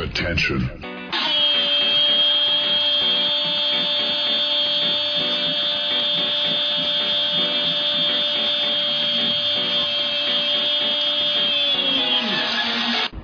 [0.00, 0.60] Attention.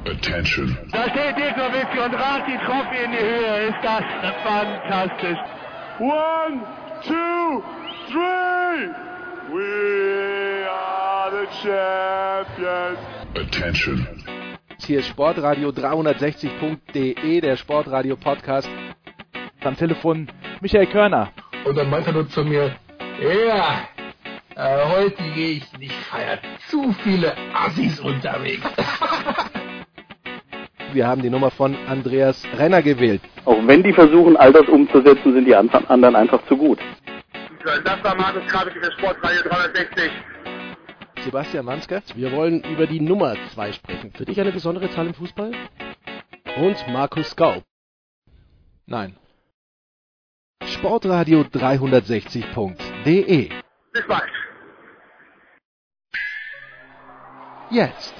[0.05, 0.77] Attention.
[0.93, 3.69] Da steht Djokovic und ragt die Trophy in die Höhe.
[3.69, 4.05] Ist das
[4.45, 5.39] fantastisch.
[5.99, 6.61] One,
[7.07, 7.65] two,
[8.11, 8.93] three.
[9.51, 12.99] We are the champions.
[13.35, 14.16] Attention.
[14.87, 18.69] Hier ist Sportradio 360.de, der Sportradio Podcast.
[19.65, 20.29] Am Telefon
[20.61, 21.33] Michael Körner.
[21.65, 22.71] Und dann meinte er nur zu mir,
[23.21, 23.89] ja,
[24.55, 26.39] äh, heute gehe ich nicht feiern.
[26.69, 28.63] Zu viele Assis unterwegs.
[30.93, 33.23] Wir haben die Nummer von Andreas Renner gewählt.
[33.45, 36.79] Auch wenn die versuchen, all das umzusetzen, sind die anderen einfach zu gut.
[37.65, 40.13] Das war Markus Krabbe für Sportradio 360.
[41.27, 42.03] Sebastian Manske.
[42.15, 44.13] Wir wollen über die Nummer 2 sprechen.
[44.13, 45.53] Für dich eine besondere Zahl im Fußball?
[46.57, 47.65] Und Markus Gau.
[48.87, 49.17] Nein.
[50.65, 53.51] Sportradio 360.de
[53.93, 54.31] Bis bald.
[57.71, 58.16] Jetzt.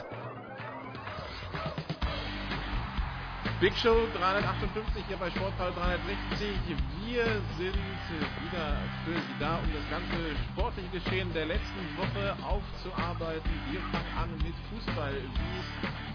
[3.59, 6.77] Big Show 358 hier bei Sportball 360.
[7.09, 7.25] Wir
[7.57, 13.49] sind wieder für Sie da, um das ganze sportliche Geschehen der letzten Woche aufzuarbeiten.
[13.73, 15.69] Wir fangen an mit Fußball, wie es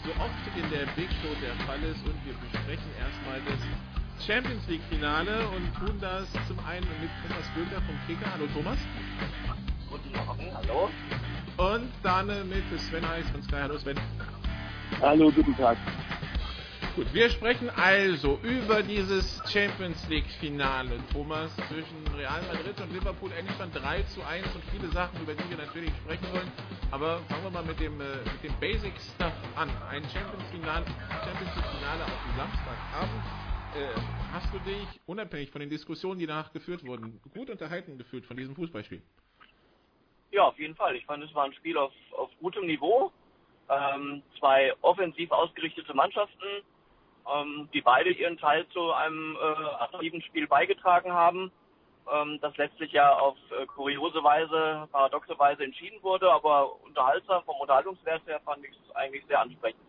[0.06, 2.06] so oft in der Big Show der Fall ist.
[2.06, 3.58] Und wir besprechen erstmal das
[4.22, 8.30] Champions League Finale und tun das zum einen mit Thomas Günther vom Kicker.
[8.38, 8.78] Hallo Thomas.
[9.90, 10.94] Guten Morgen, hallo.
[11.58, 13.66] Und dann mit Sven Heiß von Sky.
[13.66, 13.98] Hallo Sven.
[15.02, 15.78] Hallo, guten Tag.
[16.94, 23.32] Gut, wir sprechen also über dieses Champions League Finale, Thomas, zwischen Real Madrid und Liverpool.
[23.32, 26.52] Endstand 3 zu 1 und viele Sachen, über die wir natürlich sprechen wollen.
[26.92, 29.70] Aber fangen wir mal mit dem, äh, mit dem Basic Stuff an.
[29.90, 30.84] Ein Champions, Finale,
[31.24, 33.24] Champions League Finale auf dem Samstagabend.
[33.74, 34.02] Äh,
[34.34, 38.36] hast du dich, unabhängig von den Diskussionen, die danach geführt wurden, gut unterhalten gefühlt von
[38.36, 39.02] diesem Fußballspiel?
[40.32, 40.98] Ja, auf jeden Fall.
[40.98, 43.14] Ich fand, es war ein Spiel auf, auf gutem Niveau.
[43.70, 46.66] Ähm, zwei offensiv ausgerichtete Mannschaften,
[47.28, 51.52] ähm, die beide ihren Teil zu einem äh, attraktiven Spiel beigetragen haben,
[52.12, 57.56] ähm, das letztlich ja auf äh, kuriose Weise, paradoxe Weise entschieden wurde, aber unterhaltsam vom
[57.60, 59.82] Unterhaltungswert her fand ich es eigentlich sehr ansprechend.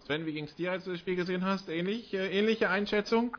[0.00, 1.68] Sven, wie ging es dir, als du das Spiel gesehen hast?
[1.68, 3.36] Ähnlich, äh, ähnliche Einschätzung?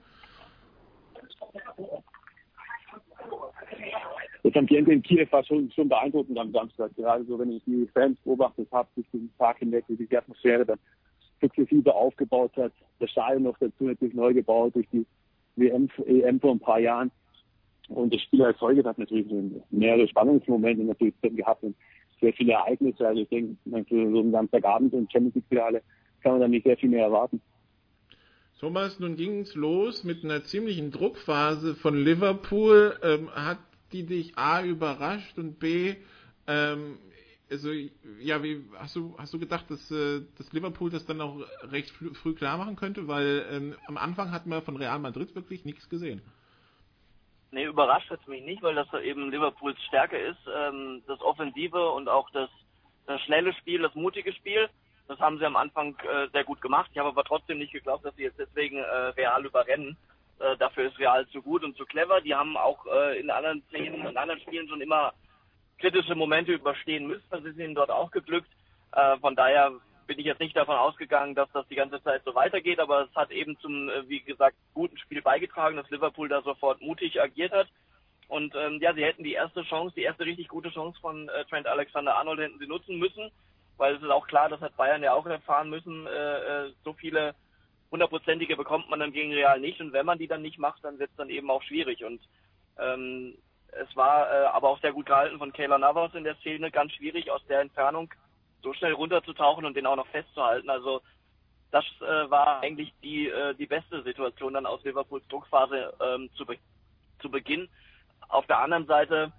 [4.44, 6.96] Das Ambiente in Kiew war schon, schon beeindruckend am Samstag.
[6.96, 10.66] Gerade so, wenn ich die Fans beobachtet habe, durch den Tag hinweg, wie die Atmosphäre
[10.66, 10.80] dann
[11.42, 12.72] sukzessive aufgebaut hat.
[13.00, 15.06] Das Stadion noch dazu natürlich neu gebaut durch die
[15.56, 17.12] WM, EM vor ein paar Jahren.
[17.90, 19.28] Und das Spiel solches hat natürlich
[19.70, 21.76] mehrere Spannungsmomente natürlich drin gehabt und
[22.22, 23.06] sehr viele Ereignisse.
[23.06, 23.58] Also ich denke,
[23.88, 25.82] für so einen Samstagabend und Champions League Finale
[26.22, 27.42] kann man da nicht sehr viel mehr erwarten.
[28.60, 32.96] Thomas, nun ging es los mit einer ziemlichen Druckphase von Liverpool.
[33.04, 33.58] Ähm, hat
[33.92, 35.96] die dich A überrascht und B,
[36.48, 36.98] ähm,
[37.52, 37.70] also
[38.20, 41.90] ja, wie hast du hast du gedacht, dass, äh, dass Liverpool das dann auch recht
[41.90, 45.90] früh, klar machen könnte, weil ähm, am Anfang hat man von Real Madrid wirklich nichts
[45.90, 46.22] gesehen.
[47.52, 52.08] Nee, überrascht hat mich nicht, weil das eben Liverpools Stärke ist, ähm, das Offensive und
[52.08, 52.50] auch das,
[53.06, 54.70] das schnelle Spiel, das mutige Spiel.
[55.10, 56.90] Das haben sie am Anfang äh, sehr gut gemacht.
[56.94, 59.98] Ich habe aber trotzdem nicht geglaubt, dass sie jetzt deswegen äh, Real überrennen.
[60.40, 62.22] Äh, dafür ist Real zu gut und zu clever.
[62.22, 65.14] Die haben auch äh, in anderen Szenen, in anderen Spielen schon immer
[65.82, 67.26] kritische Momente überstehen müssen.
[67.30, 68.50] Das ist ihnen dort auch geglückt.
[68.94, 69.72] Äh, von daher
[70.08, 73.16] bin ich jetzt nicht davon ausgegangen, dass das die ganze Zeit so weitergeht, aber es
[73.16, 77.52] hat eben zum, äh, wie gesagt, guten Spiel beigetragen, dass Liverpool da sofort mutig agiert
[77.52, 77.68] hat.
[78.28, 81.44] Und ähm, ja, sie hätten die erste Chance, die erste richtig gute Chance von äh,
[81.46, 83.30] Trent Alexander-Arnold hätten sie nutzen müssen,
[83.78, 86.94] weil es ist auch klar, das hat Bayern ja auch erfahren müssen, äh, äh, so
[86.94, 87.36] viele
[87.92, 90.98] hundertprozentige bekommt man dann gegen Real nicht und wenn man die dann nicht macht, dann
[90.98, 92.22] wird es dann eben auch schwierig und
[92.80, 93.38] ähm,
[93.72, 96.92] es war äh, aber auch sehr gut gehalten von Kayla Navas in der Szene, ganz
[96.94, 98.14] schwierig aus der Entfernung
[98.64, 100.70] so schnell runterzutauchen und den auch noch festzuhalten.
[100.70, 101.02] Also
[101.72, 106.46] das äh, war eigentlich die äh, die beste Situation dann aus Liverpools Druckphase ähm, zu,
[106.46, 106.58] be
[107.22, 107.70] zu Beginn.
[108.28, 109.32] Auf der anderen Seite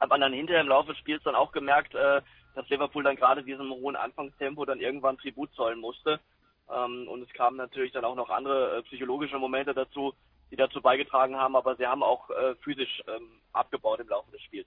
[0.00, 2.20] hat man dann hinterher im Laufe des Spiels dann auch gemerkt, äh,
[2.54, 6.20] dass Liverpool dann gerade diesem hohen Anfangstempo dann irgendwann Tribut zollen musste.
[6.74, 10.14] Ähm, und es kamen natürlich dann auch noch andere äh, psychologische Momente dazu,
[10.50, 14.42] die dazu beigetragen haben, aber sie haben auch äh, physisch ähm, abgebaut im Laufe des
[14.42, 14.66] Spiels.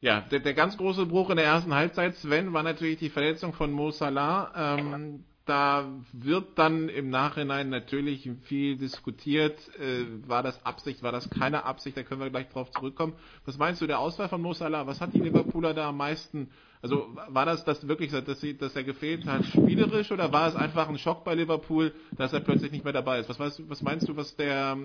[0.00, 3.52] Ja, der, der ganz große Bruch in der ersten Halbzeit, Sven, war natürlich die Verletzung
[3.52, 4.78] von Mo Salah.
[4.78, 9.58] Ähm, da wird dann im Nachhinein natürlich viel diskutiert.
[9.80, 11.96] Äh, war das Absicht, war das keine Absicht?
[11.96, 13.14] Da können wir gleich drauf zurückkommen.
[13.44, 14.86] Was meinst du der Auswahl von Mo Salah?
[14.86, 16.50] Was hat die Liverpooler da am meisten?
[16.82, 20.54] Also war das das wirklich, dass, sie, dass er gefehlt hat, spielerisch oder war es
[20.54, 23.28] einfach ein Schock bei Liverpool, dass er plötzlich nicht mehr dabei ist?
[23.28, 24.78] Was, weißt, was meinst du, was der,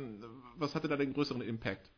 [0.58, 1.92] was hatte da den größeren Impact?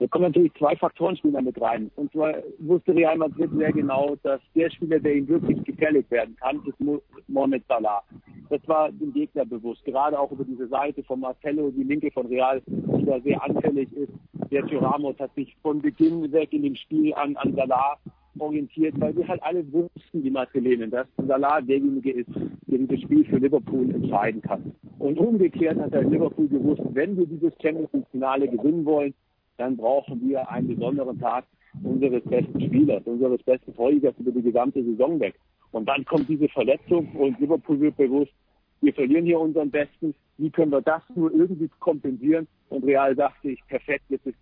[0.00, 1.90] Da kommen natürlich zwei Faktoren spielen damit rein.
[1.96, 6.34] Und zwar wusste Real Madrid sehr genau, dass der Spieler, der ihm wirklich gefährlich werden
[6.36, 6.80] kann, ist
[7.28, 8.02] Mohamed Salah.
[8.48, 9.84] Das war dem Gegner bewusst.
[9.84, 13.92] Gerade auch über diese Seite von Marcelo, die linke von Real, die da sehr anfällig
[13.92, 14.12] ist.
[14.48, 17.98] Sergio Ramos hat sich von Beginn weg in dem Spiel an, an Salah
[18.38, 22.30] orientiert, weil wir halt alle wussten, die Madrilenen, dass Salah derjenige ist,
[22.66, 24.72] der dieses Spiel für Liverpool entscheiden kann.
[24.98, 29.12] Und umgekehrt hat er Liverpool gewusst, wenn wir dieses Champions League Finale gewinnen wollen,
[29.60, 31.44] dann brauchen wir einen besonderen Tag
[31.82, 35.34] unseres besten Spielers, unseres besten Torhüters über die gesamte Saison weg.
[35.72, 38.32] Und dann kommt diese Verletzung und Liverpool wird bewusst,
[38.80, 40.14] wir verlieren hier unseren Besten.
[40.38, 42.48] Wie können wir das nur irgendwie kompensieren?
[42.70, 44.38] Und Real dachte ich, perfekt, jetzt ist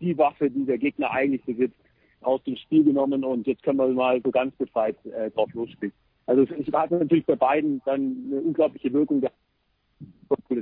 [0.00, 1.76] die Waffe, die der Gegner eigentlich besitzt,
[2.22, 5.92] aus dem Spiel genommen und jetzt können wir mal so ganz befreit äh, drauf losspielen.
[6.26, 9.20] Also es hat natürlich bei beiden dann eine unglaubliche Wirkung.
[9.20, 9.32] Das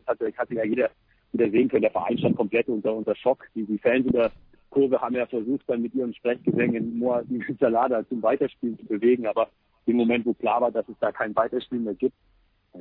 [0.07, 0.91] hatte, hatte ja jeder
[1.33, 3.47] wieder sehen können, der Verein stand komplett unter, unter Schock.
[3.55, 4.33] Die, die Fans in der
[4.71, 9.27] Kurve haben ja versucht, dann mit ihren Sprechgesängen nur die Salada zum Weiterspielen zu bewegen,
[9.27, 9.49] aber
[9.87, 12.15] im Moment, wo klar war, dass es da kein Weiterspielen mehr gibt,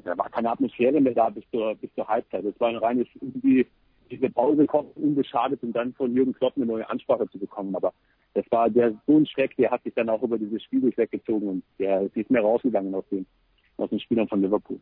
[0.04, 2.46] da war keine Atmosphäre mehr da bis zur, bis zur Halbzeit.
[2.46, 3.66] Es war ein reines, irgendwie,
[4.12, 7.76] diese Pause kommt unbeschadet, um dann von Jürgen Klopp eine neue Ansprache zu bekommen.
[7.76, 7.94] Aber
[8.34, 11.48] das war der so ein Schreck, der hat sich dann auch über dieses Spiel durchweggezogen
[11.48, 13.26] und der ist mehr rausgegangen aus den,
[13.78, 14.80] aus den Spielern von Liverpool.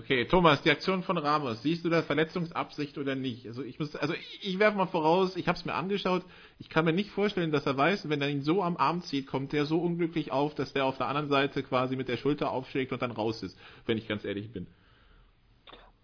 [0.00, 3.46] Okay, Thomas, die Aktion von Ramos, siehst du da Verletzungsabsicht oder nicht?
[3.46, 6.22] Also ich muss, also ich, ich werfe mal voraus, ich habe es mir angeschaut,
[6.58, 9.26] ich kann mir nicht vorstellen, dass er weiß, wenn er ihn so am Arm zieht,
[9.26, 12.50] kommt der so unglücklich auf, dass der auf der anderen Seite quasi mit der Schulter
[12.50, 14.66] aufschlägt und dann raus ist, wenn ich ganz ehrlich bin.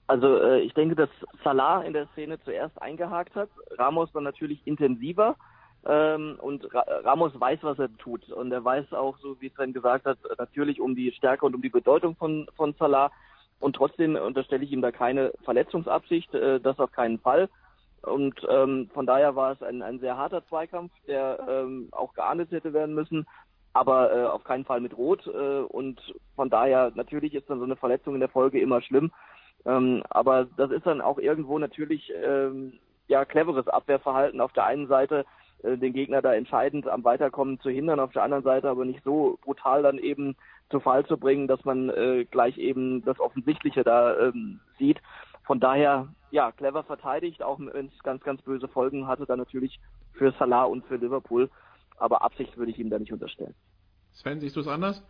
[0.09, 1.09] Also äh, ich denke, dass
[1.43, 5.37] Salah in der Szene zuerst eingehakt hat, Ramos dann natürlich intensiver
[5.87, 9.73] ähm, und Ra Ramos weiß, was er tut und er weiß auch, so wie Sven
[9.73, 13.11] gesagt hat, natürlich um die Stärke und um die Bedeutung von, von Salah
[13.61, 17.49] und trotzdem unterstelle ich ihm da keine Verletzungsabsicht, äh, das auf keinen Fall.
[18.03, 22.53] Und ähm, von daher war es ein, ein sehr harter Zweikampf, der ähm, auch geahndet
[22.53, 23.27] hätte werden müssen,
[23.73, 25.27] aber äh, auf keinen Fall mit Rot.
[25.27, 26.01] Äh, und
[26.37, 29.11] von daher natürlich ist dann so eine Verletzung in der Folge immer schlimm.
[29.65, 32.75] Ähm, aber das ist dann auch irgendwo natürlich ähm,
[33.09, 34.41] ja cleveres Abwehrverhalten.
[34.41, 35.25] Auf der einen Seite
[35.63, 39.03] äh, den Gegner da entscheidend am Weiterkommen zu hindern, auf der anderen Seite aber nicht
[39.05, 40.37] so brutal dann eben
[40.71, 45.01] zu Fall zu bringen, dass man äh, gleich eben das Offensichtliche da ähm, sieht.
[45.45, 49.79] Von daher, ja, clever verteidigt, auch wenn es ganz, ganz böse Folgen hatte, dann natürlich
[50.13, 51.49] für Salah und für Liverpool.
[51.99, 53.55] Aber Absicht würde ich ihm da nicht unterstellen.
[54.13, 55.03] Sven, siehst du es anders?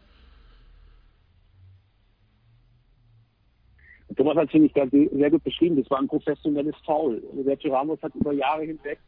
[4.17, 5.77] Thomas hat, finde ich, sehr gut beschrieben.
[5.77, 7.23] Das war ein professionelles Foul.
[7.45, 8.99] Sergio Ramos hat über Jahre hinweg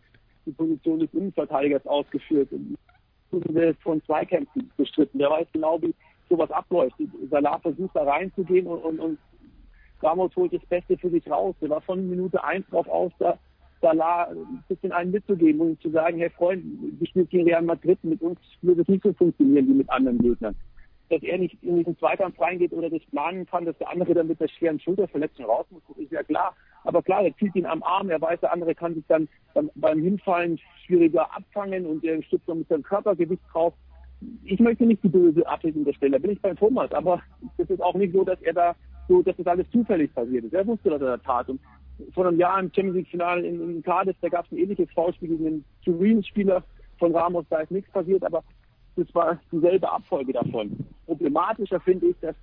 [0.48, 2.76] die Position des Innenverteidigers ausgeführt und
[3.82, 5.18] von Zweikämpfen bestritten.
[5.18, 5.94] Der weiß genau, wie
[6.28, 6.96] sowas abläuft.
[7.30, 9.18] Salah versucht da reinzugehen und, und, und
[10.02, 11.54] Ramos holt das Beste für sich raus.
[11.60, 13.38] Der war von Minute eins drauf aus, da
[13.80, 16.64] Salah ein bisschen einen mitzugeben und zu sagen, hey Freund,
[16.98, 20.18] wir spielen gegen Real Madrid, mit uns würde es nicht so funktionieren wie mit anderen
[20.18, 20.56] Gegnern.
[21.08, 24.28] Dass er nicht in diesen Zweikampf reingeht oder das planen kann, dass der andere dann
[24.28, 26.54] mit der schweren Schulterverletzung raus muss, ist ja klar.
[26.84, 29.28] Aber klar, er zieht ihn am Arm, er weiß, der andere kann sich dann
[29.74, 33.74] beim, Hinfallen schwieriger abfangen und er stützt noch mit seinem Körpergewicht drauf
[34.44, 37.22] ich möchte nicht die böse Absicht unterstellen, da bin ich bei Thomas, aber
[37.56, 38.74] es ist auch nicht so, dass er da
[39.06, 40.54] so, dass das alles zufällig passiert ist.
[40.54, 41.48] Er wusste, dass er das tat.
[41.48, 41.60] Und
[42.14, 44.90] vor einem Jahr im Champions League Finale in, in Cardiff, da gab es ein ähnliches
[44.92, 46.62] Foulspiel gegen den Turin-Spieler
[46.98, 48.42] von Ramos, da ist nichts passiert, aber
[48.98, 50.76] das war dieselbe Abfolge davon.
[51.06, 52.34] Problematischer finde ich, dass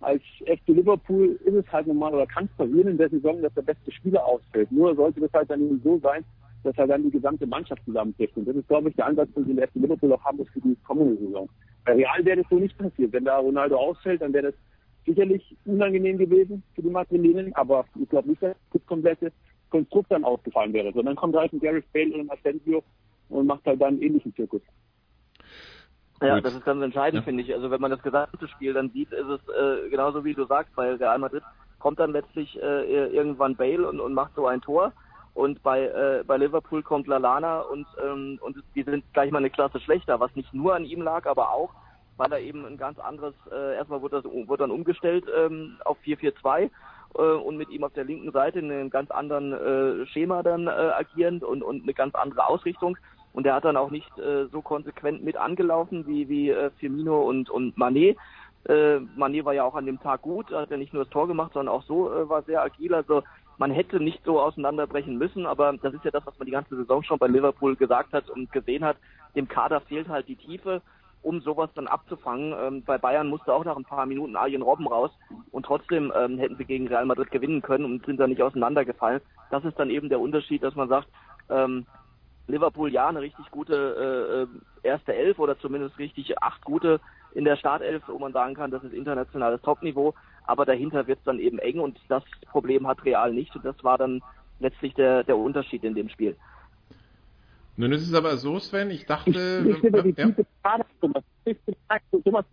[0.00, 3.54] als FC Liverpool ist es halt normal oder kann es passieren in der Saison, dass
[3.54, 4.70] der beste Spieler ausfällt.
[4.70, 6.24] Nur sollte das halt dann eben so sein,
[6.62, 8.36] dass er dann die gesamte Mannschaft zusammenbricht.
[8.36, 10.60] Und das ist, glaube ich, der Ansatz, den der FC Liverpool auch haben muss für
[10.60, 11.48] die kommende Saison.
[11.84, 13.12] Bei Real wäre das so nicht passiert.
[13.12, 14.54] Wenn da Ronaldo ausfällt, dann wäre das
[15.06, 19.32] sicherlich unangenehm gewesen für die Madrilenen, aber ich glaube nicht, dass das komplette
[19.70, 22.82] Konstrukt dann ausgefallen wäre, sondern kommt halt ein Gareth Bale und ein Asensio
[23.28, 24.62] und macht halt dann einen ähnlichen Zirkus.
[26.26, 27.24] Ja, das ist ganz entscheidend, ja.
[27.24, 27.54] finde ich.
[27.54, 30.74] Also wenn man das gesamte Spiel dann sieht, ist es äh, genauso wie du sagst,
[30.74, 31.42] bei Real Madrid
[31.78, 34.92] kommt dann letztlich äh, irgendwann Bale und, und macht so ein Tor.
[35.34, 39.50] Und bei, äh, bei Liverpool kommt Lalana und, ähm, und die sind gleich mal eine
[39.50, 41.70] Klasse schlechter, was nicht nur an ihm lag, aber auch,
[42.16, 45.98] weil er eben ein ganz anderes, äh, erstmal wurde, das, wurde dann umgestellt ähm, auf
[46.06, 46.70] 4-4-2
[47.16, 50.68] äh, und mit ihm auf der linken Seite in einem ganz anderen äh, Schema dann
[50.68, 52.96] äh, agierend und, und eine ganz andere Ausrichtung.
[53.34, 57.28] Und er hat dann auch nicht äh, so konsequent mit angelaufen wie, wie äh, Firmino
[57.28, 58.16] und, und Manet.
[58.66, 61.26] Äh, Manet war ja auch an dem Tag gut, hat ja nicht nur das Tor
[61.26, 62.94] gemacht, sondern auch so äh, war sehr agil.
[62.94, 63.22] Also
[63.58, 66.76] man hätte nicht so auseinanderbrechen müssen, aber das ist ja das, was man die ganze
[66.76, 68.96] Saison schon bei Liverpool gesagt hat und gesehen hat.
[69.34, 70.80] Dem Kader fehlt halt die Tiefe,
[71.22, 72.54] um sowas dann abzufangen.
[72.56, 75.10] Ähm, bei Bayern musste auch nach ein paar Minuten Arjen Robben raus
[75.50, 79.20] und trotzdem ähm, hätten sie gegen Real Madrid gewinnen können und sind da nicht auseinandergefallen.
[79.50, 81.08] Das ist dann eben der Unterschied, dass man sagt,
[81.50, 81.86] ähm,
[82.46, 84.48] Liverpool ja eine richtig gute
[84.82, 87.00] äh, erste Elf oder zumindest richtig acht gute
[87.34, 90.14] in der Startelf, wo man sagen kann, das ist internationales Topniveau,
[90.46, 93.82] aber dahinter wird es dann eben eng und das Problem hat Real nicht und das
[93.82, 94.22] war dann
[94.60, 96.36] letztlich der, der Unterschied in dem Spiel.
[97.76, 99.30] Nun ist es aber so, Sven, ich dachte...
[99.30, 100.26] Ich, ich die ja.
[100.26, 101.24] Tiefe Kader, Thomas.
[102.24, 102.44] Thomas,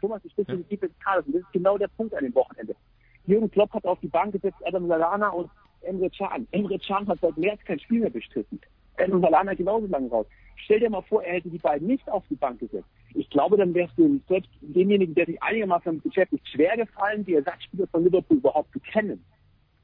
[0.00, 0.54] Thomas, ich stimme ja.
[0.56, 0.86] die Tiefe.
[0.86, 2.74] Und das ist genau der Punkt an dem Wochenende.
[3.26, 5.50] Jürgen Klopp hat auf die Bank gesetzt Adam Lallana und
[5.82, 6.48] Emre Can.
[6.52, 8.58] Emre Can hat seit März kein Spiel mehr bestritten.
[8.98, 10.26] Adam Lallana genauso lange raus.
[10.56, 12.88] Stell dir mal vor, er hätte die beiden nicht auf die Bank gesetzt.
[13.14, 17.86] Ich glaube, dann wärst du selbst demjenigen, der sich einigermaßen beschäftigt, schwer gefallen, die Ersatzspieler
[17.88, 19.24] von Liverpool überhaupt zu kennen.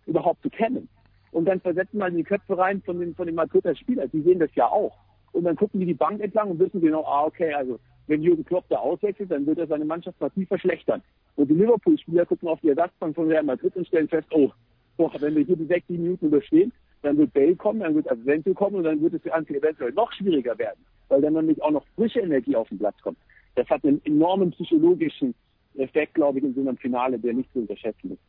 [0.07, 0.89] Überhaupt zu kennen
[1.33, 4.11] und dann versetzen wir in die Köpfe rein von den, von den Madrider Spielern.
[4.13, 4.97] Die sehen das ja auch.
[5.33, 8.45] Und dann gucken die die Bank entlang und wissen genau, ah, okay, also wenn Jürgen
[8.45, 11.03] Klopp da auswechselt, dann wird er seine Mannschaft massiv verschlechtern.
[11.37, 14.53] Und die Liverpool-Spieler gucken auf die Ersatzbank von Real Madrid und stellen fest, oh,
[14.99, 16.71] boah, wenn wir hier die sechs, sieben Minuten überstehen,
[17.03, 19.93] dann wird Bale kommen, dann wird Asensio kommen und dann wird es für Anfi eventuell
[19.93, 23.19] noch schwieriger werden, weil dann nämlich auch noch frische Energie auf den Platz kommt.
[23.55, 25.35] Das hat einen enormen psychologischen
[25.75, 28.21] Effekt, glaube ich, in so einem Finale, der nicht zu unterschätzen ist.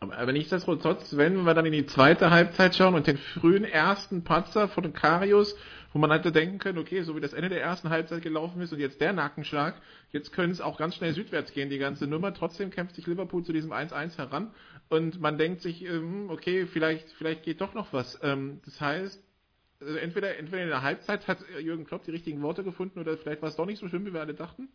[0.00, 4.66] Aber nichtsdestotrotz, wenn wir dann in die zweite Halbzeit schauen und den frühen ersten Patzer
[4.66, 5.58] von Karius,
[5.92, 8.72] wo man hätte denken können, okay, so wie das Ende der ersten Halbzeit gelaufen ist
[8.72, 9.74] und jetzt der Nackenschlag,
[10.10, 12.32] jetzt können es auch ganz schnell südwärts gehen, die ganze Nummer.
[12.32, 14.52] Trotzdem kämpft sich Liverpool zu diesem 1-1 heran
[14.90, 18.20] und man denkt sich, ähm, okay, vielleicht, vielleicht geht doch noch was.
[18.22, 19.22] Ähm, das heißt,
[19.80, 23.40] also entweder, entweder in der Halbzeit hat Jürgen Klopp die richtigen Worte gefunden oder vielleicht
[23.40, 24.68] war es doch nicht so schlimm, wie wir alle dachten.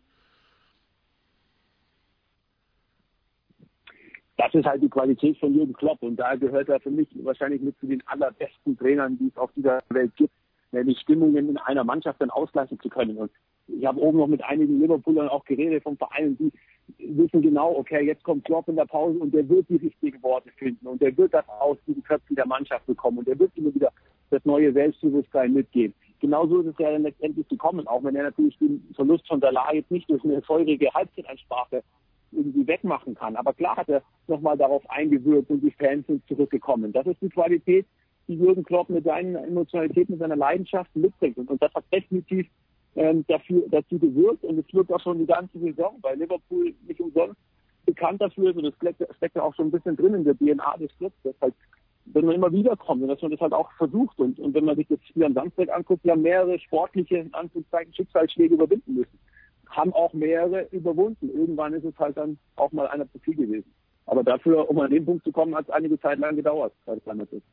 [4.36, 7.62] das ist halt die Qualität von Jürgen Klopp und da gehört er für mich wahrscheinlich
[7.62, 10.32] mit zu den allerbesten Trainern, die es auf dieser Welt gibt,
[10.72, 13.16] nämlich Stimmungen in einer Mannschaft dann ausgleichen zu können.
[13.16, 13.30] Und
[13.66, 16.52] ich habe oben noch mit einigen Liverpoolern auch geredet vom Verein, die
[16.98, 20.50] wissen genau, okay, jetzt kommt Klopp in der Pause und der wird die richtigen Worte
[20.56, 23.74] finden und der wird das aus diesen Köpfen der Mannschaft bekommen und der wird immer
[23.74, 23.92] wieder
[24.30, 25.94] das neue Selbstbewusstsein mitgeben.
[26.20, 29.74] Genauso ist es ja dann letztendlich gekommen, auch wenn er natürlich den Verlust von Salah
[29.74, 31.82] jetzt nicht durch eine feurige Halbzeitansprache
[32.32, 33.36] irgendwie wegmachen kann.
[33.36, 36.92] Aber klar hat er nochmal darauf eingewirkt und die Fans sind zurückgekommen.
[36.92, 37.86] Das ist die Qualität,
[38.28, 41.36] die Jürgen Klopp mit seinen Emotionalitäten, mit seiner Leidenschaft mitbringt.
[41.36, 42.48] Und, und das hat definitiv
[42.96, 47.00] ähm, dafür, dazu gewirkt und es wirkt auch schon die ganze Saison, weil Liverpool nicht
[47.00, 47.36] umsonst
[47.84, 48.74] bekannt dafür ist und das
[49.16, 51.54] steckt ja auch schon ein bisschen drin in der DNA des Clubs, dass halt,
[52.06, 54.76] wenn man immer wiederkommt und dass man das halt auch versucht und, und wenn man
[54.76, 59.18] sich das Spiel am Samstag anguckt, wir haben mehrere sportliche, in Anführungszeichen, Schicksalsschläge überwinden müssen
[59.76, 61.30] haben auch mehrere überwunden.
[61.30, 63.70] Irgendwann ist es halt dann auch mal einer zu viel gewesen.
[64.06, 66.98] Aber dafür, um an den Punkt zu kommen, hat es einige Zeit lang gedauert, seit
[67.06, 67.46] es ist.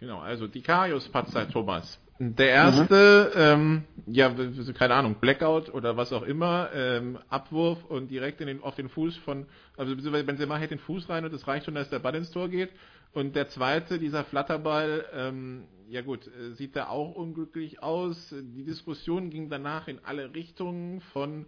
[0.00, 2.00] Genau, also die Karius-Patzer, Thomas.
[2.18, 3.40] Der erste, mhm.
[3.40, 4.34] ähm, ja,
[4.74, 8.88] keine Ahnung, Blackout oder was auch immer, ähm, Abwurf und direkt in den, auf den
[8.88, 12.14] Fuß von, also Benzema hält den Fuß rein und es reicht schon, dass der Ball
[12.14, 12.70] ins Tor geht.
[13.12, 18.34] Und der zweite, dieser Flatterball, ähm, ja gut, äh, sieht da auch unglücklich aus.
[18.38, 21.46] Die Diskussion ging danach in alle Richtungen von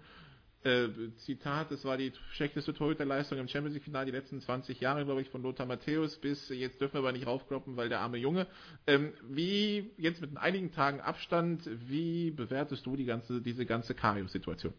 [0.65, 5.05] äh, Zitat, es war die schlechteste Torhüterleistung im Champions League Finale die letzten 20 Jahre,
[5.05, 8.19] glaube ich, von Lothar Matthäus bis jetzt dürfen wir aber nicht raufkloppen, weil der arme
[8.19, 8.47] Junge.
[8.87, 14.73] Ähm, wie jetzt mit einigen Tagen Abstand, wie bewertest du die ganze diese ganze Karius-Situation?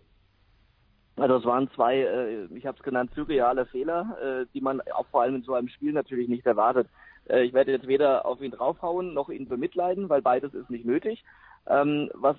[1.16, 5.06] Also es waren zwei, äh, ich habe es genannt, surreale Fehler, äh, die man auch
[5.08, 6.88] vor allem in so einem Spiel natürlich nicht erwartet.
[7.30, 10.86] Äh, ich werde jetzt weder auf ihn draufhauen noch ihn bemitleiden, weil beides ist nicht
[10.86, 11.24] nötig.
[11.68, 12.36] Ähm, was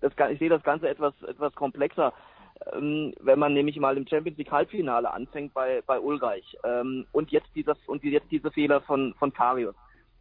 [0.00, 2.12] das, ich sehe das Ganze etwas etwas komplexer.
[2.72, 7.30] Ähm, wenn man nämlich mal im Champions League Halbfinale anfängt bei bei Ulreich ähm, und
[7.30, 9.74] jetzt dieser und jetzt diese Fehler von von Karius.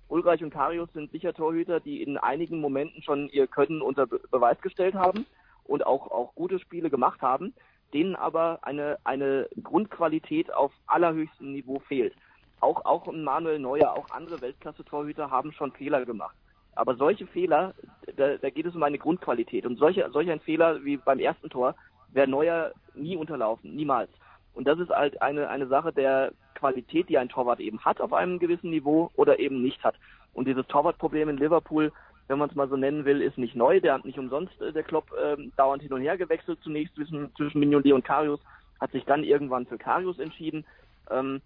[0.09, 4.59] Ulreich und Karius sind sicher Torhüter, die in einigen Momenten schon ihr Können unter Beweis
[4.61, 5.25] gestellt haben
[5.65, 7.53] und auch auch gute Spiele gemacht haben
[7.93, 12.13] denen aber eine, eine Grundqualität auf allerhöchstem Niveau fehlt.
[12.59, 16.35] Auch, auch Manuel Neuer, auch andere Weltklasse-Torhüter haben schon Fehler gemacht.
[16.75, 17.73] Aber solche Fehler,
[18.15, 19.65] da, da geht es um eine Grundqualität.
[19.65, 21.75] Und solche, solch ein Fehler wie beim ersten Tor
[22.13, 24.09] wäre Neuer nie unterlaufen, niemals.
[24.53, 28.13] Und das ist halt eine, eine Sache der Qualität, die ein Torwart eben hat auf
[28.13, 29.95] einem gewissen Niveau oder eben nicht hat.
[30.33, 31.91] Und dieses Torwartproblem in Liverpool
[32.27, 33.79] wenn man es mal so nennen will, ist nicht neu.
[33.79, 37.33] Der hat nicht umsonst äh, der Klopp äh, dauernd hin und her gewechselt, zunächst zwischen,
[37.35, 38.39] zwischen Mignolet und Karius,
[38.79, 40.65] hat sich dann irgendwann für Karius entschieden.
[41.09, 41.41] Ähm,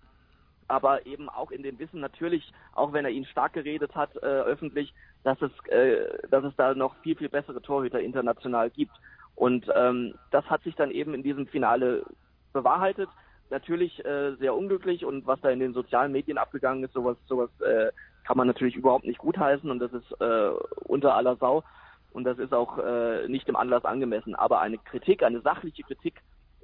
[0.67, 4.25] aber eben auch in dem Wissen natürlich, auch wenn er ihn stark geredet hat, äh,
[4.25, 8.93] öffentlich, dass es, äh, dass es da noch viel, viel bessere Torhüter international gibt.
[9.41, 12.05] Und ähm, das hat sich dann eben in diesem Finale
[12.53, 13.09] bewahrheitet.
[13.49, 17.49] Natürlich äh, sehr unglücklich und was da in den sozialen Medien abgegangen ist, sowas, sowas
[17.61, 17.91] äh,
[18.23, 20.51] kann man natürlich überhaupt nicht gutheißen und das ist äh,
[20.83, 21.63] unter aller Sau
[22.11, 24.35] und das ist auch äh, nicht dem Anlass angemessen.
[24.35, 26.21] Aber eine Kritik, eine sachliche Kritik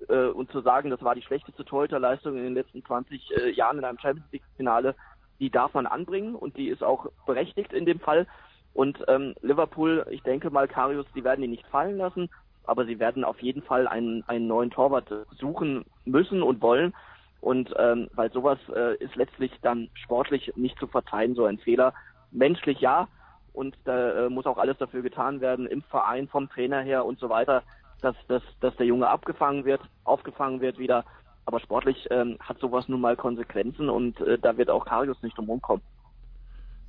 [0.07, 3.79] äh, und zu sagen, das war die schlechteste Torhüterleistung in den letzten 20 äh, Jahren
[3.79, 4.93] in einem Champions League Finale,
[5.39, 8.27] die darf man anbringen und die ist auch berechtigt in dem Fall.
[8.75, 12.29] Und ähm, Liverpool, ich denke mal, Karius, die werden ihn nicht fallen lassen,
[12.67, 16.93] aber sie werden auf jeden Fall einen, einen neuen Torwart suchen müssen und wollen.
[17.41, 21.93] Und ähm, weil sowas äh, ist letztlich dann sportlich nicht zu verzeihen, so ein Fehler.
[22.31, 23.07] Menschlich ja,
[23.53, 27.19] und da äh, muss auch alles dafür getan werden, im Verein, vom Trainer her und
[27.19, 27.63] so weiter,
[28.01, 31.05] dass, dass, dass der Junge abgefangen wird, aufgefangen wird wieder.
[31.45, 35.37] Aber sportlich ähm, hat sowas nun mal Konsequenzen und äh, da wird auch Karius nicht
[35.37, 35.81] drum rumkommen.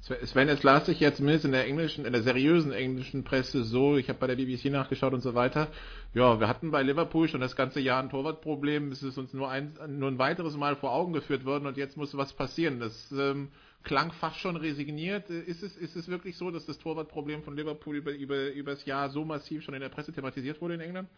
[0.00, 3.96] Sven, es las sich ja zumindest in der englischen, in der seriösen englischen Presse so,
[3.96, 5.68] ich habe bei der BBC nachgeschaut und so weiter,
[6.14, 9.50] ja, wir hatten bei Liverpool schon das ganze Jahr ein Torwartproblem, es ist uns nur
[9.50, 12.80] ein, nur ein weiteres Mal vor Augen geführt worden und jetzt muss was passieren.
[12.80, 13.48] Das ähm,
[13.82, 15.30] klang fast schon resigniert.
[15.30, 18.84] Ist es, ist es wirklich so, dass das Torwartproblem von Liverpool über, über, über das
[18.86, 21.08] Jahr so massiv schon in der Presse thematisiert wurde in England?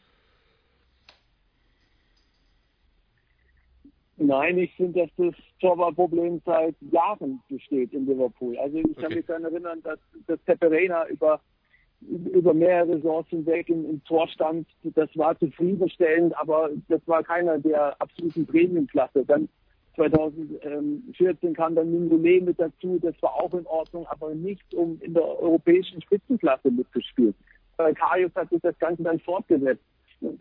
[4.22, 8.54] Nein, ich finde, dass das Torwartproblem seit Jahren besteht in Liverpool.
[8.58, 9.00] Also ich okay.
[9.00, 11.40] kann mich daran erinnern, dass, dass Peperena über,
[12.02, 14.68] über mehrere Saisons hinweg im, im Tor stand.
[14.82, 19.24] Das war zufriedenstellend, aber das war keiner der absoluten Premiumklasse.
[19.24, 19.48] Dann
[19.96, 25.14] 2014 kam dann Mingolé mit dazu, das war auch in Ordnung, aber nicht um in
[25.14, 27.34] der europäischen Spitzenklasse mitzuspielen.
[27.78, 29.82] Bei Karius hat sich das Ganze dann fortgesetzt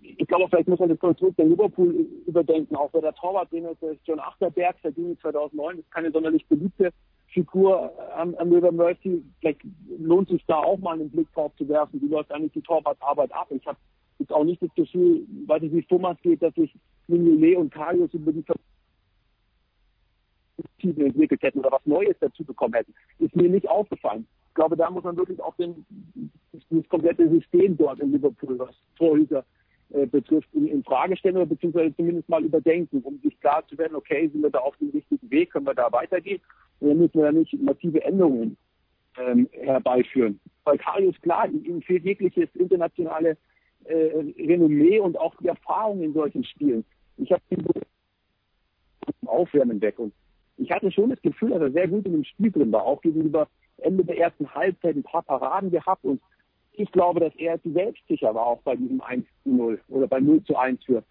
[0.02, 2.76] ich glaube, vielleicht muss man das Konstrukt der Liverpool überdenken.
[2.76, 6.92] Auch bei der Torwarttrainer ist John Achterberg, der ging 2009, das ist keine sonderlich beliebte
[7.28, 9.24] Figur am, am River Mercy.
[9.40, 9.62] Vielleicht
[10.00, 12.02] lohnt sich da auch mal einen Blick drauf zu werfen.
[12.02, 13.48] Wie läuft eigentlich die Torwartarbeit ab?
[13.52, 13.78] Ich habe
[14.18, 16.74] jetzt auch nicht das Gefühl, weil es wie Thomas geht, dass sich
[17.08, 18.44] Mignolet und Karius über die
[20.80, 22.94] Tiefen entwickelt hätten oder was Neues dazu bekommen hätten.
[23.20, 24.28] Ist mir nicht aufgefallen.
[24.50, 25.86] Ich glaube, da muss man wirklich auch den,
[26.52, 29.46] das komplette System dort in Liverpool, was Torhüter
[29.92, 33.78] äh, betrifft, in, in Frage stellen oder beziehungsweise zumindest mal überdenken, um sich klar zu
[33.78, 36.42] werden, okay, sind wir da auf dem richtigen Weg, können wir da weitergehen
[36.80, 38.58] oder müssen wir da nicht massive Änderungen
[39.18, 40.40] ähm, herbeiführen.
[40.64, 43.38] Bei Karius klar, ihm fehlt jegliches internationale
[43.86, 46.86] äh, Renommee und auch die Erfahrung in solchen Spielen.
[47.18, 47.66] Ich habe ihn
[49.26, 50.14] Aufwärmen weg und
[50.58, 53.02] ich hatte schon das Gefühl, dass er sehr gut in dem Spiel drin war, auch
[53.02, 53.48] gegenüber
[53.78, 56.22] Ende der ersten Halbzeit ein paar Paraden gehabt und
[56.74, 60.20] ich glaube, dass er zu selbstsicher war, auch bei diesem 1 zu 0 oder bei
[60.20, 61.04] 0 zu 1 für,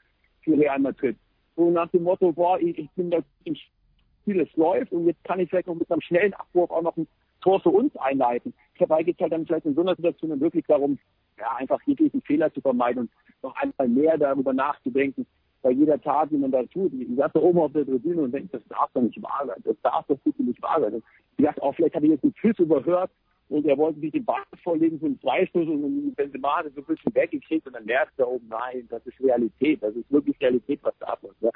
[0.43, 1.17] für Real Madrid.
[1.57, 5.23] So nach dem Motto, boah, ich, ich bin da im Spiel, es läuft und jetzt
[5.25, 7.09] kann ich vielleicht noch mit einem schnellen Abwurf auch noch ein
[7.41, 8.55] Tor für uns einleiten.
[8.79, 10.99] Dabei geht es halt dann vielleicht in so einer Situation wirklich darum,
[11.39, 13.11] ja, einfach jeglichen Fehler zu vermeiden und
[13.43, 15.27] noch einmal mehr darüber nachzudenken,
[15.63, 16.93] bei jeder Tat, die man da tut.
[16.93, 19.61] Ich saß da oben auf der Tribüne und denke, das darf doch nicht wahr sein.
[19.65, 21.03] Das darf doch nicht wahr sein.
[21.37, 23.11] Ich dachte auch, vielleicht habe ich jetzt einen Pfiff überhört
[23.49, 26.87] und er wollte sich den Ball vorlegen für einen Freistoß und Benzema hat so ein
[26.87, 30.81] bisschen weggekriegt und dann merkt er oben, nein, das ist Realität, das ist wirklich Realität,
[30.83, 31.37] was da abläuft.
[31.41, 31.51] Ja.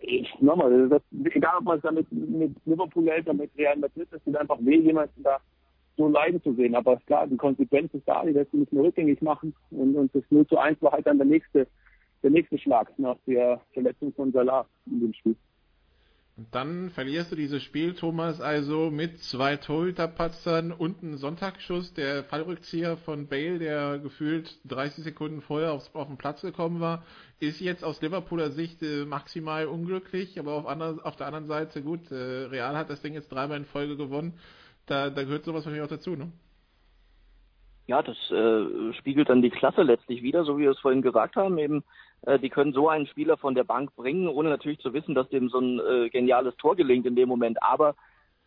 [0.00, 1.02] Ich, nochmal, das,
[1.34, 4.58] egal ob man es damit mit Liverpool hält oder mit Real Madrid, das tut einfach
[4.60, 5.38] weh, jemanden da
[5.96, 6.74] so leiden zu sehen.
[6.74, 10.22] Aber klar, die Konsequenz ist da, die lässt nicht mehr rückgängig machen und, und das
[10.30, 11.66] 0 zu 1 war halt dann der nächste,
[12.22, 15.36] der nächste Schlag nach der Verletzung von Salah in dem Spiel.
[16.34, 22.24] Und dann verlierst du dieses Spiel, Thomas, also mit zwei Torhüterpatzern und einem Sonntagsschuss, der
[22.24, 27.04] Fallrückzieher von Bale, der gefühlt 30 Sekunden vorher aufs, auf den Platz gekommen war,
[27.38, 31.82] ist jetzt aus Liverpooler Sicht äh, maximal unglücklich, aber auf, andre, auf der anderen Seite,
[31.82, 34.32] gut, äh, Real hat das Ding jetzt dreimal in Folge gewonnen,
[34.86, 36.32] da, da gehört sowas wahrscheinlich auch dazu, ne?
[37.92, 41.36] Ja, das äh, spiegelt dann die Klasse letztlich wieder, so wie wir es vorhin gesagt
[41.36, 41.84] haben, eben
[42.22, 45.28] äh, die können so einen Spieler von der Bank bringen, ohne natürlich zu wissen, dass
[45.28, 47.62] dem so ein äh, geniales Tor gelingt in dem Moment.
[47.62, 47.94] Aber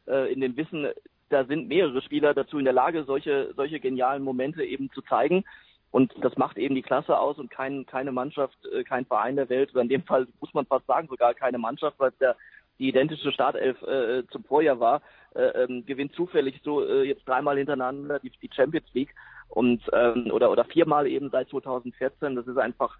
[0.08, 0.88] äh, in dem Wissen,
[1.30, 5.44] da sind mehrere Spieler dazu in der Lage, solche, solche genialen Momente eben zu zeigen.
[5.92, 9.50] Und das macht eben die Klasse aus und kein, keine Mannschaft, äh, kein Verein der
[9.50, 12.36] Welt, oder in dem Fall muss man fast sagen, sogar keine Mannschaft, weil es
[12.80, 15.02] die identische Startelf äh, zum Vorjahr war,
[15.36, 19.14] äh, ähm, gewinnt zufällig so äh, jetzt dreimal hintereinander die, die Champions League
[19.50, 22.36] und ähm, oder oder viermal eben seit 2014.
[22.36, 22.98] Das ist einfach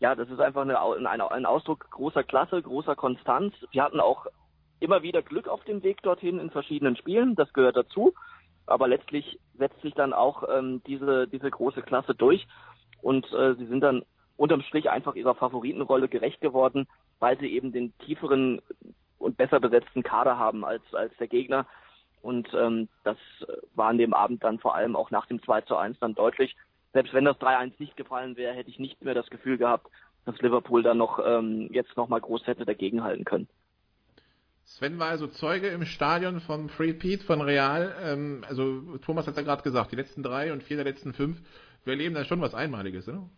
[0.00, 3.54] ja, das ist einfach eine, eine, ein Ausdruck großer Klasse, großer Konstanz.
[3.72, 4.26] Wir hatten auch
[4.80, 8.14] immer wieder Glück auf dem Weg dorthin in verschiedenen Spielen, das gehört dazu.
[8.66, 12.46] Aber letztlich setzt sich dann auch ähm, diese, diese große Klasse durch
[13.00, 14.04] und äh, sie sind dann
[14.36, 16.86] unterm Strich einfach ihrer Favoritenrolle gerecht geworden,
[17.18, 18.60] weil sie eben den tieferen
[19.18, 21.66] und besser besetzten Kader haben als, als der Gegner.
[22.22, 23.16] Und ähm, das
[23.74, 26.56] war an dem Abend dann vor allem auch nach dem 2 zu 1 dann deutlich.
[26.92, 29.88] Selbst wenn das 3-1 nicht gefallen wäre, hätte ich nicht mehr das Gefühl gehabt,
[30.24, 33.48] dass Liverpool dann noch ähm, jetzt nochmal groß hätte dagegenhalten können.
[34.64, 37.94] Sven war also Zeuge im Stadion vom Free Pete von Real.
[38.02, 41.40] Ähm, also Thomas hat ja gerade gesagt, die letzten drei und vier der letzten fünf,
[41.84, 43.28] wir erleben da schon was Einmaliges, oder?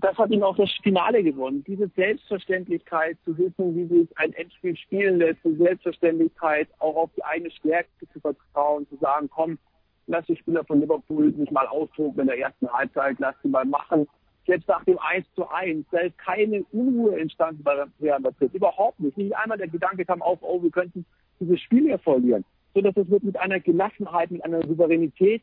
[0.00, 1.64] Das hat ihm auch das Finale gewonnen.
[1.66, 7.24] Diese Selbstverständlichkeit zu wissen, wie sich ein Endspiel spielen lässt, die Selbstverständlichkeit auch auf die
[7.24, 9.58] eigene Stärke zu vertrauen, zu sagen, komm,
[10.06, 13.64] lass die Spieler von Liverpool sich mal austoben in der ersten Halbzeit, lass sie mal
[13.64, 14.06] machen.
[14.46, 18.54] Selbst nach dem 1 zu 1, da ist keine Unruhe entstanden bei Real Madrid.
[18.54, 19.16] Überhaupt nicht.
[19.18, 21.04] Nicht einmal der Gedanke kam auf, oh, wir könnten
[21.40, 22.44] dieses Spiel hier verlieren.
[22.72, 25.42] Sondern es wird mit einer Gelassenheit, mit einer Souveränität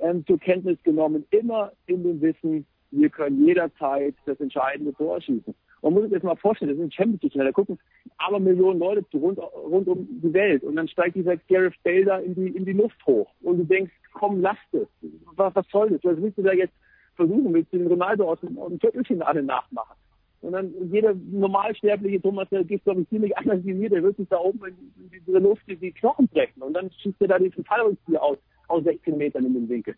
[0.00, 5.54] ähm, zur Kenntnis genommen, immer in dem Wissen, wir können jederzeit das entscheidende Tor schießen.
[5.82, 7.78] Man muss sich das mal vorstellen, das ist ein Champions League, da gucken
[8.18, 12.04] aber Millionen Leute zu, rund, rund um die Welt und dann steigt dieser Gareth Bale
[12.04, 14.86] da in die, in die Luft hoch und du denkst, komm, lass das.
[15.34, 16.04] Was, was soll das?
[16.04, 16.74] Was willst du da jetzt
[17.16, 17.52] versuchen?
[17.52, 19.96] Willst du den Ronaldo aus dem, aus dem Viertelfinale nachmachen?
[20.42, 24.16] Und dann jeder normalsterbliche Thomas, der geht, glaube ich, ziemlich anders wie mir, der wird
[24.16, 24.74] sich da oben in,
[25.10, 28.84] in diese Luft die Knochen brechen und dann schießt er da diesen Fallrückzieher aus, aus
[28.84, 29.94] 16 Metern in den Winkel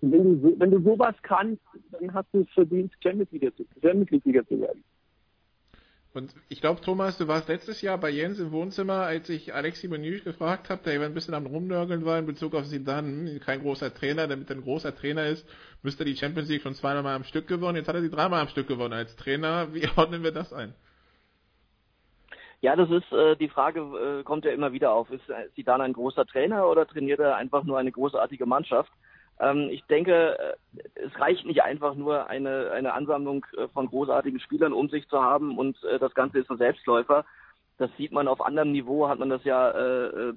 [0.00, 4.24] wenn du, wenn du sowas kannst, dann hast du es verdient, Champions League zu, Champions
[4.24, 4.84] League zu werden.
[6.14, 9.88] Und ich glaube, Thomas, du warst letztes Jahr bei Jens im Wohnzimmer, als ich Alexi
[9.88, 13.92] Menü gefragt habe, der ein bisschen am Rumnörgeln war in Bezug auf Zidane, kein großer
[13.92, 15.44] Trainer, damit er ein großer Trainer ist,
[15.82, 18.40] müsste er die Champions League schon zweimal am Stück gewonnen, jetzt hat er sie dreimal
[18.40, 19.74] am Stück gewonnen als Trainer.
[19.74, 20.72] Wie ordnen wir das ein?
[22.60, 25.10] Ja, das ist äh, die Frage, äh, kommt ja immer wieder auf.
[25.10, 25.24] Ist
[25.56, 28.92] Zidane ein großer Trainer oder trainiert er einfach nur eine großartige Mannschaft?
[29.40, 30.54] Ähm, ich denke, äh,
[30.94, 35.22] es reicht nicht einfach nur eine, eine Ansammlung äh, von großartigen Spielern um sich zu
[35.22, 37.24] haben und äh, das Ganze ist ein Selbstläufer.
[37.78, 39.72] Das sieht man auf anderem Niveau, hat man das ja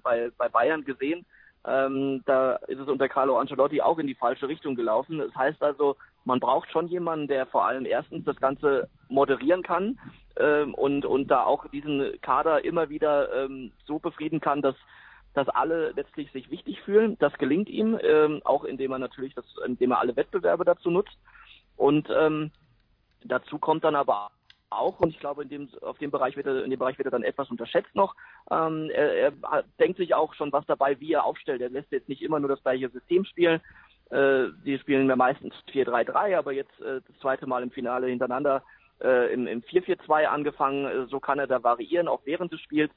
[0.02, 1.24] bei, bei Bayern gesehen.
[1.68, 5.20] Ähm, da ist es unter Carlo Ancelotti auch in die falsche Richtung gelaufen.
[5.20, 10.00] Das heißt also, man braucht schon jemanden, der vor allem erstens das Ganze moderieren kann
[10.38, 13.48] ähm, und, und da auch diesen Kader immer wieder
[13.86, 14.76] so befrieden kann, dass
[15.38, 17.15] dass alle letztlich sich wichtig fühlen.
[17.19, 21.17] Das gelingt ihm, ähm, auch indem er natürlich das, indem er alle Wettbewerbe dazu nutzt.
[21.76, 22.52] Und ähm,
[23.23, 24.32] dazu kommt dann aber
[24.69, 27.06] auch, und ich glaube, in dem, auf dem Bereich wird er, in dem Bereich wird
[27.06, 28.15] er dann etwas unterschätzt noch.
[28.50, 31.62] Ähm, er, er denkt sich auch schon was dabei, wie er aufstellt.
[31.62, 33.62] Er lässt jetzt nicht immer nur das gleiche System spielen.
[34.10, 38.63] Äh, die spielen ja meistens 4-3-3, aber jetzt äh, das zweite Mal im Finale hintereinander
[39.02, 40.86] äh, im, im 4-4-2 angefangen.
[40.86, 42.91] Äh, so kann er da variieren, auch während des Spiels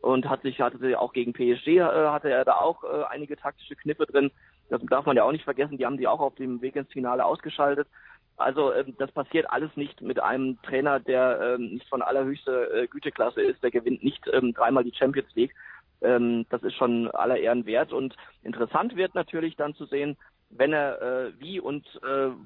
[0.00, 3.36] und hat sich hatte sie auch gegen PSG äh, hatte er da auch äh, einige
[3.36, 4.30] taktische Kniffe drin.
[4.68, 5.78] Das darf man ja auch nicht vergessen.
[5.78, 7.88] Die haben die auch auf dem Weg ins Finale ausgeschaltet.
[8.36, 12.86] Also ähm, das passiert alles nicht mit einem Trainer, der ähm, nicht von allerhöchster äh,
[12.86, 13.62] Güteklasse ist.
[13.62, 15.54] Der gewinnt nicht ähm, dreimal die Champions League.
[15.98, 17.90] Das ist schon aller Ehren wert.
[17.90, 20.18] Und interessant wird natürlich dann zu sehen,
[20.50, 21.86] wenn er wie und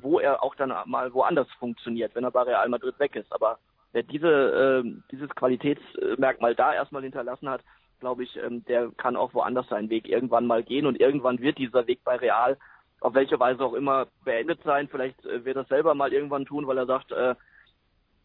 [0.00, 3.30] wo er auch dann mal woanders funktioniert, wenn er bei Real Madrid weg ist.
[3.32, 3.58] Aber
[3.92, 7.62] wer diese, äh, dieses Qualitätsmerkmal da erstmal hinterlassen hat,
[8.00, 11.59] glaube ich, ähm, der kann auch woanders seinen Weg irgendwann mal gehen und irgendwann wird
[11.59, 12.57] dieser Weg bei Real
[13.00, 14.88] auf welche Weise auch immer beendet sein.
[14.88, 17.35] Vielleicht äh, wird er selber mal irgendwann tun, weil er sagt, äh,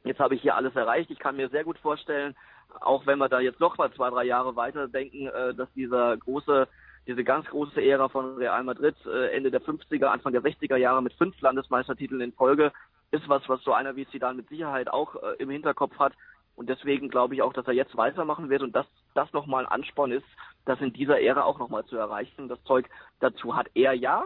[0.04, 1.10] jetzt habe ich hier alles erreicht.
[1.12, 2.36] Ich kann mir sehr gut vorstellen,
[2.82, 6.18] auch wenn wir da jetzt noch mal zwei, drei Jahre weiter denken, äh, dass dieser
[6.18, 6.68] große,
[7.08, 11.02] diese ganz große Ära von Real Madrid äh, Ende der 50er, Anfang der 60er Jahre
[11.02, 12.72] mit fünf Landesmeistertiteln in Folge
[13.16, 16.14] ist was, was so einer wie Zidane mit Sicherheit auch äh, im Hinterkopf hat.
[16.56, 19.72] Und deswegen glaube ich auch, dass er jetzt weitermachen wird und dass das nochmal ein
[19.72, 20.26] Ansporn ist,
[20.66, 22.48] das in dieser Ära auch nochmal zu erreichen.
[22.48, 24.26] Das Zeug dazu hat er ja,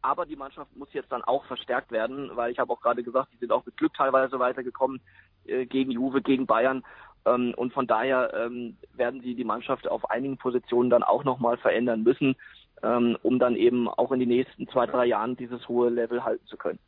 [0.00, 3.32] aber die Mannschaft muss jetzt dann auch verstärkt werden, weil ich habe auch gerade gesagt,
[3.32, 5.00] die sind auch mit Glück teilweise weitergekommen
[5.44, 6.84] äh, gegen Juve, gegen Bayern.
[7.24, 11.56] Ähm, und von daher ähm, werden sie die Mannschaft auf einigen Positionen dann auch nochmal
[11.58, 12.34] verändern müssen,
[12.82, 16.46] ähm, um dann eben auch in den nächsten zwei, drei Jahren dieses hohe Level halten
[16.46, 16.80] zu können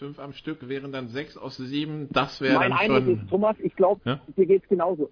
[0.00, 2.08] fünf am Stück wären dann sechs aus sieben.
[2.10, 3.20] Das wäre dann Eindruck schon...
[3.20, 4.20] ist, Thomas, ich glaube, ja?
[4.34, 5.10] dir geht's genauso.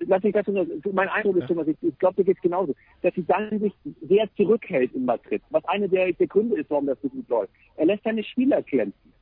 [0.00, 1.46] Lass mich das nur, mein Eindruck ist, ja?
[1.46, 3.72] Thomas, ich, ich glaube, dir geht's genauso, dass sie dann sich
[4.08, 7.52] sehr zurückhält in Madrid, was eine der, der Gründe ist, warum das so gut läuft.
[7.76, 9.12] Er lässt seine Spieler kämpfen.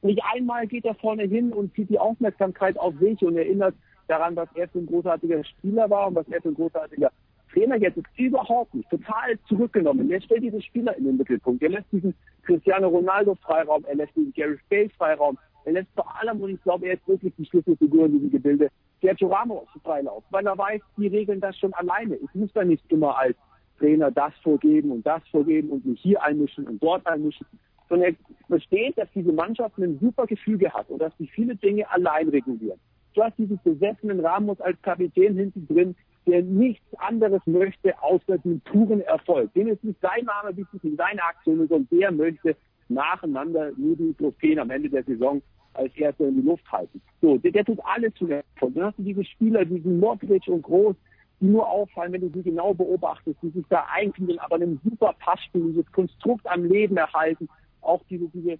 [0.00, 3.74] Nicht einmal geht er vorne hin und zieht die Aufmerksamkeit auf sich und erinnert
[4.08, 7.10] daran, was er für ein großartiger Spieler war und was er für ein großartiger
[7.56, 10.10] Trainer jetzt ist überhaupt nicht, total zurückgenommen.
[10.10, 11.62] Er stellt diesen Spieler in den Mittelpunkt.
[11.62, 16.06] Er lässt diesen Cristiano Ronaldo Freiraum, er lässt diesen Gary Bale Freiraum, er lässt vor
[16.20, 18.68] allem, und ich glaube, er ist wirklich die Schlüsselfigur in diesem Gebilde,
[19.00, 22.16] Sergio Ramos Freilauf, weil er weiß, die regeln das schon alleine.
[22.16, 23.36] Ich muss da nicht immer als
[23.78, 27.46] Trainer das vorgeben und das vorgeben und mich hier einmischen und dort einmischen,
[27.88, 31.90] sondern er versteht, dass diese Mannschaft ein super Gefüge hat und dass sie viele Dinge
[31.90, 32.78] allein regulieren.
[33.14, 38.60] Du hast diesen besessenen Ramos als Kapitän hinten drin, der nichts anderes möchte, außer den
[38.60, 39.52] puren Erfolg.
[39.54, 42.56] Dem ist nicht sein Name wichtig, nicht seine Aktion, sondern der möchte
[42.88, 45.40] nacheinander nur die Trophäen am Ende der Saison
[45.74, 47.00] als Erster in die Luft halten.
[47.20, 48.74] So, der, der tut alles zu Erfolg.
[48.74, 50.96] Dann hast du diese Spieler, diesen Modric und Groß,
[51.40, 55.14] die nur auffallen, wenn du sie genau beobachtest, die sich da einfinden, aber einem super
[55.18, 57.48] Passspiel, dieses Konstrukt am Leben erhalten,
[57.82, 58.58] auch diese, diese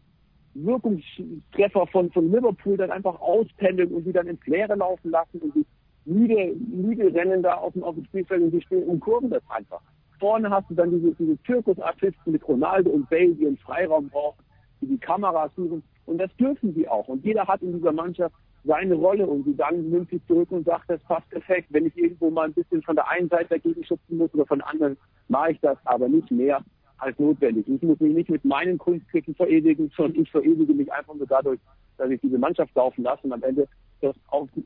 [0.54, 5.54] Wirkungstreffer von, von Liverpool dann einfach auspendeln und sie dann ins Leere laufen lassen und
[5.54, 5.66] die
[6.06, 9.42] müde, müde rennen da auf dem, auf dem Spielfeld und die spielen und kurven das
[9.48, 9.80] einfach.
[10.18, 14.42] Vorne hast du dann diese, diese Zirkusartisten mit Ronaldo und Bale, die einen Freiraum brauchen,
[14.80, 15.82] die die Kameras suchen.
[16.06, 17.08] Und das dürfen sie auch.
[17.08, 20.64] Und jeder hat in dieser Mannschaft seine Rolle und sie dann nimmt sie zurück und
[20.64, 21.68] sagt, das passt perfekt.
[21.70, 24.58] Wenn ich irgendwo mal ein bisschen von der einen Seite dagegen schubsen muss oder von
[24.58, 24.96] der anderen,
[25.28, 26.62] mache ich das, aber nicht mehr
[26.98, 27.68] als notwendig.
[27.68, 31.60] Ich muss mich nicht mit meinen Kunsttricks verewigen, sondern ich verewige mich einfach nur dadurch,
[31.98, 33.68] dass ich diese Mannschaft laufen lasse und am Ende
[34.00, 34.16] das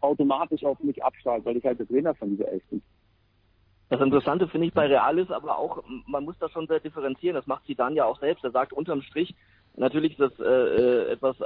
[0.01, 2.83] automatisch auf mich abstrahlt, weil ich halt der Trainer von dieser Elf bin.
[3.91, 7.35] Das Interessante finde ich bei Real ist aber auch, man muss das schon sehr differenzieren.
[7.35, 8.45] Das macht sie dann ja auch selbst.
[8.45, 9.35] Er sagt unterm Strich,
[9.77, 11.37] natürlich ist das äh, äh etwas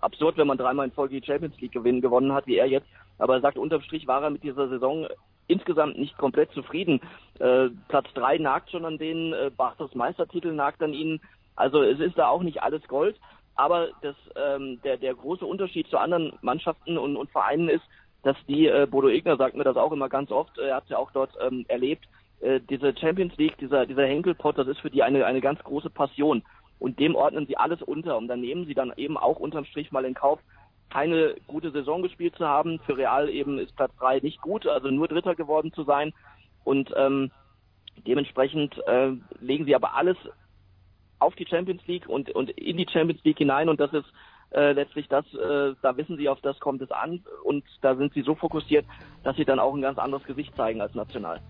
[0.00, 2.88] absurd, wenn man dreimal in Folge die Champions League gewinnen, gewonnen hat, wie er jetzt.
[3.18, 5.06] Aber er sagt, unterm Strich war er mit dieser Saison
[5.46, 7.00] insgesamt nicht komplett zufrieden.
[7.38, 11.20] Äh, Platz drei nagt schon an denen, äh, Bartos Meistertitel nagt an ihnen.
[11.54, 13.16] Also es ist da auch nicht alles Gold.
[13.54, 17.84] Aber das, ähm, der, der große Unterschied zu anderen Mannschaften und, und Vereinen ist,
[18.22, 20.90] dass die, äh, Bodo Egner sagt mir das auch immer ganz oft, er hat es
[20.90, 22.06] ja auch dort ähm, erlebt,
[22.40, 25.90] äh, diese Champions League, dieser, dieser Henkelpot, das ist für die eine, eine ganz große
[25.90, 26.42] Passion.
[26.78, 28.16] Und dem ordnen sie alles unter.
[28.16, 30.40] Und dann nehmen sie dann eben auch unterm Strich mal in Kauf,
[30.90, 32.80] keine gute Saison gespielt zu haben.
[32.80, 36.12] Für Real eben ist Platz 3 nicht gut, also nur Dritter geworden zu sein.
[36.64, 37.30] Und ähm,
[38.06, 40.16] dementsprechend äh, legen sie aber alles
[41.22, 43.68] auf die Champions League und, und in die Champions League hinein.
[43.68, 44.06] Und das ist
[44.50, 47.22] äh, letztlich das, äh, da wissen sie, auf das kommt es an.
[47.44, 48.84] Und da sind sie so fokussiert,
[49.24, 51.40] dass sie dann auch ein ganz anderes Gesicht zeigen als national.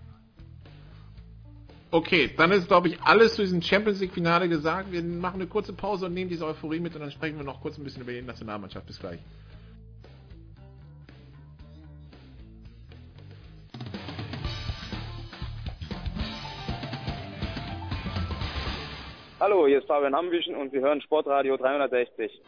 [1.91, 4.91] Okay, dann ist, glaube ich, alles zu diesem Champions League-Finale gesagt.
[4.91, 7.61] Wir machen eine kurze Pause und nehmen diese Euphorie mit und dann sprechen wir noch
[7.61, 8.87] kurz ein bisschen über die Nationalmannschaft.
[8.87, 9.19] Bis gleich.
[19.39, 22.43] Hallo, hier ist Fabian Ambüchen und Sie hören Sportradio 360.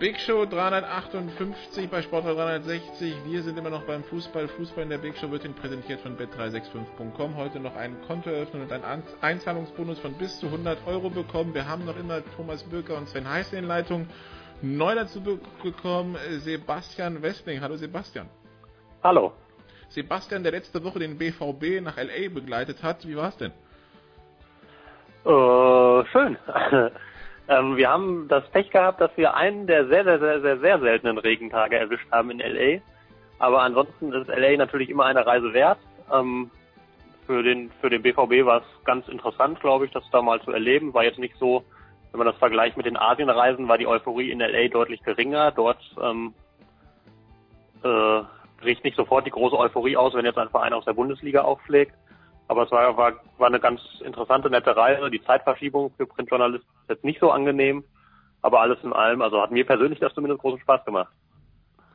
[0.00, 3.14] Big Show 358 bei Sportradio 360.
[3.24, 4.48] Wir sind immer noch beim Fußball.
[4.48, 7.36] Fußball in der Big Show wird Ihnen präsentiert von bet365.com.
[7.36, 11.54] Heute noch ein Konto eröffnen und einen Einzahlungsbonus von bis zu 100 Euro bekommen.
[11.54, 14.08] Wir haben noch immer Thomas Bürger und Sven Heiß in Leitung.
[14.60, 15.22] Neu dazu
[15.62, 17.60] bekommen Sebastian Westling.
[17.60, 18.28] Hallo Sebastian.
[19.04, 19.32] Hallo.
[19.88, 23.06] Sebastian, der letzte Woche den BVB nach LA begleitet hat.
[23.06, 23.52] Wie war es denn?
[25.24, 26.36] Uh, schön.
[27.50, 30.78] Ähm, wir haben das Pech gehabt, dass wir einen der sehr, sehr, sehr, sehr, sehr
[30.80, 32.82] seltenen Regentage erwischt haben in LA.
[33.38, 35.78] Aber ansonsten ist LA natürlich immer eine Reise wert.
[36.12, 36.50] Ähm,
[37.26, 40.52] für den, für den BVB war es ganz interessant, glaube ich, das da mal zu
[40.52, 40.92] erleben.
[40.92, 41.64] War jetzt nicht so,
[42.12, 45.50] wenn man das vergleicht mit den Asienreisen, war die Euphorie in LA deutlich geringer.
[45.50, 46.34] Dort ähm,
[47.82, 48.22] äh,
[48.58, 51.94] bricht nicht sofort die große Euphorie aus, wenn jetzt ein Verein aus der Bundesliga aufschlägt.
[52.48, 55.10] Aber es war, war, war eine ganz interessante, nette Reise.
[55.10, 57.84] Die Zeitverschiebung für Printjournalisten ist jetzt nicht so angenehm.
[58.40, 61.12] Aber alles in allem, also hat mir persönlich das zumindest großen Spaß gemacht.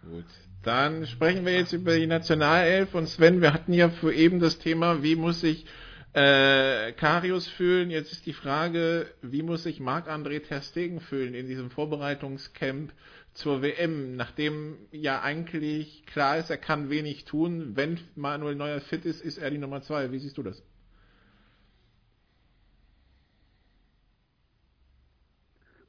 [0.03, 0.25] Gut.
[0.63, 4.59] Dann sprechen wir jetzt über die Nationalelf und Sven, wir hatten ja für eben das
[4.59, 5.65] Thema, wie muss sich
[6.13, 7.89] äh, Karius fühlen.
[7.89, 12.93] Jetzt ist die Frage, wie muss sich Marc-André Ter Stegen fühlen in diesem Vorbereitungscamp
[13.33, 17.71] zur WM, nachdem ja eigentlich klar ist, er kann wenig tun.
[17.75, 20.11] Wenn Manuel Neuer fit ist, ist er die Nummer zwei.
[20.11, 20.63] Wie siehst du das?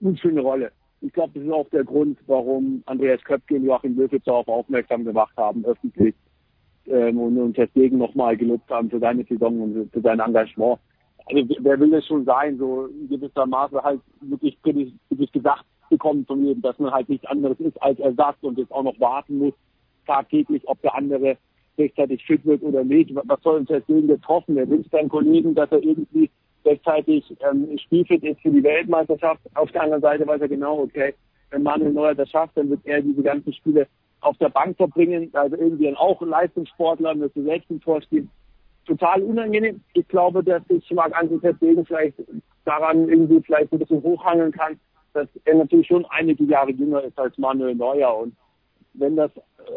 [0.03, 0.73] Eine schöne Rolle.
[1.01, 5.05] Ich glaube, das ist auch der Grund, warum Andreas Köpke und Joachim Löw darauf aufmerksam
[5.05, 6.15] gemacht haben, öffentlich,
[6.87, 10.79] ähm, und, und deswegen nochmal gelobt haben für seine Saison und für sein Engagement.
[11.27, 16.25] Also, wer will das schon sein, so in gewisser Maße halt wirklich, wirklich gedacht bekommen
[16.27, 19.39] von jedem, dass man halt nichts anderes ist als Ersatz und jetzt auch noch warten
[19.39, 19.55] muss,
[20.07, 21.37] tagtäglich, ob der andere
[21.79, 23.11] rechtzeitig fit wird oder nicht.
[23.15, 24.57] Was soll uns deswegen getroffen?
[24.57, 26.31] Er wünscht seinen Kollegen, dass er irgendwie
[26.65, 29.41] rechtzeitig ähm, spielfit ist für die Weltmeisterschaft.
[29.55, 31.15] Auf der anderen Seite weiß er genau, okay,
[31.51, 33.87] wenn Manuel Neuer das schafft, dann wird er diese ganzen Spiele
[34.21, 35.31] auf der Bank verbringen.
[35.33, 38.27] Also irgendwie auch ein Leistungssportler, er selbst im Tor steht.
[38.87, 39.81] Total unangenehm.
[39.95, 42.15] Ich glaube, dass sich Marc-André Ter vielleicht
[42.65, 44.79] daran irgendwie vielleicht ein bisschen hochhangeln kann,
[45.15, 48.17] dass er natürlich schon einige Jahre jünger ist als Manuel Neuer.
[48.17, 48.35] Und
[48.95, 49.31] wenn das,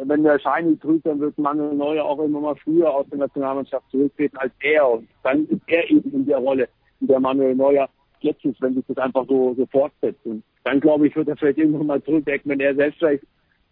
[0.03, 3.89] wenn der Shiny trügt, dann wird Manuel Neuer auch immer mal früher aus der Nationalmannschaft
[3.91, 4.89] zurücktreten als er.
[4.89, 6.67] Und dann ist er eben in der Rolle,
[6.99, 7.87] in der Manuel Neuer
[8.19, 10.25] jetzt ist, wenn sich das einfach so, so fortsetzt.
[10.25, 13.23] Und dann glaube ich, wird er vielleicht irgendwann mal zurückdenken, wenn er selbst vielleicht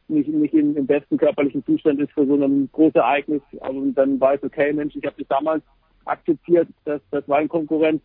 [0.08, 4.19] nicht, nicht im, im besten körperlichen Zustand ist für so ein großes Ereignis, aber dann
[4.19, 5.63] weiß, okay, Mensch, ich habe das damals
[6.06, 8.01] akzeptiert, dass, dass mein Konkurrent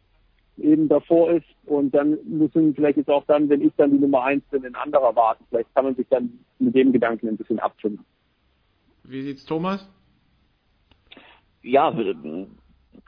[0.60, 4.24] eben davor ist und dann müssen vielleicht jetzt auch dann, wenn ich dann die Nummer
[4.24, 5.44] eins bin, ein anderer warten.
[5.48, 8.04] Vielleicht kann man sich dann mit dem Gedanken ein bisschen abfinden.
[9.04, 9.88] Wie sieht's Thomas?
[11.62, 11.94] Ja,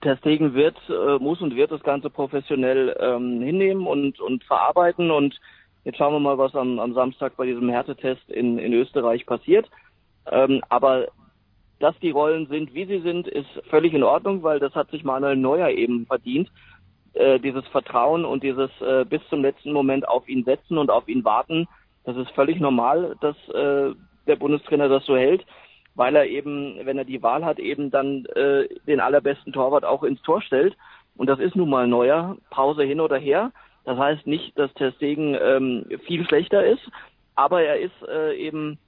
[0.02, 5.10] Ter Stegen wird, äh, muss und wird das Ganze professionell ähm, hinnehmen und, und verarbeiten
[5.10, 5.38] und
[5.84, 9.68] jetzt schauen wir mal, was am, am Samstag bei diesem Härtetest in, in Österreich passiert.
[10.26, 11.08] Ähm, aber
[11.78, 15.02] dass die Rollen sind, wie sie sind, ist völlig in Ordnung, weil das hat sich
[15.02, 16.48] Manuel Neuer eben verdient.
[17.14, 21.08] Äh, dieses Vertrauen und dieses äh, bis zum letzten Moment auf ihn setzen und auf
[21.08, 21.68] ihn warten,
[22.04, 23.94] das ist völlig normal, dass äh,
[24.26, 25.44] der Bundestrainer das so hält
[25.94, 30.02] weil er eben, wenn er die Wahl hat, eben dann äh, den allerbesten Torwart auch
[30.02, 30.76] ins Tor stellt.
[31.16, 33.52] Und das ist nun mal neuer, Pause hin oder her.
[33.84, 36.82] Das heißt nicht, dass Ter Stegen ähm, viel schlechter ist,
[37.34, 38.78] aber er ist äh, eben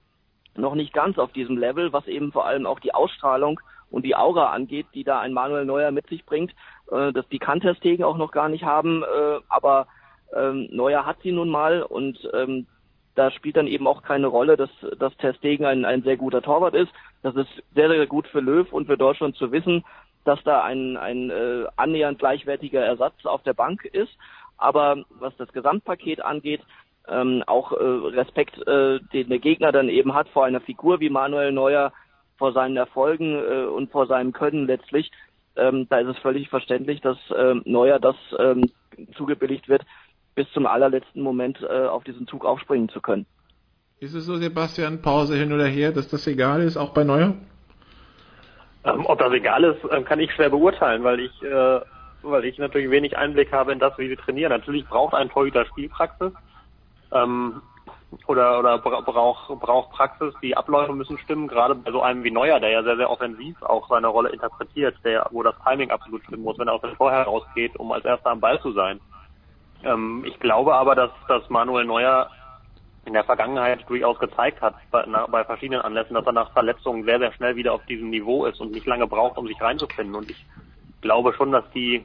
[0.56, 3.60] noch nicht ganz auf diesem Level, was eben vor allem auch die Ausstrahlung
[3.94, 6.52] und die Aura angeht, die da ein Manuel Neuer mit sich bringt.
[6.90, 9.86] Äh, das die kann Ter Stegen auch noch gar nicht haben, äh, aber
[10.34, 12.66] ähm, Neuer hat sie nun mal und ähm,
[13.14, 16.42] da spielt dann eben auch keine Rolle, dass, dass Ter Stegen ein, ein sehr guter
[16.42, 16.92] Torwart ist.
[17.22, 19.84] Das ist sehr, sehr gut für Löw und für Deutschland zu wissen,
[20.24, 24.12] dass da ein, ein äh, annähernd gleichwertiger Ersatz auf der Bank ist.
[24.56, 26.62] Aber was das Gesamtpaket angeht,
[27.08, 31.10] ähm, auch äh, Respekt, äh, den der Gegner dann eben hat vor einer Figur wie
[31.10, 31.92] Manuel Neuer,
[32.36, 35.10] vor seinen Erfolgen äh, und vor seinem Können letztlich,
[35.56, 38.70] ähm, da ist es völlig verständlich, dass ähm, Neuer das ähm,
[39.16, 39.82] zugebilligt wird,
[40.34, 43.26] bis zum allerletzten Moment äh, auf diesen Zug aufspringen zu können.
[44.00, 47.34] Ist es so, Sebastian, Pause hin oder her, dass das egal ist, auch bei Neuer?
[48.84, 51.80] Ähm, ob das egal ist, ähm, kann ich schwer beurteilen, weil ich, äh,
[52.22, 54.50] weil ich natürlich wenig Einblick habe in das, wie sie trainieren.
[54.50, 56.32] Natürlich braucht ein Torhüter Spielpraxis
[57.12, 57.62] ähm,
[58.26, 60.34] oder oder braucht braucht Praxis.
[60.42, 63.60] Die Abläufe müssen stimmen, gerade bei so einem wie Neuer, der ja sehr sehr offensiv
[63.62, 66.96] auch seine Rolle interpretiert, der wo das Timing absolut stimmen muss, wenn er aus dem
[66.96, 69.00] Vorher rausgeht, um als erster am Ball zu sein.
[69.84, 72.30] Ähm, ich glaube aber, dass, dass Manuel Neuer
[73.04, 77.04] in der Vergangenheit durchaus gezeigt hat, bei, na, bei verschiedenen Anlässen, dass er nach Verletzungen
[77.04, 80.14] sehr, sehr schnell wieder auf diesem Niveau ist und nicht lange braucht, um sich reinzufinden.
[80.14, 80.44] Und ich
[81.02, 82.04] glaube schon, dass die,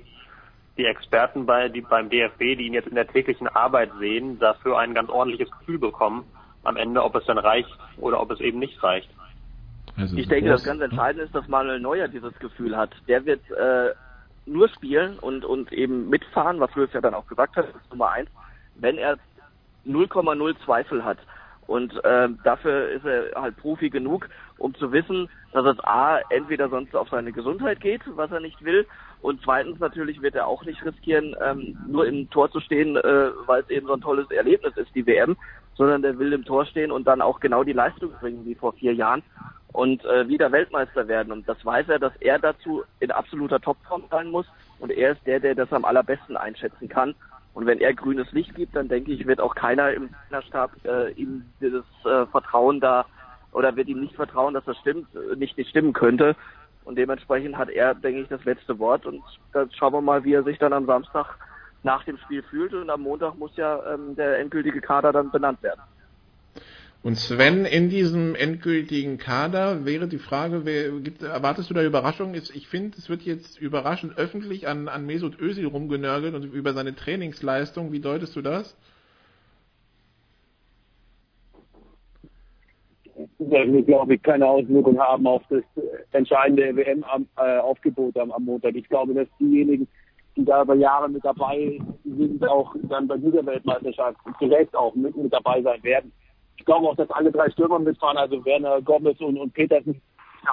[0.79, 4.79] die Experten bei, die, beim DFB, die ihn jetzt in der täglichen Arbeit sehen, dafür
[4.79, 6.23] ein ganz ordentliches Gefühl bekommen,
[6.63, 9.09] am Ende, ob es dann reicht oder ob es eben nicht reicht.
[9.97, 12.91] Also ich denke, das ganz Entscheidende ist, dass Manuel Neuer dieses Gefühl hat.
[13.07, 13.89] Der wird äh,
[14.45, 18.11] nur spielen und, und eben mitfahren, was Löw ja dann auch gesagt hat, ist Nummer
[18.11, 18.29] eins,
[18.75, 19.17] wenn er
[19.85, 21.17] 0,0 Zweifel hat.
[21.67, 26.69] Und äh, dafür ist er halt Profi genug, um zu wissen, dass es A, entweder
[26.69, 28.87] sonst auf seine Gesundheit geht, was er nicht will,
[29.21, 33.31] und zweitens natürlich wird er auch nicht riskieren, ähm, nur im Tor zu stehen, äh,
[33.45, 35.35] weil es eben so ein tolles Erlebnis ist, die WM,
[35.75, 38.73] sondern der will im Tor stehen und dann auch genau die Leistung bringen wie vor
[38.73, 39.23] vier Jahren
[39.71, 41.31] und äh, wieder Weltmeister werden.
[41.31, 44.45] Und das weiß er, dass er dazu in absoluter Topform sein muss.
[44.79, 47.13] Und er ist der, der das am allerbesten einschätzen kann.
[47.53, 51.11] Und wenn er grünes Licht gibt, dann denke ich, wird auch keiner im Trainerstab äh,
[51.13, 53.05] ihm dieses äh, Vertrauen da
[53.51, 56.35] oder wird ihm nicht vertrauen, dass das stimmt, äh, nicht, nicht stimmen könnte.
[56.89, 59.05] Und dementsprechend hat er, denke ich, das letzte Wort.
[59.05, 59.21] Und
[59.53, 61.37] dann schauen wir mal, wie er sich dann am Samstag
[61.83, 62.73] nach dem Spiel fühlt.
[62.73, 65.81] Und am Montag muss ja ähm, der endgültige Kader dann benannt werden.
[67.03, 72.33] Und Sven, in diesem endgültigen Kader wäre die Frage, wer, gibt, erwartest du da Überraschungen?
[72.33, 76.95] Ich finde, es wird jetzt überraschend öffentlich an, an Mesut Özil rumgenörgelt und über seine
[76.95, 77.91] Trainingsleistung.
[77.91, 78.75] Wie deutest du das?
[83.39, 85.63] Wir, glaube ich, keine Auswirkung haben auf das
[86.11, 88.75] entscheidende WM-Aufgebot am, am Montag.
[88.75, 89.87] Ich glaube, dass diejenigen,
[90.35, 95.15] die da über Jahre mit dabei sind, auch dann bei dieser Weltmeisterschaft direkt auch mit,
[95.17, 96.11] mit dabei sein werden
[96.59, 100.01] ich glaube auch, dass alle drei Stürmer mitfahren, also Werner, Gomez und, und Petersen,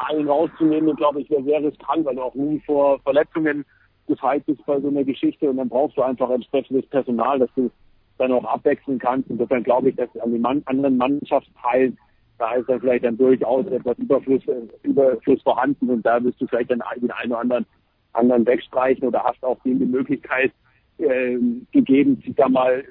[0.09, 3.65] einen rauszunehmen, glaube ich, wäre sehr riskant, weil du auch nie vor Verletzungen
[4.07, 7.71] gefeit bist bei so einer Geschichte und dann brauchst du einfach entsprechendes Personal, dass du
[8.19, 9.29] dann auch abwechseln kannst.
[9.31, 11.99] Insofern glaube ich, dass an den Mann, anderen Mannschaftsteilen
[12.39, 14.43] da ist dann vielleicht dann durchaus etwas Überfluss,
[14.83, 17.67] Überfluss vorhanden und da wirst du vielleicht dann den einen oder anderen,
[18.13, 20.53] anderen wegstreichen oder hast auch die Möglichkeit
[20.99, 21.39] äh,
[21.73, 22.85] gegeben, sich da mal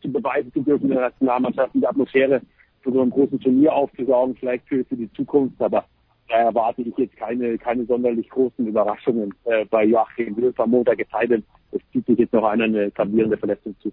[0.00, 2.40] zu beweisen zu dürfen in der Nationalmannschaft, die Atmosphäre
[2.82, 5.84] für so ein großes Turnier aufzusorgen, vielleicht für, für die Zukunft, aber
[6.28, 10.98] da erwarte ich jetzt keine, keine sonderlich großen Überraschungen äh, bei Joachim Löw am Montag,
[11.28, 13.92] denn, es zieht sich jetzt noch einer eine gravierende Verletzung zu.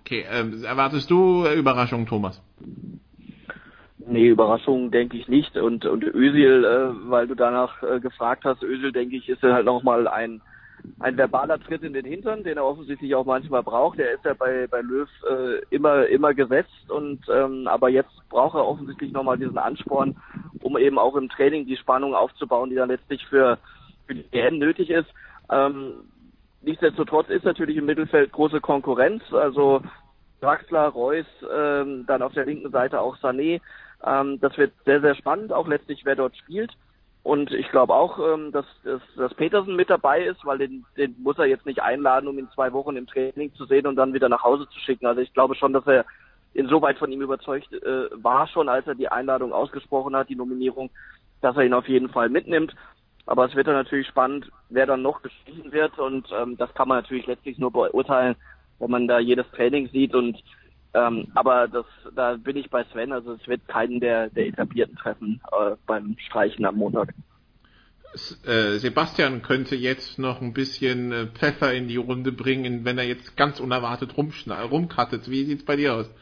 [0.00, 2.42] Okay, ähm, erwartest du Überraschungen, Thomas?
[4.10, 5.56] Nee, Überraschungen denke ich nicht.
[5.56, 9.64] Und, und Özil, äh, weil du danach äh, gefragt hast, Özil, denke ich, ist halt
[9.64, 10.42] nochmal ein
[10.98, 13.98] ein verbaler Tritt in den Hintern, den er offensichtlich auch manchmal braucht.
[13.98, 18.54] Der ist ja bei, bei Löw äh, immer, immer gesetzt und ähm, aber jetzt braucht
[18.54, 20.16] er offensichtlich nochmal diesen Ansporn,
[20.62, 23.58] um eben auch im Training die Spannung aufzubauen, die dann letztlich für,
[24.06, 25.08] für die EM nötig ist.
[25.50, 25.92] Ähm,
[26.62, 29.82] nichtsdestotrotz ist natürlich im Mittelfeld große Konkurrenz, also
[30.40, 33.60] Draxler, Reus, ähm, dann auf der linken Seite auch Sané.
[34.04, 36.72] Ähm, das wird sehr, sehr spannend, auch letztlich wer dort spielt.
[37.22, 41.14] Und ich glaube auch, ähm, dass, dass, dass Petersen mit dabei ist, weil den, den
[41.22, 44.14] muss er jetzt nicht einladen, um ihn zwei Wochen im Training zu sehen und dann
[44.14, 45.06] wieder nach Hause zu schicken.
[45.06, 46.06] Also ich glaube schon, dass er
[46.54, 50.90] insoweit von ihm überzeugt äh, war schon, als er die Einladung ausgesprochen hat, die Nominierung,
[51.42, 52.74] dass er ihn auf jeden Fall mitnimmt.
[53.26, 56.88] Aber es wird dann natürlich spannend, wer dann noch gestrichen wird und ähm, das kann
[56.88, 58.34] man natürlich letztlich nur beurteilen,
[58.78, 60.42] wenn man da jedes Training sieht und
[60.92, 64.96] ähm, aber das, da bin ich bei Sven, also es wird keinen der, der etablierten
[64.96, 67.14] treffen äh, beim Streichen am Montag.
[68.44, 73.04] Äh, Sebastian könnte jetzt noch ein bisschen äh, Pfeffer in die Runde bringen, wenn er
[73.04, 75.30] jetzt ganz unerwartet rumkattet.
[75.30, 76.12] Wie sieht's bei dir aus?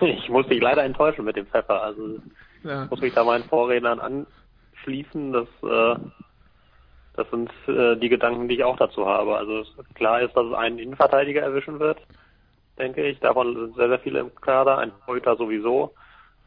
[0.00, 1.82] Ich muss dich leider enttäuschen mit dem Pfeffer.
[1.82, 2.18] Also
[2.64, 2.86] ja.
[2.88, 5.32] muss mich da meinen Vorrednern anschließen.
[5.34, 6.00] Das, äh,
[7.14, 9.36] das sind äh, die Gedanken, die ich auch dazu habe.
[9.36, 11.98] Also klar ist, dass es einen Innenverteidiger erwischen wird
[12.78, 13.18] denke ich.
[13.20, 15.94] Davon sind sehr, sehr viele im Kader, ein Torhüter sowieso.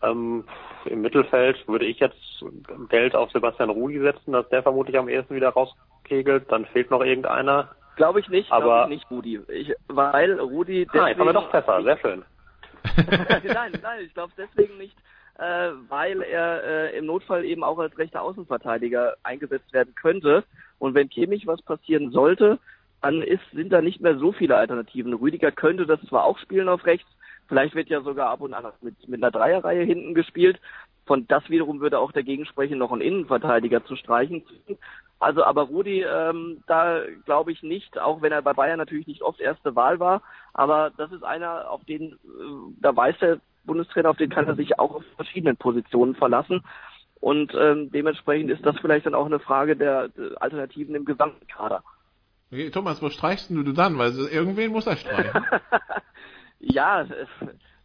[0.02, 0.46] Ähm,
[0.86, 2.44] Im Mittelfeld würde ich jetzt
[2.90, 6.52] Geld auf Sebastian Rudi setzen, dass der vermutlich am ehesten wieder rauskegelt.
[6.52, 7.70] Dann fehlt noch irgendeiner.
[7.98, 9.40] Glaube ich nicht, aber ich nicht Rudi.
[9.50, 11.04] Ich, weil Rudi deswegen...
[11.04, 12.24] Ah, jetzt haben wir doch Pfeffer, sehr schön.
[13.44, 14.98] nein, nein, ich glaube deswegen nicht,
[15.38, 20.44] äh, weil er äh, im Notfall eben auch als rechter Außenverteidiger eingesetzt werden könnte.
[20.80, 22.58] Und wenn Kimmich was passieren sollte,
[23.02, 25.14] dann ist, sind da nicht mehr so viele Alternativen.
[25.14, 27.10] Rüdiger könnte das zwar auch spielen auf rechts,
[27.48, 30.60] vielleicht wird ja sogar ab und an mit, mit einer Dreierreihe hinten gespielt.
[31.06, 34.44] Von das wiederum würde auch dagegen sprechen, noch einen Innenverteidiger zu streichen.
[35.20, 39.22] Also, aber Rudi, ähm, da glaube ich nicht, auch wenn er bei Bayern natürlich nicht
[39.22, 40.22] oft erste Wahl war,
[40.54, 42.18] aber das ist einer, auf den, äh,
[42.82, 46.64] da weiß der Bundestrainer, auf den kann er sich auch auf verschiedenen Positionen verlassen.
[47.20, 51.46] Und ähm, dementsprechend ist das vielleicht dann auch eine Frage der, der Alternativen im gesamten
[51.48, 51.84] Kader.
[52.52, 53.98] Okay, Thomas, wo streichst du dann?
[53.98, 55.46] Weil irgendwen muss er streichen.
[56.60, 57.06] ja,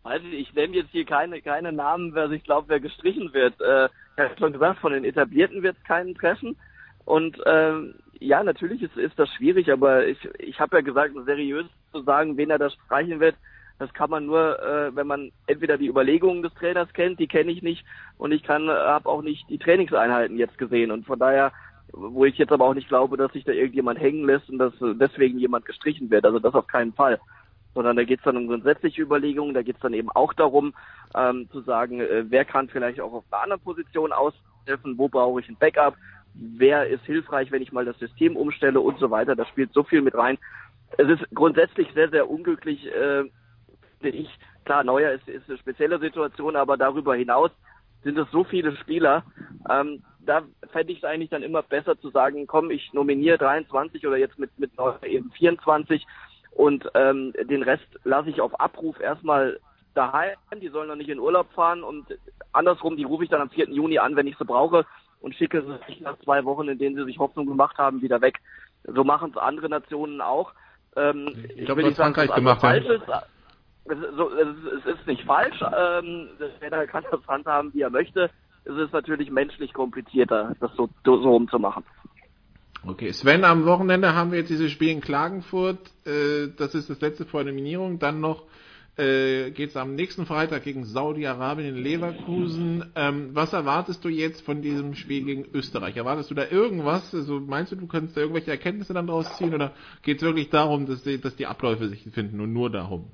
[0.02, 3.60] weiß ich, ich nenne jetzt hier keine, keine Namen, wer ich glaube, wer gestrichen wird.
[3.60, 6.56] Äh, ich habe schon gesagt, von den Etablierten wird es keinen treffen.
[7.04, 11.66] Und ähm, ja, natürlich ist, ist das schwierig, aber ich, ich habe ja gesagt, seriös
[11.92, 13.36] zu sagen, wen er da streichen wird,
[13.78, 17.52] das kann man nur, äh, wenn man entweder die Überlegungen des Trainers kennt, die kenne
[17.52, 17.84] ich nicht,
[18.18, 20.90] und ich kann, habe auch nicht die Trainingseinheiten jetzt gesehen.
[20.90, 21.52] Und von daher
[21.92, 24.72] wo ich jetzt aber auch nicht glaube, dass sich da irgendjemand hängen lässt und dass
[24.80, 26.24] deswegen jemand gestrichen wird.
[26.24, 27.20] Also das auf keinen Fall.
[27.74, 30.74] Sondern da geht es dann um grundsätzliche Überlegungen, da geht es dann eben auch darum,
[31.14, 35.40] ähm, zu sagen, äh, wer kann vielleicht auch auf einer anderen Position aushelfen, wo brauche
[35.40, 35.94] ich ein Backup,
[36.34, 39.36] wer ist hilfreich, wenn ich mal das System umstelle und so weiter.
[39.36, 40.38] Da spielt so viel mit rein.
[40.96, 43.24] Es ist grundsätzlich sehr, sehr unglücklich, äh,
[44.00, 44.28] finde ich.
[44.64, 47.50] Klar, Neuer ist, ist eine spezielle Situation, aber darüber hinaus
[48.02, 49.24] sind es so viele Spieler,
[49.68, 54.06] ähm, da fände ich es eigentlich dann immer besser zu sagen, komm, ich nominiere 23
[54.06, 54.72] oder jetzt mit, mit
[55.02, 56.06] eben 24
[56.52, 59.60] und ähm, den Rest lasse ich auf Abruf erstmal
[59.94, 60.36] daheim.
[60.60, 62.06] Die sollen noch nicht in Urlaub fahren und
[62.52, 63.70] andersrum, die rufe ich dann am 4.
[63.70, 64.84] Juni an, wenn ich sie brauche
[65.20, 68.20] und schicke sie sich nach zwei Wochen, in denen sie sich Hoffnung gemacht haben, wieder
[68.20, 68.38] weg.
[68.84, 70.52] So machen es andere Nationen auch.
[70.96, 72.84] Ähm, ich, glaube, was Frankreich gemacht hat.
[73.88, 75.60] Es, so, es, ist nicht falsch.
[75.62, 76.28] Ähm,
[76.60, 78.30] jeder kann das handhaben, wie er möchte
[78.66, 81.84] ist es natürlich menschlich komplizierter, das so, so umzumachen.
[82.84, 85.78] Okay, Sven, am Wochenende haben wir jetzt dieses Spiel in Klagenfurt.
[86.04, 87.98] Äh, das ist das letzte vor der Nominierung.
[87.98, 88.44] Dann noch
[88.96, 92.84] äh, geht es am nächsten Freitag gegen Saudi-Arabien in Leverkusen.
[92.94, 95.96] Ähm, was erwartest du jetzt von diesem Spiel gegen Österreich?
[95.96, 97.14] Erwartest du da irgendwas?
[97.14, 100.50] Also meinst du, du kannst da irgendwelche Erkenntnisse dann draus ziehen oder geht es wirklich
[100.50, 103.10] darum, dass die, dass die Abläufe sich finden und nur darum?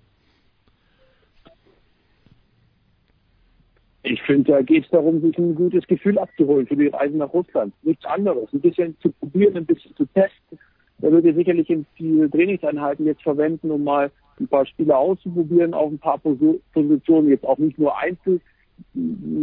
[4.05, 7.33] Ich finde, da geht es darum, sich ein gutes Gefühl abzuholen für die Reise nach
[7.33, 7.73] Russland.
[7.83, 8.53] Nichts anderes.
[8.53, 10.59] Ein bisschen zu probieren, ein bisschen zu testen.
[10.99, 15.91] Da würde ich sicherlich viele Trainingseinheiten jetzt verwenden, um mal ein paar Spieler auszuprobieren auf
[15.91, 17.29] ein paar Positionen.
[17.29, 18.41] Jetzt auch nicht nur Einzel,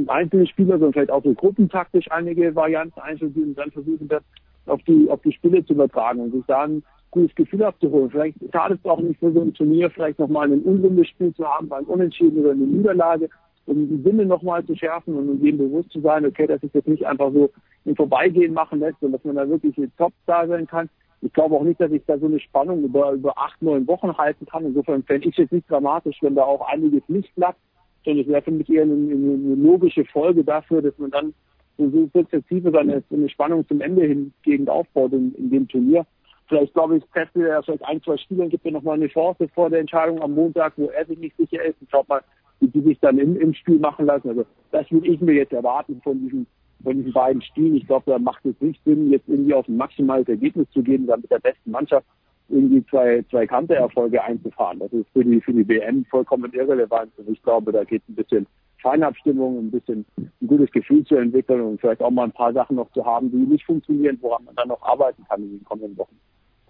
[0.08, 4.24] einzelne Spieler, sondern vielleicht auch so gruppentaktisch einige Varianten einzuführen und dann versuchen, das
[4.66, 8.10] auf die, auf die Spiele zu übertragen und sich da ein gutes Gefühl abzuholen.
[8.12, 11.48] Vielleicht schadet es auch nicht für so ein Turnier, vielleicht nochmal ein unrundes Spiel zu
[11.48, 13.30] haben, beim Unentschieden oder eine Niederlage
[13.70, 16.74] um die Sinne nochmal zu schärfen und um dem bewusst zu sein, okay, dass es
[16.74, 17.52] jetzt nicht einfach so
[17.86, 20.90] im Vorbeigehen machen lässt und dass man da wirklich top da sein kann.
[21.22, 24.18] Ich glaube auch nicht, dass ich da so eine Spannung über, über acht, neun Wochen
[24.18, 24.66] halten kann.
[24.66, 27.60] Insofern fände ich es jetzt nicht dramatisch, wenn da auch einiges nicht klappt,
[28.06, 31.34] sondern es wäre für mich eher eine, eine, logische Folge dafür, dass man dann
[31.78, 36.06] so sukzessive seine, so eine Spannung zum Ende hingegen aufbaut in, in dem Turnier.
[36.48, 39.48] vielleicht glaube ich, testet er vielleicht ein, zwei Spiele und gibt mir nochmal eine Chance
[39.54, 42.22] vor der Entscheidung am Montag, wo er sich nicht sicher ist und schaut mal,
[42.60, 44.30] wie die sich dann im, im Spiel machen lassen.
[44.30, 46.48] Also das würde ich mir jetzt erwarten von diesen,
[46.84, 47.76] von diesen beiden Spielen.
[47.76, 51.08] Ich glaube, da macht es nicht Sinn, jetzt irgendwie auf ein maximales Ergebnis zu gehen,
[51.08, 52.06] dann mit der besten Mannschaft
[52.50, 54.80] irgendwie zwei, zwei Kantererfolge einzufahren.
[54.80, 57.12] Das ist für die, für die WM vollkommen irrelevant.
[57.18, 58.48] Und ich glaube, da geht ein bisschen
[58.82, 62.78] Feinabstimmung, ein bisschen ein gutes Gefühl zu entwickeln und vielleicht auch mal ein paar Sachen
[62.78, 65.98] noch zu haben, die nicht funktionieren, woran man dann noch arbeiten kann in den kommenden
[65.98, 66.16] Wochen.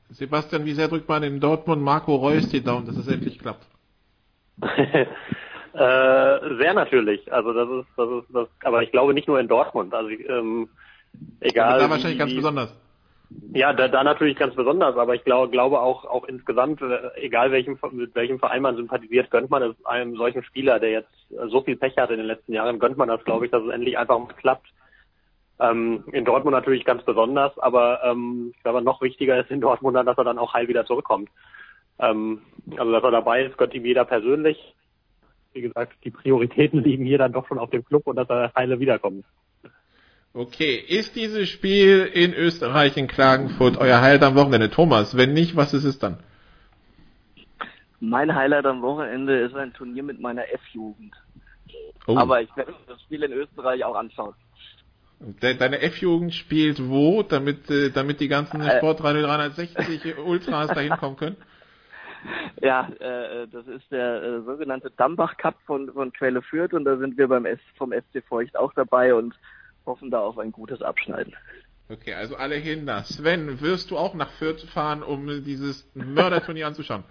[0.10, 3.68] Sebastian, wie sehr drückt man in Dortmund Marco Reus die Daumen, dass es endlich klappt?
[5.74, 7.32] äh, sehr natürlich.
[7.32, 9.94] Also das ist, das ist, das, aber ich glaube nicht nur in Dortmund.
[9.94, 10.70] Also ähm,
[11.40, 11.80] egal.
[11.80, 12.76] Da wahrscheinlich ganz besonders.
[13.54, 17.52] Ja, da, da natürlich ganz besonders, aber ich glaube, glaube auch, auch insgesamt, äh, egal
[17.52, 21.12] welchem, mit welchem Verein man sympathisiert, gönnt man es einem solchen Spieler, der jetzt
[21.48, 23.70] so viel Pech hat in den letzten Jahren, gönnt man das, glaube ich, dass es
[23.70, 24.68] endlich einfach mal klappt.
[25.60, 29.96] Ähm, in Dortmund natürlich ganz besonders, aber ähm, ich glaube, noch wichtiger ist in Dortmund
[29.96, 31.30] dann, dass er dann auch heil wieder zurückkommt.
[32.00, 32.42] Ähm,
[32.78, 34.74] also, dass er dabei ist, gönnt ihm jeder persönlich.
[35.54, 38.54] Wie gesagt, die Prioritäten liegen hier dann doch schon auf dem Club und dass er
[38.56, 39.26] heile wiederkommt.
[40.34, 44.70] Okay, ist dieses Spiel in Österreich, in Klagenfurt, euer Highlight am Wochenende?
[44.70, 46.20] Thomas, wenn nicht, was ist es dann?
[48.00, 51.16] Mein Highlight am Wochenende ist ein Turnier mit meiner F-Jugend.
[52.06, 52.16] Oh.
[52.16, 54.36] Aber ich werde das Spiel in Österreich auch anschauen.
[55.42, 61.18] Deine F-Jugend spielt wo, damit, äh, damit die ganzen äh, Sportradio 360 Ultras da hinkommen
[61.18, 61.38] können?
[62.62, 66.98] Ja, äh, das ist der äh, sogenannte Dambach Cup von, von Quelle Fürth und da
[66.98, 69.34] sind wir beim S vom SC Feucht auch dabei und
[69.86, 71.34] hoffen da auf ein gutes Abschneiden.
[71.90, 73.04] Okay, also alle hin da.
[73.04, 77.04] Sven, wirst du auch nach Fürth fahren, um dieses Mörderturnier anzuschauen?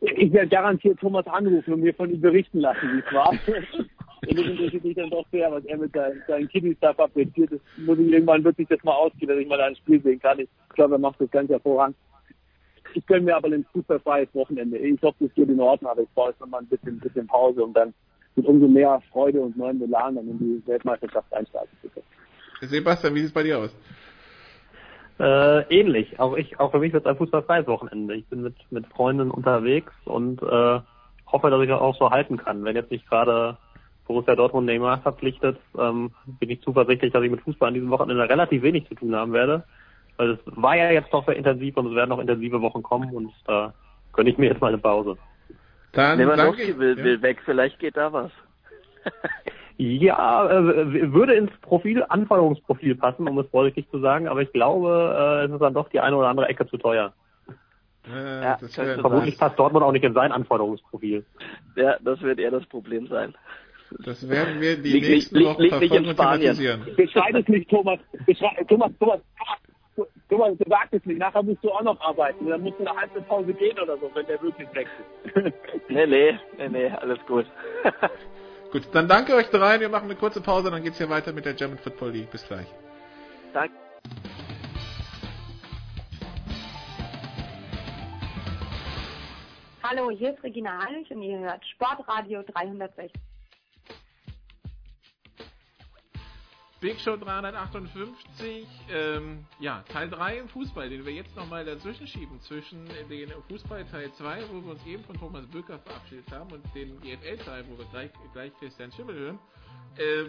[0.00, 3.32] Ich werde garantiert Thomas anrufen und mir von ihm berichten lassen, wie es war.
[4.28, 7.52] Und das interessiert mich dann doch sehr, was er mit seinen, seinen Kiddies da fabriziert.
[7.52, 10.38] Das muss ich irgendwann wirklich das mal ausgehen, dass ich mal ein Spiel sehen kann.
[10.40, 11.96] Ich glaube, er macht das ganz hervorragend.
[12.94, 14.78] Ich gönne mir aber ein fußballfreies Wochenende.
[14.78, 17.26] Ich hoffe, das geht in Ordnung, aber ich brauche jetzt noch mal ein bisschen, bisschen
[17.26, 17.92] Pause, um dann
[18.36, 22.06] mit umso mehr Freude und neuen Elan dann in die Weltmeisterschaft einsteigen zu können.
[22.60, 23.76] Sebastian, wie sieht es bei dir aus?
[25.18, 26.18] Äh, ähnlich.
[26.18, 28.14] Auch ich, auch für mich wird es ein fußballfreies Wochenende.
[28.14, 30.80] Ich bin mit, mit Freunden unterwegs und äh,
[31.26, 32.64] hoffe, dass ich das auch so halten kann.
[32.64, 33.56] Wenn jetzt nicht gerade
[34.06, 38.28] Borussia Dortmund Neymar verpflichtet, ähm, bin ich zuversichtlich, dass ich mit Fußball an diesem Wochenende
[38.28, 39.64] relativ wenig zu tun haben werde.
[40.16, 43.14] Weil es war ja jetzt doch sehr intensiv und es werden noch intensive Wochen kommen
[43.14, 43.72] und da
[44.12, 45.16] gönne ich mir jetzt mal eine Pause.
[45.92, 47.04] Dann Lewandowski will, ja.
[47.04, 48.30] will weg, vielleicht geht da was.
[49.76, 55.16] ja, äh, würde ins Profil, Anforderungsprofil passen, um es vorsichtig zu sagen, aber ich glaube,
[55.18, 57.12] äh, es ist dann doch die eine oder andere Ecke zu teuer.
[58.12, 58.58] Äh, ja,
[59.00, 61.24] vermutlich passt Dortmund auch nicht in sein Anforderungsprofil.
[61.76, 63.34] Ja, das wird eher das Problem sein.
[64.00, 66.86] Das werden wir die liegt, nächsten liegt, Wochen verfolgen und thematisieren.
[66.96, 68.00] Beschreib es nicht, Thomas.
[68.26, 69.20] Beschreib, Thomas, Thomas,
[70.28, 71.18] Thomas, du sagst es nicht.
[71.18, 72.48] Nachher musst du auch noch arbeiten.
[72.48, 75.54] Dann musst du eine halbe Pause gehen oder so, wenn der wirklich wechselt.
[75.88, 77.46] nee, nee, nee, nee, alles gut.
[78.72, 79.80] gut, dann danke euch dreien.
[79.80, 82.30] Wir machen eine kurze Pause, dann geht's hier weiter mit der German Football League.
[82.30, 82.66] Bis gleich.
[83.52, 83.74] Danke.
[89.82, 93.12] Hallo, hier ist Regina Heinrich und ihr hört Sportradio 360.
[96.84, 102.38] Big Show 358, ähm, ja, Teil 3 im Fußball, den wir jetzt nochmal dazwischen schieben,
[102.42, 106.62] zwischen den Fußball Teil 2, wo wir uns eben von Thomas Böker verabschiedet haben, und
[106.74, 109.38] den GFL-Teil, wo wir gleich, gleich Christian Schimmel hören.
[109.96, 110.24] Äh,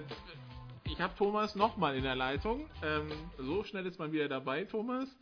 [0.89, 2.70] ich habe Thomas nochmal in der Leitung.
[2.82, 5.14] Ähm, so schnell ist man wieder dabei, Thomas.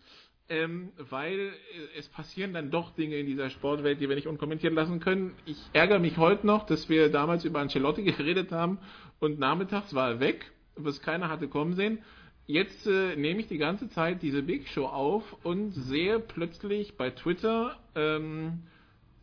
[0.49, 1.51] Ähm, weil
[1.97, 5.33] es passieren dann doch Dinge in dieser Sportwelt, die wir nicht unkommentiert lassen können.
[5.47, 8.77] Ich ärgere mich heute noch, dass wir damals über Ancelotti geredet haben
[9.19, 11.99] und nachmittags war er weg was keiner hatte kommen sehen.
[12.45, 17.09] Jetzt äh, nehme ich die ganze Zeit diese Big Show auf und sehe plötzlich bei
[17.09, 18.63] Twitter, ähm,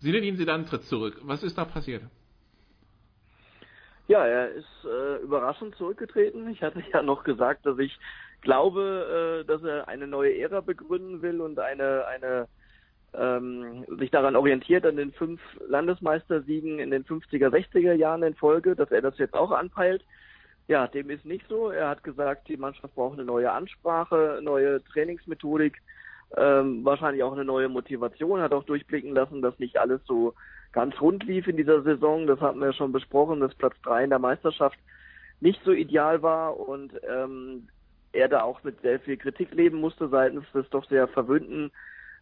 [0.01, 1.21] Zinedine Zidane tritt zurück.
[1.23, 2.03] Was ist da passiert?
[4.09, 6.49] Ja, er ist äh, überraschend zurückgetreten.
[6.49, 7.97] Ich hatte ja noch gesagt, dass ich
[8.41, 12.49] glaube, äh, dass er eine neue Ära begründen will und eine, eine
[13.13, 18.75] ähm, sich daran orientiert an den fünf Landesmeistersiegen in den 50er, 60er Jahren in Folge,
[18.75, 20.03] dass er das jetzt auch anpeilt.
[20.71, 21.71] Ja, dem ist nicht so.
[21.71, 25.83] Er hat gesagt, die Mannschaft braucht eine neue Ansprache, neue Trainingsmethodik,
[26.37, 28.41] ähm, wahrscheinlich auch eine neue Motivation.
[28.41, 30.33] Hat auch durchblicken lassen, dass nicht alles so
[30.71, 32.29] ganz rund lief in dieser Saison.
[32.29, 34.79] Das hatten wir schon besprochen, dass Platz drei in der Meisterschaft
[35.41, 37.67] nicht so ideal war und ähm,
[38.13, 41.73] er da auch mit sehr viel Kritik leben musste seitens des doch sehr verwöhnten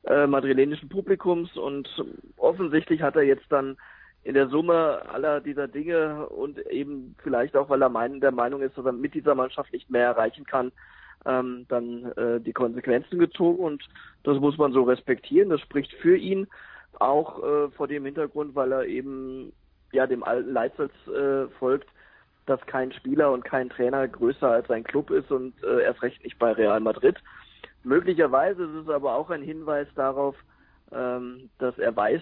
[0.05, 1.87] äh, madrilenischen Publikums und
[2.39, 3.77] offensichtlich hat er jetzt dann
[4.29, 8.61] in der Summe aller dieser Dinge und eben vielleicht auch, weil er mein, der Meinung
[8.61, 10.71] ist, dass er mit dieser Mannschaft nicht mehr erreichen kann,
[11.25, 13.83] ähm, dann äh, die Konsequenzen gezogen und
[14.25, 15.49] das muss man so respektieren.
[15.49, 16.47] Das spricht für ihn
[17.01, 19.51] auch äh, vor dem Hintergrund, weil er eben
[19.93, 21.89] ja dem alten Leitsatz äh, folgt,
[22.45, 26.23] dass kein Spieler und kein Trainer größer als sein Club ist und äh, erst recht
[26.23, 27.17] nicht bei Real Madrid.
[27.83, 30.37] Möglicherweise ist es aber auch ein Hinweis darauf,
[30.93, 32.21] ähm, dass er weiß,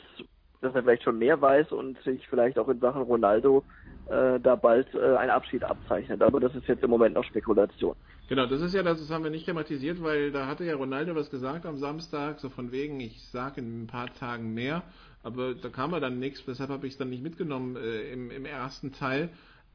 [0.61, 3.65] dass er vielleicht schon mehr weiß und sich vielleicht auch in Sachen Ronaldo
[4.07, 6.23] äh, da bald äh, ein Abschied abzeichnet.
[6.23, 7.95] Aber das ist jetzt im Moment noch Spekulation.
[8.29, 11.15] Genau, das ist ja das, das haben wir nicht thematisiert, weil da hatte ja Ronaldo
[11.15, 14.83] was gesagt am Samstag, so von wegen, ich sage in ein paar Tagen mehr,
[15.23, 18.31] aber da kam er dann nichts, deshalb habe ich es dann nicht mitgenommen äh, im,
[18.31, 19.31] im ersten Teil.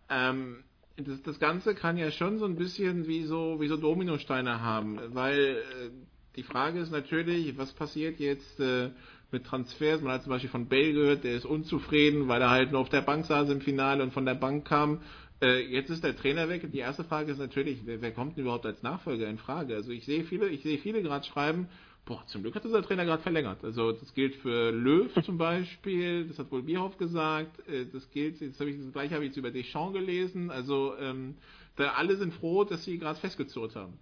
[0.09, 0.63] Ähm,
[0.97, 4.99] das, das Ganze kann ja schon so ein bisschen wie so, wie so Dominosteine haben,
[5.13, 5.89] weil äh,
[6.36, 8.91] die Frage ist natürlich, was passiert jetzt äh,
[9.32, 10.01] mit Transfers?
[10.01, 12.89] Man hat zum Beispiel von Bale gehört, der ist unzufrieden, weil er halt nur auf
[12.89, 15.01] der Bank saß im Finale und von der Bank kam.
[15.41, 16.69] Äh, jetzt ist der Trainer weg.
[16.71, 19.75] Die erste Frage ist natürlich, wer, wer kommt denn überhaupt als Nachfolger in Frage?
[19.75, 21.67] Also ich sehe viele, ich sehe viele gerade schreiben,
[22.05, 23.63] boah, zum Glück hat dieser Trainer gerade verlängert.
[23.63, 28.39] Also das gilt für Löw zum Beispiel, das hat wohl Bierhoff gesagt, äh, das gilt,
[28.41, 31.36] jetzt habe ich das gleiche habe ich jetzt über Deschamps gelesen, also ähm,
[31.75, 33.93] da alle sind froh, dass sie gerade festgezurrt haben.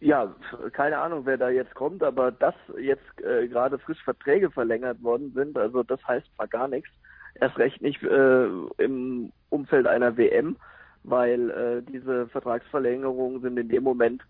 [0.00, 0.32] Ja,
[0.72, 5.32] keine Ahnung, wer da jetzt kommt, aber dass jetzt äh, gerade frisch Verträge verlängert worden
[5.34, 6.90] sind, also das heißt mal gar nichts.
[7.40, 8.46] Erst recht nicht äh,
[8.78, 10.56] im Umfeld einer WM,
[11.02, 14.22] weil äh, diese Vertragsverlängerungen sind in dem Moment,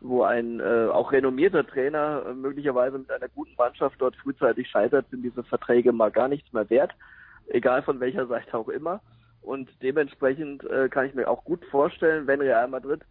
[0.00, 5.06] wo ein äh, auch renommierter Trainer äh, möglicherweise mit einer guten Mannschaft dort frühzeitig scheitert,
[5.10, 6.92] sind diese Verträge mal gar nichts mehr wert,
[7.48, 9.00] egal von welcher Seite auch immer.
[9.40, 13.02] Und dementsprechend äh, kann ich mir auch gut vorstellen, wenn Real Madrid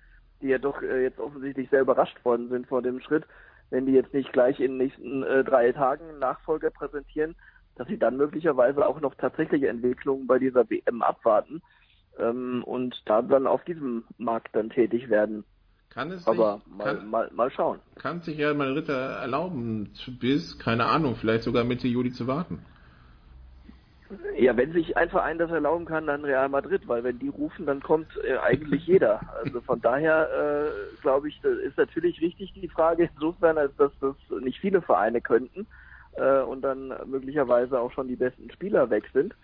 [0.43, 3.23] die ja doch äh, jetzt offensichtlich sehr überrascht worden sind vor dem Schritt,
[3.69, 7.35] wenn die jetzt nicht gleich in den nächsten äh, drei Tagen Nachfolger präsentieren,
[7.75, 11.61] dass sie dann möglicherweise auch noch tatsächliche Entwicklungen bei dieser WM abwarten
[12.19, 15.43] ähm, und da dann auf diesem Markt dann tätig werden.
[15.89, 17.79] Kann es Aber sich, mal, kann, mal, mal schauen.
[17.95, 22.65] Kann sich ja mal Ritter erlauben, bis, keine Ahnung, vielleicht sogar Mitte Juli zu warten.
[24.37, 27.65] Ja, wenn sich ein Verein das erlauben kann, dann Real Madrid, weil wenn die rufen,
[27.65, 29.21] dann kommt äh, eigentlich jeder.
[29.43, 34.15] Also von daher äh, glaube ich, ist natürlich richtig die Frage insofern, als dass das
[34.41, 35.67] nicht viele Vereine könnten
[36.13, 39.35] äh, und dann möglicherweise auch schon die besten Spieler weg sind.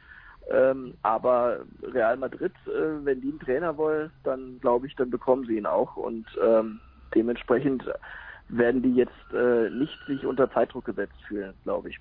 [0.50, 5.46] Ähm, aber Real Madrid, äh, wenn die einen Trainer wollen, dann glaube ich, dann bekommen
[5.46, 6.80] sie ihn auch und ähm,
[7.14, 7.84] dementsprechend
[8.48, 12.00] werden die jetzt äh, nicht sich unter Zeitdruck gesetzt fühlen, glaube ich.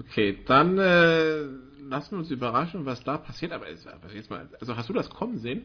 [0.00, 1.42] Okay, dann äh,
[1.88, 3.52] lassen wir uns überraschen, was da passiert.
[3.52, 5.64] Aber jetzt mal, also hast du das kommen sehen?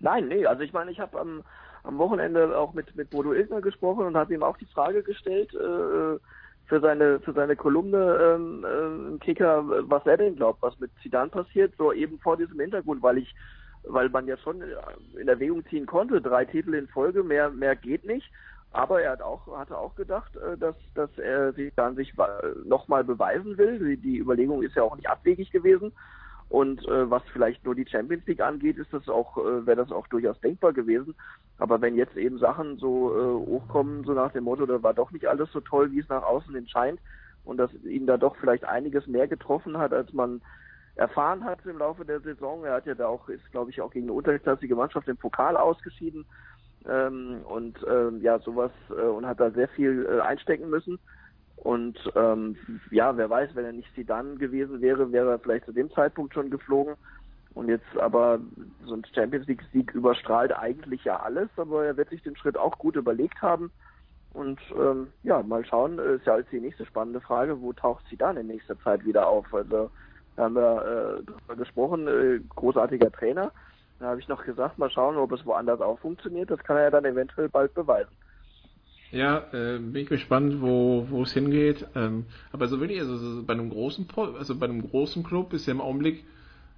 [0.00, 1.42] Nein, nee, also ich meine, ich habe am,
[1.84, 5.54] am Wochenende auch mit, mit Bodo Ilgner gesprochen und habe ihm auch die Frage gestellt
[5.54, 6.18] äh,
[6.66, 11.30] für seine für seine Kolumne ähm, äh, Kicker, was er denn glaubt, was mit Zidane
[11.30, 13.34] passiert, so eben vor diesem Hintergrund, weil ich
[13.84, 14.62] weil man ja schon
[15.18, 18.30] in Erwägung ziehen konnte, drei Titel in Folge, mehr mehr geht nicht.
[18.72, 22.14] Aber er hat auch, hatte auch gedacht, äh, dass, dass er sich dann sich
[22.64, 23.96] nochmal beweisen will.
[23.96, 25.92] Die, Überlegung ist ja auch nicht abwegig gewesen.
[26.48, 29.92] Und äh, was vielleicht nur die Champions League angeht, ist das auch, äh, wäre das
[29.92, 31.14] auch durchaus denkbar gewesen.
[31.58, 35.12] Aber wenn jetzt eben Sachen so äh, hochkommen, so nach dem Motto, da war doch
[35.12, 37.00] nicht alles so toll, wie es nach außen hin scheint,
[37.44, 40.42] und dass ihn da doch vielleicht einiges mehr getroffen hat, als man
[40.96, 42.64] erfahren hat im Laufe der Saison.
[42.64, 45.56] Er hat ja da auch, ist glaube ich auch gegen eine unterklassige Mannschaft im Pokal
[45.56, 46.26] ausgeschieden
[46.88, 50.98] ähm, und ähm, ja sowas äh, und hat da sehr viel äh, einstecken müssen.
[51.56, 52.56] Und ähm,
[52.90, 56.32] ja, wer weiß, wenn er nicht Zidane gewesen wäre, wäre er vielleicht zu dem Zeitpunkt
[56.32, 56.94] schon geflogen.
[57.52, 58.40] Und jetzt aber
[58.84, 62.56] so ein Champions League Sieg überstrahlt eigentlich ja alles, aber er wird sich den Schritt
[62.56, 63.70] auch gut überlegt haben.
[64.32, 68.06] Und ähm, ja, mal schauen, äh, ist ja jetzt die nächste spannende Frage, wo taucht
[68.08, 69.52] Zidane in nächster Zeit wieder auf?
[69.52, 69.90] Also
[70.36, 73.50] da haben wir äh, drüber gesprochen, äh, großartiger Trainer.
[74.00, 76.50] Da habe ich noch gesagt, mal schauen, ob es woanders auch funktioniert.
[76.50, 78.10] Das kann er ja dann eventuell bald beweisen.
[79.12, 81.86] Ja, äh, bin ich gespannt, wo wo es hingeht.
[81.94, 84.06] Ähm, aber so will ich, also so bei einem großen,
[84.38, 86.24] also bei einem großen Club ist ja im Augenblick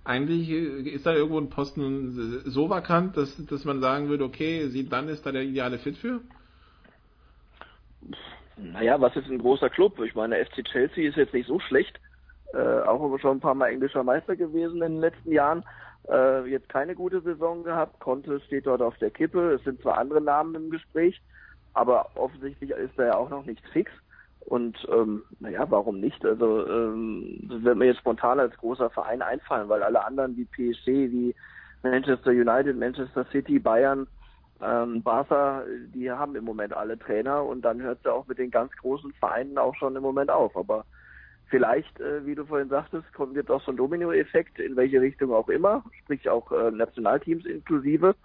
[0.04, 4.88] eigentlich ist da irgendwo ein Posten so vakant, dass dass man sagen würde, okay, sie
[4.88, 6.20] dann ist da der ideale Fit für.
[8.56, 10.00] Naja, was ist ein großer Club?
[10.00, 12.00] Ich meine, FC Chelsea ist jetzt nicht so schlecht,
[12.52, 15.62] äh, auch schon ein paar Mal englischer Meister gewesen in den letzten Jahren
[16.08, 18.00] äh, jetzt keine gute Saison gehabt.
[18.00, 19.52] Conte steht dort auf der Kippe.
[19.52, 21.20] Es sind zwar andere Namen im Gespräch,
[21.74, 23.90] aber offensichtlich ist er ja auch noch nicht fix.
[24.40, 26.24] Und ähm, naja, warum nicht?
[26.24, 30.44] Also ähm, das wird mir jetzt spontan als großer Verein einfallen, weil alle anderen wie
[30.44, 31.34] PSG, wie
[31.82, 34.06] Manchester United, Manchester City, Bayern,
[34.60, 35.62] ähm, Barca,
[35.94, 38.72] die haben im Moment alle Trainer und dann hört es ja auch mit den ganz
[38.76, 40.56] großen Vereinen auch schon im Moment auf.
[40.56, 40.84] Aber
[41.52, 45.32] vielleicht, äh, wie du vorhin sagtest, kommt jetzt auch so ein Domino-Effekt, in welche Richtung
[45.32, 48.16] auch immer, sprich auch äh, Nationalteams inklusive.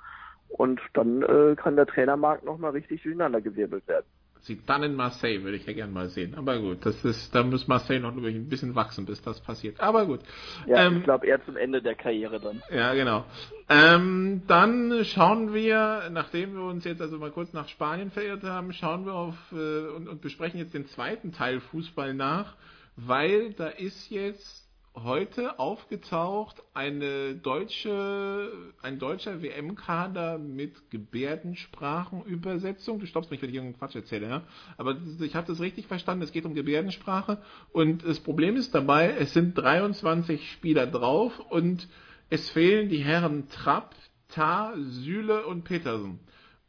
[0.50, 4.06] Und dann äh, kann der Trainermarkt nochmal richtig durcheinandergewirbelt werden.
[4.40, 6.36] Sie dann in Marseille würde ich ja gern mal sehen.
[6.36, 9.82] Aber gut, das ist, da muss Marseille noch ein bisschen wachsen, bis das passiert.
[9.82, 10.22] Aber gut.
[10.68, 12.62] Ja, ähm, ich glaube eher zum Ende der Karriere dann.
[12.72, 13.26] Ja, genau.
[13.68, 18.72] Ähm, dann schauen wir, nachdem wir uns jetzt also mal kurz nach Spanien verirrt haben,
[18.72, 22.56] schauen wir auf äh, und, und besprechen jetzt den zweiten Teil Fußball nach,
[22.98, 24.68] weil da ist jetzt
[25.04, 33.00] heute aufgetaucht eine deutsche, ein deutscher WM-Kader mit Gebärdensprachenübersetzung.
[33.00, 34.44] Du stoppst mich, wenn ich irgendeinen Quatsch erzähle, ja?
[34.78, 37.42] Aber ich habe das richtig verstanden, es geht um Gebärdensprache.
[37.72, 41.88] Und das Problem ist dabei, es sind 23 Spieler drauf und
[42.30, 43.96] es fehlen die Herren Trapp,
[44.30, 46.20] Tar, Süle und Petersen.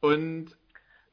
[0.00, 0.56] Und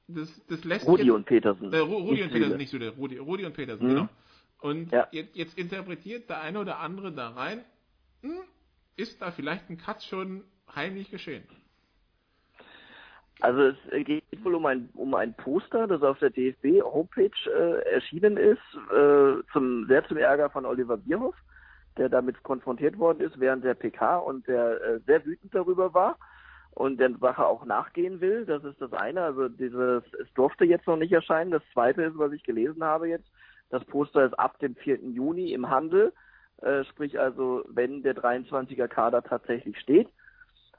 [0.07, 1.74] das, das lässt Rudi jetzt, und Petersen.
[1.74, 2.89] Äh, Rudi und Petersen, nicht Süle.
[2.89, 3.89] Rudi, Rudi und Petersen, mhm.
[3.89, 4.09] genau.
[4.62, 5.08] Und ja.
[5.12, 7.64] jetzt, jetzt, interpretiert der eine oder andere da rein,
[8.22, 8.39] hm,
[8.95, 10.43] ist da vielleicht ein Cut schon
[10.74, 11.43] heimlich geschehen?
[13.41, 18.38] Also es geht wohl um ein, um ein Poster, das auf der DFB-Homepage äh, erschienen
[18.38, 21.36] ist, äh, zum, sehr zum Ärger von Oliver Bierhoff,
[21.97, 26.18] der damit konfrontiert worden ist während der PK und der äh, sehr wütend darüber war
[26.76, 28.45] und der Sache auch nachgehen will.
[28.45, 29.22] Das ist das eine.
[29.24, 31.51] Also dieses, es durfte jetzt noch nicht erscheinen.
[31.51, 33.30] Das zweite ist, was ich gelesen habe jetzt,
[33.70, 34.99] das Poster ist ab dem 4.
[35.01, 36.13] Juni im Handel,
[36.61, 40.07] äh, sprich also, wenn der 23er Kader tatsächlich steht.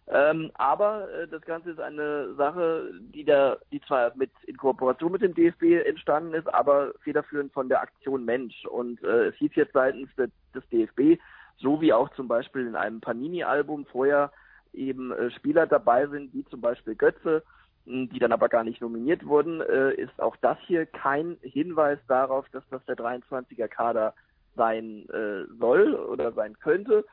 [0.08, 5.10] Ähm, aber äh, das Ganze ist eine Sache, die da, die zwar mit in Kooperation
[5.10, 8.64] mit dem DFB entstanden ist, aber federführend von der Aktion Mensch.
[8.66, 11.20] Und äh, es hieß jetzt seitens de, des DFB,
[11.58, 14.30] so wie auch zum Beispiel in einem Panini-Album vorher
[14.72, 17.42] eben äh, Spieler dabei sind, wie zum Beispiel Götze,
[17.86, 22.48] die dann aber gar nicht nominiert wurden, äh, ist auch das hier kein Hinweis darauf,
[22.50, 24.12] dass das der 23er Kader
[24.56, 27.04] sein äh, soll oder sein könnte.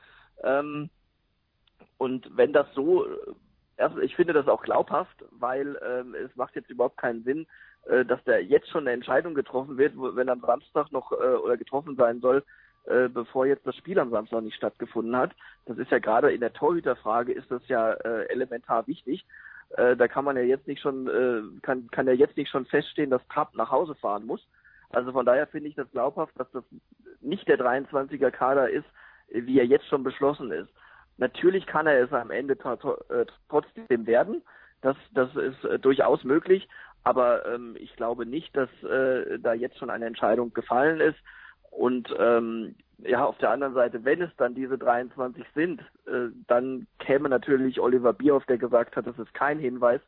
[0.42, 0.90] Ähm,
[1.96, 3.06] und wenn das so,
[3.76, 7.46] also ich finde das auch glaubhaft, weil ähm, es macht jetzt überhaupt keinen Sinn,
[8.06, 12.20] dass da jetzt schon eine Entscheidung getroffen wird, wenn am Samstag noch oder getroffen sein
[12.20, 12.42] soll,
[13.12, 15.32] bevor jetzt das Spiel am Samstag nicht stattgefunden hat.
[15.66, 19.26] Das ist ja gerade in der Torhüterfrage ist das ja elementar wichtig.
[19.76, 22.66] Äh, da kann man ja jetzt nicht schon, äh, kann, kann ja jetzt nicht schon
[22.66, 24.46] feststehen, dass Trapp nach Hause fahren muss.
[24.90, 26.64] Also von daher finde ich das glaubhaft, dass das
[27.20, 28.86] nicht der 23er Kader ist,
[29.28, 30.70] wie er jetzt schon beschlossen ist.
[31.16, 34.42] Natürlich kann er es am Ende äh, trotzdem werden.
[34.82, 36.68] Das, das ist äh, durchaus möglich.
[37.04, 41.18] Aber ähm, ich glaube nicht, dass äh, da jetzt schon eine Entscheidung gefallen ist.
[41.76, 46.86] Und ähm, ja, auf der anderen Seite, wenn es dann diese 23 sind, äh, dann
[46.98, 50.00] käme natürlich Oliver Bierhoff, der gesagt hat, das ist kein Hinweis,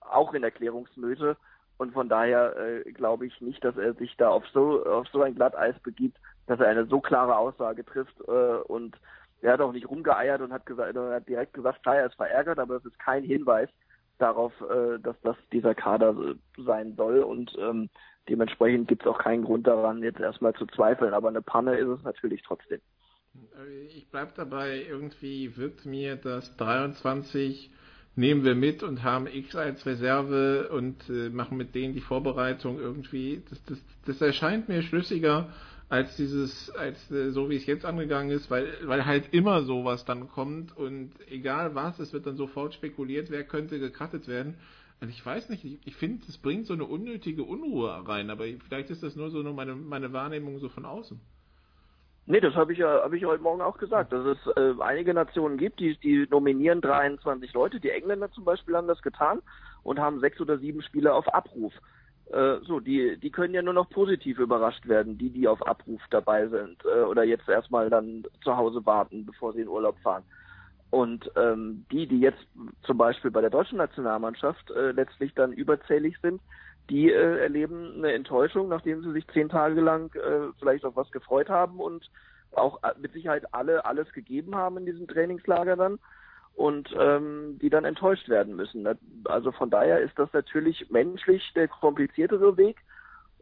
[0.00, 1.36] auch in Erklärungsnöte.
[1.76, 5.22] Und von daher äh, glaube ich nicht, dass er sich da auf so auf so
[5.22, 8.20] ein Glatteis begibt, dass er eine so klare Aussage trifft.
[8.26, 8.96] Äh, und
[9.42, 12.16] er hat auch nicht rumgeeiert und hat gesagt, er hat direkt gesagt, klar, er ist
[12.16, 13.68] verärgert, aber es ist kein Hinweis
[14.18, 16.14] darauf, äh, dass das dieser Kader
[16.56, 17.20] sein soll.
[17.20, 17.88] Und ähm,
[18.28, 21.88] Dementsprechend gibt es auch keinen Grund daran, jetzt erstmal zu zweifeln, aber eine Panne ist
[21.88, 22.80] es natürlich trotzdem.
[23.96, 27.70] Ich bleibe dabei, irgendwie wird mir das 23
[28.18, 32.80] nehmen wir mit und haben X als Reserve und äh, machen mit denen die Vorbereitung
[32.80, 33.42] irgendwie.
[33.48, 35.48] Das, das, das erscheint mir schlüssiger
[35.88, 40.04] als dieses, als äh, so wie es jetzt angegangen ist, weil, weil halt immer sowas
[40.04, 44.56] dann kommt und egal was, es wird dann sofort spekuliert, wer könnte gecuttet werden.
[45.00, 48.44] Also ich weiß nicht, ich, ich finde, es bringt so eine unnötige Unruhe rein, aber
[48.66, 51.20] vielleicht ist das nur so nur meine, meine Wahrnehmung so von außen.
[52.26, 55.14] Nee, das habe ich ja habe ich heute Morgen auch gesagt, dass es äh, einige
[55.14, 57.80] Nationen gibt, die, die nominieren 23 Leute.
[57.80, 59.40] Die Engländer zum Beispiel haben das getan
[59.82, 61.72] und haben sechs oder sieben Spieler auf Abruf.
[62.30, 66.02] Äh, so, die, die können ja nur noch positiv überrascht werden, die, die auf Abruf
[66.10, 70.24] dabei sind äh, oder jetzt erstmal dann zu Hause warten, bevor sie in Urlaub fahren.
[70.90, 72.46] Und ähm, die, die jetzt
[72.82, 76.40] zum Beispiel bei der deutschen Nationalmannschaft äh, letztlich dann überzählig sind,
[76.88, 81.10] die äh, erleben eine Enttäuschung, nachdem sie sich zehn Tage lang äh, vielleicht auf was
[81.10, 82.10] gefreut haben und
[82.52, 85.98] auch äh, mit Sicherheit alle alles gegeben haben in diesem Trainingslager dann
[86.54, 88.88] und ähm, die dann enttäuscht werden müssen.
[89.24, 92.78] Also von daher ist das natürlich menschlich der kompliziertere Weg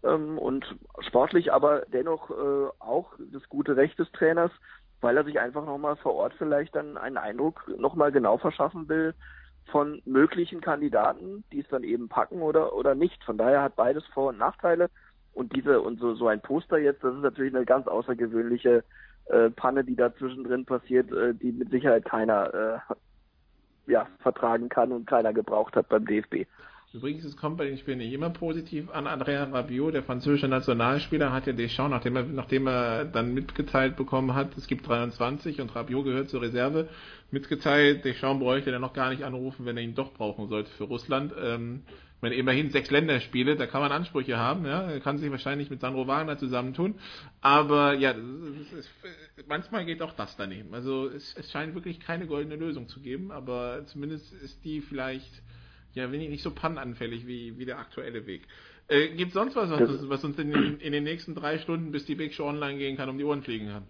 [0.03, 0.67] ähm, und
[1.01, 4.51] sportlich aber dennoch äh, auch das gute Recht des Trainers,
[5.01, 9.15] weil er sich einfach nochmal vor Ort vielleicht dann einen Eindruck nochmal genau verschaffen will
[9.67, 13.23] von möglichen Kandidaten, die es dann eben packen oder, oder nicht.
[13.25, 14.91] Von daher hat beides Vor- und Nachteile.
[15.35, 18.85] Und diese, und so, so ein Poster jetzt, das ist natürlich eine ganz außergewöhnliche
[19.27, 22.95] äh, Panne, die da zwischendrin passiert, äh, die mit Sicherheit keiner äh,
[23.93, 26.47] ja, vertragen kann und keiner gebraucht hat beim DFB.
[26.97, 29.07] Übrigens, es kommt bei den Spielen nicht immer positiv an.
[29.07, 34.35] Andrea Rabiot, der französische Nationalspieler, hat ja Deschamps, nachdem er, nachdem er dann mitgeteilt bekommen
[34.35, 36.89] hat, es gibt 23 und Rabiot gehört zur Reserve,
[37.31, 40.85] mitgeteilt, Deschamps bräuchte er noch gar nicht anrufen, wenn er ihn doch brauchen sollte für
[40.85, 41.35] Russland.
[41.39, 41.83] Ähm,
[42.23, 45.81] meine, immerhin sechs Länderspiele, da kann man Ansprüche haben, ja, er kann sich wahrscheinlich mit
[45.81, 46.95] Sandro Wagner zusammentun,
[47.43, 48.15] aber ja,
[48.63, 48.91] es ist,
[49.47, 50.73] manchmal geht auch das daneben.
[50.73, 55.43] Also es, es scheint wirklich keine goldene Lösung zu geben, aber zumindest ist die vielleicht
[55.97, 58.43] ja, bin ich nicht so pannanfällig wie, wie der aktuelle Weg.
[58.89, 62.15] Äh, gibt sonst was, was, was uns in, in, den nächsten drei Stunden, bis die
[62.15, 63.83] Big Show online gehen kann, um die Ohren fliegen kann?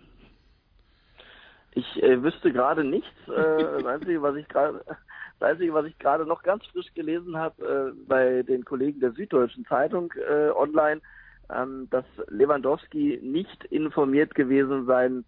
[1.72, 3.11] Ich äh, wüsste gerade nichts.
[3.26, 4.84] Äh, das Einzige, was ich gerade
[5.40, 9.12] das Einzige, was ich gerade noch ganz frisch gelesen habe äh, bei den Kollegen der
[9.12, 11.00] Süddeutschen Zeitung äh, online,
[11.54, 15.24] ähm, dass Lewandowski nicht informiert gewesen sein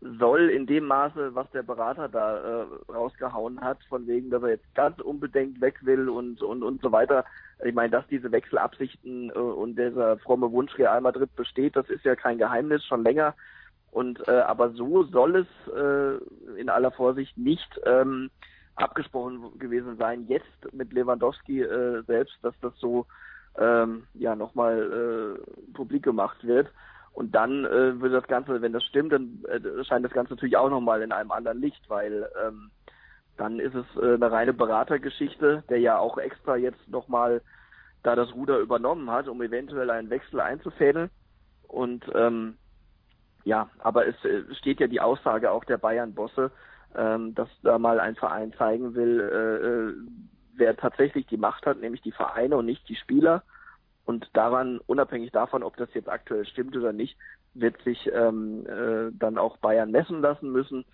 [0.00, 4.50] soll in dem Maße, was der Berater da äh, rausgehauen hat, von wegen, dass er
[4.50, 7.24] jetzt ganz unbedingt weg will und und und so weiter.
[7.64, 12.04] Ich meine, dass diese Wechselabsichten äh, und dieser fromme Wunsch Real Madrid besteht, das ist
[12.04, 13.34] ja kein Geheimnis schon länger.
[13.90, 18.30] Und äh, aber so soll es äh, in aller Vorsicht nicht ähm,
[18.76, 20.26] abgesprochen gewesen sein.
[20.28, 23.06] Jetzt mit Lewandowski äh, selbst, dass das so
[23.58, 26.68] ähm, ja nochmal äh, publik gemacht wird.
[27.12, 30.56] Und dann äh, wird das Ganze, wenn das stimmt, dann äh, scheint das Ganze natürlich
[30.56, 32.70] auch nochmal in einem anderen Licht, weil ähm,
[33.36, 37.42] dann ist es äh, eine reine Beratergeschichte, der ja auch extra jetzt nochmal
[38.02, 41.10] da das Ruder übernommen hat, um eventuell einen Wechsel einzufädeln.
[41.66, 42.56] Und ähm,
[43.44, 46.50] ja, aber es äh, steht ja die Aussage auch der Bayern-Bosse,
[46.94, 49.94] ähm, dass da mal ein Verein zeigen will, äh, äh,
[50.56, 53.42] wer tatsächlich die Macht hat, nämlich die Vereine und nicht die Spieler.
[54.04, 57.16] Und daran, unabhängig davon, ob das jetzt aktuell stimmt oder nicht,
[57.54, 60.84] wird sich ähm, äh, dann auch Bayern messen lassen müssen.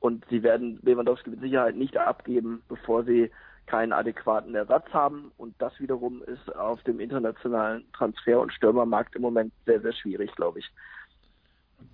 [0.00, 3.30] Und sie werden Lewandowski mit Sicherheit nicht abgeben, bevor sie
[3.66, 5.32] keinen adäquaten Ersatz haben.
[5.36, 10.34] Und das wiederum ist auf dem internationalen Transfer- und Stürmermarkt im Moment sehr, sehr schwierig,
[10.36, 10.70] glaube ich.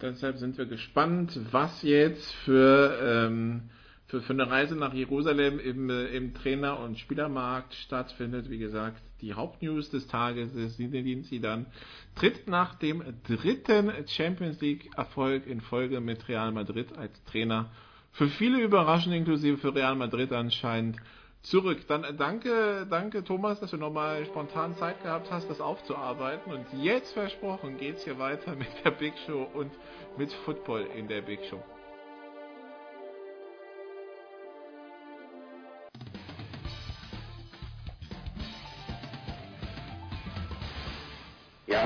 [0.01, 3.71] Deshalb sind wir gespannt, was jetzt für ähm,
[4.11, 8.51] für, für eine Reise nach Jerusalem im, äh, im Trainer- und Spielermarkt stattfindet.
[8.51, 11.67] Wie gesagt, die Hauptnews des Tages ist, Zinedine Zidane
[12.17, 17.71] tritt nach dem dritten Champions League Erfolg in Folge mit Real Madrid als Trainer
[18.13, 20.97] für viele überraschend, inklusive für Real Madrid anscheinend
[21.43, 21.87] zurück.
[21.87, 26.53] Dann äh, danke, danke Thomas, dass du nochmal spontan Zeit gehabt hast, das aufzuarbeiten.
[26.53, 29.71] Und jetzt versprochen geht's hier weiter mit der Big Show und
[30.19, 31.63] mit Football in der Big Show.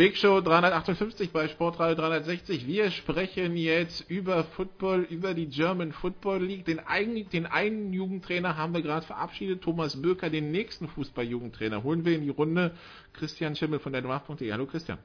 [0.00, 2.66] Big Show 358 bei Sportradio 360.
[2.66, 6.64] Wir sprechen jetzt über Football, über die German Football League.
[6.64, 10.30] Den, einen, den einen Jugendtrainer haben wir gerade verabschiedet, Thomas Böker.
[10.30, 12.72] Den nächsten Fußball-Jugendtrainer holen wir in die Runde.
[13.12, 14.50] Christian Schimmel von der Draft.de.
[14.50, 14.96] Hallo Christian.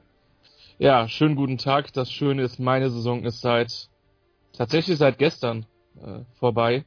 [0.78, 1.92] Ja, schönen guten Tag.
[1.92, 3.90] Das Schöne ist, meine Saison ist seit
[4.54, 5.66] tatsächlich seit gestern
[6.02, 6.86] äh, vorbei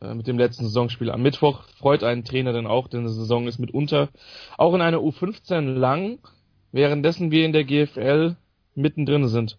[0.00, 1.68] äh, mit dem letzten Saisonspiel am Mittwoch.
[1.78, 4.08] Freut einen Trainer dann auch, denn die Saison ist mitunter
[4.58, 6.18] auch in einer U15 lang
[6.72, 8.36] währenddessen wir in der GFL
[8.74, 9.58] mittendrin sind.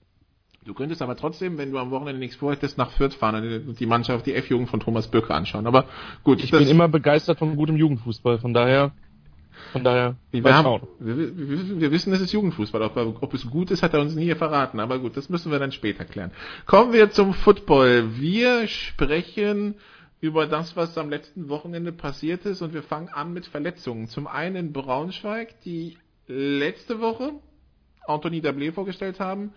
[0.66, 3.86] Du könntest aber trotzdem, wenn du am Wochenende nichts vorhättest, nach Fürth fahren und die
[3.86, 5.68] Mannschaft, die F-Jugend von Thomas Böcker anschauen.
[5.68, 5.86] Aber
[6.24, 6.42] gut.
[6.42, 8.92] Ich bin immer begeistert von gutem Jugendfußball, von daher,
[9.74, 12.82] von daher, wir, haben, wir, wir, wir, wissen, es ist Jugendfußball.
[12.82, 14.80] Ob, ob, es gut ist, hat er uns nie verraten.
[14.80, 16.32] Aber gut, das müssen wir dann später klären.
[16.66, 18.16] Kommen wir zum Football.
[18.18, 19.76] Wir sprechen
[20.22, 24.08] über das, was am letzten Wochenende passiert ist und wir fangen an mit Verletzungen.
[24.08, 25.98] Zum einen in Braunschweig, die
[26.28, 27.34] letzte Woche
[28.06, 29.54] Anthony Dablé vorgestellt haben,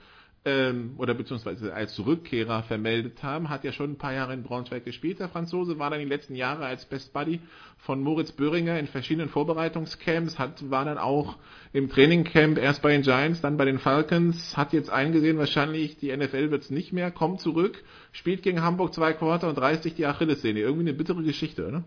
[0.46, 4.84] ähm, oder beziehungsweise als Rückkehrer vermeldet haben, hat ja schon ein paar Jahre in Braunschweig
[4.84, 5.18] gespielt.
[5.18, 7.40] Der Franzose war dann die letzten Jahre als Best Buddy
[7.78, 11.36] von Moritz Böhringer in verschiedenen Vorbereitungscamps, hat, war dann auch
[11.72, 16.16] im Trainingcamp erst bei den Giants, dann bei den Falcons, hat jetzt eingesehen, wahrscheinlich die
[16.16, 19.96] NFL wird es nicht mehr, kommt zurück, spielt gegen Hamburg zwei Quarter und reißt sich
[19.96, 20.60] die Achillessehne.
[20.60, 21.82] Irgendwie eine bittere Geschichte, oder?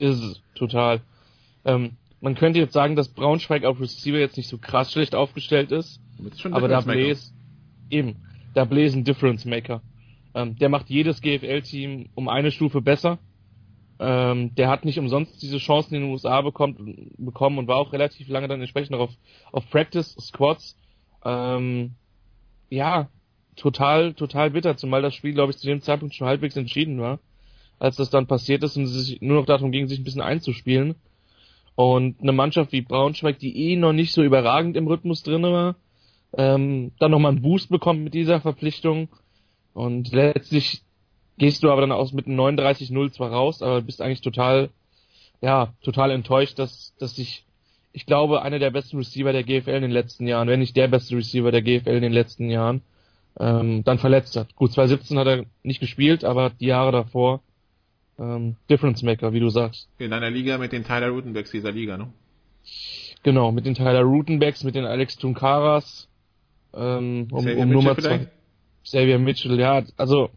[0.00, 1.00] Ist es, total.
[1.64, 1.92] Ähm,
[2.24, 6.00] man könnte jetzt sagen, dass Braunschweig auf Receiver jetzt nicht so krass schlecht aufgestellt ist.
[6.50, 7.34] aber da ist
[7.90, 8.16] eben,
[8.54, 9.82] da ist ein Difference Maker.
[10.34, 13.18] Ähm, der macht jedes GFL-Team um eine Stufe besser.
[13.98, 16.78] Ähm, der hat nicht umsonst diese Chancen in den USA bekommt,
[17.18, 19.10] bekommen und war auch relativ lange dann entsprechend auf,
[19.52, 20.78] auf Practice Squads.
[21.26, 21.92] Ähm,
[22.70, 23.10] ja,
[23.54, 27.20] total, total bitter, zumal das Spiel, glaube ich, zu dem Zeitpunkt schon halbwegs entschieden war.
[27.78, 30.22] als das dann passiert ist und es sich nur noch darum ging, sich ein bisschen
[30.22, 30.94] einzuspielen.
[31.76, 35.76] Und eine Mannschaft wie Braunschweig, die eh noch nicht so überragend im Rhythmus drin war,
[36.36, 39.08] ähm, dann nochmal einen Boost bekommt mit dieser Verpflichtung.
[39.72, 40.82] Und letztlich
[41.38, 44.70] gehst du aber dann aus mit einem 39-0 zwar raus, aber bist eigentlich total,
[45.40, 47.44] ja, total enttäuscht, dass, dass sich,
[47.92, 50.88] ich glaube, einer der besten Receiver der GFL in den letzten Jahren, wenn nicht der
[50.88, 52.82] beste Receiver der GFL in den letzten Jahren,
[53.38, 54.54] ähm, dann verletzt hat.
[54.54, 57.40] Gut, 2017 hat er nicht gespielt, aber die Jahre davor
[58.18, 59.88] ähm, Difference Maker, wie du sagst.
[59.98, 62.12] In einer Liga mit den Tyler Rutenbecks dieser Liga, ne?
[63.22, 66.08] Genau, mit den Tyler Rutenbecks, mit den Alex Tunkaras,
[66.74, 68.28] ähm, um, um Nummer zwei.
[68.84, 70.30] Xavier Mitchell, ja, also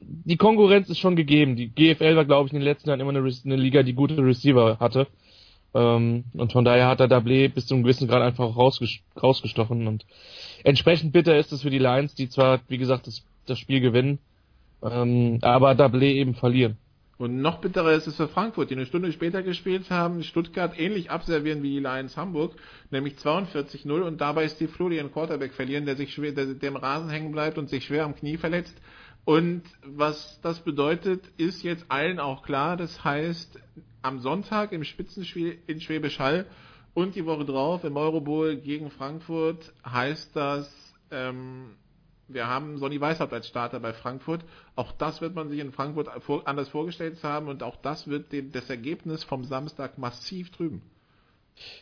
[0.00, 1.56] die Konkurrenz ist schon gegeben.
[1.56, 4.16] Die GFL war, glaube ich, in den letzten Jahren immer eine, eine Liga, die gute
[4.18, 5.06] Receiver hatte.
[5.74, 9.86] Ähm, und von daher hat der Dable bis zu einem gewissen Grad einfach rausgestochen.
[9.86, 10.06] Und
[10.64, 14.18] entsprechend bitter ist es für die Lions, die zwar, wie gesagt, das, das Spiel gewinnen,
[14.82, 16.78] ähm, aber Dable eben verlieren.
[17.18, 21.10] Und noch bitterer ist es für Frankfurt, die eine Stunde später gespielt haben, Stuttgart ähnlich
[21.10, 22.54] abservieren wie die Lions Hamburg,
[22.90, 27.08] nämlich 42-0 und dabei Steve Flory ihren Quarterback verlieren, der sich schwer, der, im Rasen
[27.08, 28.76] hängen bleibt und sich schwer am Knie verletzt.
[29.24, 32.76] Und was das bedeutet, ist jetzt allen auch klar.
[32.76, 33.58] Das heißt,
[34.02, 36.46] am Sonntag im Spitzenspiel in Schwäbisch Hall
[36.92, 41.76] und die Woche drauf im Eurobowl gegen Frankfurt heißt das, ähm,
[42.28, 44.44] wir haben Sonny Weishaupt als Starter bei Frankfurt.
[44.74, 46.08] Auch das wird man sich in Frankfurt
[46.46, 50.82] anders vorgestellt haben und auch das wird das Ergebnis vom Samstag massiv trüben.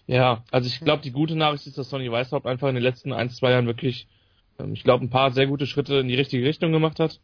[0.07, 3.12] Ja, also ich glaube, die gute Nachricht ist, dass Sonny Weishaupt einfach in den letzten
[3.12, 4.07] ein, zwei Jahren wirklich,
[4.59, 7.20] ähm, ich glaube, ein paar sehr gute Schritte in die richtige Richtung gemacht hat.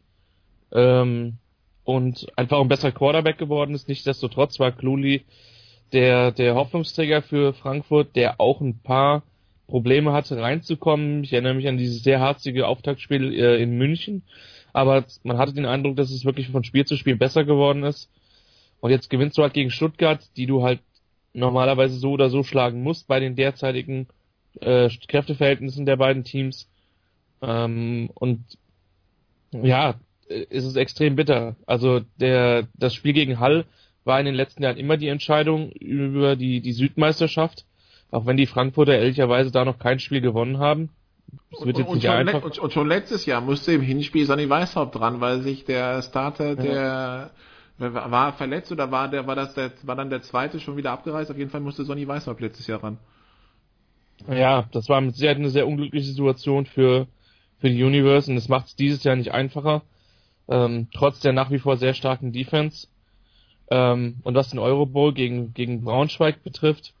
[0.71, 1.37] Ähm,
[1.83, 3.87] und einfach ein besserer Quarterback geworden ist.
[3.87, 5.25] Nichtsdestotrotz war Cluli
[5.93, 9.23] der, der Hoffnungsträger für Frankfurt, der auch ein paar
[9.71, 11.23] Probleme hatte, reinzukommen.
[11.23, 14.23] Ich erinnere mich an dieses sehr harzige Auftaktspiel äh, in München.
[14.73, 18.09] Aber man hatte den Eindruck, dass es wirklich von Spiel zu Spiel besser geworden ist.
[18.81, 20.79] Und jetzt gewinnst du halt gegen Stuttgart, die du halt
[21.33, 24.07] normalerweise so oder so schlagen musst bei den derzeitigen
[24.59, 26.69] äh, Kräfteverhältnissen der beiden Teams.
[27.41, 28.43] Ähm, und
[29.51, 29.95] ja,
[30.27, 31.55] ist es extrem bitter.
[31.65, 33.65] Also der das Spiel gegen Hall
[34.03, 37.65] war in den letzten Jahren immer die Entscheidung über die, die Südmeisterschaft.
[38.11, 40.89] Auch wenn die Frankfurter ehrlicherweise da noch kein Spiel gewonnen haben.
[41.51, 42.43] Es wird und, jetzt nicht und, einfach.
[42.43, 46.57] Und, und, schon letztes Jahr musste im Hinspiel Sonny Weishaupt dran, weil sich der Starter,
[46.57, 47.31] der
[47.79, 48.11] ja.
[48.11, 51.31] war verletzt oder war der, war das der, war dann der zweite schon wieder abgereist?
[51.31, 52.97] Auf jeden Fall musste Sonny Weishaupt letztes Jahr ran.
[54.29, 57.07] Ja, das war mit Sicherheit eine sehr unglückliche Situation für,
[57.59, 59.83] für die Universe und es macht es dieses Jahr nicht einfacher.
[60.49, 62.87] Ähm, trotz der nach wie vor sehr starken Defense.
[63.69, 66.93] Ähm, und was den Euro Bowl gegen, gegen Braunschweig betrifft,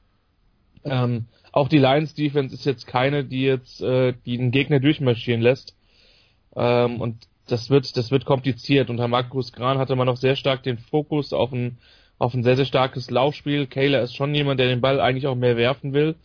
[0.83, 5.41] ähm, auch die Lions Defense ist jetzt keine, die jetzt äh, die den Gegner durchmarschieren
[5.41, 5.75] lässt.
[6.55, 8.89] Ähm, und das wird das wird kompliziert.
[8.89, 11.77] Unter Markus Gran hatte man noch sehr stark den Fokus auf ein
[12.17, 13.67] auf ein sehr sehr starkes Laufspiel.
[13.67, 16.15] Kayla ist schon jemand, der den Ball eigentlich auch mehr werfen will.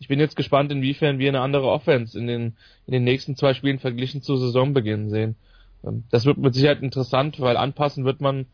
[0.00, 2.56] Ich bin jetzt gespannt, inwiefern wir eine andere Offense in den
[2.86, 5.36] in den nächsten zwei Spielen verglichen zu Saisonbeginn sehen.
[5.84, 8.46] Ähm, das wird mit Sicherheit interessant, weil anpassen wird man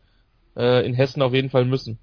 [0.55, 1.97] äh, in Hessen auf jeden Fall müssen.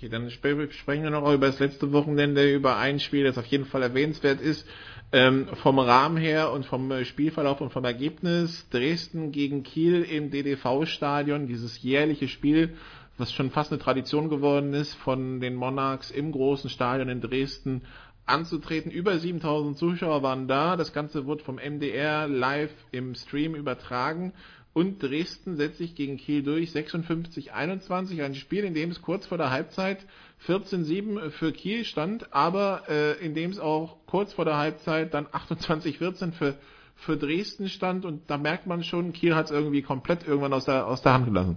[0.00, 3.66] Okay, dann sprechen wir noch über das letzte Wochenende, über ein Spiel, das auf jeden
[3.66, 4.66] Fall erwähnenswert ist.
[5.12, 8.66] Ähm, vom Rahmen her und vom äh, Spielverlauf und vom Ergebnis.
[8.70, 12.76] Dresden gegen Kiel im DDV-Stadion, dieses jährliche Spiel,
[13.18, 17.82] was schon fast eine Tradition geworden ist, von den Monarchs im großen Stadion in Dresden
[18.24, 18.90] anzutreten.
[18.90, 20.76] Über 7000 Zuschauer waren da.
[20.78, 24.32] Das Ganze wurde vom MDR live im Stream übertragen
[24.72, 29.38] und Dresden setzt sich gegen Kiel durch 56-21, ein Spiel, in dem es kurz vor
[29.38, 29.98] der Halbzeit
[30.46, 35.26] 14-7 für Kiel stand, aber äh, in dem es auch kurz vor der Halbzeit dann
[35.26, 36.56] 28-14 für,
[36.94, 40.66] für Dresden stand und da merkt man schon, Kiel hat es irgendwie komplett irgendwann aus
[40.66, 41.56] der, aus der Hand gelassen.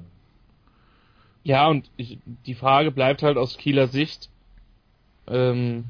[1.43, 4.30] Ja, und ich, die Frage bleibt halt aus Kieler Sicht,
[5.28, 5.86] ähm,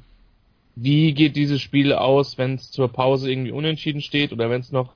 [0.75, 4.71] wie geht dieses Spiel aus, wenn es zur Pause irgendwie unentschieden steht oder wenn es
[4.71, 4.93] noch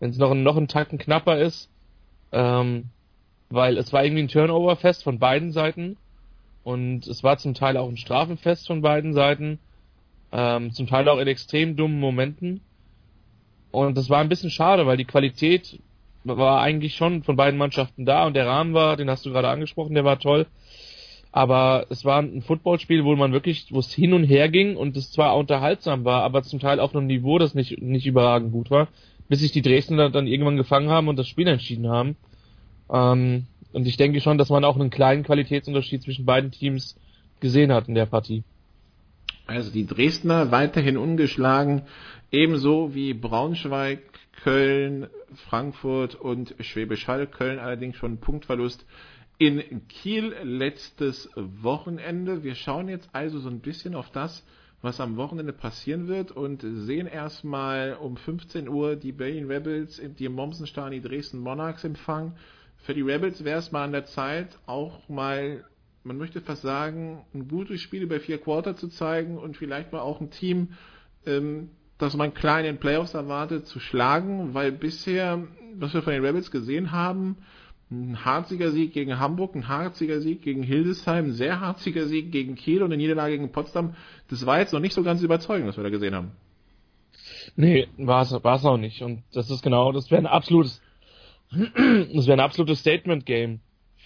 [0.00, 1.70] wenn es noch, noch einen Tacken knapper ist,
[2.32, 2.86] ähm,
[3.50, 5.96] weil es war irgendwie ein Turnover-Fest von beiden Seiten.
[6.64, 9.58] Und es war zum Teil auch ein Strafenfest von beiden Seiten,
[10.32, 12.60] ähm, zum Teil auch in extrem dummen Momenten.
[13.70, 15.78] Und das war ein bisschen schade, weil die Qualität
[16.24, 19.48] war eigentlich schon von beiden Mannschaften da und der Rahmen war, den hast du gerade
[19.48, 20.46] angesprochen, der war toll.
[21.32, 24.96] Aber es war ein Footballspiel, wo man wirklich, wo es hin und her ging und
[24.96, 28.70] es zwar unterhaltsam war, aber zum Teil auf einem Niveau, das nicht, nicht überragend gut
[28.70, 28.88] war
[29.30, 32.16] bis sich die Dresdner dann irgendwann gefangen haben und das Spiel entschieden haben.
[32.92, 36.98] Ähm, und ich denke schon, dass man auch einen kleinen Qualitätsunterschied zwischen beiden Teams
[37.38, 38.42] gesehen hat in der Partie.
[39.46, 41.82] Also die Dresdner weiterhin ungeschlagen,
[42.32, 44.00] ebenso wie Braunschweig,
[44.42, 45.06] Köln,
[45.48, 47.28] Frankfurt und Schwäbisch Hall.
[47.28, 48.84] Köln allerdings schon Punktverlust
[49.38, 52.42] in Kiel letztes Wochenende.
[52.42, 54.44] Wir schauen jetzt also so ein bisschen auf das,
[54.82, 60.24] was am Wochenende passieren wird und sehen erstmal um 15 Uhr die Berlin Rebels, die
[60.24, 62.32] im Mommsenstein die Dresden Monarchs empfangen.
[62.78, 65.64] Für die Rebels wäre es mal an der Zeit, auch mal,
[66.02, 70.00] man möchte fast sagen, ein gutes Spiel über vier Quarter zu zeigen und vielleicht mal
[70.00, 70.68] auch ein Team,
[71.26, 71.68] ähm,
[71.98, 76.24] das man klar in den Playoffs erwartet, zu schlagen, weil bisher, was wir von den
[76.24, 77.36] Rebels gesehen haben,
[77.90, 82.54] ein harziger Sieg gegen Hamburg, ein harziger Sieg gegen Hildesheim, ein sehr harziger Sieg gegen
[82.54, 83.96] Kiel und eine Niederlage gegen Potsdam.
[84.28, 86.30] Das war jetzt noch nicht so ganz überzeugend, was wir da gesehen haben.
[87.56, 89.02] Nee, war es auch nicht.
[89.02, 90.80] Und das ist genau, das wäre ein absolutes,
[91.50, 93.60] das wäre ein absolutes Statement-Game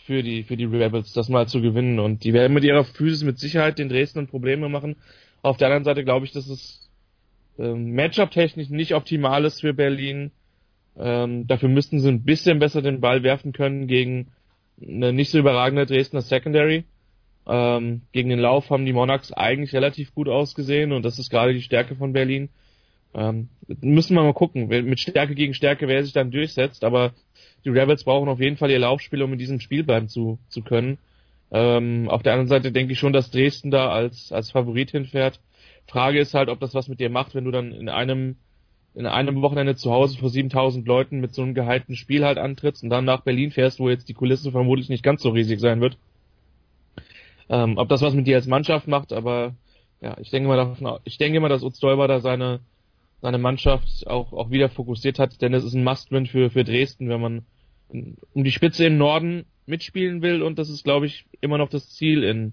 [0.06, 1.98] für die, für die Rebels, das mal zu gewinnen.
[1.98, 4.96] Und die werden mit ihrer Physis mit Sicherheit den Dresden Probleme machen.
[5.42, 6.90] Auf der anderen Seite glaube ich, dass es
[7.58, 10.30] ähm, Matchup-technisch nicht optimal ist für Berlin
[10.98, 14.28] ähm, dafür müssten sie ein bisschen besser den Ball werfen können gegen
[14.80, 16.84] eine nicht so überragende Dresdner Secondary.
[17.46, 21.52] Ähm, gegen den Lauf haben die Monarchs eigentlich relativ gut ausgesehen und das ist gerade
[21.52, 22.48] die Stärke von Berlin.
[23.14, 23.48] Ähm,
[23.80, 27.12] müssen wir mal gucken, mit Stärke gegen Stärke, wer sich dann durchsetzt, aber
[27.64, 30.62] die Rebels brauchen auf jeden Fall ihr Laufspiel, um in diesem Spiel bleiben zu, zu
[30.62, 30.98] können.
[31.52, 35.40] Ähm, auf der anderen Seite denke ich schon, dass Dresden da als, als Favorit hinfährt.
[35.86, 38.36] Frage ist halt, ob das was mit dir macht, wenn du dann in einem
[38.94, 42.82] in einem Wochenende zu Hause vor 7000 Leuten mit so einem gehaltenen Spiel halt antrittst
[42.84, 45.80] und dann nach Berlin fährst, wo jetzt die Kulisse vermutlich nicht ganz so riesig sein
[45.80, 45.98] wird.
[47.48, 49.54] Ähm, ob das was mit dir als Mannschaft macht, aber
[50.00, 52.60] ja, ich denke mal davon, ich denke mal, dass Utz Däuber da seine,
[53.20, 57.08] seine Mannschaft auch, auch wieder fokussiert hat, denn es ist ein Must-Win für, für Dresden,
[57.08, 57.44] wenn man
[57.88, 61.90] um die Spitze im Norden mitspielen will und das ist, glaube ich, immer noch das
[61.90, 62.52] Ziel in,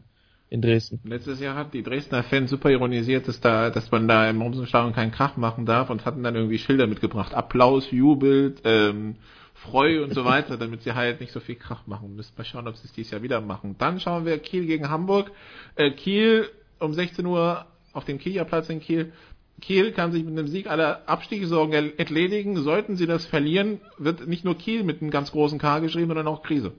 [0.52, 0.99] in Dresden.
[1.06, 4.93] Letztes Jahr hat die Dresdner Fans super ironisiert, dass da, dass man da im Rumsenstadion
[4.93, 7.34] keinen Krach machen darf und hatten dann irgendwie Schilder mitgebracht.
[7.34, 9.16] Applaus, Jubel, ähm,
[9.54, 12.18] Freu und so weiter, damit sie halt nicht so viel Krach machen.
[12.18, 13.78] Müssen wir schauen, ob sie es dieses Jahr wieder machen.
[13.80, 15.32] Dann schauen wir Kiel gegen Hamburg.
[15.76, 16.49] Äh, Kiel
[16.80, 19.14] um 16 Uhr auf dem Kieler Platz in Kiel.
[19.62, 22.58] Kiel kann sich mit einem Sieg aller Abstiegssorgen entledigen.
[22.58, 26.28] Sollten sie das verlieren, wird nicht nur Kiel mit einem ganz großen K geschrieben, sondern
[26.28, 26.74] auch Krise.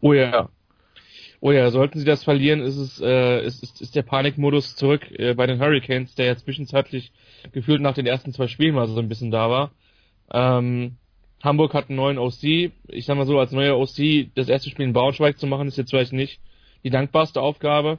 [0.00, 0.48] Oh ja,
[1.40, 5.02] Oh ja, sollten sie das verlieren, ist es äh, ist, ist, ist der Panikmodus zurück
[5.10, 7.12] äh, bei den Hurricanes, der ja zwischenzeitlich
[7.52, 9.70] gefühlt nach den ersten zwei Spielen mal so ein bisschen da war.
[10.32, 10.96] Ähm,
[11.42, 12.72] Hamburg hat einen neuen OC.
[12.88, 15.76] Ich sag mal so, als neuer OC das erste Spiel in Braunschweig zu machen, ist
[15.76, 16.40] jetzt vielleicht nicht
[16.84, 17.98] die dankbarste Aufgabe.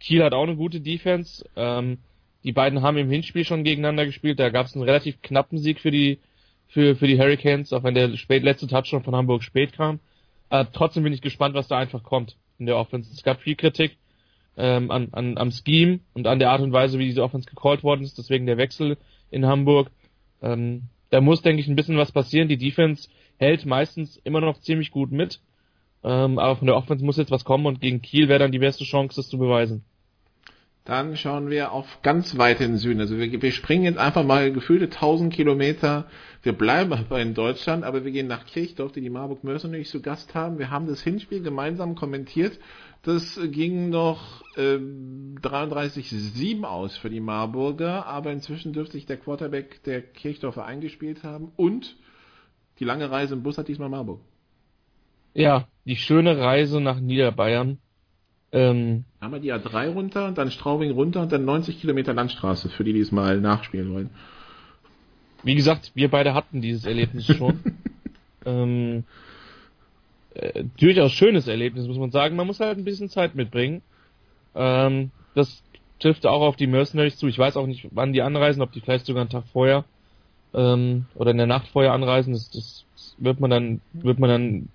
[0.00, 1.44] Kiel hat auch eine gute Defense.
[1.54, 1.98] Ähm,
[2.42, 4.40] die beiden haben im Hinspiel schon gegeneinander gespielt.
[4.40, 6.18] Da gab es einen relativ knappen Sieg für die
[6.66, 10.00] für, für die Hurricanes, auch wenn der spät, letzte Touchdown von Hamburg spät kam.
[10.50, 13.12] Äh, trotzdem bin ich gespannt, was da einfach kommt in der Offense.
[13.12, 13.96] Es gab viel Kritik
[14.56, 17.82] ähm, an, an, am Scheme und an der Art und Weise, wie diese Offense gecallt
[17.82, 18.98] worden ist, deswegen der Wechsel
[19.30, 19.90] in Hamburg.
[20.42, 22.48] Ähm, da muss, denke ich, ein bisschen was passieren.
[22.48, 25.40] Die Defense hält meistens immer noch ziemlich gut mit.
[26.04, 28.58] Ähm, aber von der Offense muss jetzt was kommen und gegen Kiel wäre dann die
[28.58, 29.84] beste Chance, das zu beweisen.
[30.84, 33.00] Dann schauen wir auf ganz weit in den Süden.
[33.00, 36.06] Also wir, wir springen jetzt einfach mal gefühlte 1000 Kilometer.
[36.42, 40.02] Wir bleiben aber in Deutschland, aber wir gehen nach Kirchdorf, die die Marburg Mercenaries zu
[40.02, 40.58] Gast haben.
[40.58, 42.58] Wir haben das Hinspiel gemeinsam kommentiert.
[43.02, 49.82] Das ging noch ähm, 33-7 aus für die Marburger, aber inzwischen dürfte sich der Quarterback
[49.84, 51.96] der Kirchdorfer eingespielt haben und
[52.78, 54.20] die lange Reise im Bus hat diesmal Marburg.
[55.34, 57.78] Ja, die schöne Reise nach Niederbayern
[58.52, 62.68] ähm, haben wir die A3 runter und dann Straubing runter und dann 90 Kilometer Landstraße,
[62.68, 64.10] für die, die es mal nachspielen wollen.
[65.44, 67.60] Wie gesagt, wir beide hatten dieses Erlebnis schon.
[68.44, 69.04] ähm,
[70.34, 72.34] äh, durchaus schönes Erlebnis, muss man sagen.
[72.34, 73.82] Man muss halt ein bisschen Zeit mitbringen.
[74.56, 75.62] Ähm, das
[76.00, 77.28] trifft auch auf die Mercenaries zu.
[77.28, 79.84] Ich weiß auch nicht, wann die anreisen, ob die vielleicht sogar einen Tag vorher
[80.52, 82.32] ähm, oder in der Nacht vorher anreisen.
[82.32, 82.84] Das, das
[83.18, 84.68] wird man dann, wird man dann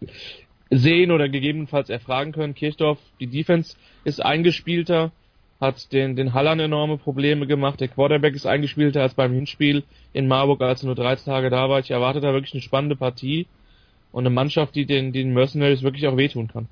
[0.70, 2.56] sehen oder gegebenenfalls erfragen können.
[2.56, 5.12] Kirchdorf, die Defense ist eingespielter,
[5.60, 7.80] hat den, den Hallern enorme Probleme gemacht.
[7.80, 9.84] Der Quarterback ist eingespielter als beim Hinspiel
[10.14, 11.80] in Marburg, als er nur drei Tage da war.
[11.80, 13.48] Ich erwarte da wirklich eine spannende Partie
[14.12, 16.68] und eine Mannschaft, die den, den Mercenaries wirklich auch wehtun kann.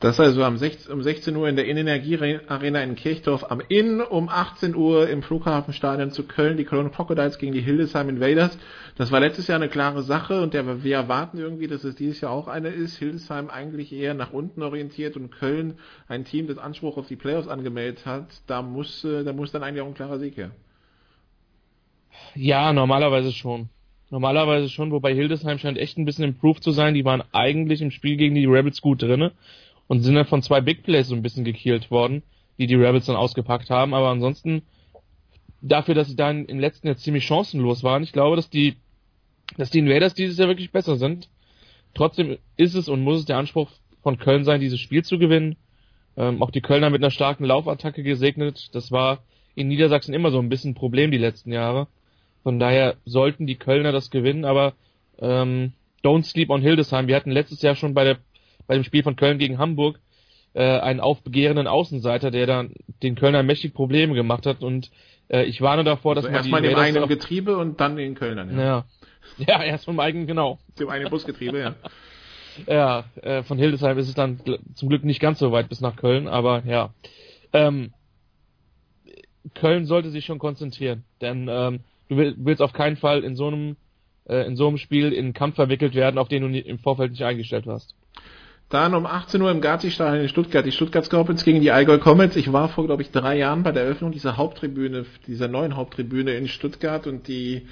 [0.00, 4.74] Das ist also um 16 Uhr in der Innenergie-Arena in Kirchdorf am Inn, um 18
[4.74, 8.58] Uhr im Flughafenstadion zu Köln, die Cologne Crocodiles gegen die Hildesheim Invaders.
[8.96, 12.20] Das war letztes Jahr eine klare Sache und der, wir erwarten irgendwie, dass es dieses
[12.20, 12.98] Jahr auch eine ist.
[12.98, 17.48] Hildesheim eigentlich eher nach unten orientiert und Köln ein Team, das Anspruch auf die Playoffs
[17.48, 18.26] angemeldet hat.
[18.46, 20.50] Da muss, äh, da muss dann eigentlich auch ein klarer Sieg her.
[22.34, 23.70] Ja, normalerweise schon.
[24.10, 26.94] Normalerweise schon, wobei Hildesheim scheint echt ein bisschen improved zu sein.
[26.94, 29.32] Die waren eigentlich im Spiel gegen die Rebels gut drinne
[29.86, 32.22] und sind dann von zwei Big Plays so ein bisschen gekillt worden,
[32.58, 33.94] die die Rebels dann ausgepackt haben.
[33.94, 34.62] Aber ansonsten,
[35.60, 38.76] dafür, dass sie dann im letzten Jahr ziemlich chancenlos waren, ich glaube, dass die,
[39.56, 41.28] dass die Invaders dieses Jahr wirklich besser sind.
[41.94, 43.70] Trotzdem ist es und muss es der Anspruch
[44.02, 45.56] von Köln sein, dieses Spiel zu gewinnen.
[46.16, 48.68] Ähm, auch die Kölner mit einer starken Laufattacke gesegnet.
[48.72, 49.24] Das war
[49.54, 51.88] in Niedersachsen immer so ein bisschen ein Problem die letzten Jahre.
[52.42, 54.74] Von daher sollten die Kölner das gewinnen, aber
[55.18, 55.72] ähm,
[56.04, 57.06] don't sleep on Hildesheim.
[57.06, 58.18] Wir hatten letztes Jahr schon bei, der,
[58.66, 59.98] bei dem Spiel von Köln gegen Hamburg
[60.54, 64.90] äh, einen aufbegehrenden Außenseiter, der dann den Kölner mächtig Probleme gemacht hat und
[65.28, 68.56] äh, ich warne davor, dass also man erstmal dem eigenen Getriebe und dann den Kölnern.
[68.56, 68.84] Ja, ja,
[69.46, 70.58] ja erst vom eigenen, genau.
[70.78, 71.74] Dem eigenen Busgetriebe, ja.
[72.66, 74.40] ja, äh, von Hildesheim ist es dann
[74.74, 76.90] zum Glück nicht ganz so weit bis nach Köln, aber ja.
[77.52, 77.92] Ähm,
[79.54, 83.76] Köln sollte sich schon konzentrieren, denn ähm, du willst auf keinen Fall in so einem
[84.26, 87.10] äh, in so einem Spiel in einen Kampf verwickelt werden, auf den du im Vorfeld
[87.10, 87.94] nicht eingestellt warst.
[88.74, 92.34] Dann um 18 Uhr im Gazi-Stadion in Stuttgart, die Stuttgart Scorpions gegen die Allgäu Comets.
[92.34, 96.34] Ich war vor, glaube ich, drei Jahren bei der Eröffnung dieser Haupttribüne, dieser neuen Haupttribüne
[96.34, 97.68] in Stuttgart und die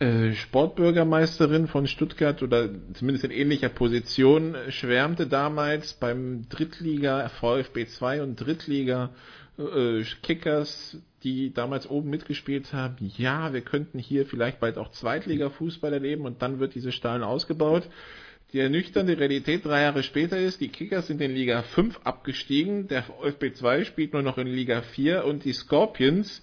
[0.00, 8.20] äh, Sportbürgermeisterin von Stuttgart oder zumindest in ähnlicher Position schwärmte damals beim Drittliga VfB 2
[8.24, 9.10] und Drittliga
[9.56, 15.92] äh, Kickers, die damals oben mitgespielt haben, ja, wir könnten hier vielleicht bald auch Zweitliga-Fußball
[15.92, 17.88] erleben und dann wird diese Stadion ausgebaut.
[18.52, 23.04] Die ernüchternde Realität drei Jahre später ist, die Kickers sind in Liga 5 abgestiegen, der
[23.04, 26.42] VfB 2 spielt nur noch in Liga 4 und die Scorpions,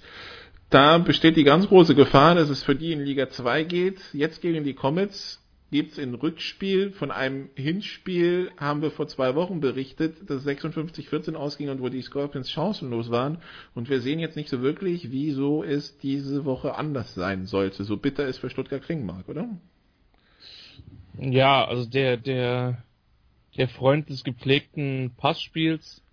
[0.70, 4.00] da besteht die ganz große Gefahr, dass es für die in Liga 2 geht.
[4.14, 9.60] Jetzt gegen die Comets gibt's ein Rückspiel von einem Hinspiel, haben wir vor zwei Wochen
[9.60, 13.40] berichtet, dass 56-14 ausging und wo die Scorpions chancenlos waren.
[13.76, 17.84] Und wir sehen jetzt nicht so wirklich, wieso es diese Woche anders sein sollte.
[17.84, 19.50] So bitter es für Stuttgart klingen mag, oder?
[21.20, 22.84] Ja, also der, der,
[23.58, 26.04] der Freund des gepflegten Passspiels,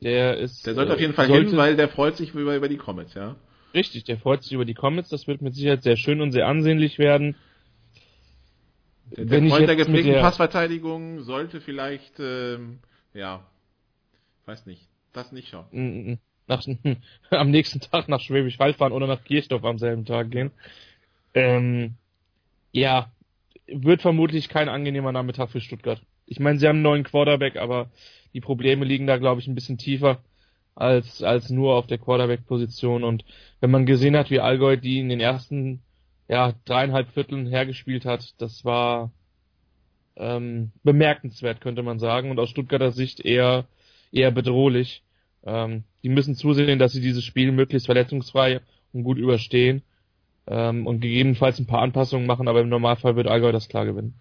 [0.00, 0.66] der ist.
[0.66, 3.14] Der sollte auf jeden Fall sollte, hin, weil der freut sich über, über die Comets,
[3.14, 3.36] ja.
[3.74, 6.46] Richtig, der freut sich über die Comets, das wird mit Sicherheit sehr schön und sehr
[6.46, 7.36] ansehnlich werden.
[9.10, 12.80] Der, der Wenn Freund der gepflegten der Passverteidigung sollte vielleicht, ähm,
[13.14, 13.44] ja,
[14.46, 16.18] weiß nicht, das nicht schauen.
[16.46, 16.62] Nach,
[17.30, 20.50] am nächsten Tag nach Schwäbisch Hall fahren oder nach Kirchdorf am selben Tag gehen.
[21.34, 21.94] Ähm,
[22.72, 23.10] ja,
[23.70, 26.00] wird vermutlich kein angenehmer Nachmittag für Stuttgart.
[26.26, 27.90] Ich meine, sie haben einen neuen Quarterback, aber
[28.34, 30.22] die Probleme liegen da, glaube ich, ein bisschen tiefer
[30.74, 33.04] als, als nur auf der Quarterback-Position.
[33.04, 33.24] Und
[33.60, 35.82] wenn man gesehen hat, wie Allgäu die in den ersten
[36.28, 39.10] ja, dreieinhalb Vierteln hergespielt hat, das war
[40.16, 42.30] ähm, bemerkenswert, könnte man sagen.
[42.30, 43.66] Und aus Stuttgarter Sicht eher,
[44.12, 45.02] eher bedrohlich.
[45.44, 48.60] Ähm, die müssen zusehen, dass sie dieses Spiel möglichst verletzungsfrei
[48.92, 49.82] und gut überstehen
[50.48, 54.14] ähm, und gegebenenfalls ein paar Anpassungen machen, aber im Normalfall wird Allgäu das klar gewinnen.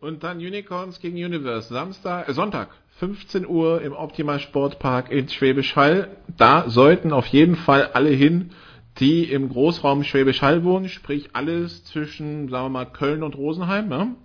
[0.00, 1.72] Und dann Unicorns gegen Universe.
[1.72, 6.08] Samstag, äh, Sonntag, 15 Uhr im Optima Sportpark in Schwäbisch Hall.
[6.36, 8.50] Da sollten auf jeden Fall alle hin,
[8.98, 13.88] die im Großraum Schwäbisch Hall wohnen, sprich alles zwischen, sagen wir mal, Köln und Rosenheim.
[13.88, 14.16] Ne?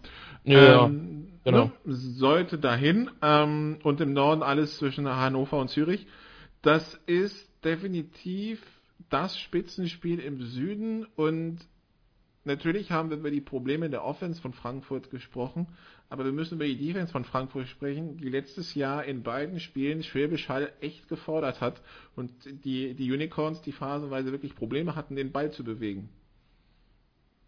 [0.43, 1.65] Ja, ähm, genau.
[1.65, 6.07] Ne, sollte dahin ähm, und im Norden alles zwischen Hannover und Zürich.
[6.61, 8.61] Das ist definitiv
[9.09, 11.59] das Spitzenspiel im Süden und
[12.43, 15.67] natürlich haben wir über die Probleme der Offense von Frankfurt gesprochen,
[16.09, 20.03] aber wir müssen über die Defense von Frankfurt sprechen, die letztes Jahr in beiden Spielen
[20.03, 21.81] Schwäbisch Hall echt gefordert hat
[22.15, 22.31] und
[22.63, 26.09] die, die Unicorns, die phasenweise wirklich Probleme hatten, den Ball zu bewegen.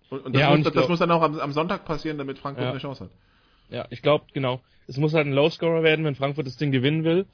[0.09, 2.17] Und, und das, ja, muss, und das glaub, muss, dann auch am, am, Sonntag passieren,
[2.17, 2.71] damit Frankfurt ja.
[2.71, 3.11] eine Chance hat.
[3.69, 4.61] Ja, ich glaube, genau.
[4.87, 7.27] Es muss halt ein Low-Scorer werden, wenn Frankfurt das Ding gewinnen will.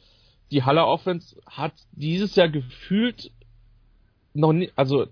[0.51, 3.31] Die Haller Offense hat dieses Jahr gefühlt
[4.35, 5.07] noch nie, also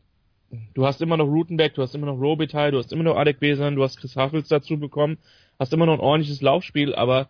[0.74, 3.40] du hast immer noch Rutenberg, du hast immer noch Robitaille, du hast immer noch Adek
[3.40, 5.18] Besan, du hast Chris Huffels dazu bekommen,
[5.60, 7.30] hast immer noch ein ordentliches Laufspiel, aber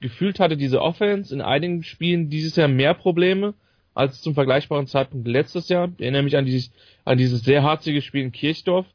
[0.00, 3.54] gefühlt hatte diese Offense in einigen Spielen dieses Jahr mehr Probleme
[3.94, 5.90] als zum vergleichbaren Zeitpunkt letztes Jahr.
[5.96, 6.72] Ich erinnere mich an dieses,
[7.04, 8.86] an dieses sehr harzige Spiel in Kirchdorf.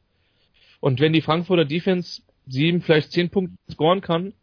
[0.80, 4.34] Und wenn die Frankfurter Defense sieben, vielleicht zehn Punkte scoren kann,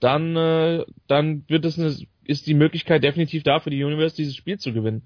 [0.00, 1.94] dann, äh, dann wird es eine,
[2.24, 5.02] ist die Möglichkeit definitiv da für die Universe, dieses Spiel zu gewinnen.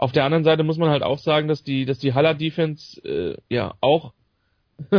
[0.00, 2.98] Auf der anderen Seite muss man halt auch sagen, dass die, dass die Haller Defense
[3.04, 4.14] äh, ja auch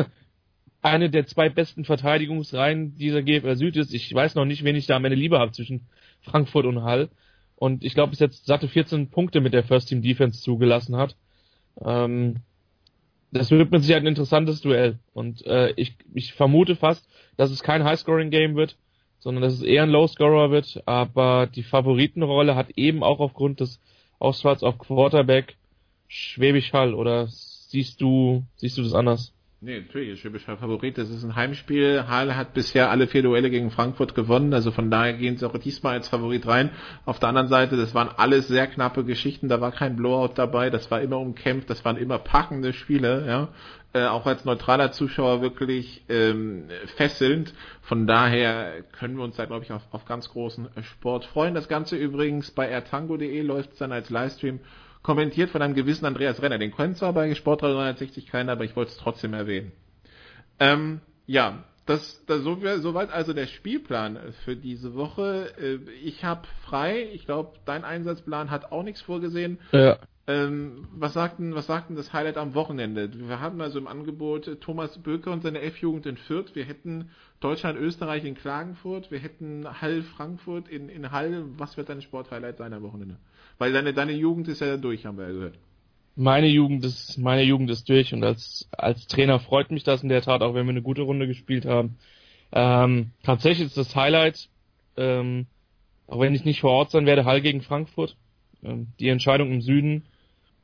[0.83, 3.95] eine der zwei besten Verteidigungsreihen dieser GFL Süd ist.
[3.95, 5.87] Ich weiß noch nicht, wen ich da am Ende lieber habe zwischen
[6.21, 7.09] Frankfurt und Hall.
[7.55, 11.15] Und ich glaube, bis jetzt satte 14 Punkte mit der First Team Defense zugelassen hat.
[11.83, 12.41] Ähm,
[13.31, 14.99] das wird mit Sicherheit ein interessantes Duell.
[15.13, 18.77] Und äh, ich, ich vermute fast, dass es kein High-Scoring-Game wird,
[19.17, 20.83] sondern dass es eher ein Low-Scorer wird.
[20.85, 23.79] Aber die Favoritenrolle hat eben auch aufgrund des
[24.21, 25.57] Ausfalls auf Quarterback
[26.07, 29.33] Schwäbisch Hall oder siehst du, siehst du das anders?
[29.63, 30.97] Nee, natürlich ist schwäbischer Favorit.
[30.97, 32.05] Das ist ein Heimspiel.
[32.07, 34.55] Halle hat bisher alle vier Duelle gegen Frankfurt gewonnen.
[34.55, 36.71] Also von daher gehen sie auch diesmal als Favorit rein.
[37.05, 39.49] Auf der anderen Seite, das waren alles sehr knappe Geschichten.
[39.49, 40.71] Da war kein Blowout dabei.
[40.71, 41.69] Das war immer umkämpft.
[41.69, 43.23] Das waren immer packende Spiele.
[43.27, 43.49] Ja,
[43.93, 46.63] äh, auch als neutraler Zuschauer wirklich ähm,
[46.95, 47.53] fesselnd.
[47.83, 51.53] Von daher können wir uns da, glaube ich, auf, auf ganz großen Sport freuen.
[51.53, 54.59] Das Ganze übrigens bei airtango.de läuft dann als Livestream
[55.03, 56.57] kommentiert von einem gewissen Andreas Renner.
[56.57, 59.71] Den kennt zwar bei Sport 360 keiner, aber ich wollte es trotzdem erwähnen.
[60.59, 65.53] Ähm, ja, das, das so, soweit also der Spielplan für diese Woche.
[65.59, 67.09] Äh, ich habe frei.
[67.13, 69.59] Ich glaube, dein Einsatzplan hat auch nichts vorgesehen.
[69.71, 69.97] Ja.
[70.27, 73.09] Ähm, was sagten, was sagten das Highlight am Wochenende?
[73.27, 76.53] Wir hatten also im Angebot Thomas Böker und seine F-Jugend in Fürth.
[76.53, 77.09] Wir hätten
[77.39, 79.09] Deutschland, Österreich in Klagenfurt.
[79.09, 81.45] Wir hätten Hall Frankfurt in, in Hall.
[81.57, 83.17] Was wird dein Sporthighlight sein am Wochenende?
[83.61, 85.59] Weil deine, deine Jugend ist ja durch, haben wir ja gehört.
[86.15, 90.09] Meine Jugend ist, meine Jugend ist durch und als, als Trainer freut mich das in
[90.09, 91.99] der Tat, auch wenn wir eine gute Runde gespielt haben.
[92.51, 94.49] Ähm, tatsächlich ist das Highlight,
[94.97, 95.45] ähm,
[96.07, 98.15] auch wenn ich nicht vor Ort sein werde, Hall gegen Frankfurt.
[98.63, 100.05] Ähm, die Entscheidung im Süden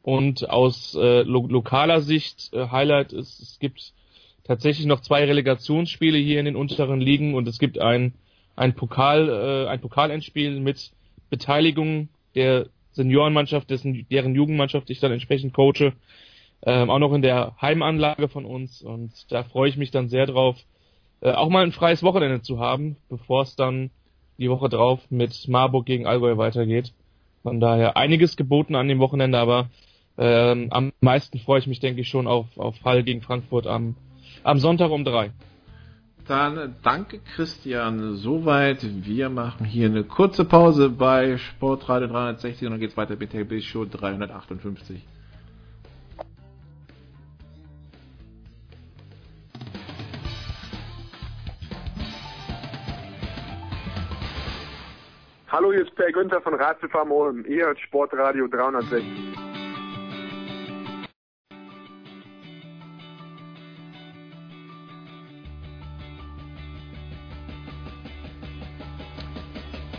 [0.01, 3.93] und aus äh, lo lokaler Sicht äh, Highlight ist, es gibt
[4.43, 8.15] tatsächlich noch zwei Relegationsspiele hier in den unteren Ligen und es gibt ein
[8.55, 10.93] ein Pokal äh, ein Pokalendspiel mit
[11.29, 15.93] Beteiligung der Seniorenmannschaft, dessen, deren Jugendmannschaft ich dann entsprechend coache,
[16.65, 20.25] ähm, auch noch in der Heimanlage von uns und da freue ich mich dann sehr
[20.25, 20.57] drauf,
[21.21, 23.91] äh, auch mal ein freies Wochenende zu haben, bevor es dann
[24.37, 26.93] die Woche drauf mit Marburg gegen Allgäu weitergeht.
[27.43, 29.69] Von daher einiges geboten an dem Wochenende, aber
[30.17, 33.95] ähm, am meisten freue ich mich, denke ich, schon auf, auf Fall gegen Frankfurt am,
[34.43, 35.31] am Sonntag um drei.
[36.27, 38.15] Dann danke Christian.
[38.15, 38.79] Soweit.
[39.05, 43.61] Wir machen hier eine kurze Pause bei Sportradio 360 und dann geht's weiter mit der
[43.61, 45.01] Show 358.
[55.49, 57.45] Hallo, hier ist Per Günther von Ratzefarm.
[57.47, 59.46] Ihr hört Sportradio 360.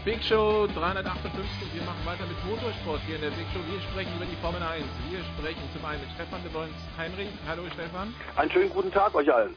[0.08, 1.74] Big Show 358.
[1.74, 3.60] Wir machen weiter mit Motorsport hier in der Big Show.
[3.70, 4.82] Wir sprechen über die Formel 1.
[5.10, 7.28] Wir sprechen zum einen mit Stefan de Boins Heinrich.
[7.46, 8.14] Hallo Stefan.
[8.34, 9.52] Einen schönen guten Tag euch allen.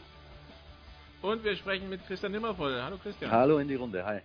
[1.21, 2.81] Und wir sprechen mit Christian Nimmervoll.
[2.83, 3.31] Hallo Christian.
[3.31, 4.05] Hallo in die Runde.
[4.05, 4.19] Hi.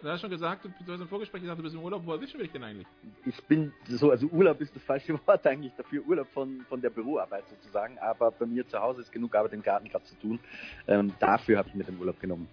[0.00, 2.00] Du hast schon gesagt, du hast im Vorgespräch gesagt, du bist im Urlaub.
[2.06, 2.86] Wo erwischen wir dich denn eigentlich?
[3.26, 6.02] Ich bin so, also Urlaub ist das falsche Wort eigentlich dafür.
[6.06, 7.98] Urlaub von, von der Büroarbeit sozusagen.
[7.98, 10.40] Aber bei mir zu Hause ist genug Arbeit im Garten gerade zu tun.
[10.88, 12.48] Ähm, dafür habe ich mir den Urlaub genommen.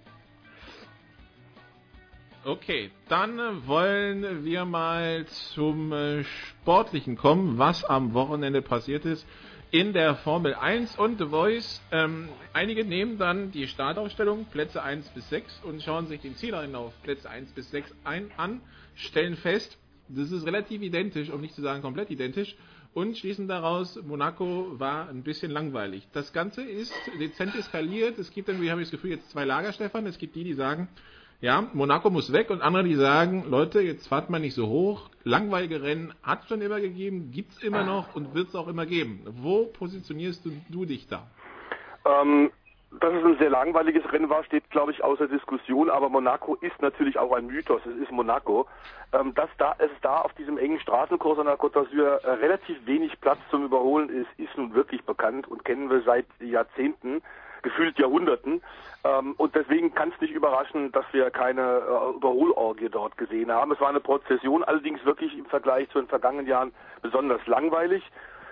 [2.45, 9.26] Okay, dann wollen wir mal zum äh, Sportlichen kommen, was am Wochenende passiert ist
[9.72, 11.82] in der Formel 1 und The Voice.
[11.94, 16.94] Ähm, einige nehmen dann die Startaufstellung, Plätze 1 bis 6 und schauen sich den Zieleinlauf
[17.02, 18.60] Plätze 1 bis 6 ein, an,
[18.94, 19.78] stellen fest,
[20.10, 22.57] das ist relativ identisch, um nicht zu sagen komplett identisch,
[22.94, 26.07] und schließen daraus, Monaco war ein bisschen langweilig.
[26.11, 28.20] Das Ganze ist dezent eskaliert.
[28.20, 30.06] Es gibt irgendwie, habe ich das Gefühl, jetzt zwei Lager, Stefan.
[30.06, 30.90] Es gibt die, die sagen,
[31.44, 35.10] ja, Monaco muss weg und andere, die sagen, Leute, jetzt fahrt man nicht so hoch.
[35.26, 38.70] Langweilige Rennen hat es schon immer gegeben, gibt es immer noch und wird es auch
[38.70, 39.20] immer geben.
[39.41, 41.28] Wo positionierst du, du dich da?
[42.06, 42.49] Ähm,
[43.02, 45.90] dass es ein sehr langweiliges Rennen war, steht, glaube ich, außer Diskussion.
[45.90, 47.82] Aber Monaco ist natürlich auch ein Mythos.
[47.86, 48.65] Es ist Monaco.
[49.11, 52.78] Ähm, dass da, es da auf diesem engen Straßenkurs an der Côte d'Azur äh, relativ
[52.86, 57.22] wenig Platz zum Überholen ist, ist nun wirklich bekannt und kennen wir seit Jahrzehnten
[57.64, 58.61] gefühlt Jahrhunderten.
[59.03, 63.72] Ähm, und deswegen kann es nicht überraschen, dass wir keine äh, Überholorgie dort gesehen haben.
[63.72, 68.03] Es war eine Prozession, allerdings wirklich im Vergleich zu den vergangenen Jahren besonders langweilig.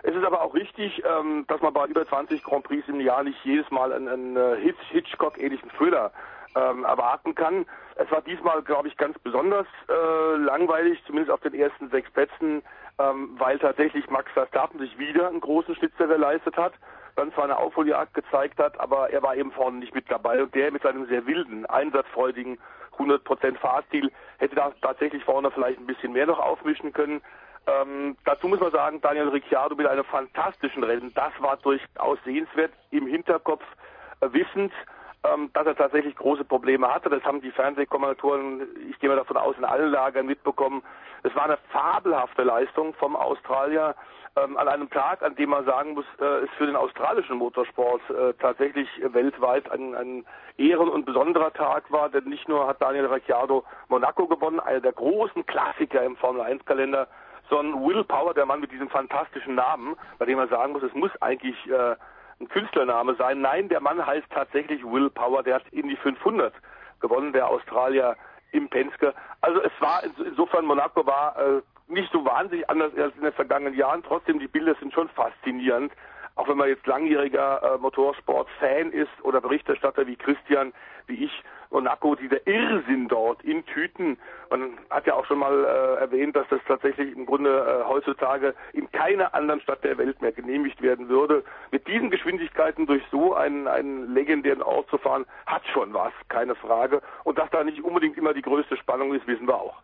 [0.04, 3.24] Es ist aber auch richtig, ähm, dass man bei über 20 Grand Prix im Jahr
[3.24, 6.12] nicht jedes Mal einen, einen äh, Hitchcock-ähnlichen Thriller
[6.56, 7.66] ähm, erwarten kann.
[7.96, 12.64] Es war diesmal, glaube ich, ganz besonders äh, langweilig, zumindest auf den ersten sechs Plätzen,
[13.00, 16.74] ähm, weil tatsächlich Max Verstappen sich wieder einen großen Schnitzer geleistet hat
[17.16, 20.54] dann zwar eine Aufholjagd gezeigt hat, aber er war eben vorne nicht mit dabei und
[20.56, 22.58] der mit seinem sehr wilden, einsatzfreudigen
[22.98, 27.22] 100% Fahrstil hätte da tatsächlich vorne vielleicht ein bisschen mehr noch aufmischen können.
[27.68, 32.72] Ähm, dazu muss man sagen, Daniel Ricciardo mit einem fantastischen Rennen, das war durchaus sehenswert
[32.90, 33.64] im Hinterkopf
[34.22, 34.74] äh, wissend,
[35.24, 37.10] ähm, dass er tatsächlich große Probleme hatte.
[37.10, 40.82] Das haben die Fernsehkommentatoren, ich gehe mal davon aus, in allen Lagern mitbekommen.
[41.24, 43.96] Es war eine fabelhafte Leistung vom Australier
[44.38, 48.02] ähm, an einem Tag, an dem man sagen muss, äh, ist für den australischen Motorsport
[48.10, 50.26] äh, tatsächlich weltweit ein, ein
[50.58, 54.94] ehren- und besonderer Tag war, denn nicht nur hat Daniel Ricciardo Monaco gewonnen, einer der
[54.94, 57.08] großen Klassiker im Formel-1-Kalender,
[57.50, 60.94] sondern Will Power, der Mann mit diesem fantastischen Namen, bei dem man sagen muss, es
[60.94, 61.96] muss eigentlich äh,
[62.40, 63.42] ein Künstlername sein.
[63.42, 65.44] Nein, der Mann heißt tatsächlich Will Power.
[65.44, 66.54] Der hat Indy 500
[67.00, 68.16] gewonnen, der Australier
[68.52, 69.14] im Penske.
[69.42, 71.62] Also es war insofern Monaco war äh,
[71.92, 74.04] nicht so wahnsinnig anders als in den vergangenen Jahren.
[74.04, 75.92] Trotzdem die Bilder sind schon faszinierend
[76.36, 80.74] auch wenn man jetzt langjähriger äh, Motorsport-Fan ist oder Berichterstatter wie Christian,
[81.08, 84.18] wie ich, Monaco, dieser Irrsinn dort in Tüten.
[84.50, 88.56] Man hat ja auch schon mal äh, erwähnt, dass das tatsächlich im Grunde äh, heutzutage
[88.74, 91.44] in keiner anderen Stadt der Welt mehr genehmigt werden würde.
[91.72, 96.56] Mit diesen Geschwindigkeiten durch so einen, einen legendären Ort zu fahren, hat schon was, keine
[96.56, 97.02] Frage.
[97.24, 99.82] Und dass da nicht unbedingt immer die größte Spannung ist, wissen wir auch.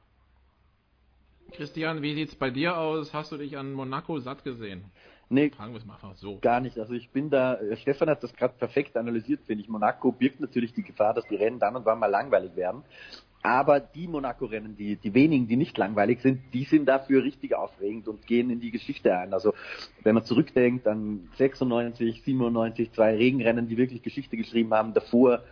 [1.51, 3.13] Christian, wie sieht's bei dir aus?
[3.13, 4.85] Hast du dich an Monaco satt gesehen?
[5.29, 6.39] Nee, Fragen wir es mal einfach so.
[6.39, 6.77] Gar nicht.
[6.79, 9.69] Also ich bin da, äh, Stefan hat das gerade perfekt analysiert, finde ich.
[9.69, 12.83] Monaco birgt natürlich die Gefahr, dass die Rennen dann und wann mal langweilig werden.
[13.43, 18.07] Aber die Monaco-Rennen, die, die wenigen, die nicht langweilig sind, die sind dafür richtig aufregend
[18.07, 19.33] und gehen in die Geschichte ein.
[19.33, 19.53] Also
[20.03, 25.43] wenn man zurückdenkt an 96, 97, zwei Regenrennen, die wirklich Geschichte geschrieben haben, davor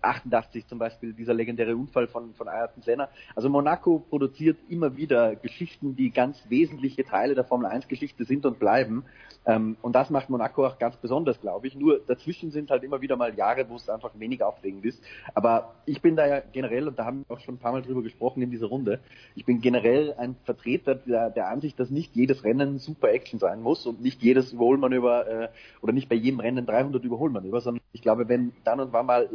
[0.00, 3.08] 88 zum Beispiel, dieser legendäre Unfall von, von Ayrton Senna.
[3.34, 8.46] Also Monaco produziert immer wieder Geschichten, die ganz wesentliche Teile der Formel 1 Geschichte sind
[8.46, 9.04] und bleiben.
[9.44, 11.74] Ähm, und das macht Monaco auch ganz besonders, glaube ich.
[11.74, 15.02] Nur dazwischen sind halt immer wieder mal Jahre, wo es einfach wenig aufregend ist.
[15.34, 17.82] Aber ich bin da ja generell, und da haben wir auch schon ein paar Mal
[17.82, 19.00] drüber gesprochen in dieser Runde,
[19.34, 23.60] ich bin generell ein Vertreter der, der Ansicht, dass nicht jedes Rennen super Action sein
[23.60, 25.48] muss und nicht jedes Überholmanöver äh,
[25.80, 29.28] oder nicht bei jedem Rennen 300 Überholmanöver, sondern ich glaube, wenn dann und wann mal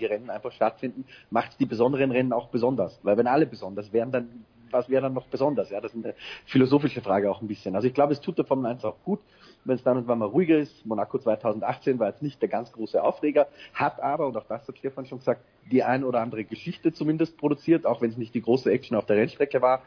[0.00, 2.98] langweilige Rennen einfach stattfinden, macht die besonderen Rennen auch besonders.
[3.02, 5.70] Weil wenn alle besonders wären, dann was wäre dann noch besonders?
[5.70, 6.14] Ja, das ist eine
[6.46, 7.74] philosophische Frage auch ein bisschen.
[7.74, 9.18] Also ich glaube, es tut der Formel 1 auch gut,
[9.64, 10.86] wenn es dann und wann mal ruhiger ist.
[10.86, 14.78] Monaco 2018 war jetzt nicht der ganz große Aufreger, hat aber, und auch das hat
[14.78, 15.40] Stefan schon gesagt,
[15.72, 19.06] die ein oder andere Geschichte zumindest produziert, auch wenn es nicht die große Action auf
[19.06, 19.82] der Rennstrecke war.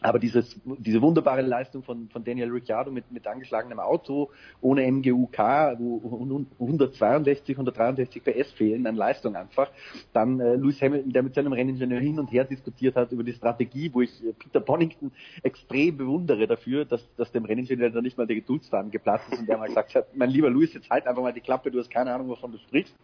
[0.00, 4.30] Aber dieses, diese wunderbare Leistung von, von Daniel Ricciardo mit, mit angeschlagenem Auto,
[4.60, 5.38] ohne MGUK,
[5.78, 9.70] wo 162, 163 PS fehlen an Leistung einfach.
[10.12, 13.32] Dann äh, Lewis Hamilton, der mit seinem Renningenieur hin und her diskutiert hat über die
[13.32, 15.10] Strategie, wo ich äh, Peter Bonington
[15.42, 19.48] extrem bewundere dafür, dass, dass dem Renningenieur da nicht mal der Geduldsfaden geplatzt ist und
[19.48, 21.90] der mal gesagt hat, mein lieber Lewis, jetzt halt einfach mal die Klappe, du hast
[21.90, 22.94] keine Ahnung, wovon du sprichst.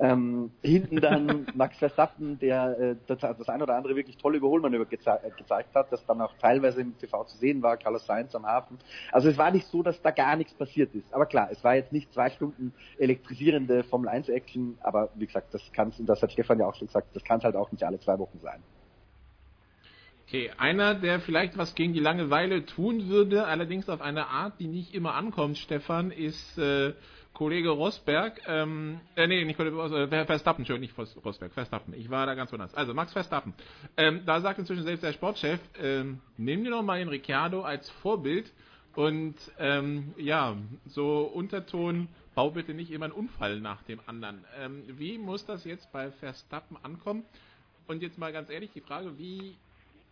[0.00, 4.86] Ähm, hinten dann Max Verstappen, der äh, das, das ein oder andere wirklich tolle Überholmanöver
[4.86, 8.32] geze äh, gezeigt hat, das dann auch teilweise im TV zu sehen war, Carlos Sainz
[8.36, 8.78] am Hafen.
[9.10, 11.12] Also es war nicht so, dass da gar nichts passiert ist.
[11.12, 15.52] Aber klar, es war jetzt nicht zwei Stunden elektrisierende Formel 1 Action, aber wie gesagt,
[15.52, 17.72] das kann und das hat Stefan ja auch schon gesagt, das kann es halt auch
[17.72, 18.62] nicht alle zwei Wochen sein.
[20.28, 24.68] Okay, einer, der vielleicht was gegen die Langeweile tun würde, allerdings auf eine Art, die
[24.68, 26.92] nicht immer ankommt, Stefan, ist äh,
[27.38, 29.76] Kollege Rosberg, ähm, äh, nee, nicht Kollege
[30.10, 31.94] äh, Verstappen, Entschuldigung, nicht Rosberg, Verstappen.
[31.94, 32.74] Ich war da ganz woanders.
[32.74, 33.54] Also Max Verstappen.
[33.96, 37.88] Ähm, da sagt inzwischen selbst der Sportchef, ähm, nimm dir doch mal den Ricciardo als
[38.02, 38.52] Vorbild
[38.96, 40.56] und ähm, ja,
[40.86, 44.44] so Unterton, bau bitte nicht immer einen Unfall nach dem anderen.
[44.60, 47.24] Ähm, wie muss das jetzt bei Verstappen ankommen?
[47.86, 49.54] Und jetzt mal ganz ehrlich die Frage, wie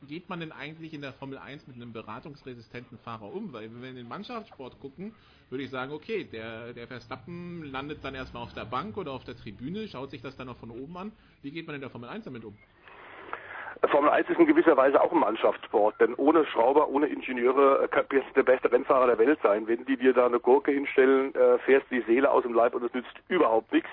[0.02, 3.52] geht man denn eigentlich in der Formel 1 mit einem beratungsresistenten Fahrer um?
[3.52, 5.14] Weil wenn wir in den Mannschaftssport gucken,
[5.50, 9.24] würde ich sagen, okay, der, der Verstappen landet dann erstmal auf der Bank oder auf
[9.24, 11.12] der Tribüne, schaut sich das dann noch von oben an.
[11.42, 12.56] Wie geht man in der Formel 1 damit um?
[13.90, 17.88] Formel 1 ist in gewisser Weise auch ein Mannschaftssport, denn ohne Schrauber, ohne Ingenieure äh,
[17.88, 19.66] kannst du der beste Rennfahrer der Welt sein.
[19.66, 22.84] Wenn die dir da eine Gurke hinstellen, äh, fährst die Seele aus dem Leib und
[22.84, 23.90] es nützt überhaupt nichts.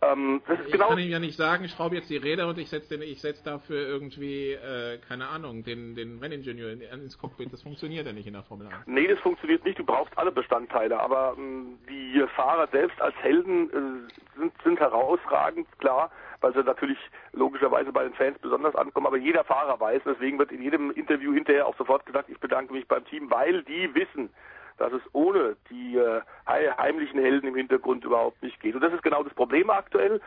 [0.00, 2.46] Ähm, das ist ich genau kann ihm ja nicht sagen, ich schraube jetzt die Räder
[2.48, 7.52] und ich setze setz dafür irgendwie, äh, keine Ahnung, den, den Renningenieur in, ins Cockpit.
[7.52, 8.86] Das funktioniert ja nicht in der Formel 1.
[8.86, 9.78] Nee, das funktioniert nicht.
[9.78, 11.00] Du brauchst alle Bestandteile.
[11.00, 16.98] Aber ähm, die Fahrer selbst als Helden äh, sind, sind herausragend, klar, weil sie natürlich
[17.32, 19.06] logischerweise bei den Fans besonders ankommen.
[19.08, 22.72] Aber jeder Fahrer weiß, deswegen wird in jedem Interview hinterher auch sofort gesagt, ich bedanke
[22.72, 24.30] mich beim Team, weil die wissen,
[24.78, 28.74] dass es ohne die äh, heimlichen Helden im Hintergrund überhaupt nicht geht.
[28.74, 30.20] Und das ist genau das Problem aktuell,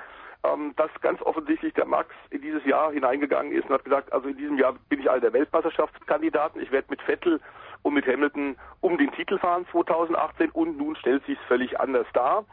[0.43, 4.27] ähm, dass ganz offensichtlich der Max in dieses Jahr hineingegangen ist und hat gesagt, also
[4.27, 7.39] in diesem Jahr bin ich einer der Weltmeisterschaftskandidaten, ich werde mit Vettel
[7.83, 12.45] und mit Hamilton um den Titel fahren 2018 und nun stellt sich völlig anders dar.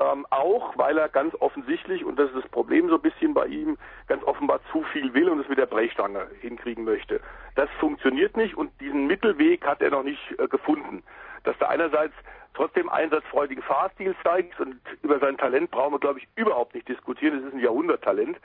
[0.00, 3.46] Ähm, auch weil er ganz offensichtlich, und das ist das Problem so ein bisschen bei
[3.46, 7.20] ihm, ganz offenbar zu viel will und es mit der Brechstange hinkriegen möchte.
[7.54, 11.02] Das funktioniert nicht und diesen Mittelweg hat er noch nicht äh, gefunden
[11.44, 12.14] dass er einerseits
[12.54, 17.38] trotzdem einsatzfreudigen Fahrstil zeigt und über sein Talent brauchen wir, glaube ich, überhaupt nicht diskutieren.
[17.38, 18.38] Es ist ein Jahrhunderttalent.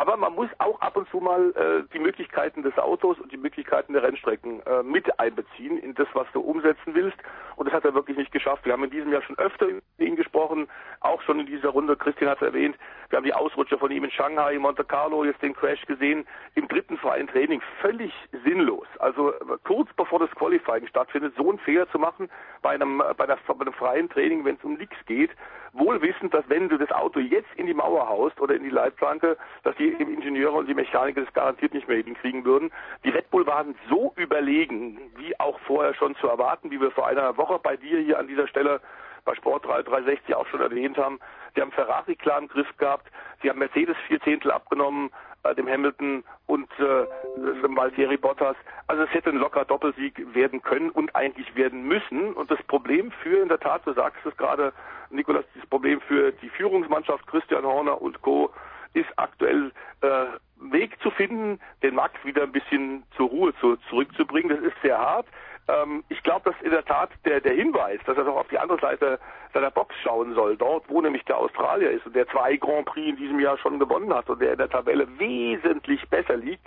[0.00, 3.36] Aber man muss auch ab und zu mal äh, die Möglichkeiten des Autos und die
[3.36, 7.18] Möglichkeiten der Rennstrecken äh, mit einbeziehen in das, was du umsetzen willst.
[7.56, 8.64] Und das hat er wirklich nicht geschafft.
[8.64, 10.68] Wir haben in diesem Jahr schon öfter mit ihm gesprochen,
[11.00, 11.96] auch schon in dieser Runde.
[11.96, 12.76] Christian hat es erwähnt.
[13.10, 16.26] Wir haben die Ausrutscher von ihm in Shanghai, Monte Carlo, jetzt den Crash gesehen.
[16.54, 18.10] Im dritten freien Training völlig
[18.42, 18.86] sinnlos.
[19.00, 22.30] Also kurz bevor das Qualifying stattfindet, so einen Fehler zu machen
[22.62, 25.30] bei einem, bei, der, bei einem freien Training, wenn es um nichts geht,
[25.72, 28.70] wohl wissend, dass wenn du das Auto jetzt in die Mauer haust oder in die
[28.70, 32.70] Leitplanke, dass die Ingenieure und die Mechaniker das garantiert nicht mehr hinkriegen würden.
[33.04, 37.06] Die Red Bull waren so überlegen, wie auch vorher schon zu erwarten, wie wir vor
[37.06, 38.80] einer Woche bei dir hier an dieser Stelle
[39.24, 41.20] bei Sport 360 auch schon erwähnt haben.
[41.54, 43.06] Sie haben Ferrari klar im Griff gehabt,
[43.42, 45.10] sie haben Mercedes vier Zehntel abgenommen,
[45.42, 47.06] äh, dem Hamilton und äh,
[47.62, 48.56] dem Valtteri Bottas.
[48.86, 52.32] Also es hätte ein locker Doppelsieg werden können und eigentlich werden müssen.
[52.34, 54.72] Und das Problem für, in der Tat, du sagst es gerade,
[55.10, 58.50] Nikolas, das Problem für die Führungsmannschaft Christian Horner und Co.
[58.94, 59.72] ist aktuell
[60.02, 60.26] äh,
[60.72, 64.50] Weg zu finden, den Max wieder ein bisschen zur Ruhe zu, zurückzubringen.
[64.50, 65.26] Das ist sehr hart.
[65.70, 68.58] Ähm, ich glaube, dass in der Tat der, der Hinweis, dass er doch auf die
[68.58, 69.18] andere Seite
[69.52, 73.08] seiner Box schauen soll, dort, wo nämlich der Australier ist und der zwei Grand Prix
[73.08, 76.66] in diesem Jahr schon gewonnen hat und der in der Tabelle wesentlich besser liegt,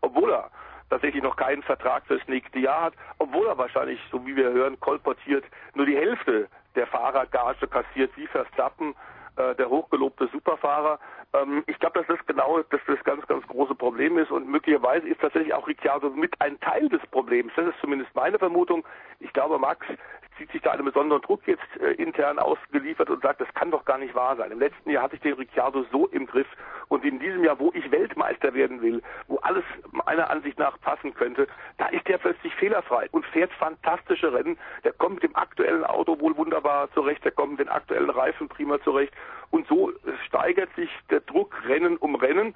[0.00, 0.50] obwohl er
[0.90, 4.78] tatsächlich noch keinen Vertrag fürs nächste Jahr hat, obwohl er wahrscheinlich, so wie wir hören,
[4.80, 5.44] kolportiert
[5.74, 8.94] nur die Hälfte der Fahrergage kassiert wie Verstappen,
[9.36, 10.98] äh, der hochgelobte Superfahrer.
[11.34, 15.08] Ähm, ich glaube, dass das genau dass das ganz, ganz große Problem ist und möglicherweise
[15.08, 17.52] ist tatsächlich auch Ricciardo mit ein Teil des Problems.
[17.56, 18.84] Das ist zumindest meine Vermutung.
[19.20, 19.86] Ich glaube, Max
[20.38, 23.84] zieht sich da einen besonderen Druck jetzt äh, intern ausgeliefert und sagt, das kann doch
[23.84, 24.50] gar nicht wahr sein.
[24.50, 26.46] Im letzten Jahr hatte ich den Ricciardo so im Griff
[26.88, 31.14] und in diesem Jahr, wo ich Weltmeister werden will, wo alles meiner Ansicht nach passen
[31.14, 31.46] könnte,
[31.76, 34.58] da ist der plötzlich fehlerfrei und fährt fantastische Rennen.
[34.84, 38.48] Der kommt mit dem aktuellen Auto wohl wunderbar zurecht, der kommt mit den aktuellen Reifen
[38.48, 39.12] prima zurecht
[39.50, 39.92] und so
[40.26, 42.54] steigert sich der Druck Rennen um Rennen.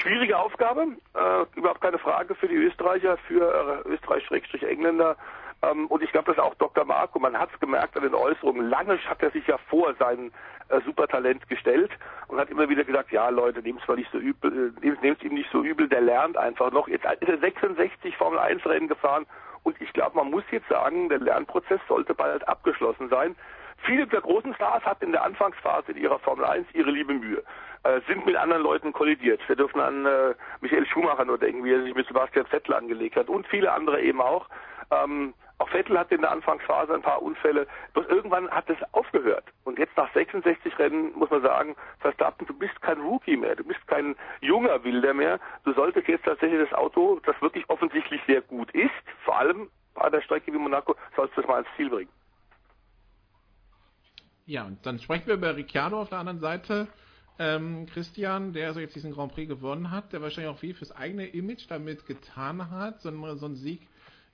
[0.00, 5.16] Schwierige Aufgabe, äh, überhaupt keine Frage für die Österreicher, für äh, Österreich-Engländer.
[5.64, 6.84] Ähm, und ich glaube, das ist auch Dr.
[6.84, 8.68] Marco, man hat es gemerkt an den Äußerungen.
[8.68, 10.32] Lange hat er sich ja vor sein
[10.68, 11.90] äh, Supertalent gestellt
[12.28, 15.22] und hat immer wieder gesagt, ja Leute, nehmt es mal nicht so übel, äh, nehmt
[15.22, 16.88] ihm nicht so übel, der lernt einfach noch.
[16.88, 19.26] Jetzt ist er 66 Formel 1 Rennen gefahren
[19.62, 23.36] und ich glaube, man muss jetzt sagen, der Lernprozess sollte bald abgeschlossen sein.
[23.84, 27.42] Viele der großen Stars hatten in der Anfangsphase in ihrer Formel 1 ihre liebe Mühe,
[27.82, 29.46] äh, sind mit anderen Leuten kollidiert.
[29.46, 33.16] Wir dürfen an äh, Michael Schumacher nur denken, wie er sich mit Sebastian Vettel angelegt
[33.16, 34.48] hat und viele andere eben auch.
[34.90, 37.66] Ähm, auch Vettel hatte in der Anfangsphase ein paar Unfälle.
[37.92, 39.44] Bloß irgendwann hat es aufgehört.
[39.64, 43.64] Und jetzt nach 66 Rennen muss man sagen, Verstappen, du bist kein Rookie mehr, du
[43.64, 45.38] bist kein junger Wilder mehr.
[45.64, 48.90] Du solltest jetzt tatsächlich das Auto, das wirklich offensichtlich sehr gut ist,
[49.24, 52.10] vor allem bei der Strecke wie Monaco, sollst du das mal ans Ziel bringen.
[54.46, 56.88] Ja, und dann sprechen wir über Ricciardo auf der anderen Seite.
[57.38, 60.94] Ähm, Christian, der also jetzt diesen Grand Prix gewonnen hat, der wahrscheinlich auch viel fürs
[60.94, 63.88] eigene Image damit getan hat, so ein, so ein Sieg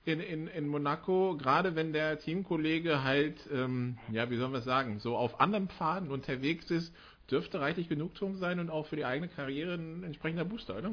[0.05, 4.99] in, in, in Monaco, gerade wenn der Teamkollege halt, ähm, ja, wie sollen wir sagen,
[4.99, 6.93] so auf anderen Pfaden unterwegs ist,
[7.29, 10.91] dürfte reichlich Genugtuung sein und auch für die eigene Karriere ein entsprechender Booster, oder?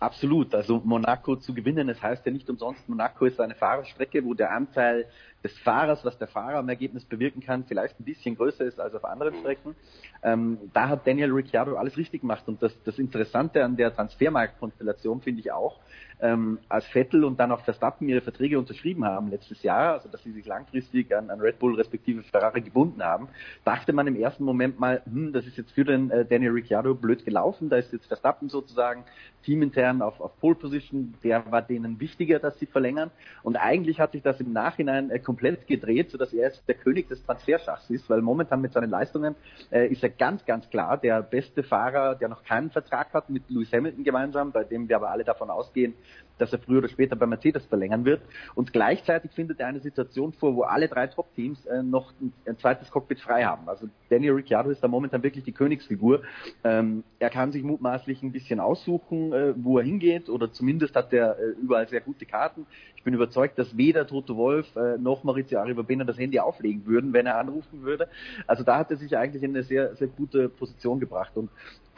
[0.00, 0.54] Absolut.
[0.54, 4.50] Also Monaco zu gewinnen, das heißt ja nicht umsonst, Monaco ist eine Fahrerstrecke, wo der
[4.50, 5.06] Anteil
[5.42, 8.94] des Fahrers, was der Fahrer am Ergebnis bewirken kann, vielleicht ein bisschen größer ist als
[8.94, 9.74] auf anderen Strecken.
[10.22, 12.44] Ähm, da hat Daniel Ricciardo alles richtig gemacht.
[12.46, 15.80] Und das, das Interessante an der Transfermarktkonstellation finde ich auch,
[16.22, 20.22] ähm, als Vettel und dann auch Verstappen ihre Verträge unterschrieben haben letztes Jahr, also dass
[20.22, 23.28] sie sich langfristig an, an Red Bull respektive Ferrari gebunden haben,
[23.64, 26.94] dachte man im ersten Moment mal, hm, das ist jetzt für den äh, Daniel Ricciardo
[26.94, 29.04] blöd gelaufen, da ist jetzt Verstappen sozusagen
[29.44, 33.10] teamintern auf, auf Pole Position, der war denen wichtiger, dass sie verlängern.
[33.42, 37.06] Und eigentlich hat sich das im Nachhinein äh, komplett gedreht, sodass er jetzt der König
[37.06, 39.36] des Transferschachs ist, weil momentan mit seinen Leistungen
[39.70, 43.48] äh, ist er ganz, ganz klar der beste Fahrer, der noch keinen Vertrag hat mit
[43.48, 45.94] Lewis Hamilton gemeinsam, bei dem wir aber alle davon ausgehen,
[46.40, 48.22] dass er früher oder später bei Mercedes verlängern wird.
[48.54, 52.58] Und gleichzeitig findet er eine Situation vor, wo alle drei Top-Teams äh, noch ein, ein,
[52.58, 53.68] zweites Cockpit frei haben.
[53.68, 56.22] Also Daniel Ricciardo ist da momentan wirklich die Königsfigur.
[56.64, 61.12] Ähm, er kann sich mutmaßlich ein bisschen aussuchen, äh, wo er hingeht, oder zumindest hat
[61.12, 62.66] er äh, überall sehr gute Karten.
[63.00, 67.14] Ich bin überzeugt, dass weder Toto Wolf äh, noch Maurizio Arrivabene das Handy auflegen würden,
[67.14, 68.08] wenn er anrufen würde.
[68.46, 71.32] Also da hat er sich eigentlich in eine sehr, sehr gute Position gebracht.
[71.34, 71.48] Und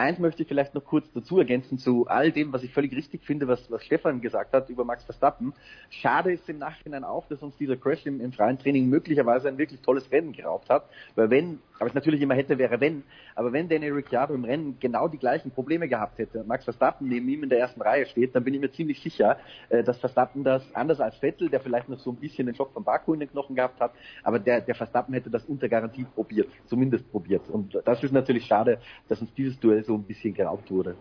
[0.02, 3.24] eins möchte ich vielleicht noch kurz dazu ergänzen zu all dem, was ich völlig richtig
[3.24, 5.54] finde, was, was Stefan gesagt hat über Max Verstappen.
[5.90, 9.58] Schade ist im Nachhinein auch, dass uns dieser Crash im, im freien Training möglicherweise ein
[9.58, 10.88] wirklich tolles Rennen geraubt hat.
[11.14, 13.02] Weil wenn, aber es natürlich immer hätte, wäre wenn,
[13.34, 17.28] aber wenn Daniel Ricciardo im Rennen genau die gleichen Probleme gehabt hätte, Max Verstappen neben
[17.28, 19.36] ihm in der ersten Reihe steht, dann bin ich mir ziemlich sicher,
[19.68, 22.72] äh, dass Verstappen das anders als Vettel, der vielleicht noch so ein bisschen den Schock
[22.72, 23.90] von Baku in den Knochen gehabt hat,
[24.22, 27.48] aber der, der Verstappen hätte das unter Garantie probiert, zumindest probiert.
[27.48, 28.78] Und das ist natürlich schade,
[29.08, 30.94] dass uns dieses Duell so ein bisschen geraubt wurde.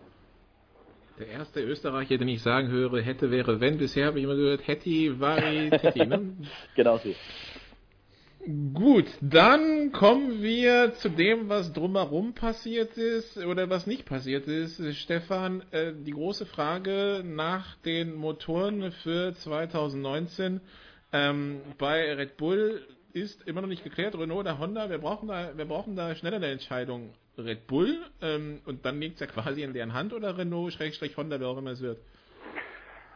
[1.20, 3.78] Der erste Österreicher, den ich sagen höre, hätte, wäre, wenn.
[3.78, 6.32] Bisher habe ich immer gehört, hätti, vari, tetti, ne?
[6.74, 7.14] genau so.
[8.44, 14.82] Gut, dann kommen wir zu dem, was drumherum passiert ist oder was nicht passiert ist.
[14.96, 20.60] Stefan, äh, die große Frage nach den Motoren für 2019
[21.12, 24.16] ähm, bei Red Bull ist immer noch nicht geklärt.
[24.16, 27.14] Renault oder Honda, wir brauchen da, wir brauchen da schneller eine Entscheidung.
[27.38, 31.16] Red Bull ähm, und dann liegt es ja quasi in deren Hand oder Renault, Schrägstrich
[31.16, 32.00] Honda, wer auch immer es wird.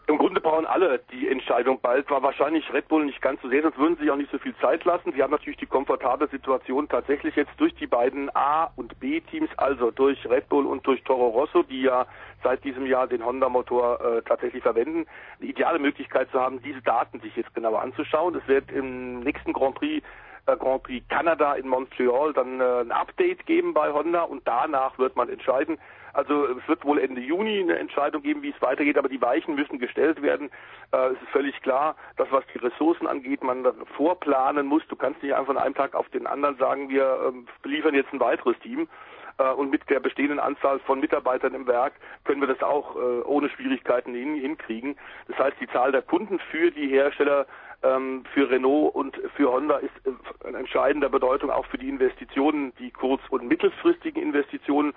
[0.08, 2.08] Im Grunde brauchen alle die Entscheidung bald.
[2.10, 4.38] War wahrscheinlich Red Bull nicht ganz so sehr, sonst würden sie sich auch nicht so
[4.38, 5.12] viel Zeit lassen.
[5.12, 9.90] Sie haben natürlich die komfortable Situation tatsächlich jetzt durch die beiden A- und B-Teams, also
[9.90, 12.06] durch Red Bull und durch Toro Rosso, die ja
[12.44, 15.06] seit diesem Jahr den Honda-Motor äh, tatsächlich verwenden,
[15.40, 18.36] eine ideale Möglichkeit zu haben, diese Daten sich jetzt genauer anzuschauen.
[18.36, 20.06] Es wird im nächsten Grand Prix
[20.46, 24.96] äh, Grand Prix Kanada in Montreal dann äh, ein Update geben bei Honda und danach
[24.98, 25.78] wird man entscheiden,
[26.16, 29.54] also es wird wohl Ende Juni eine Entscheidung geben, wie es weitergeht, aber die Weichen
[29.54, 30.50] müssen gestellt werden.
[30.92, 33.66] Äh, es ist völlig klar, dass was die Ressourcen angeht, man
[33.96, 34.82] vorplanen muss.
[34.88, 38.12] Du kannst nicht einfach von einem Tag auf den anderen sagen, wir ähm, beliefern jetzt
[38.12, 38.88] ein weiteres Team.
[39.38, 41.92] Äh, und mit der bestehenden Anzahl von Mitarbeitern im Werk
[42.24, 44.96] können wir das auch äh, ohne Schwierigkeiten hin, hinkriegen.
[45.28, 47.46] Das heißt, die Zahl der Kunden für die Hersteller
[47.82, 52.72] ähm, für Renault und für Honda ist äh, eine entscheidender Bedeutung auch für die Investitionen,
[52.78, 54.94] die kurz- und mittelfristigen Investitionen.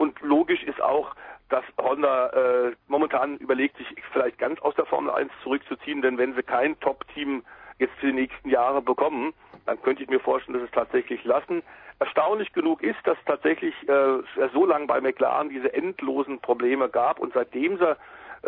[0.00, 1.14] Und logisch ist auch,
[1.50, 6.34] dass Honda äh, momentan überlegt, sich vielleicht ganz aus der Formel 1 zurückzuziehen, denn wenn
[6.34, 7.44] sie kein Top-Team
[7.78, 9.34] jetzt für die nächsten Jahre bekommen,
[9.66, 11.62] dann könnte ich mir vorstellen, dass es tatsächlich lassen.
[11.98, 14.22] Erstaunlich genug ist, dass tatsächlich äh,
[14.54, 17.94] so lange bei McLaren diese endlosen Probleme gab und seitdem sie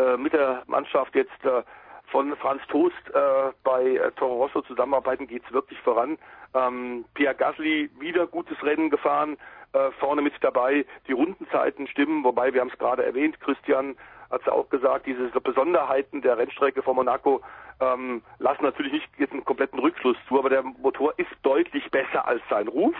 [0.00, 1.62] äh, mit der Mannschaft jetzt äh,
[2.06, 6.16] von Franz Toast äh, bei äh, Toro Rosso zusammenarbeiten, geht es wirklich voran.
[6.54, 9.36] Ähm, Pierre Gasly wieder gutes Rennen gefahren,
[9.72, 10.84] äh, vorne mit dabei.
[11.08, 13.96] Die Rundenzeiten stimmen, wobei wir haben es gerade erwähnt, Christian
[14.30, 17.42] hat es auch gesagt, diese Besonderheiten der Rennstrecke von Monaco
[17.80, 22.26] ähm, lassen natürlich nicht jetzt einen kompletten Rückschluss zu, aber der Motor ist deutlich besser
[22.26, 22.94] als sein Ruf.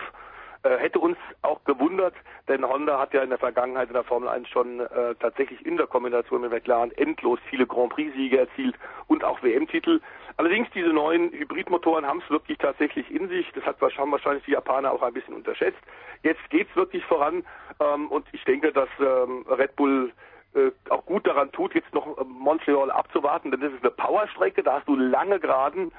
[0.63, 2.13] Äh, hätte uns auch gewundert,
[2.47, 5.75] denn Honda hat ja in der Vergangenheit in der Formel 1 schon äh, tatsächlich in
[5.75, 8.75] der Kombination mit McLaren endlos viele Grand Prix-Siege erzielt
[9.07, 9.99] und auch WM-Titel.
[10.37, 13.51] Allerdings diese neuen Hybridmotoren haben es wirklich tatsächlich in sich.
[13.53, 15.79] Das hat wahrscheinlich die Japaner auch ein bisschen unterschätzt.
[16.23, 17.43] Jetzt geht's wirklich voran
[17.81, 20.13] ähm, und ich denke, dass ähm, Red Bull
[20.55, 24.63] äh, auch gut daran tut, jetzt noch äh, Montreal abzuwarten, denn das ist eine Powerstrecke,
[24.63, 25.91] da hast du lange Geraden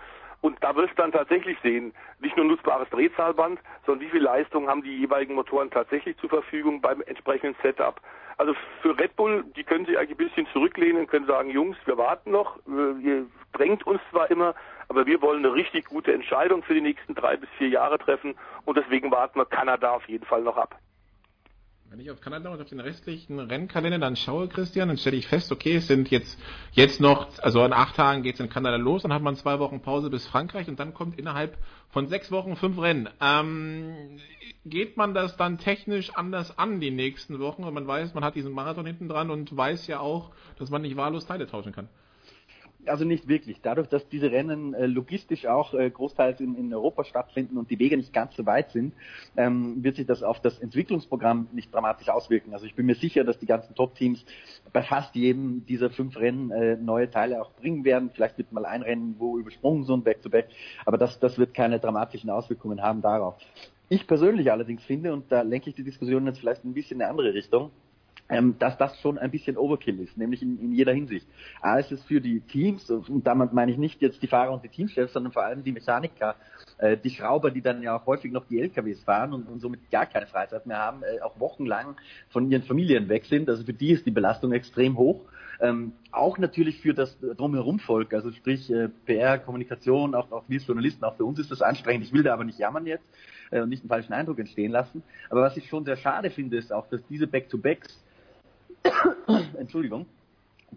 [0.45, 4.69] und da wirst du dann tatsächlich sehen, nicht nur nutzbares Drehzahlband, sondern wie viel Leistung
[4.69, 7.99] haben die jeweiligen Motoren tatsächlich zur Verfügung beim entsprechenden Setup.
[8.37, 11.97] Also für Red Bull, die können sich eigentlich ein bisschen zurücklehnen, können sagen, Jungs, wir
[11.97, 14.55] warten noch, ihr drängt uns zwar immer,
[14.89, 18.35] aber wir wollen eine richtig gute Entscheidung für die nächsten drei bis vier Jahre treffen
[18.66, 20.79] und deswegen warten wir Kanada auf jeden Fall noch ab.
[21.95, 25.29] Wenn ich auf Kanada und auf den restlichen Rennkalender dann schaue, Christian, dann stelle ich
[25.29, 26.37] fest, okay, es sind jetzt,
[26.73, 29.61] jetzt noch, also in acht Tagen geht es in Kanada los, dann hat man zwei
[29.61, 31.57] Wochen Pause bis Frankreich und dann kommt innerhalb
[31.91, 33.09] von sechs Wochen fünf Rennen.
[33.21, 34.19] Ähm,
[34.65, 38.35] geht man das dann technisch anders an die nächsten Wochen, wenn man weiß, man hat
[38.35, 41.89] diesen Marathon hinten dran und weiß ja auch, dass man nicht wahllos Teile tauschen kann?
[42.89, 43.61] Also nicht wirklich.
[43.62, 47.78] Dadurch, dass diese Rennen äh, logistisch auch äh, großteils in, in, Europa stattfinden und die
[47.78, 48.94] Wege nicht ganz so weit sind,
[49.36, 52.52] ähm, wird sich das auf das Entwicklungsprogramm nicht dramatisch auswirken.
[52.52, 54.24] Also ich bin mir sicher, dass die ganzen Top-Teams
[54.73, 58.11] bei fast jedem dieser fünf Rennen äh, neue Teile auch bringen werden.
[58.15, 60.48] Vielleicht wird mal ein Rennen, wo übersprungen so ein Back-to-Back,
[60.85, 63.36] aber das, das wird keine dramatischen Auswirkungen haben darauf.
[63.89, 67.02] Ich persönlich allerdings finde, und da lenke ich die Diskussion jetzt vielleicht ein bisschen in
[67.02, 67.70] eine andere Richtung,
[68.29, 71.27] ähm, dass das schon ein bisschen Overkill ist, nämlich in, in jeder Hinsicht.
[71.61, 74.65] A ist es für die Teams, und damit meine ich nicht jetzt die Fahrer und
[74.65, 76.37] die Teamchefs, sondern vor allem die Mechaniker,
[76.79, 79.91] äh, die Schrauber, die dann ja auch häufig noch die LKWs fahren und, und somit
[79.91, 81.97] gar keine Freizeit mehr haben, äh, auch wochenlang
[82.31, 83.49] von ihren Familien weg sind.
[83.49, 85.21] Also für die ist die Belastung extrem hoch.
[85.61, 90.61] Ähm, auch natürlich für das drumherum Volk, also sprich äh, PR, Kommunikation, auch, auch wir
[90.61, 92.07] Journalisten, auch für uns ist das anstrengend.
[92.07, 93.05] Ich will da aber nicht jammern jetzt
[93.51, 95.03] äh, und nicht einen falschen Eindruck entstehen lassen.
[95.31, 98.03] Aber was ich schon sehr schade finde, ist auch, dass diese Back-to-Backs
[99.59, 100.06] Entschuldigung,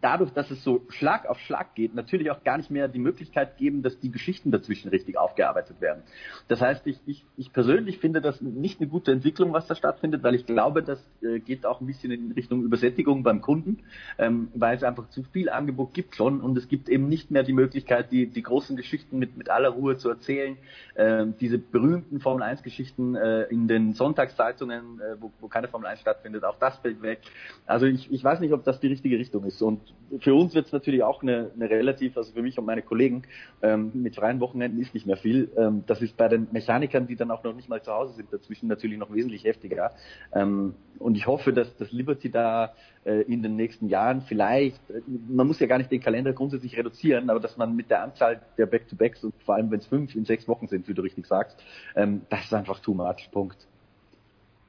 [0.02, 3.57] dadurch, dass es so Schlag auf Schlag geht, natürlich auch gar nicht mehr die Möglichkeit
[3.57, 6.03] geben, dass die Geschichten dazwischen richtig aufgearbeitet werden.
[6.48, 10.24] Das heißt, ich, ich, ich persönlich finde das nicht eine gute Entwicklung, was da stattfindet,
[10.24, 13.80] weil ich glaube, das äh, geht auch ein bisschen in Richtung Übersättigung beim Kunden,
[14.18, 17.44] ähm, weil es einfach zu viel Angebot gibt schon und es gibt eben nicht mehr
[17.44, 20.57] die Möglichkeit, die, die großen Geschichten mit, mit aller Ruhe zu erzählen.
[20.95, 25.88] Ähm, diese berühmten Formel 1 Geschichten äh, in den Sonntagszeitungen, äh, wo, wo keine Formel
[25.88, 27.22] 1 stattfindet, auch das fällt weg.
[27.65, 29.86] Also ich, ich weiß nicht, ob das die richtige Richtung ist und
[30.19, 33.23] für uns wird es natürlich auch eine, eine relativ, also für mich und meine Kollegen,
[33.61, 35.49] ähm, mit freien Wochenenden ist nicht mehr viel.
[35.57, 38.31] Ähm, das ist bei den Mechanikern, die dann auch noch nicht mal zu Hause sind,
[38.31, 39.91] dazwischen natürlich noch wesentlich heftiger.
[40.34, 42.73] Ähm, und ich hoffe, dass das Liberty da
[43.05, 46.77] äh, in den nächsten Jahren vielleicht, äh, man muss ja gar nicht den Kalender grundsätzlich
[46.77, 50.15] reduzieren, aber dass man mit der Anzahl der Back-to-Backs und vor allem wenn es fünf
[50.15, 51.61] in sechs Wochen sind, wie du richtig sagst,
[51.95, 53.30] ähm, das ist einfach too much.
[53.31, 53.57] Punkt.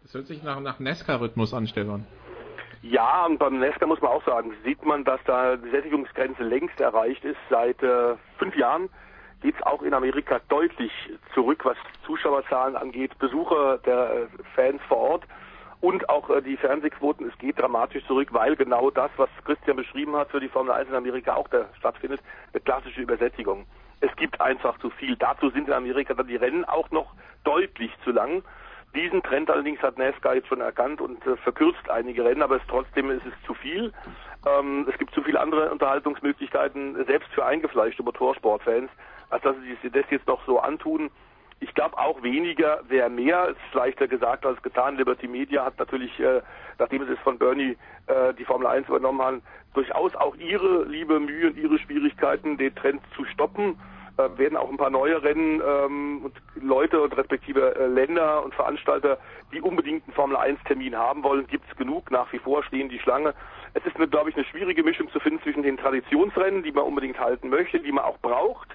[0.03, 2.07] Das hört sich nach, nach Nesca-Rhythmus an, Stefan.
[2.83, 6.81] Ja, und beim Nesca muss man auch sagen, sieht man, dass da die Sättigungsgrenze längst
[6.81, 7.39] erreicht ist.
[7.51, 8.89] Seit äh, fünf Jahren
[9.43, 10.93] geht es auch in Amerika deutlich
[11.35, 11.77] zurück, was
[12.07, 15.25] Zuschauerzahlen angeht, Besucher der äh, Fans vor Ort
[15.81, 17.29] und auch äh, die Fernsehquoten.
[17.29, 20.89] Es geht dramatisch zurück, weil genau das, was Christian beschrieben hat, für die Formel 1
[20.89, 22.21] in Amerika auch da stattfindet,
[22.53, 23.67] eine klassische Übersättigung.
[24.01, 25.17] Es gibt einfach zu viel.
[25.17, 27.13] Dazu sind in Amerika dann die Rennen auch noch
[27.45, 28.43] deutlich zu lang.
[28.94, 32.62] Diesen Trend allerdings hat NASCAR jetzt schon erkannt und äh, verkürzt einige Rennen, aber es,
[32.69, 33.93] trotzdem ist es zu viel.
[34.47, 38.90] Ähm, es gibt zu viele andere Unterhaltungsmöglichkeiten, selbst für eingefleischte Motorsportfans,
[39.31, 41.10] als dass sie das jetzt noch so antun.
[41.60, 43.48] Ich glaube auch weniger wäre mehr.
[43.48, 44.97] Ist leichter gesagt als getan.
[44.97, 46.40] Liberty Media hat natürlich, äh,
[46.78, 49.43] nachdem sie es von Bernie äh, die Formel 1 übernommen haben,
[49.74, 53.78] durchaus auch ihre liebe Mühe und ihre Schwierigkeiten, den Trend zu stoppen
[54.19, 58.53] äh, werden auch ein paar neue Rennen ähm, und Leute und respektive äh, Länder und
[58.55, 59.19] Veranstalter,
[59.53, 62.11] die unbedingt einen Formel 1 Termin haben wollen, gibt es genug.
[62.11, 63.35] Nach wie vor stehen die Schlange.
[63.74, 67.20] Es ist, glaube ich, eine schwierige Mischung zu finden zwischen den Traditionsrennen, die man unbedingt
[67.20, 68.69] halten möchte, die man auch braucht.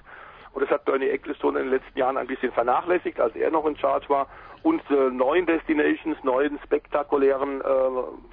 [0.52, 3.66] Und das hat Bernie Ecclestone in den letzten Jahren ein bisschen vernachlässigt, als er noch
[3.66, 4.28] in Charge war.
[4.62, 7.64] Und äh, neuen Destinations, neuen spektakulären äh,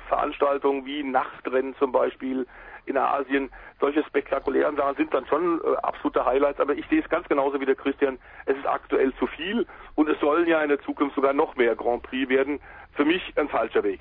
[0.07, 2.47] Veranstaltungen wie Nachtrennen zum Beispiel,
[2.91, 3.49] in Asien.
[3.79, 7.59] Solche spektakulären Sachen sind dann schon äh, absolute Highlights, aber ich sehe es ganz genauso
[7.59, 8.19] wie der Christian.
[8.45, 9.65] Es ist aktuell zu viel
[9.95, 12.59] und es sollen ja in der Zukunft sogar noch mehr Grand Prix werden.
[12.93, 13.99] Für mich ein falscher Weg.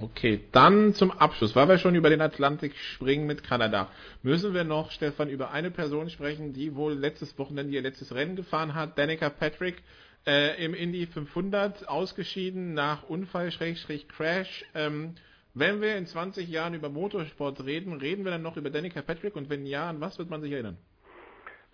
[0.00, 3.88] Okay, dann zum Abschluss, weil wir schon über den Atlantik springen mit Kanada,
[4.22, 8.34] müssen wir noch, Stefan, über eine Person sprechen, die wohl letztes Wochenende ihr letztes Rennen
[8.34, 9.82] gefahren hat, Danica Patrick
[10.26, 14.64] äh, im Indy 500 ausgeschieden nach Unfall-Crash.
[14.74, 15.14] Ähm,
[15.54, 19.36] wenn wir in 20 Jahren über Motorsport reden, reden wir dann noch über Danica Patrick
[19.36, 20.78] und wenn ja, an was wird man sich erinnern?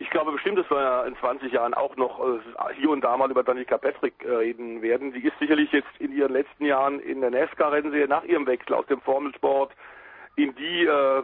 [0.00, 2.38] Ich glaube bestimmt, dass wir in 20 Jahren auch noch äh,
[2.76, 5.12] hier und da mal über Danica Patrick äh, reden werden.
[5.12, 8.86] Sie ist sicherlich jetzt in ihren letzten Jahren in der NASCAR-Rennserie nach ihrem Wechsel aus
[8.86, 9.72] dem Formelsport
[10.36, 11.22] in die äh,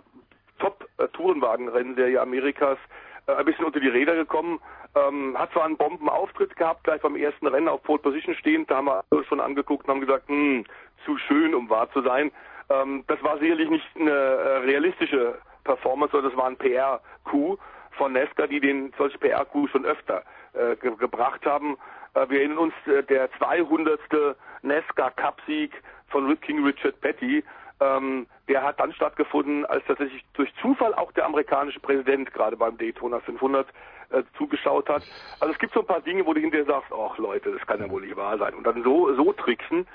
[0.59, 2.79] Top-Tourenwagen-Rennserie Amerikas
[3.27, 4.61] ein bisschen unter die Räder gekommen.
[4.95, 8.77] Ähm, hat zwar einen Bombenauftritt gehabt, gleich beim ersten Rennen auf Pole Position stehend, da
[8.77, 10.65] haben wir alles schon angeguckt und haben gesagt, hm,
[11.05, 12.31] zu schön, um wahr zu sein.
[12.71, 17.59] Ähm, das war sicherlich nicht eine äh, realistische Performance, sondern das war ein PR-Coup
[17.93, 20.23] von Nesca, die den solche PR-Coup schon öfter
[20.53, 21.77] äh, ge gebracht haben.
[22.15, 24.01] Äh, wir erinnern uns, äh, der 200.
[24.63, 27.45] Nesca Cup-Sieg von King Richard Petty,
[27.81, 32.77] ähm, der hat dann stattgefunden, als tatsächlich durch Zufall auch der amerikanische Präsident gerade beim
[32.79, 33.67] Daytona 500
[34.11, 35.03] äh, zugeschaut hat.
[35.41, 37.81] Also es gibt so ein paar Dinge, wo du hinterher sagst, ach Leute, das kann
[37.81, 38.55] ja wohl nicht wahr sein.
[38.55, 39.87] Und dann so, so tricksen.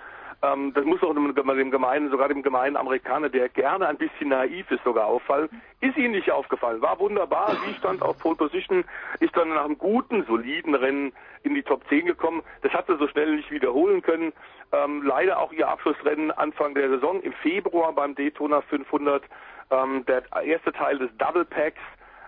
[0.42, 4.30] Ähm, das muss auch dem, dem gemeinen, sogar dem gemeinen Amerikaner, der gerne ein bisschen
[4.30, 5.50] naiv ist, sogar auffallen.
[5.82, 6.82] Ist Ihnen nicht aufgefallen.
[6.82, 7.56] War wunderbar.
[7.66, 8.86] Sie stand auf Pole Position,
[9.20, 11.12] ist dann nach einem guten, soliden Rennen
[11.44, 12.42] in die Top 10 gekommen.
[12.62, 14.32] Das hat sie so schnell nicht wiederholen können.
[14.72, 19.24] Ähm, leider auch ihr Abschlussrennen Anfang der Saison im Februar beim Daytona 500.
[19.72, 21.82] Ähm, der erste Teil des Double Packs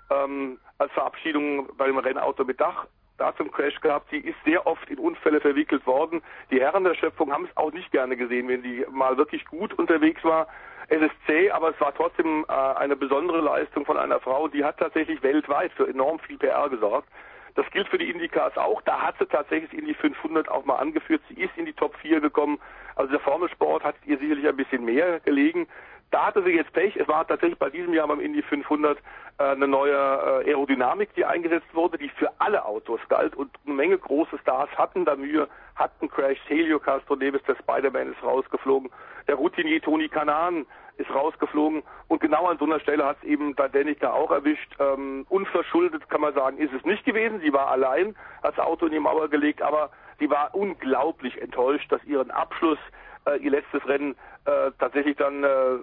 [0.10, 2.88] ähm, als Verabschiedung bei dem Rennauto mit Dach
[3.22, 4.10] da zum Crash gehabt.
[4.10, 6.22] Sie ist sehr oft in Unfälle verwickelt worden.
[6.49, 9.73] Die Herren der Schöpfung haben es auch nicht gerne gesehen, wenn die mal wirklich gut
[9.77, 10.48] unterwegs war.
[10.88, 14.64] Es ist zäh, aber es war trotzdem äh, eine besondere Leistung von einer Frau, die
[14.64, 17.07] hat tatsächlich weltweit für enorm viel PR gesorgt.
[17.56, 18.81] Das gilt für die Indycars auch.
[18.81, 21.22] Da hat sie tatsächlich in die 500 auch mal angeführt.
[21.30, 22.60] Sie ist in die Top 4 gekommen.
[22.95, 25.68] Also der Formelsport hat ihr sicherlich ein bisschen mehr gelegen.
[26.12, 26.96] Da hatte sie jetzt Pech.
[26.98, 31.24] Es war tatsächlich bei diesem Jahr beim Indy 500 äh, eine neue äh, Aerodynamik, die
[31.24, 35.48] eingesetzt wurde, die für alle Autos galt und eine Menge große Stars hatten da Mühe,
[35.76, 36.38] hatten Crash.
[36.48, 38.92] Helio Castro Davis, der Spider-Man, ist rausgeflogen.
[39.28, 40.66] Der Routinier Tony Kanan
[40.98, 44.76] ist rausgeflogen und genau an so einer Stelle hat es eben Danica auch erwischt.
[44.80, 47.40] Ähm, unverschuldet kann man sagen, ist es nicht gewesen.
[47.40, 51.90] Sie war allein, hat das Auto in die Mauer gelegt, aber sie war unglaublich enttäuscht,
[51.90, 52.80] dass ihren Abschluss
[53.26, 54.15] äh, ihr letztes Rennen
[54.45, 55.77] äh, tatsächlich dann äh,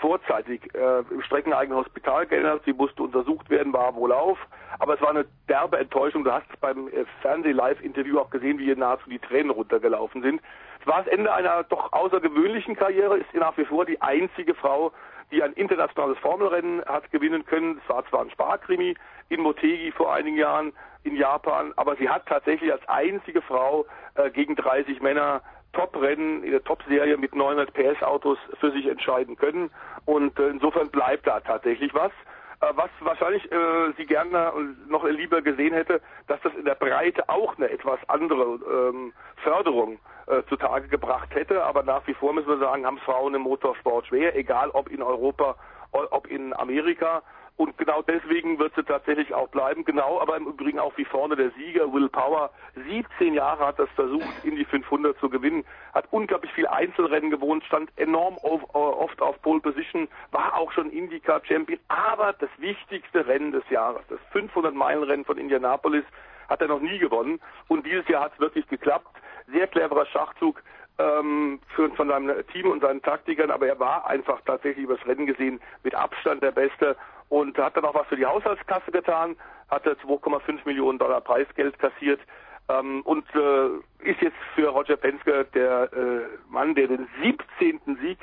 [0.00, 2.62] vorzeitig äh, im streckeneigenen Hospital geändert.
[2.64, 4.38] Sie musste untersucht werden, war wohl auf.
[4.78, 6.24] Aber es war eine derbe Enttäuschung.
[6.24, 10.40] Du hast beim äh, Fernseh-Live-Interview auch gesehen, wie ihr nahezu die Tränen runtergelaufen sind.
[10.80, 14.92] Es war das Ende einer doch außergewöhnlichen Karriere, ist nach wie vor die einzige Frau,
[15.30, 17.80] die ein internationales Formelrennen hat gewinnen können.
[17.82, 18.96] Es war zwar ein Sparkrimi
[19.28, 20.72] in Motegi vor einigen Jahren
[21.02, 25.42] in Japan, aber sie hat tatsächlich als einzige Frau äh, gegen 30 Männer
[25.72, 29.70] Top-Rennen, in der Top-Serie mit 900 PS-Autos für sich entscheiden können.
[30.04, 32.12] Und äh, insofern bleibt da tatsächlich was.
[32.60, 34.52] Äh, was wahrscheinlich äh, sie gerne
[34.88, 38.58] noch lieber gesehen hätte, dass das in der Breite auch eine etwas andere
[38.92, 41.64] ähm, Förderung äh, zutage gebracht hätte.
[41.64, 45.02] Aber nach wie vor müssen wir sagen, haben Frauen im Motorsport schwer, egal ob in
[45.02, 45.56] Europa,
[45.92, 47.22] ob in Amerika.
[47.60, 49.84] Und genau deswegen wird sie tatsächlich auch bleiben.
[49.84, 52.48] Genau, aber im Übrigen auch wie vorne der Sieger, Will Power.
[52.88, 55.66] 17 Jahre hat das versucht, in die 500 zu gewinnen.
[55.92, 60.90] Hat unglaublich viel Einzelrennen gewohnt, stand enorm äh, oft auf Pole Position, war auch schon
[60.90, 61.78] IndyCar Champion.
[61.88, 66.04] Aber das wichtigste Rennen des Jahres, das 500 Meilen Rennen von Indianapolis,
[66.48, 67.40] hat er noch nie gewonnen.
[67.68, 69.14] Und dieses Jahr hat es wirklich geklappt.
[69.52, 70.62] Sehr cleverer Schachzug
[71.00, 75.60] ähm, von seinem Team und seinen Taktikern, aber er war einfach tatsächlich übers Rennen gesehen
[75.82, 76.96] mit Abstand der Beste
[77.30, 79.36] und hat dann auch was für die Haushaltskasse getan,
[79.70, 82.20] hatte 2,5 Millionen Dollar Preisgeld kassiert
[82.68, 87.80] ähm, und äh, ist jetzt für Roger Penske der äh, Mann, der den 17.
[88.02, 88.18] Sieg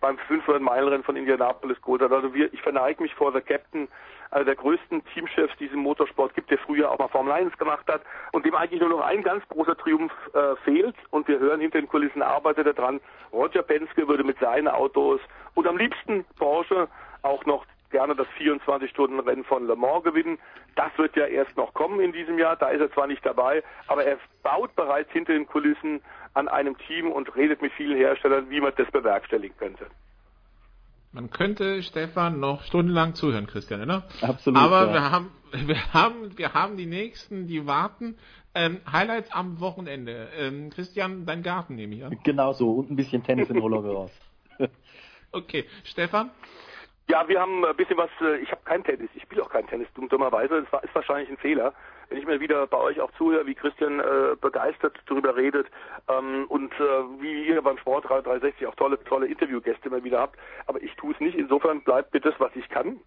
[0.00, 2.12] beim 500-Meilen-Rennen von Indianapolis geholt hat.
[2.12, 3.88] Also wir, ich verneige mich vor The Captain,
[4.30, 7.56] einer der größten Teamchefs, die es im Motorsport gibt, der früher auch mal Formel 1
[7.58, 10.94] gemacht hat und dem eigentlich nur noch ein ganz großer Triumph äh, fehlt.
[11.10, 13.00] Und wir hören hinter den Kulissen arbeitet er dran.
[13.32, 15.20] Roger Penske würde mit seinen Autos
[15.54, 16.88] und am liebsten Porsche
[17.22, 20.38] auch noch gerne das 24-Stunden-Rennen von Le Mans gewinnen.
[20.76, 22.56] Das wird ja erst noch kommen in diesem Jahr.
[22.56, 26.00] Da ist er zwar nicht dabei, aber er baut bereits hinter den Kulissen
[26.34, 29.86] an einem Team und redet mit vielen Herstellern, wie man das bewerkstelligen könnte.
[31.12, 34.04] Man könnte Stefan noch stundenlang zuhören, Christian, oder?
[34.22, 34.60] Absolut.
[34.60, 34.92] Aber ja.
[34.92, 35.30] wir haben,
[35.66, 38.16] wir haben, wir haben die nächsten, die warten.
[38.54, 40.28] Ähm, Highlights am Wochenende.
[40.36, 42.16] Ähm, Christian, dein Garten nehme ich an.
[42.24, 44.12] Genau so und ein bisschen Tennis in Roland Garros.
[45.32, 46.30] okay, Stefan?
[47.10, 49.66] Ja, wir haben ein bisschen was, äh, ich habe kein Tennis, ich spiele auch kein
[49.66, 51.74] Tennis, dummerweise, das ist wahrscheinlich ein Fehler.
[52.08, 55.66] Wenn ich mir wieder bei euch auch zuhöre, wie Christian äh, begeistert darüber redet
[56.08, 60.38] ähm, und äh, wie ihr beim Sport 360 auch tolle, tolle Interviewgäste immer wieder habt,
[60.68, 63.00] aber ich tue es nicht, insofern bleibt mir das, was ich kann.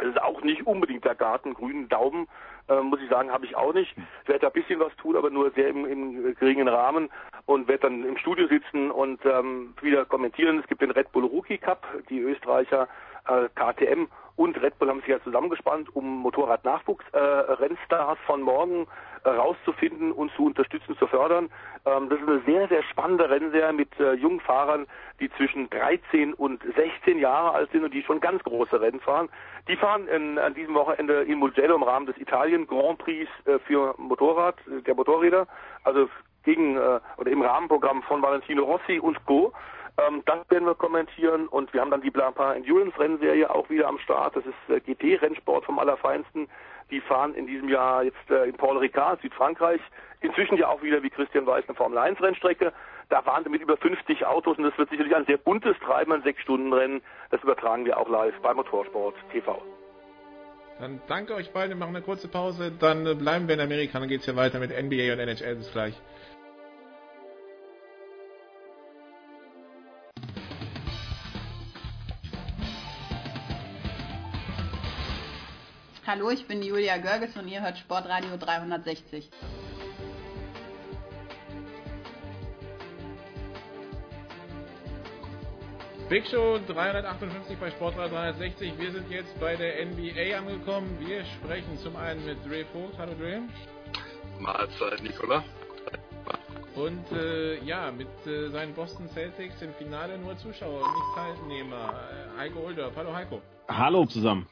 [0.00, 2.26] Es ist auch nicht unbedingt der Garten, grünen Daumen,
[2.68, 3.96] äh, muss ich sagen, habe ich auch nicht.
[4.22, 7.08] Ich werde da ein bisschen was tun, aber nur sehr im, im geringen Rahmen
[7.46, 10.58] und werde dann im Studio sitzen und ähm, wieder kommentieren.
[10.58, 12.88] Es gibt den Red Bull Rookie Cup, die Österreicher
[13.28, 18.86] äh, KTM und Red Bull haben sich ja zusammengespannt, um Motorrad-Nachwuchs-Rennstars äh, von morgen
[19.24, 21.50] äh, rauszufinden und zu unterstützen, zu fördern.
[21.84, 24.86] Ähm, das ist eine sehr, sehr spannende Rennserie mit äh, jungen Fahrern,
[25.18, 29.28] die zwischen 13 und 16 Jahre alt sind und die schon ganz große Rennen fahren.
[29.66, 33.58] Die fahren in, an diesem Wochenende in Mugello im Rahmen des Italien Grand Prix äh,
[33.58, 34.54] für Motorrad,
[34.86, 35.48] der Motorräder,
[35.82, 36.08] also
[36.44, 39.52] gegen äh, oder im Rahmenprogramm von Valentino Rossi und Co.
[39.98, 43.88] Ähm, das werden wir kommentieren und wir haben dann die Blapa Endurance Rennserie auch wieder
[43.88, 44.36] am Start.
[44.36, 46.48] Das ist äh, GT-Rennsport vom Allerfeinsten.
[46.90, 49.80] Die fahren in diesem Jahr jetzt äh, in Paul Ricard, Südfrankreich.
[50.20, 52.72] Inzwischen ja auch wieder, wie Christian weiß, eine Formel 1 Rennstrecke.
[53.08, 56.12] Da fahren sie mit über 50 Autos und das wird sicherlich ein sehr buntes Treiben,
[56.12, 57.02] ein 6-Stunden-Rennen.
[57.30, 59.60] Das übertragen wir auch live bei Motorsport TV.
[60.78, 63.98] Dann danke euch beiden, wir machen eine kurze Pause, dann äh, bleiben wir in Amerika,
[63.98, 65.94] dann geht's hier weiter mit NBA und NHL bis gleich.
[76.08, 79.28] Hallo, ich bin Julia Görges und ihr hört Sportradio 360.
[86.08, 88.78] Big Show 358 bei Sportradio 360.
[88.78, 90.96] Wir sind jetzt bei der NBA angekommen.
[90.98, 92.96] Wir sprechen zum einen mit Dre Vogt.
[92.96, 93.42] Hallo Dre.
[94.40, 95.44] Mahlzeit, Nicola.
[96.74, 102.00] Und äh, ja, mit äh, seinen Boston Celtics im Finale nur Zuschauer und nicht Teilnehmer.
[102.38, 102.90] Heiko Older.
[102.96, 103.42] Hallo Heiko.
[103.68, 104.46] Hallo zusammen.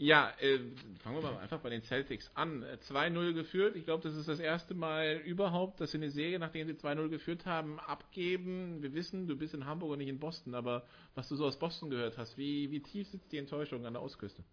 [0.00, 0.60] Ja, äh,
[1.02, 2.64] fangen wir mal einfach bei den Celtics an.
[2.88, 3.74] 2-0 geführt.
[3.74, 7.08] Ich glaube, das ist das erste Mal überhaupt, dass sie eine Serie, nachdem sie 2-0
[7.08, 8.80] geführt haben, abgeben.
[8.80, 11.58] Wir wissen, du bist in Hamburg und nicht in Boston, aber was du so aus
[11.58, 14.44] Boston gehört hast, wie, wie tief sitzt die Enttäuschung an der Ostküste?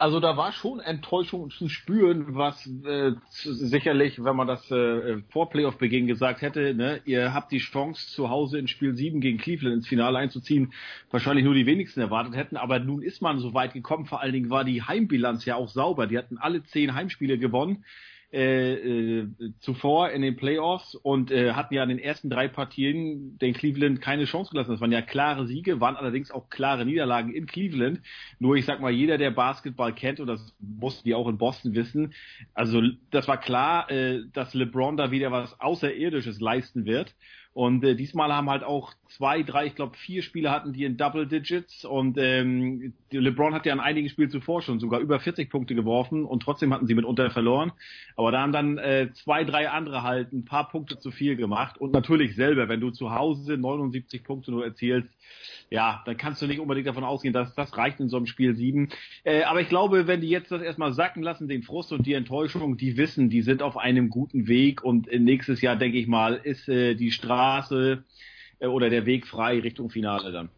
[0.00, 5.50] Also da war schon Enttäuschung zu spüren, was äh, sicherlich, wenn man das äh, vor
[5.50, 9.74] Playoff-Beginn gesagt hätte, ne, ihr habt die Chance zu Hause in Spiel 7 gegen Cleveland
[9.74, 10.72] ins Finale einzuziehen,
[11.10, 14.34] wahrscheinlich nur die wenigsten erwartet hätten, aber nun ist man so weit gekommen, vor allen
[14.34, 17.84] Dingen war die Heimbilanz ja auch sauber, die hatten alle zehn Heimspiele gewonnen,
[18.30, 19.28] äh, äh,
[19.60, 24.02] zuvor in den Playoffs und äh, hatten ja in den ersten drei Partien den Cleveland
[24.02, 24.72] keine Chance gelassen.
[24.72, 28.02] Das waren ja klare Siege, waren allerdings auch klare Niederlagen in Cleveland.
[28.38, 31.74] Nur ich sag mal, jeder, der Basketball kennt, und das mussten die auch in Boston
[31.74, 32.12] wissen,
[32.52, 37.14] also das war klar, äh, dass LeBron da wieder was Außerirdisches leisten wird.
[37.58, 40.96] Und äh, diesmal haben halt auch zwei, drei, ich glaube vier Spieler hatten die in
[40.96, 45.50] Double Digits und ähm, LeBron hat ja in einigen Spielen zuvor schon sogar über 40
[45.50, 47.72] Punkte geworfen und trotzdem hatten sie mitunter verloren.
[48.14, 51.78] Aber da haben dann äh, zwei, drei andere halt ein paar Punkte zu viel gemacht
[51.78, 55.12] und natürlich selber, wenn du zu Hause 79 Punkte nur erzielst,
[55.68, 58.54] ja, dann kannst du nicht unbedingt davon ausgehen, dass das reicht in so einem Spiel
[58.54, 58.88] 7.
[59.24, 62.14] Äh, aber ich glaube, wenn die jetzt das erstmal sacken lassen, den Frust und die
[62.14, 66.34] Enttäuschung, die wissen, die sind auf einem guten Weg und nächstes Jahr, denke ich mal,
[66.34, 67.47] ist äh, die Straße
[68.60, 70.50] äh, oder der Weg frei Richtung Finale dann.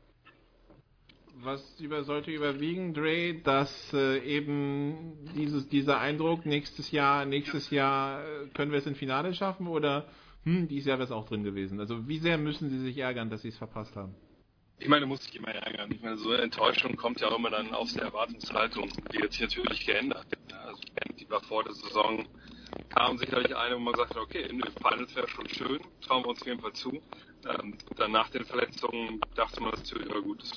[1.43, 8.23] Was über, sollte überwiegen, Dre, dass äh, eben dieses, dieser Eindruck, nächstes Jahr, nächstes Jahr
[8.23, 10.07] äh, können wir es im Finale schaffen oder
[10.45, 11.81] hm, dieses Jahr wäre es auch drin gewesen.
[11.81, 14.15] Also wie sehr müssen sie sich ärgern, dass sie es verpasst haben?
[14.79, 15.91] Ich meine, muss sich immer ärgern.
[15.93, 18.91] Ich meine, so eine Enttäuschung kommt ja auch immer dann aus der Erwartungshaltung.
[19.12, 20.27] Die hat sich natürlich geändert.
[20.67, 20.81] Also,
[21.19, 22.27] die war vor der Saison,
[22.89, 26.29] kam sicherlich eine, wo man sagte, okay, in den Finals wäre schon schön, trauen wir
[26.29, 27.03] uns auf jeden Fall zu.
[27.49, 30.53] Ähm, dann nach den Verletzungen dachte man natürlich, ja gut, das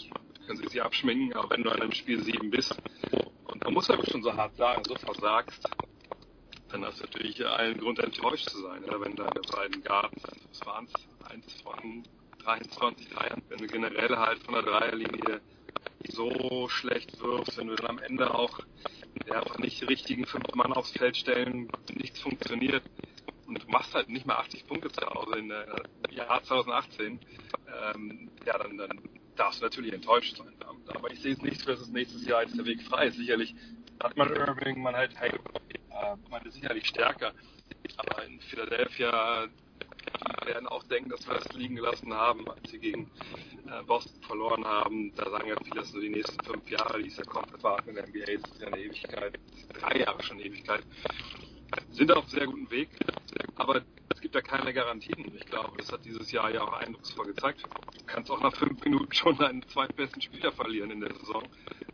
[0.45, 2.75] können sie sich abschminken, aber wenn du an einem Spiel 7 bist,
[3.45, 5.63] und man muss aber schon so hart sagen, so versagst,
[6.69, 10.65] dann hast du natürlich allen Grund enttäuscht zu sein, ja, wenn deine beiden Garten, was
[10.65, 12.03] waren es, eins von
[12.43, 13.41] 23 Dreiern.
[13.47, 15.41] Wenn du generell halt von der Dreierlinie
[16.09, 18.59] so schlecht wirfst, wenn du dann am Ende auch
[19.27, 22.83] ja, nicht die richtigen fünf Mann aufs Feld stellen, nichts funktioniert
[23.47, 25.65] und du machst halt nicht mal 80 Punkte zu Hause in der
[26.11, 27.19] Jahr 2018,
[27.95, 28.99] ähm, ja, dann, dann
[29.35, 30.53] darfst du natürlich enttäuscht sein.
[30.87, 33.17] Aber ich sehe es nicht, dass es nächstes Jahr jetzt der Weg frei ist.
[33.17, 33.55] Sicherlich
[34.01, 37.33] hat man Irving, man hat hey, äh, man ist sicherlich stärker.
[37.97, 39.47] Aber in Philadelphia
[40.43, 43.09] die werden auch denken, dass wir es liegen gelassen haben, als sie gegen
[43.67, 45.13] äh, Boston verloren haben.
[45.15, 47.89] Da sagen ja viele, dass nur die nächsten fünf Jahre, die ist ja komplett warten
[47.89, 49.39] in der NBA, das ist ja eine Ewigkeit,
[49.73, 50.83] drei Jahre schon eine Ewigkeit.
[51.91, 52.89] Sind auf sehr guten Weg,
[53.55, 53.81] aber
[54.13, 55.33] es gibt ja keine Garantien.
[55.35, 57.63] Ich glaube, das hat dieses Jahr ja auch eindrucksvoll gezeigt.
[57.97, 61.43] Du kannst auch nach fünf Minuten schon deinen zweitbesten Spieler verlieren in der Saison.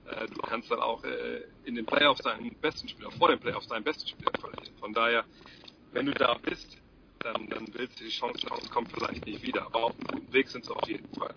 [0.05, 3.67] Äh, du kannst dann auch äh, in den Playoffs deinen besten Spieler, vor den Playoffs
[3.67, 4.75] deinen besten Spieler verlieren.
[4.79, 5.23] Von daher,
[5.91, 6.77] wenn du da bist,
[7.23, 9.65] dann, dann willst du die Chance es kommt vielleicht nicht wieder.
[9.65, 11.33] Aber auf einem guten Weg sind sie auf jeden Fall.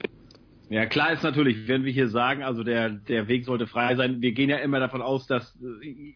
[0.68, 4.22] Ja, klar ist natürlich, wenn wir hier sagen, also der, der Weg sollte frei sein,
[4.22, 5.58] wir gehen ja immer davon aus, dass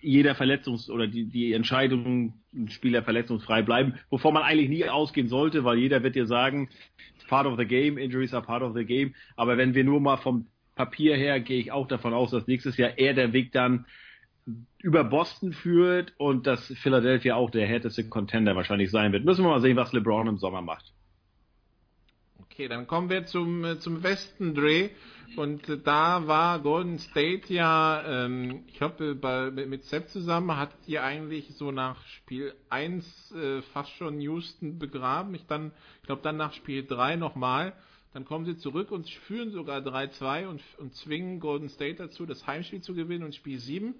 [0.00, 5.64] jeder Verletzungs- oder die, die Entscheidungen Spieler verletzungsfrei bleiben, wovon man eigentlich nie ausgehen sollte,
[5.64, 6.70] weil jeder wird dir sagen,
[7.28, 9.14] part of the game, injuries are part of the game.
[9.36, 12.76] Aber wenn wir nur mal vom Papier her, gehe ich auch davon aus, dass nächstes
[12.76, 13.86] Jahr eher der Weg dann
[14.78, 19.24] über Boston führt und dass Philadelphia auch der härteste Contender wahrscheinlich sein wird.
[19.24, 20.92] Müssen wir mal sehen, was LeBron im Sommer macht.
[22.38, 24.90] Okay, dann kommen wir zum, äh, zum Westen, Dre.
[25.36, 31.02] Und äh, da war Golden State ja, ähm, ich glaube, mit Sepp zusammen hat ihr
[31.02, 35.34] eigentlich so nach Spiel 1 äh, fast schon Houston begraben.
[35.34, 37.74] Ich, dann, ich glaube, dann nach Spiel 3 nochmal.
[38.14, 42.46] Dann kommen sie zurück und führen sogar 3-2 und, und zwingen Golden State dazu, das
[42.46, 43.94] Heimspiel zu gewinnen und Spiel 7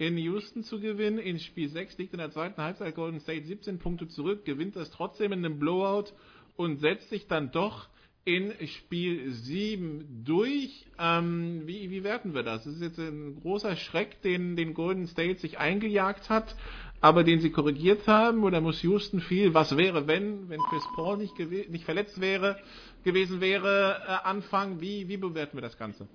[0.00, 1.18] in Houston zu gewinnen.
[1.18, 4.90] In Spiel 6 liegt in der zweiten Halbzeit Golden State 17 Punkte zurück, gewinnt das
[4.90, 6.14] trotzdem in einem Blowout
[6.56, 7.90] und setzt sich dann doch
[8.24, 10.86] in Spiel 7 durch.
[10.98, 12.64] Ähm, wie, wie werten wir das?
[12.64, 16.56] Das ist jetzt ein großer Schreck, den, den Golden State sich eingejagt hat,
[17.02, 18.42] aber den sie korrigiert haben.
[18.42, 22.58] Oder muss Houston viel, was wäre, wenn, wenn Chris Paul nicht, nicht verletzt wäre,
[23.04, 24.80] gewesen wäre, äh, anfangen?
[24.80, 26.08] Wie, wie bewerten wir das Ganze?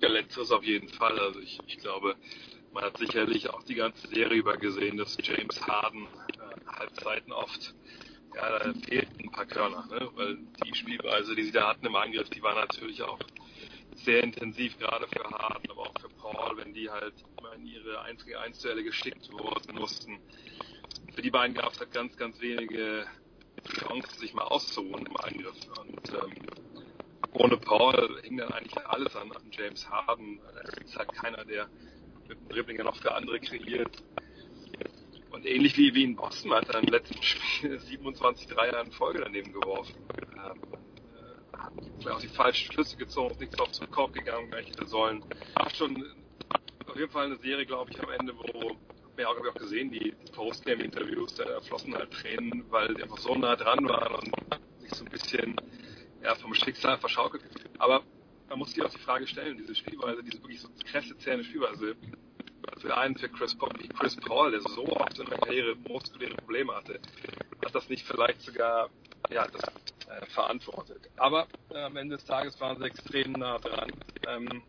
[0.00, 1.16] Ja, letzteres auf jeden Fall.
[1.20, 2.16] Also ich, ich glaube,
[2.72, 7.74] man hat sicherlich auch die ganze Serie über gesehen, dass James Harden äh, Halbzeiten oft,
[8.34, 10.10] ja, da fehlten ein paar Körner, ne?
[10.14, 13.18] weil die Spielweise, die sie da hatten im Angriff, die war natürlich auch
[13.96, 18.00] sehr intensiv, gerade für Harden, aber auch für Paul, wenn die halt immer in ihre
[18.02, 20.18] 1 gegen 1 Duelle geschickt wurden mussten.
[21.14, 23.06] Für die beiden gab es halt ganz, ganz wenige
[23.68, 25.56] Chancen, sich mal auszuruhen im Angriff.
[25.78, 26.32] Und ähm,
[27.32, 30.40] ohne Paul hing dann eigentlich alles an, an James Harden.
[30.54, 31.68] Da ist halt keiner, der
[32.32, 34.02] mit dem Dribbling ja noch für andere kreiert.
[35.30, 39.20] Und ähnlich wie, wie in Boston hat er im letzten Spiel 27 Dreier in Folge
[39.20, 39.94] daneben geworfen.
[40.34, 40.60] Ähm,
[41.52, 44.86] äh, hat auch die falschen Schlüsse gezogen, nichts auf zum Korb gegangen, gar nicht hätte
[44.86, 45.24] sollen.
[45.54, 46.04] War schon
[46.86, 48.76] auf jeden Fall eine Serie, glaube ich, am Ende, wo
[49.16, 53.56] wir auch, auch gesehen, die Postgame-Interviews, da flossen halt Tränen, weil die einfach so nah
[53.56, 55.56] dran waren und sich so ein bisschen
[56.22, 57.42] ja, vom Schicksal verschaukelt.
[57.78, 58.02] Aber
[58.48, 61.96] man muss sich auch die Frage stellen, diese Spielweise, diese wirklich so kräftezehrende Spielweise,
[62.78, 66.74] für einen, für Chris Paul, Chris Paul, der so oft in der Karriere muskuläre Probleme
[66.74, 67.00] hatte,
[67.64, 68.90] hat das nicht vielleicht sogar
[69.30, 69.62] ja, das
[70.08, 71.08] äh, verantwortet.
[71.16, 73.90] Aber äh, am Ende des Tages waren sie extrem nah dran.
[74.26, 74.62] Ähm,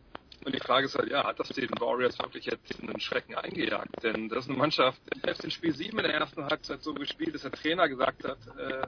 [0.46, 4.04] und die Frage ist halt, ja, hat das den Warriors wirklich jetzt einen Schrecken eingejagt?
[4.04, 6.94] Denn das ist eine Mannschaft, die selbst in Spiel 7 in der ersten Halbzeit so
[6.94, 8.88] gespielt, dass der Trainer gesagt hat, äh,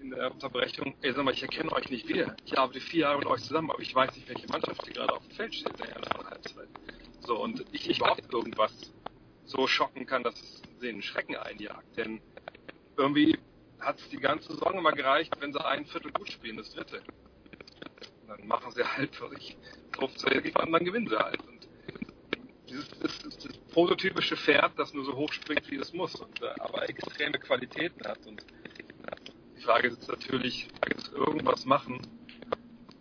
[0.00, 2.34] in der Unterbrechung, ey, sag mal, ich erkenne euch nicht wieder.
[2.44, 5.12] Ich arbeite vier Jahre mit euch zusammen, aber ich weiß nicht, welche Mannschaft hier gerade
[5.12, 6.68] auf dem Feld steht in der ersten Halbzeit.
[7.24, 8.92] So, und ich, ich warte irgendwas
[9.44, 11.96] so schocken kann, dass es den Schrecken einjagt.
[11.96, 12.20] Denn
[12.96, 13.38] irgendwie
[13.78, 17.02] hat es die ganze Saison immer gereicht, wenn sie ein Viertel gut spielen, das dritte.
[18.26, 19.56] Dann machen sie halt wirklich
[19.96, 21.40] 15 und dann gewinnen sie halt.
[21.46, 21.68] Und
[22.68, 26.42] dieses ist, ist das prototypische Pferd, das nur so hoch springt, wie es muss, und,
[26.42, 28.24] äh, aber extreme Qualitäten hat.
[28.26, 28.44] Und
[29.56, 32.00] die Frage ist natürlich, kann es irgendwas machen,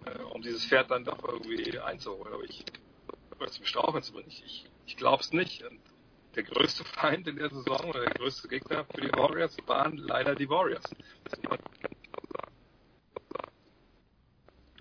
[0.05, 2.33] äh, um dieses Pferd dann doch irgendwie einzuholen.
[2.33, 2.65] Aber ich
[3.49, 4.29] es mir straucheln zu bringen.
[4.29, 5.63] Ich, ich, ich glaube es nicht.
[5.63, 5.79] Und
[6.35, 10.35] der größte Feind in der Saison oder der größte Gegner für die Warriors waren leider
[10.35, 10.83] die Warriors.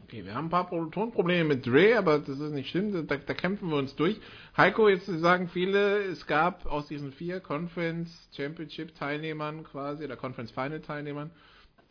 [0.05, 3.35] Okay, wir haben ein paar Tonprobleme mit Dre, aber das ist nicht schlimm, da, da,
[3.35, 4.21] kämpfen wir uns durch.
[4.57, 10.51] Heiko, jetzt sagen viele, es gab aus diesen vier Conference Championship Teilnehmern quasi, oder Conference
[10.51, 11.31] Final Teilnehmern,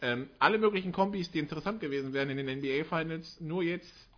[0.02, 4.09] ähm, alle möglichen Kombis, die interessant gewesen wären in den NBA Finals, nur jetzt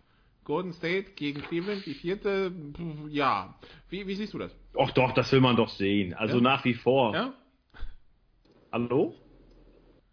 [0.44, 2.52] Golden State gegen Cleveland, die vierte,
[3.08, 3.54] ja.
[3.88, 4.54] Wie, wie siehst du das?
[4.72, 6.14] Doch, doch, das will man doch sehen.
[6.14, 6.42] Also ja?
[6.42, 7.14] nach wie vor.
[7.14, 7.34] Ja?
[8.72, 9.14] Hallo?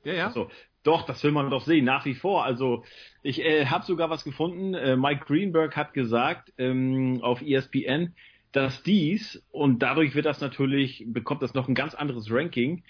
[0.04, 0.28] Ja, ja.
[0.28, 0.50] Achso.
[0.84, 2.46] Doch, das will man doch sehen, nach wie vor.
[2.46, 2.84] Also
[3.22, 4.74] ich äh, habe sogar was gefunden.
[4.74, 8.16] Äh, Mike Greenberg hat gesagt ähm, auf ESPN,
[8.52, 12.84] dass dies, und dadurch wird das natürlich, bekommt das noch ein ganz anderes Ranking,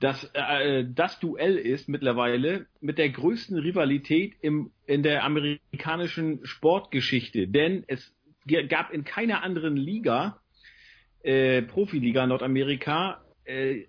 [0.00, 7.48] dass äh, das Duell ist mittlerweile mit der größten Rivalität im, in der amerikanischen Sportgeschichte.
[7.48, 8.14] Denn es
[8.68, 10.40] gab in keiner anderen Liga,
[11.22, 13.86] äh, Profiliga Nordamerika, äh,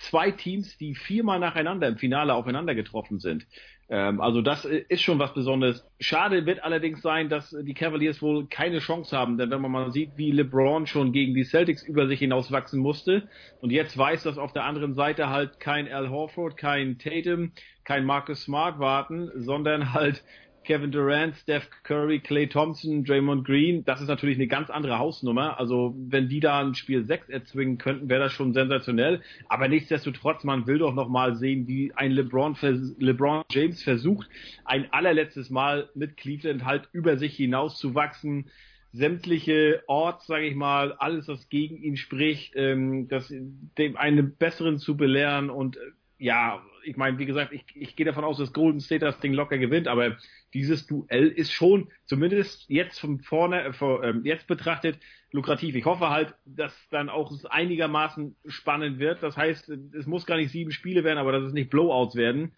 [0.00, 3.46] zwei Teams, die viermal nacheinander im Finale aufeinander getroffen sind.
[3.88, 5.86] Ähm, also das äh, ist schon was Besonderes.
[6.00, 9.92] Schade wird allerdings sein, dass die Cavaliers wohl keine Chance haben, denn wenn man mal
[9.92, 13.28] sieht, wie LeBron schon gegen die Celtics über sich hinaus wachsen musste
[13.60, 17.52] und jetzt weiß, dass auf der anderen Seite halt kein Al Horford, kein Tatum,
[17.84, 20.24] kein Marcus Smart warten, sondern halt
[20.66, 25.58] Kevin Durant, Steph Curry, Clay Thompson, Draymond Green, das ist natürlich eine ganz andere Hausnummer.
[25.60, 29.22] Also wenn die da ein Spiel 6 erzwingen könnten, wäre das schon sensationell.
[29.48, 32.56] Aber nichtsdestotrotz, man will doch noch mal sehen, wie ein LeBron,
[32.98, 34.28] LeBron James versucht,
[34.64, 38.50] ein allerletztes Mal mit Cleveland halt über sich hinaus zu wachsen
[38.92, 43.32] sämtliche Orts, sage ich mal, alles, was gegen ihn spricht, ähm, das
[43.76, 45.80] dem einen besseren zu belehren und äh,
[46.18, 49.32] ja, ich meine, wie gesagt, ich, ich gehe davon aus, dass Golden State das Ding
[49.32, 50.16] locker gewinnt, aber
[50.54, 54.98] dieses Duell ist schon, zumindest jetzt von vorne, äh, ähm, jetzt betrachtet,
[55.32, 55.74] lukrativ.
[55.74, 59.22] Ich hoffe halt, dass dann auch es einigermaßen spannend wird.
[59.22, 62.52] Das heißt, es muss gar nicht sieben Spiele werden, aber dass es nicht Blowouts werden.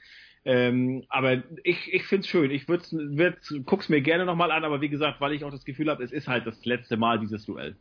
[0.44, 2.50] Ähm, aber ich, ich finde es schön.
[2.50, 3.36] Ich würd's, würd,
[3.66, 6.12] guck's mir gerne nochmal an, aber wie gesagt, weil ich auch das Gefühl habe, es
[6.12, 7.76] ist halt das letzte Mal dieses Duell.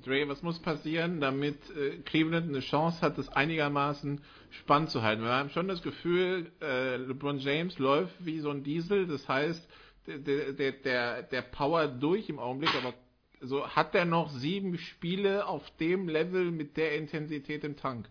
[0.00, 4.20] Dre, was muss passieren, damit äh, Cleveland eine Chance hat, das einigermaßen
[4.50, 5.22] spannend zu halten?
[5.22, 9.68] Wir haben schon das Gefühl, äh, LeBron James läuft wie so ein Diesel, das heißt,
[10.06, 12.94] der, der, der, der Power durch im Augenblick, aber
[13.40, 18.08] so hat er noch sieben Spiele auf dem Level mit der Intensität im Tank?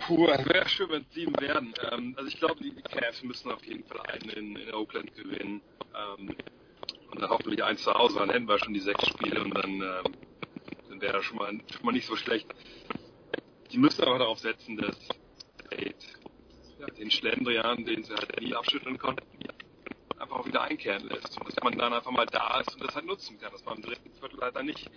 [0.00, 1.74] Puh, wäre schön, wenn es sieben werden.
[1.90, 5.60] Ähm, also ich glaube, die Cavs müssen auf jeden Fall einen in, in Oakland gewinnen.
[5.94, 6.34] Ähm,
[7.10, 9.78] und dann hoffentlich eins zu Hause, dann hätten wir schon die sechs Spiele und dann,
[9.80, 12.46] dann wäre das schon mal, schon mal nicht so schlecht.
[13.70, 14.96] Die müssen aber darauf setzen, dass
[16.78, 19.22] ja, den Schlendrian, den sie halt nie abschütteln konnten,
[20.18, 21.38] einfach auch wieder einkehren lässt.
[21.38, 23.76] Und dass man dann einfach mal da ist und das halt nutzen kann, dass man
[23.76, 24.90] im dritten Viertel halt dann nicht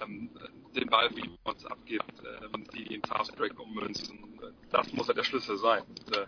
[0.00, 0.30] ähm,
[0.74, 4.18] den Ball wie uns abgibt, ähm, die den Fast Break ummünzen.
[4.70, 5.82] Das muss halt der Schlüssel sein.
[5.88, 6.26] Und, äh,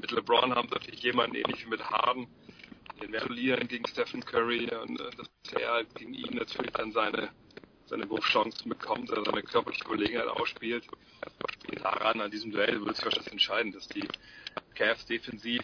[0.00, 2.26] mit LeBron haben sie natürlich jemanden ähnlich wie mit Harden,
[3.00, 5.28] den verlieren gegen Stephen Curry und äh, dass
[5.60, 7.30] er gegen ihn natürlich dann seine
[7.90, 10.86] seine Wurfchancen bekommt, oder seine körperliche Gelegenheit ausspielt.
[11.82, 14.06] Daran, an diesem Duell wird sich wahrscheinlich entscheiden, dass die
[14.74, 15.60] Cavs defensiv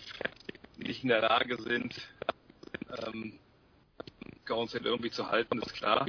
[0.76, 1.94] nicht in der Lage sind,
[3.06, 3.38] ähm,
[4.44, 6.06] Golden irgendwie zu halten, ist klar.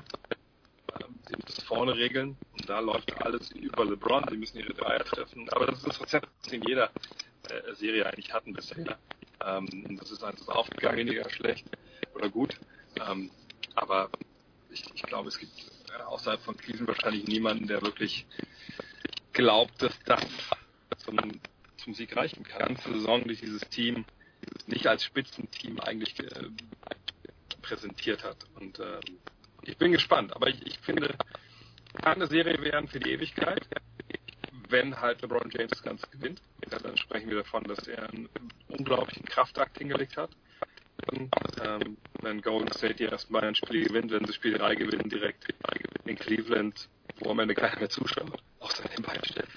[1.01, 4.25] Ähm, sie müssen vorne regeln und da läuft alles über LeBron.
[4.29, 5.49] Sie müssen ihre Dreier treffen.
[5.49, 6.91] Aber das ist das Rezept, das in jeder
[7.49, 8.97] äh, Serie eigentlich hatten bisher.
[9.48, 11.65] Ähm, das ist einfach aufgegangen, weniger schlecht
[12.14, 12.60] oder gut.
[13.07, 13.32] Ähm,
[13.76, 14.10] aber
[14.69, 15.53] ich, ich glaube, es gibt
[15.98, 18.26] äh, außerhalb von Cleveland wahrscheinlich niemanden, der wirklich
[19.34, 20.26] glaubt, dass das
[20.98, 21.18] zum,
[21.78, 22.69] zum Sieg reichen kann.
[22.69, 24.06] Die ganze Saison durch dieses Team
[24.65, 26.49] nicht als Spitzenteam eigentlich äh,
[27.61, 28.38] präsentiert hat.
[28.56, 28.99] Und äh,
[29.64, 31.15] ich bin gespannt, aber ich, ich finde,
[32.02, 33.65] kann eine Serie werden für die Ewigkeit
[34.69, 36.41] wenn halt LeBron James das Ganze gewinnt.
[36.72, 38.30] Ja, dann sprechen wir davon, dass er einen
[38.68, 40.31] unglaublichen Kraftakt hingelegt hat.
[41.11, 41.31] Und,
[41.64, 45.45] ähm, wenn Golden State ihr erstmal ein Spiel gewinnt, wenn sie Spiel 3 gewinnen, direkt
[46.06, 46.89] in Cleveland,
[47.19, 49.48] wo am Ende keiner mehr zuschaut, außer den beiden Stellen.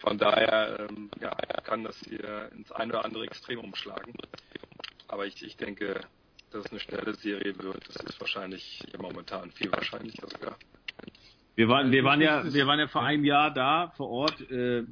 [0.00, 1.30] Von daher ähm, ja,
[1.62, 4.14] kann das hier ins eine oder andere Extrem umschlagen.
[5.08, 6.00] Aber ich, ich denke,
[6.50, 7.88] dass es eine schnelle Serie wird.
[7.88, 10.56] Das ist wahrscheinlich momentan viel wahrscheinlicher sogar.
[11.56, 14.82] Wir waren, wir waren ja, wir waren ja vor einem Jahr da vor Ort äh,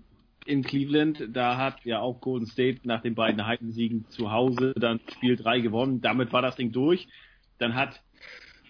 [0.47, 1.29] in Cleveland.
[1.33, 5.61] Da hat ja auch Golden State nach den beiden Heidensiegen zu Hause dann Spiel 3
[5.61, 6.01] gewonnen.
[6.01, 7.09] Damit war das Ding durch.
[7.59, 8.01] Dann hat,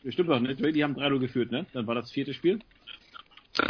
[0.08, 0.54] stimmt doch, ne?
[0.54, 1.66] Die haben 3-0 geführt, ne?
[1.72, 2.60] Dann war das vierte Spiel.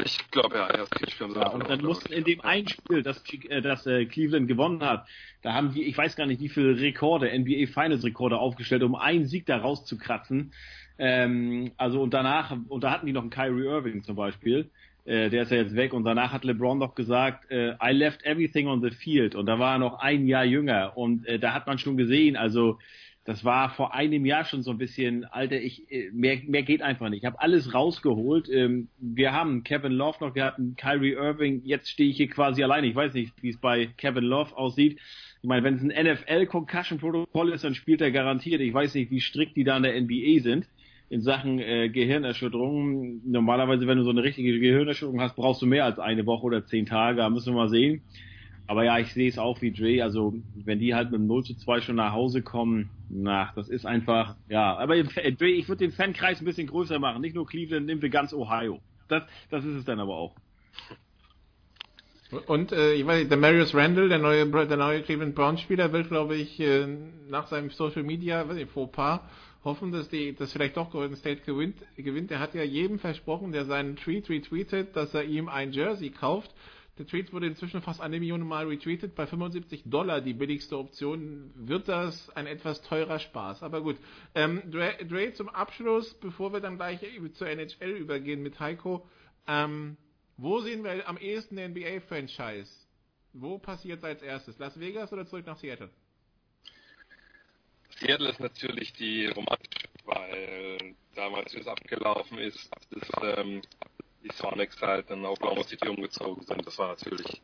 [0.04, 3.02] Ich glaube ja, das Spiel haben sie ja, Und dann mussten in dem einen Spiel,
[3.02, 5.08] das, äh, das äh, Cleveland gewonnen hat,
[5.42, 8.94] da haben die, ich weiß gar nicht, wie viele Rekorde, NBA Finals Rekorde aufgestellt, um
[8.94, 10.52] einen Sieg da rauszukratzen.
[10.98, 14.70] Ähm, also und danach, und da hatten die noch einen Kyrie Irving zum Beispiel,
[15.04, 18.24] äh, der ist ja jetzt weg und danach hat LeBron doch gesagt, äh, I left
[18.24, 21.54] everything on the field und da war er noch ein Jahr jünger und äh, da
[21.54, 22.78] hat man schon gesehen, also
[23.24, 26.82] das war vor einem Jahr schon so ein bisschen, Alter, ich äh, mehr, mehr geht
[26.82, 27.20] einfach nicht.
[27.20, 28.48] Ich habe alles rausgeholt.
[28.48, 32.64] Ähm, wir haben Kevin Love noch, wir hatten Kyrie Irving, jetzt stehe ich hier quasi
[32.64, 32.88] alleine.
[32.88, 34.98] Ich weiß nicht, wie es bei Kevin Love aussieht.
[35.40, 38.60] Ich meine, wenn es ein NFL-Concussion-Protokoll ist, dann spielt er garantiert.
[38.60, 40.66] Ich weiß nicht, wie strikt die da in der NBA sind
[41.12, 43.20] in Sachen äh, Gehirnerschütterung.
[43.30, 46.64] Normalerweise, wenn du so eine richtige Gehirnerschütterung hast, brauchst du mehr als eine Woche oder
[46.64, 47.18] zehn Tage.
[47.18, 48.00] Da müssen wir mal sehen.
[48.66, 50.02] Aber ja, ich sehe es auch wie Dre.
[50.02, 53.68] Also, wenn die halt mit dem 0 zu 2 schon nach Hause kommen, na, das
[53.68, 54.74] ist einfach, ja.
[54.78, 57.20] Aber Dre, ich würde den Fankreis ein bisschen größer machen.
[57.20, 58.80] Nicht nur Cleveland, nehmen wir ganz Ohio.
[59.08, 60.34] Das, das ist es dann aber auch.
[62.46, 65.92] Und äh, ich weiß nicht, der Marius Randall, der neue, der neue Cleveland Browns Spieler,
[65.92, 66.86] will, glaube ich, äh,
[67.28, 69.20] nach seinem Social Media, weiß nicht, Fauxpas,
[69.64, 72.30] hoffen, dass die, dass vielleicht doch Golden State gewinnt, gewinnt.
[72.30, 76.52] Er hat ja jedem versprochen, der seinen Tweet retweetet, dass er ihm ein Jersey kauft.
[76.98, 79.14] Der Tweet wurde inzwischen fast eine Million Mal retweetet.
[79.14, 83.62] Bei 75 Dollar die billigste Option wird das ein etwas teurer Spaß.
[83.62, 83.96] Aber gut.
[84.34, 87.00] Ähm, Dre, Dre, zum Abschluss, bevor wir dann gleich
[87.32, 89.06] zur NHL übergehen mit Heiko.
[89.46, 89.96] Ähm,
[90.36, 92.70] wo sehen wir am ehesten den NBA-Franchise?
[93.32, 94.58] Wo passiert als erstes?
[94.58, 95.88] Las Vegas oder zurück nach Seattle?
[98.02, 103.62] Seattle ist natürlich die romantische, weil damals, wie es abgelaufen ist, ist ähm,
[104.24, 106.66] die Sonics halt in Oklahoma City umgezogen sind.
[106.66, 107.40] Das war natürlich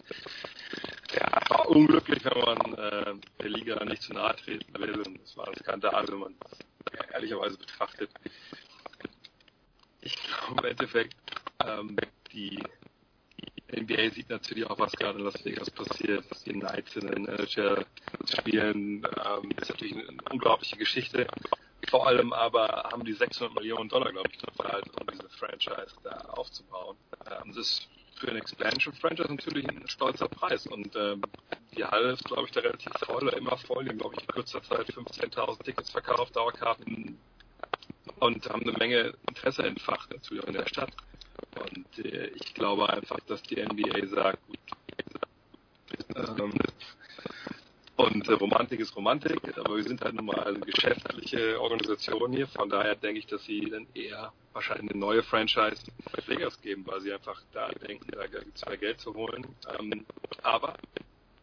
[1.15, 5.01] ja, war unglücklich, wenn man äh, der Liga nicht zu nahe treten will.
[5.01, 8.11] Und das war ein Skandal, wenn man es ehrlicherweise betrachtet.
[10.01, 11.17] Ich glaube im Endeffekt,
[11.65, 11.97] ähm,
[12.33, 12.59] die
[13.73, 17.29] NBA sieht natürlich auch, was gerade in Las Vegas passiert, was die Knights in den
[17.29, 17.85] NHL
[18.25, 19.05] spielen.
[19.05, 21.27] Ähm, ist natürlich eine, unglaubliche Geschichte.
[21.89, 26.17] Vor allem aber haben die 600 Millionen Dollar, glaube ich, bezahlt, um diese Franchise da
[26.33, 26.97] aufzubauen.
[27.31, 30.67] Ähm, das ist für ein Expansion-Franchise natürlich ein stolzer Preis.
[30.67, 31.23] Und ähm,
[31.77, 33.85] die Halle ist, glaube ich, da relativ voll, oder immer voll.
[33.85, 37.19] Die haben, glaube ich, in kurzer Zeit 15.000 Tickets verkauft, Dauerkarten
[38.21, 40.91] und haben eine Menge Interesse entfacht natürlich in der Stadt.
[41.57, 44.59] Und äh, ich glaube einfach, dass die NBA sagt, gut,
[46.17, 46.53] ähm,
[47.97, 52.47] und äh, Romantik ist Romantik, aber wir sind halt nun mal eine geschäftliche Organisation hier.
[52.47, 56.87] Von daher denke ich, dass sie dann eher wahrscheinlich eine neue Franchise bei Vegas geben,
[56.87, 59.45] weil sie einfach da denken, da gibt es mehr Geld zu holen.
[59.79, 60.07] Ähm,
[60.43, 60.77] aber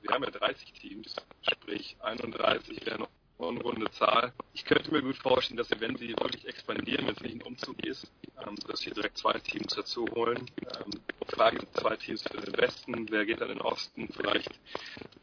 [0.01, 3.07] wir haben ja 30 Teams, sprich 31 wäre
[3.39, 4.33] noch unrunde Zahl.
[4.53, 7.41] Ich könnte mir gut vorstellen, dass sie, wenn sie wirklich expandieren, wenn es nicht ein
[7.41, 8.11] Umzug ist,
[8.45, 10.49] ähm, dass sie direkt zwei Teams dazu holen.
[10.61, 10.91] Ähm,
[11.27, 14.07] Frage sind zwei Teams für den Westen, wer geht dann in den Osten?
[14.09, 14.59] Vielleicht,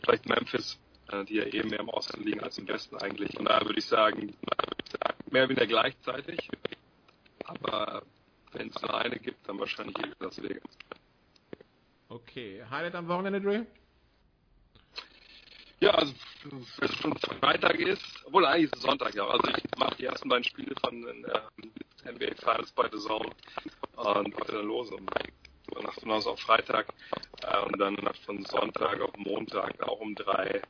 [0.05, 0.79] vielleicht Memphis,
[1.11, 3.37] äh, die ja eben mehr im Osten liegen als im Westen eigentlich.
[3.39, 4.35] Und da würde ich sagen,
[5.31, 6.49] mehr oder weniger gleichzeitig.
[7.45, 8.03] Aber
[8.53, 10.63] wenn es nur eine gibt, dann wahrscheinlich Las Vegas.
[12.09, 13.67] Okay, Highlight am Wochenende, Dre?
[15.83, 16.15] Ja, also
[16.45, 19.27] wenn es schon Freitag ist, obwohl eigentlich ist es Sonntag, ja.
[19.27, 23.31] Also ich mache die ersten beiden Spiele von den äh, NBA Finals bei The Zone
[23.97, 25.05] und heute dann los um
[25.83, 26.87] Nacht hinaus auf Freitag
[27.43, 30.63] äh, und dann von Sonntag auf Montag auch um drei.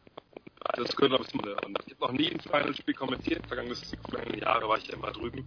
[0.77, 3.47] Das gehört noch ein bisschen und ich habe noch nie ein Finalspiel kommentiert.
[3.47, 5.47] Vergangenes vergangene Jahre war ich ja immer drüben.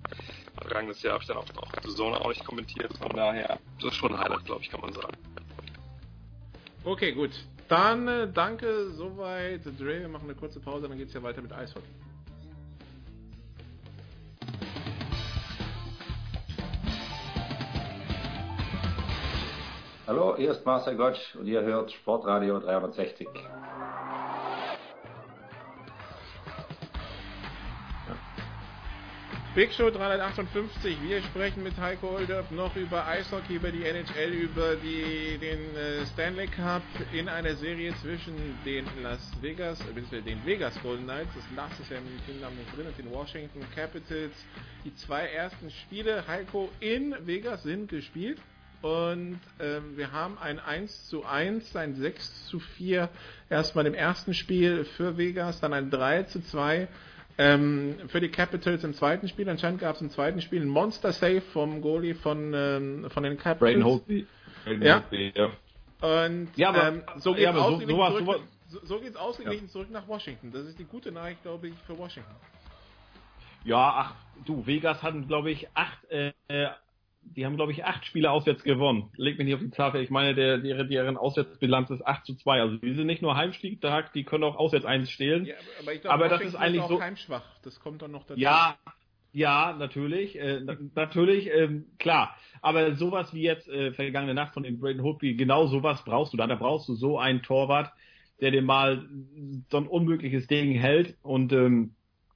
[0.61, 2.95] Vergangenes Jahr habe ich dann auch noch The Zone auch nicht kommentiert.
[2.99, 5.17] Von daher, das ist schon ein Highlight, glaube ich, kann man sagen.
[6.83, 7.31] Okay, gut.
[7.67, 10.01] Dann äh, danke soweit, Dre.
[10.01, 11.85] Wir machen eine kurze Pause, dann geht es ja weiter mit Eishockey.
[20.07, 23.27] Hallo, hier ist Marcel Gottsch und ihr hört Sportradio 360.
[29.55, 30.97] Big Show 358.
[31.01, 36.05] Wir sprechen mit Heiko Olderb noch über Eishockey, über die NHL, über die, den äh,
[36.07, 36.81] Stanley Cup
[37.13, 41.89] in einer Serie zwischen den Las Vegas, äh, den Vegas Golden Knights, das Las ist
[41.89, 44.33] ja im Teamnamen nicht drin, und den Washington Capitals.
[44.83, 48.39] Die zwei ersten Spiele, Heiko, in Vegas sind gespielt.
[48.81, 53.07] Und ähm, wir haben ein 1 zu 1, ein 6 zu 4
[53.49, 56.89] erstmal im ersten Spiel für Vegas, dann ein 3 zu 2
[57.37, 59.49] ähm, für die Capitals im zweiten Spiel.
[59.49, 63.37] Anscheinend gab es im zweiten Spiel ein Monster Save vom Goalie von, ähm, von den
[63.37, 63.59] Capitals.
[63.59, 64.25] Braden Holtby.
[64.81, 64.95] Ja.
[64.95, 65.49] Holtby, ja.
[66.01, 68.99] Und Ja, aber- ähm, so geht ja, es so- ausgeglichen, sowas- zurück, sowas- so, so
[68.99, 70.51] geht's ausgeglichen zurück nach Washington.
[70.51, 72.35] Das ist die gute Nachricht, glaube ich, für Washington.
[73.63, 76.67] Ja, ach, du, Vegas hatten, glaube ich, acht, äh, äh,
[77.25, 79.09] die haben, glaube ich, acht Spiele auswärts gewonnen.
[79.17, 80.01] Leg mich nicht auf die Tafel.
[80.01, 82.61] Ich meine, der, deren, deren Auswärtsbilanz ist 8 zu 2.
[82.61, 85.45] Also, die sind nicht nur heimstark, die können auch auswärts eins stehlen.
[85.45, 87.43] Ja, aber ich glaube, Aber das ist eigentlich auch so- heimschwach.
[87.63, 88.39] Das kommt dann noch dazu.
[88.39, 88.77] Ja,
[89.33, 92.35] ja, natürlich, äh, na- natürlich, ähm, klar.
[92.61, 96.37] Aber sowas wie jetzt äh, vergangene Nacht von dem Braden Holtby, genau sowas brauchst du
[96.37, 96.47] da.
[96.47, 97.91] Da brauchst du so einen Torwart,
[98.39, 99.05] der dir mal
[99.69, 101.95] so ein unmögliches Ding hält und ähm,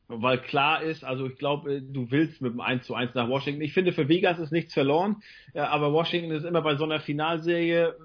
[0.09, 3.29] weil klar ist, also ich glaube, äh, du willst mit dem 1 zu 1 nach
[3.29, 3.61] Washington.
[3.61, 5.17] Ich finde, für Vegas ist nichts verloren,
[5.53, 7.95] äh, aber Washington ist immer bei so einer Finalserie,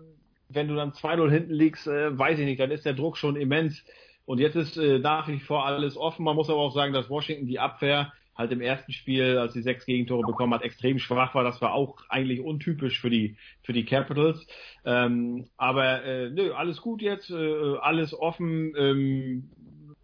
[0.51, 3.37] wenn du dann 2-0 hinten liegst, äh, weiß ich nicht, dann ist der Druck schon
[3.37, 3.85] immens.
[4.27, 6.25] Und jetzt ist nach wie vor alles offen.
[6.25, 9.61] Man muss aber auch sagen, dass Washington die Abwehr halt im ersten Spiel, als sie
[9.61, 11.45] sechs Gegentore bekommen hat, extrem schwach war.
[11.45, 14.47] Das war auch eigentlich untypisch für die für die Capitals.
[14.87, 18.75] Ähm, aber äh, nö, alles gut jetzt, äh, alles offen.
[18.79, 19.51] Ähm,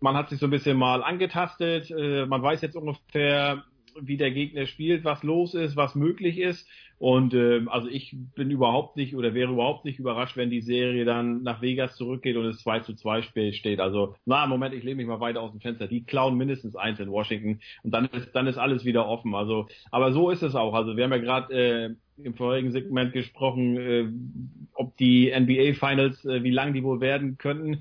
[0.01, 1.90] man hat sich so ein bisschen mal angetastet.
[1.90, 3.64] Äh, man weiß jetzt ungefähr,
[4.01, 6.68] wie der Gegner spielt, was los ist, was möglich ist.
[6.98, 11.06] Und ähm, also ich bin überhaupt nicht oder wäre überhaupt nicht überrascht, wenn die Serie
[11.06, 13.81] dann nach Vegas zurückgeht und es 2 zu 2 Spiel steht.
[13.81, 15.86] Also, na, Moment, ich lehne mich mal weiter aus dem Fenster.
[15.86, 19.35] Die klauen mindestens eins in Washington und dann ist, dann ist alles wieder offen.
[19.35, 20.74] Also, aber so ist es auch.
[20.74, 24.09] Also wir haben ja gerade äh, im vorigen Segment gesprochen, äh,
[24.74, 27.81] ob die NBA Finals, äh, wie lang die wohl werden könnten.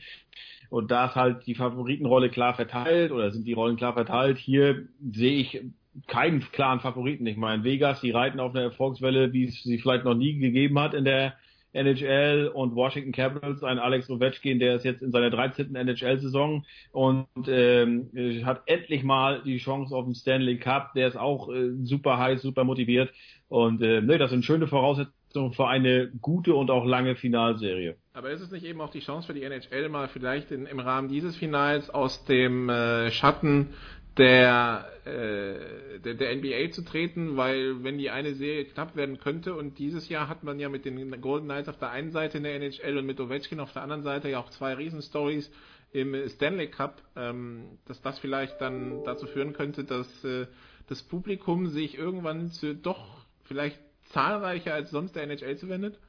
[0.69, 4.37] Und da ist halt die Favoritenrolle klar verteilt oder sind die Rollen klar verteilt.
[4.37, 5.61] Hier sehe ich
[6.07, 7.25] keinen klaren Favoriten.
[7.25, 10.79] Ich meine, Vegas, die reiten auf einer Erfolgswelle, wie es sie vielleicht noch nie gegeben
[10.79, 11.33] hat in der
[11.73, 15.75] NHL und Washington Capitals, ein Alex Ovechkin, der ist jetzt in seiner 13.
[15.75, 18.09] NHL-Saison und ähm,
[18.43, 20.93] hat endlich mal die Chance auf den Stanley Cup.
[20.95, 23.11] Der ist auch äh, super heiß, super motiviert
[23.49, 27.95] und äh, ne, das sind schöne Voraussetzungen für eine gute und auch lange Finalserie.
[28.13, 30.79] Aber ist es nicht eben auch die Chance für die NHL mal vielleicht in, im
[30.79, 33.69] Rahmen dieses Finals aus dem äh, Schatten
[34.17, 39.55] der, äh, der, der NBA zu treten, weil wenn die eine Serie knapp werden könnte
[39.55, 42.43] und dieses Jahr hat man ja mit den Golden Knights auf der einen Seite in
[42.43, 45.49] der NHL und mit Ovechkin auf der anderen Seite ja auch zwei Riesenstories
[45.91, 50.47] im Stanley Cup, ähm, dass das vielleicht dann dazu führen könnte, dass äh,
[50.87, 53.79] das Publikum sich irgendwann zu doch vielleicht
[54.09, 55.99] zahlreicher als sonst der NHL zuwendet?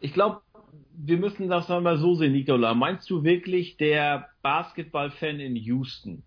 [0.00, 0.42] Ich glaube,
[0.96, 2.74] wir müssen das mal so sehen, Nicola.
[2.74, 6.22] Meinst du wirklich, der Basketballfan in Houston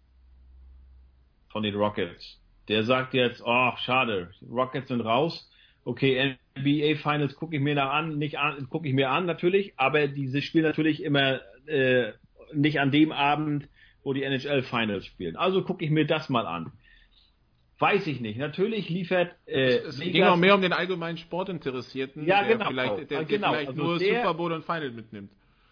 [1.50, 5.50] von den Rockets, der sagt jetzt, oh, schade, Rockets sind raus.
[5.84, 9.74] Okay, NBA Finals gucke ich mir da an, nicht an, gucke ich mir an natürlich,
[9.78, 12.12] aber diese spielen natürlich immer äh,
[12.54, 13.68] nicht an dem Abend,
[14.04, 15.36] wo die NHL Finals spielen.
[15.36, 16.72] Also gucke ich mir das mal an.
[17.82, 18.38] Weiß ich nicht.
[18.38, 22.70] Natürlich liefert äh, es ging auch mehr um den allgemeinen Sportinteressierten, Ja, der genau.
[22.70, 25.32] vielleicht, der, der Genau, vielleicht also nur der- Super Bowl und Final mitnimmt.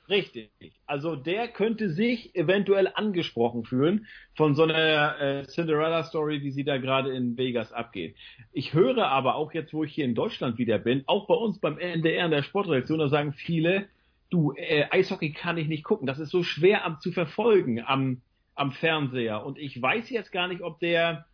[0.10, 0.50] Richtig.
[0.88, 6.78] Also der könnte sich eventuell angesprochen fühlen von so einer äh, Cinderella-Story, wie sie da
[6.80, 8.16] gerade in Vegas abgeht.
[8.52, 11.60] Ich höre aber auch jetzt, wo ich hier in Deutschland wieder bin, auch bei uns
[11.60, 13.88] beim NDR in der Sportredaktion, da sagen viele,
[14.32, 16.08] du, äh, Eishockey kann ich nicht gucken.
[16.08, 18.22] Das ist so schwer am, zu verfolgen am,
[18.56, 19.46] am Fernseher.
[19.46, 21.28] Und ich weiß jetzt gar nicht, ob der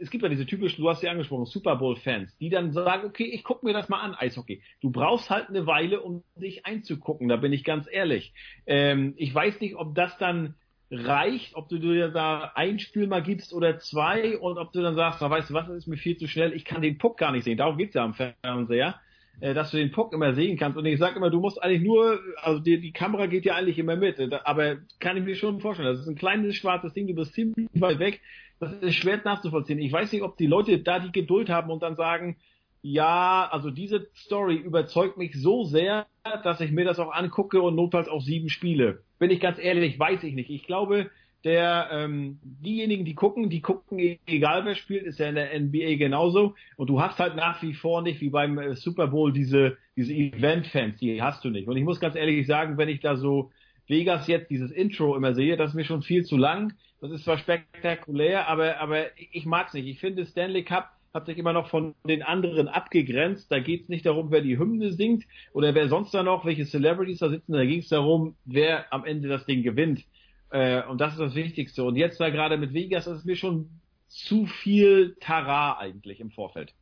[0.00, 3.24] es gibt ja diese typischen, du hast sie angesprochen, Super Bowl-Fans, die dann sagen, okay,
[3.24, 4.62] ich gucke mir das mal an, Eishockey.
[4.80, 8.32] Du brauchst halt eine Weile, um dich einzugucken, da bin ich ganz ehrlich.
[8.66, 10.54] Ähm, ich weiß nicht, ob das dann
[10.90, 14.96] reicht, ob du dir da ein Spiel mal gibst oder zwei und ob du dann
[14.96, 17.16] sagst, na, weißt du was, das ist mir viel zu schnell, ich kann den Puck
[17.16, 17.58] gar nicht sehen.
[17.58, 19.00] Darum geht's ja am Fernseher
[19.40, 20.76] äh, dass du den Puck immer sehen kannst.
[20.78, 23.78] Und ich sage immer, du musst eigentlich nur, also die, die Kamera geht ja eigentlich
[23.78, 27.14] immer mit, aber kann ich mir schon vorstellen, das ist ein kleines schwarzes Ding, du
[27.14, 28.20] bist ziemlich weit weg,
[28.60, 29.78] das ist schwer nachzuvollziehen.
[29.78, 32.36] Ich weiß nicht, ob die Leute da die Geduld haben und dann sagen,
[32.82, 36.06] ja, also diese Story überzeugt mich so sehr,
[36.44, 39.02] dass ich mir das auch angucke und notfalls auch sieben Spiele.
[39.18, 40.50] Bin ich ganz ehrlich, weiß ich nicht.
[40.50, 41.10] Ich glaube,
[41.44, 45.96] der ähm, diejenigen, die gucken, die gucken, egal wer spielt, ist ja in der NBA
[45.96, 46.54] genauso.
[46.76, 50.12] Und du hast halt nach wie vor nicht, wie beim äh, Super Bowl, diese, diese
[50.12, 51.66] Event-Fans, die hast du nicht.
[51.66, 53.50] Und ich muss ganz ehrlich sagen, wenn ich da so
[53.90, 56.72] Vegas jetzt dieses Intro immer sehe, das ist mir schon viel zu lang.
[57.00, 59.86] Das ist zwar spektakulär, aber, aber ich mag's nicht.
[59.86, 63.50] Ich finde, Stanley Cup hat sich immer noch von den anderen abgegrenzt.
[63.50, 67.18] Da geht's nicht darum, wer die Hymne singt oder wer sonst da noch, welche Celebrities
[67.18, 67.52] da sitzen.
[67.52, 70.04] Da ging's darum, wer am Ende das Ding gewinnt.
[70.50, 71.82] Äh, und das ist das Wichtigste.
[71.84, 73.70] Und jetzt da gerade mit Vegas, das ist mir schon
[74.06, 76.74] zu viel Tara eigentlich im Vorfeld.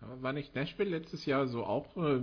[0.00, 2.20] War nicht Nashville letztes Jahr so auch äh,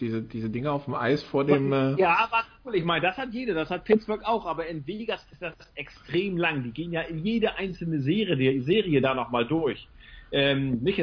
[0.00, 1.72] diese, diese Dinge auf dem Eis vor dem.
[1.72, 5.24] Äh ja, aber ich meine, das hat jeder, das hat Pittsburgh auch, aber in Vegas
[5.30, 6.62] ist das extrem lang.
[6.64, 9.86] Die gehen ja in jede einzelne Serie, die Serie da nochmal durch.
[10.32, 10.98] Ähm, nicht,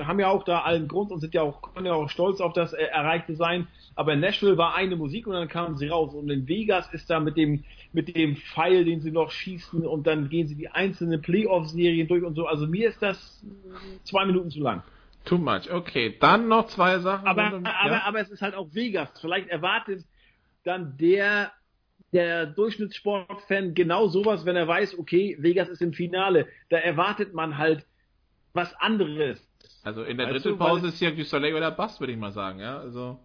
[0.00, 2.52] haben ja auch da allen Grund und sind ja auch, können ja auch stolz auf
[2.52, 3.68] das äh, Erreichte sein.
[3.94, 6.14] Aber in Nashville war eine Musik und dann kamen sie raus.
[6.14, 10.06] Und in Vegas ist da mit dem, mit dem Pfeil, den sie noch schießen und
[10.06, 12.46] dann gehen sie die einzelnen Playoff-Serien durch und so.
[12.46, 13.42] Also mir ist das
[14.04, 14.82] zwei Minuten zu lang.
[15.26, 15.70] Too much.
[15.70, 17.26] Okay, dann noch zwei Sachen.
[17.26, 18.02] Aber, um, aber, ja?
[18.04, 19.10] aber es ist halt auch Vegas.
[19.20, 20.04] Vielleicht erwartet
[20.64, 21.50] dann der,
[22.12, 26.46] der Durchschnittssportfan genau sowas, wenn er weiß, okay, Vegas ist im Finale.
[26.70, 27.84] Da erwartet man halt
[28.52, 29.44] was anderes.
[29.82, 32.60] Also in der dritten Pause ist ja du Soleil oder Bass, würde ich mal sagen,
[32.60, 32.78] ja.
[32.78, 33.18] Also.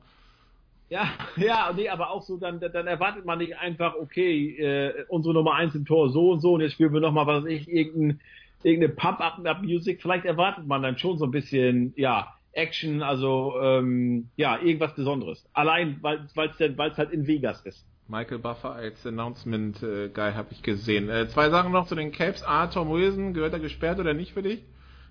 [0.89, 1.07] Ja,
[1.37, 5.53] ja, nee, aber auch so, dann, dann erwartet man nicht einfach, okay, äh, unsere Nummer
[5.53, 8.21] eins im Tor so und so und jetzt spielen wir nochmal, was weiß ich, irgendein
[8.63, 14.59] irgendeine Pump-Up-Music, vielleicht erwartet man dann schon so ein bisschen, ja, Action, also ähm, ja,
[14.59, 15.47] irgendwas Besonderes.
[15.53, 17.85] Allein, weil es halt in Vegas ist.
[18.07, 21.09] Michael Buffer als Announcement-Guy äh, habe ich gesehen.
[21.09, 22.43] Äh, zwei Sachen noch zu den Caps.
[22.43, 24.63] A, Tom Wilson, gehört er gesperrt oder nicht für dich?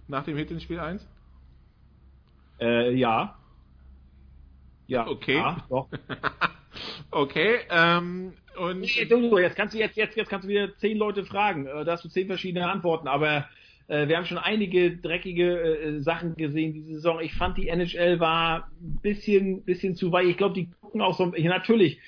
[0.07, 1.07] Nach dem Hit in Spiel 1?
[2.61, 3.37] Äh, ja.
[4.87, 5.07] Ja.
[5.07, 5.37] Okay.
[5.37, 5.89] Ja, doch.
[7.11, 10.97] okay, ähm, und nee, du, jetzt kannst du jetzt, jetzt, jetzt kannst du wieder zehn
[10.97, 11.67] Leute fragen.
[11.67, 13.49] Äh, da hast du zehn verschiedene Antworten, aber
[13.89, 17.21] äh, wir haben schon einige dreckige äh, Sachen gesehen diese Saison.
[17.21, 20.27] Ich fand die NHL war ein bisschen, bisschen zu weit.
[20.27, 21.27] Ich glaube, die gucken auch so.
[21.27, 21.99] Natürlich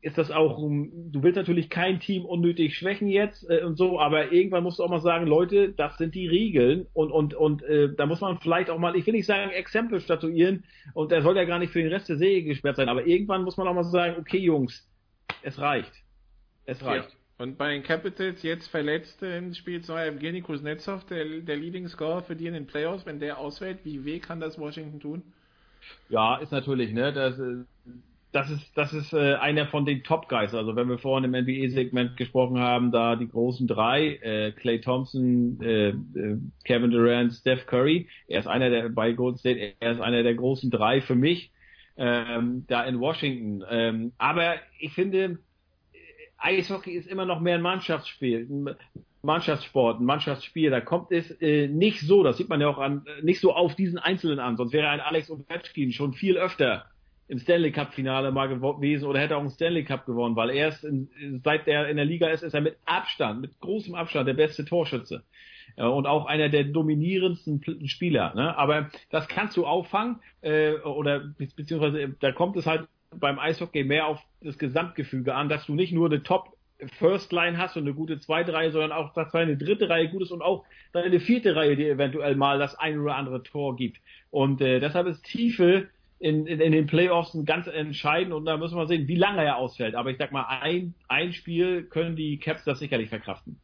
[0.00, 4.32] ist das auch, du willst natürlich kein Team unnötig schwächen jetzt äh, und so, aber
[4.32, 7.92] irgendwann musst du auch mal sagen, Leute, das sind die Regeln und und und äh,
[7.94, 11.36] da muss man vielleicht auch mal, ich will nicht sagen Exempel statuieren und er soll
[11.36, 13.74] ja gar nicht für den Rest der Serie gesperrt sein, aber irgendwann muss man auch
[13.74, 14.88] mal sagen, okay Jungs,
[15.42, 15.92] es reicht.
[16.64, 17.10] Es reicht.
[17.10, 17.18] Ja.
[17.38, 22.22] Und bei den Capitals jetzt verletzt im Spiel 2 Evgeny Kuznetsov, der, der Leading Scorer
[22.22, 25.22] für die in den Playoffs, wenn der ausfällt, wie weh kann das Washington tun?
[26.08, 27.40] Ja, ist natürlich, ne, das,
[28.32, 30.52] das ist, das ist äh, einer von den Top Guys.
[30.52, 35.60] Also wenn wir vorhin im NBA-Segment gesprochen haben, da die großen drei, äh, Clay Thompson,
[35.62, 40.00] äh, äh, Kevin Durant, Steph Curry, er ist einer der bei Golden State, er ist
[40.00, 41.52] einer der großen drei für mich
[41.98, 43.64] ähm, da in Washington.
[43.68, 45.38] Ähm, aber ich finde,
[46.38, 48.76] Eishockey ist immer noch mehr ein Mannschaftsspiel, ein
[49.22, 50.70] Mannschaftssport, ein Mannschaftsspiel.
[50.70, 53.74] Da kommt es äh, nicht so, das sieht man ja auch an, nicht so auf
[53.74, 54.56] diesen Einzelnen an.
[54.56, 56.86] Sonst wäre ein Alex Ovechkin schon viel öfter
[57.26, 60.68] im Stanley Cup Finale mal gewesen oder hätte auch einen Stanley Cup gewonnen, weil er
[60.68, 64.28] ist in, seit der in der Liga ist, ist er mit Abstand, mit großem Abstand
[64.28, 68.34] der beste Torschütze äh, und auch einer der dominierendsten Spieler.
[68.34, 68.56] Ne?
[68.56, 74.06] Aber das kannst du auffangen äh, oder beziehungsweise da kommt es halt beim Eishockey mehr
[74.06, 76.56] auf das Gesamtgefüge an, dass du nicht nur eine Top
[76.98, 80.22] First Line hast und eine gute zweite Reihe, sondern auch, dass deine dritte Reihe gut
[80.22, 84.00] ist und auch deine vierte Reihe dir eventuell mal das ein oder andere Tor gibt.
[84.30, 85.88] Und äh, deshalb ist Tiefe
[86.20, 89.56] in, in, in den Playoffs ganz entscheidend und da müssen wir sehen, wie lange er
[89.56, 89.94] ausfällt.
[89.94, 93.58] Aber ich sag mal, ein, ein Spiel können die Caps das sicherlich verkraften.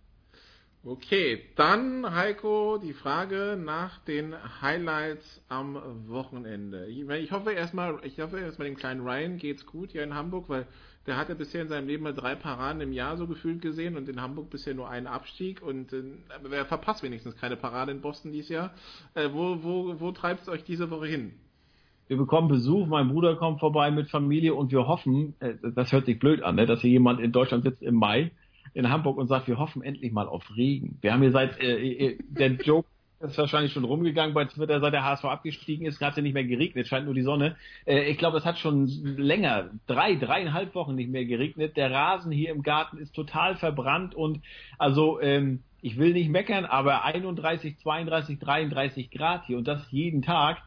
[0.86, 5.78] Okay, dann Heiko, die Frage nach den Highlights am
[6.08, 6.86] Wochenende.
[6.88, 10.66] Ich hoffe erstmal, ich hoffe erstmal dem kleinen Ryan geht's gut hier in Hamburg, weil
[11.06, 14.10] der hatte bisher in seinem Leben mal drei Paraden im Jahr so gefühlt gesehen und
[14.10, 16.02] in Hamburg bisher nur einen Abstieg und äh,
[16.50, 18.74] er verpasst wenigstens keine Parade in Boston dieses Jahr.
[19.14, 21.32] Äh, wo, wo, wo treibt es euch diese Woche hin?
[22.08, 26.04] Wir bekommen Besuch, mein Bruder kommt vorbei mit Familie und wir hoffen, äh, das hört
[26.04, 28.32] sich blöd an, ne, dass hier jemand in Deutschland sitzt im Mai
[28.74, 30.98] in Hamburg und sagt, wir hoffen endlich mal auf Regen.
[31.00, 32.88] Wir haben hier seit, äh, äh, der Joke
[33.20, 36.86] ist wahrscheinlich schon rumgegangen bei Twitter, seit der HSV abgestiegen ist, es nicht mehr geregnet,
[36.86, 37.56] scheint nur die Sonne.
[37.86, 41.76] Äh, ich glaube, es hat schon länger, drei, dreieinhalb Wochen nicht mehr geregnet.
[41.76, 44.40] Der Rasen hier im Garten ist total verbrannt und
[44.78, 50.22] also ähm, ich will nicht meckern, aber 31, 32, 33 Grad hier und das jeden
[50.22, 50.62] Tag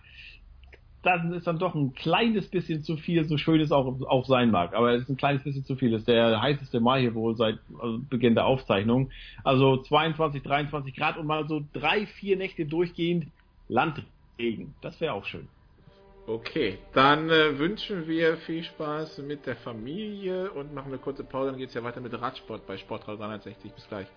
[1.08, 4.52] dann ist dann doch ein kleines bisschen zu viel, so schön es auch, auch sein
[4.52, 4.74] mag.
[4.76, 5.92] Aber es ist ein kleines bisschen zu viel.
[5.92, 9.10] Das ist der heißeste Mai hier wohl seit also Beginn der Aufzeichnung.
[9.44, 13.28] Also 22, 23 Grad und mal so drei, vier Nächte durchgehend
[13.70, 14.76] Landregen.
[14.82, 15.48] Das wäre auch schön.
[16.28, 21.52] Okay, dann äh, wünschen wir viel Spaß mit der Familie und machen eine kurze Pause.
[21.52, 23.72] Dann geht es ja weiter mit Radsport bei Sportrad 360.
[23.72, 24.08] Bis gleich.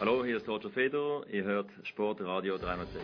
[0.00, 3.02] Hallo, hier ist Roger Feder, ihr hört Sportradio 360.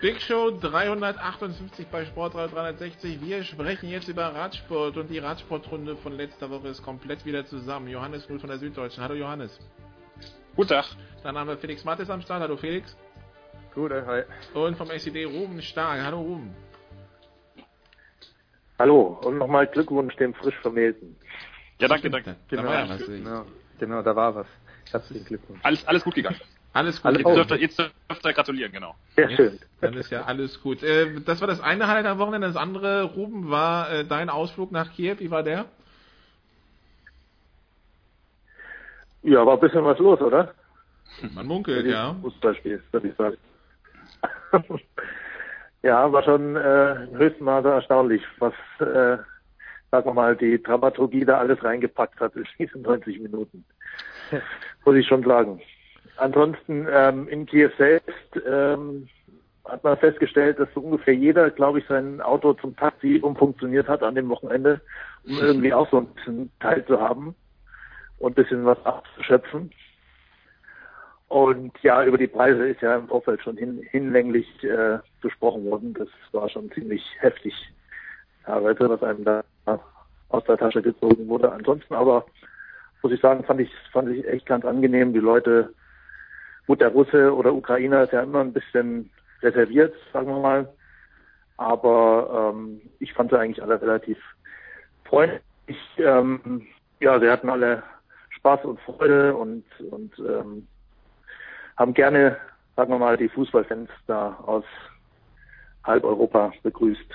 [0.00, 3.20] Big Show 358 bei Sportradio 360.
[3.20, 7.88] Wir sprechen jetzt über Radsport und die Radsportrunde von letzter Woche ist komplett wieder zusammen.
[7.88, 9.02] Johannes Null von der Süddeutschen.
[9.02, 9.60] Hallo Johannes.
[10.56, 10.86] Guten Tag.
[11.24, 12.40] Dann haben wir Felix Mattes am Start.
[12.40, 12.96] Hallo Felix.
[13.74, 14.22] Gute, hi.
[14.58, 16.00] Und vom SED Ruben Stark.
[16.00, 16.56] Hallo Ruben.
[18.78, 21.16] Hallo und nochmal Glückwunsch dem frisch Vermählten.
[21.80, 22.36] Ja, danke, danke.
[22.48, 23.44] Genau, Da war ja genau,
[23.78, 24.46] genau, da war was.
[24.90, 25.60] Herzlichen Glückwunsch.
[25.64, 26.40] Alles, alles gut gegangen.
[26.72, 27.16] Alles gut.
[27.16, 28.94] Jetzt dürft, ihr, jetzt dürft ihr gratulieren, genau.
[29.16, 29.58] Sehr schön.
[29.80, 30.82] Dann ist ja alles gut.
[30.82, 32.46] Äh, das war das eine Highlight am Wochenende.
[32.46, 35.16] Das andere, Ruben, war äh, dein Ausflug nach Kiew.
[35.18, 35.66] Wie war der?
[39.22, 40.54] Ja, war ein bisschen was los, oder?
[41.34, 42.14] Man munkelt, ja.
[42.20, 43.36] Fußballspiel, würde ich sagen.
[45.88, 49.16] Ja, war schon äh, in höchstem Maße erstaunlich, was, äh,
[49.90, 53.64] sagen wir mal, die Dramaturgie da alles reingepackt hat in diesen 90 Minuten.
[54.84, 55.60] Muss ich schon sagen.
[56.18, 59.08] Ansonsten ähm, in Kiew selbst ähm,
[59.64, 64.02] hat man festgestellt, dass so ungefähr jeder, glaube ich, sein Auto zum Taxi umfunktioniert hat
[64.02, 64.80] an dem Wochenende,
[65.24, 67.34] um irgendwie auch so ein bisschen teilzuhaben
[68.18, 69.70] und ein bisschen was abzuschöpfen.
[71.28, 75.94] Und ja, über die Preise ist ja im Vorfeld schon hin, hinlänglich äh, gesprochen worden.
[75.94, 77.54] Das war schon ziemlich heftig,
[78.44, 79.44] teilweise, was einem da
[80.30, 81.52] aus der Tasche gezogen wurde.
[81.52, 82.24] Ansonsten aber
[83.02, 85.12] muss ich sagen, fand ich fand ich echt ganz angenehm.
[85.12, 85.72] Die Leute,
[86.66, 89.10] gut, der Russe oder Ukrainer ist ja immer ein bisschen
[89.42, 90.68] reserviert, sagen wir mal.
[91.58, 94.18] Aber ähm, ich fand sie eigentlich alle relativ
[95.04, 95.42] freundlich.
[95.98, 96.66] Ähm,
[97.00, 97.82] ja, sie hatten alle
[98.30, 100.66] Spaß und Freude und und ähm,
[101.78, 102.36] haben gerne,
[102.76, 104.64] sagen wir mal, die Fußballfans da aus
[105.84, 107.14] halb Europa begrüßt.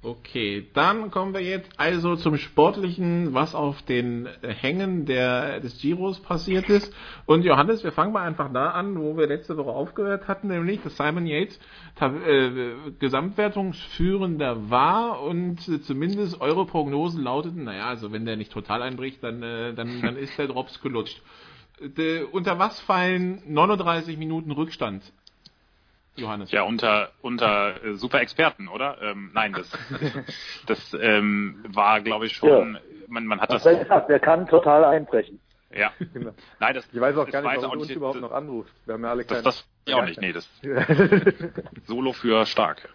[0.00, 6.20] Okay, dann kommen wir jetzt also zum Sportlichen, was auf den Hängen der, des Giros
[6.20, 6.94] passiert ist.
[7.26, 10.80] Und Johannes, wir fangen mal einfach da an, wo wir letzte Woche aufgehört hatten, nämlich
[10.82, 11.58] dass Simon Yates
[12.00, 18.82] äh, Gesamtwertungsführender war und äh, zumindest eure Prognosen lauteten, naja, also wenn der nicht total
[18.82, 21.20] einbricht, dann, äh, dann, dann ist der Drops gelutscht.
[21.80, 25.02] De, unter was fallen 39 Minuten Rückstand?
[26.16, 26.50] Johannes.
[26.50, 29.00] Ja, unter unter äh, super Experten, oder?
[29.00, 29.70] Ähm, nein, das
[30.66, 32.74] das ähm, war, glaube ich, schon.
[32.74, 32.80] Ja.
[33.06, 33.64] Man, man hat das.
[33.64, 35.40] er sagt, der kann total einbrechen.
[35.70, 35.92] Ja.
[36.12, 36.32] Genau.
[36.60, 36.88] Nein, das.
[36.92, 38.74] Ich weiß auch das gar nicht, warum du uns überhaupt noch anrufst.
[38.86, 39.42] Wir haben ja alle Das, keine...
[39.42, 40.20] das ich auch nicht.
[40.20, 40.48] Nee, das
[41.86, 42.88] Solo für stark.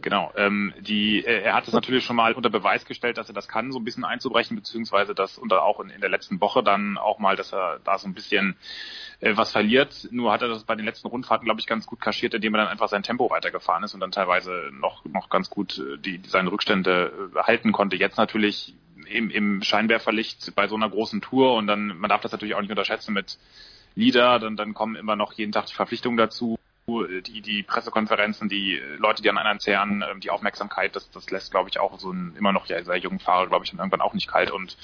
[0.00, 0.32] Genau.
[0.36, 3.48] Ähm, die, äh, er hat es natürlich schon mal unter Beweis gestellt, dass er das
[3.48, 6.98] kann, so ein bisschen einzubrechen, beziehungsweise das unter auch in, in der letzten Woche dann
[6.98, 8.56] auch mal, dass er da so ein bisschen
[9.20, 10.08] äh, was verliert.
[10.10, 12.62] Nur hat er das bei den letzten Rundfahrten, glaube ich, ganz gut kaschiert, indem er
[12.62, 16.18] dann einfach sein Tempo weitergefahren ist und dann teilweise noch noch ganz gut äh, die,
[16.18, 17.96] die seine Rückstände äh, halten konnte.
[17.96, 18.74] Jetzt natürlich
[19.10, 22.60] im, im Scheinwerferlicht bei so einer großen Tour und dann, man darf das natürlich auch
[22.60, 23.38] nicht unterschätzen mit
[23.94, 26.58] Lieder, dann, dann kommen immer noch jeden Tag die Verpflichtungen dazu,
[26.88, 31.50] die, die Pressekonferenzen, die Leute, die an anderen zehren, ähm, die Aufmerksamkeit, das, das lässt,
[31.50, 34.14] glaube ich, auch so einen immer noch sehr jungen Fahrer, glaube ich, dann irgendwann auch
[34.14, 34.76] nicht kalt und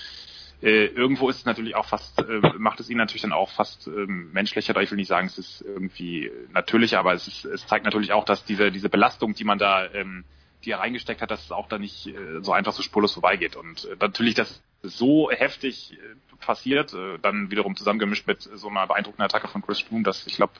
[0.62, 3.86] äh, irgendwo ist es natürlich auch fast, äh, macht es ihn natürlich dann auch fast
[3.86, 7.84] ähm, menschlicher, ich will nicht sagen, es ist irgendwie natürlicher, aber es, ist, es zeigt
[7.84, 10.24] natürlich auch, dass diese, diese Belastung, die man da, ähm,
[10.64, 13.56] die er reingesteckt hat, dass es auch da nicht äh, so einfach so spurlos vorbeigeht.
[13.56, 18.86] Und äh, natürlich, dass so heftig äh, passiert, äh, dann wiederum zusammengemischt mit so einer
[18.86, 20.54] beeindruckenden Attacke von Chris Froome, dass ich glaube,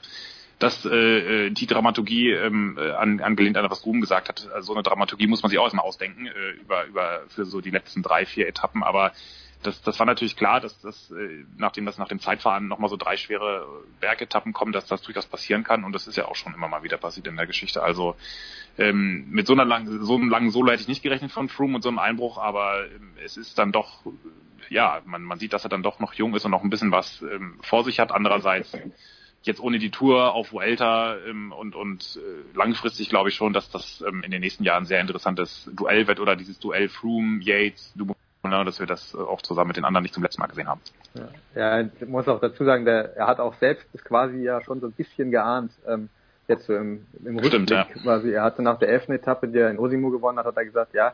[0.59, 4.73] dass äh, die Dramaturgie ähm, äh, an, angelehnt an was Ruben gesagt hat, also so
[4.73, 8.01] eine Dramaturgie muss man sich auch erstmal ausdenken äh, über über für so die letzten
[8.03, 9.11] drei vier Etappen, aber
[9.65, 12.97] das, das war natürlich klar, dass das, äh, nachdem das nach dem Zeitfahren nochmal so
[12.97, 13.65] drei schwere
[13.99, 15.83] Bergetappen kommen, dass das durchaus passieren kann.
[15.83, 17.81] Und das ist ja auch schon immer mal wieder passiert in der Geschichte.
[17.81, 18.15] Also
[18.77, 21.75] ähm, mit so einer langen, so einem langen Solo hätte ich nicht gerechnet von Froome
[21.75, 24.03] und so einem Einbruch, aber ähm, es ist dann doch,
[24.69, 26.91] ja, man, man sieht, dass er dann doch noch jung ist und noch ein bisschen
[26.91, 28.11] was ähm, vor sich hat.
[28.11, 28.77] Andererseits
[29.45, 33.69] jetzt ohne die Tour auf Vuelta ähm, und, und äh, langfristig glaube ich schon, dass
[33.69, 37.41] das ähm, in den nächsten Jahren ein sehr interessantes Duell wird oder dieses Duell Froome,
[37.41, 40.47] Yates, Dumoulin, dass wir das äh, auch zusammen mit den anderen nicht zum letzten Mal
[40.47, 40.81] gesehen haben.
[41.55, 44.81] Ja, ich muss auch dazu sagen, der, er hat auch selbst das quasi ja schon
[44.81, 46.09] so ein bisschen geahnt, ähm,
[46.47, 48.01] jetzt so im, im Stimmt, Rückblick ja.
[48.01, 48.31] quasi.
[48.31, 50.93] Er hatte nach der elften Etappe, die er in Osimo gewonnen hat, hat er gesagt,
[50.93, 51.13] ja,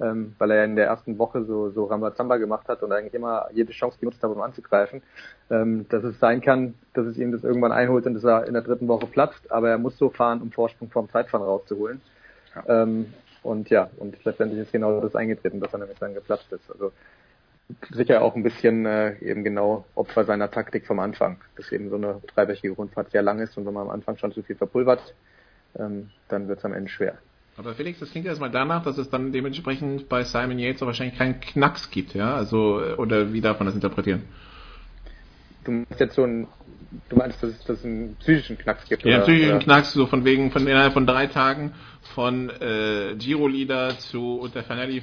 [0.00, 3.14] ähm, weil er ja in der ersten Woche so, so Rambazamba gemacht hat und eigentlich
[3.14, 5.02] immer jede Chance genutzt hat, um anzugreifen,
[5.50, 8.54] ähm, dass es sein kann, dass es ihm das irgendwann einholt und dass er in
[8.54, 12.00] der dritten Woche platzt, aber er muss so fahren, um Vorsprung vom Zeitfahren rauszuholen.
[12.66, 13.12] Ähm,
[13.42, 16.70] und ja, und letztendlich ist genau das eingetreten, dass er nämlich dann geplatzt ist.
[16.70, 16.92] Also
[17.90, 21.96] sicher auch ein bisschen äh, eben genau Opfer seiner Taktik vom Anfang, dass eben so
[21.96, 25.14] eine dreiwöchige Rundfahrt sehr lang ist und wenn man am Anfang schon zu viel verpulvert,
[25.78, 27.18] ähm, dann wird es am Ende schwer.
[27.58, 31.16] Aber Felix, das klingt erstmal danach, dass es dann dementsprechend bei Simon Yates auch wahrscheinlich
[31.16, 32.34] keinen Knacks gibt, ja?
[32.36, 34.22] Also, äh, oder wie darf man das interpretieren?
[35.64, 36.46] Du meinst jetzt so ein,
[37.08, 39.02] du meinst, dass es, dass es einen psychischen Knacks gibt?
[39.04, 39.64] Ja, oder, natürlich ein oder?
[39.64, 41.72] Knacks, so von wegen, von innerhalb von drei Tagen
[42.14, 45.02] von äh, Giro-Leader zu Unterfanelli.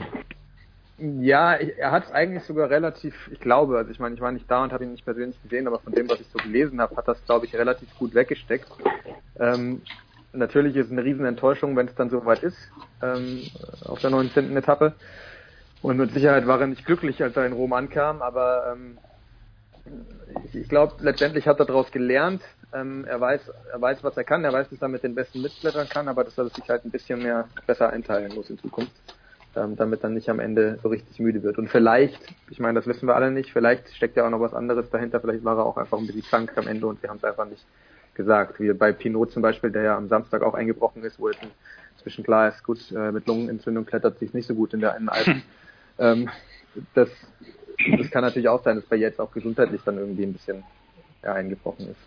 [1.00, 4.32] Ja, ich- er hat es eigentlich sogar relativ, ich glaube, also ich meine, ich war
[4.32, 6.80] nicht da und habe ihn nicht persönlich gesehen, aber von dem, was ich so gelesen
[6.80, 8.70] habe, hat das, glaube ich, relativ gut weggesteckt.
[9.40, 9.82] Ähm,
[10.34, 12.58] natürlich ist es eine riesen Enttäuschung, wenn es dann soweit ist,
[13.02, 13.44] ähm,
[13.86, 14.56] auf der 19.
[14.58, 14.94] Etappe.
[15.82, 18.98] Und mit Sicherheit war er nicht glücklich, als er in Rom ankam, aber ähm,
[20.46, 22.42] ich, ich glaube, letztendlich hat er daraus gelernt.
[22.74, 25.42] Ähm, er weiß, er weiß, was er kann, er weiß, dass er mit den besten
[25.42, 28.94] mitblättern kann, aber dass er sich halt ein bisschen mehr besser einteilen muss in Zukunft,
[29.56, 31.58] ähm, damit dann nicht am Ende so richtig müde wird.
[31.58, 32.20] Und vielleicht,
[32.50, 35.20] ich meine, das wissen wir alle nicht, vielleicht steckt ja auch noch was anderes dahinter,
[35.20, 37.46] vielleicht war er auch einfach ein bisschen krank am Ende und wir haben es einfach
[37.46, 37.64] nicht
[38.16, 38.60] gesagt.
[38.60, 41.42] Wie bei Pinot zum Beispiel, der ja am Samstag auch eingebrochen ist, wo jetzt
[41.96, 45.10] inzwischen klar ist, gut, äh, mit Lungenentzündung klettert sich nicht so gut in der einen
[45.10, 45.44] Alpen.
[46.00, 46.30] ähm,
[46.94, 47.10] das,
[47.98, 50.64] das kann natürlich auch sein, dass bei jetzt auch gesundheitlich dann irgendwie ein bisschen
[51.24, 52.00] ja, eingebrochen ist.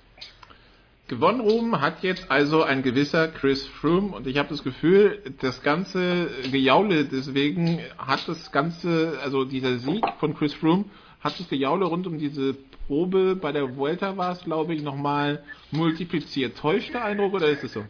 [1.09, 5.63] Gewonnen Ruhm hat jetzt also ein gewisser Chris Froome und ich habe das Gefühl, das
[5.63, 10.87] ganze Gejaule deswegen hat das ganze, also dieser Sieg von Chris Froome
[11.21, 12.57] hat das Gejaule rund um diese
[12.87, 16.57] Probe bei der Vuelta war es, glaube ich, nochmal multipliziert.
[16.57, 17.85] Täuscht der Eindruck oder ist es so?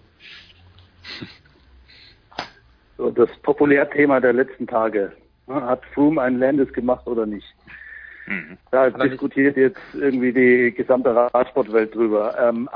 [2.97, 5.13] so das Populärthema der letzten Tage.
[5.49, 7.47] Hat Froome ein Landis gemacht oder nicht?
[8.27, 8.59] Mhm.
[8.71, 12.35] Da diskutiert jetzt irgendwie die gesamte Radsportwelt drüber.
[12.39, 12.69] Ähm,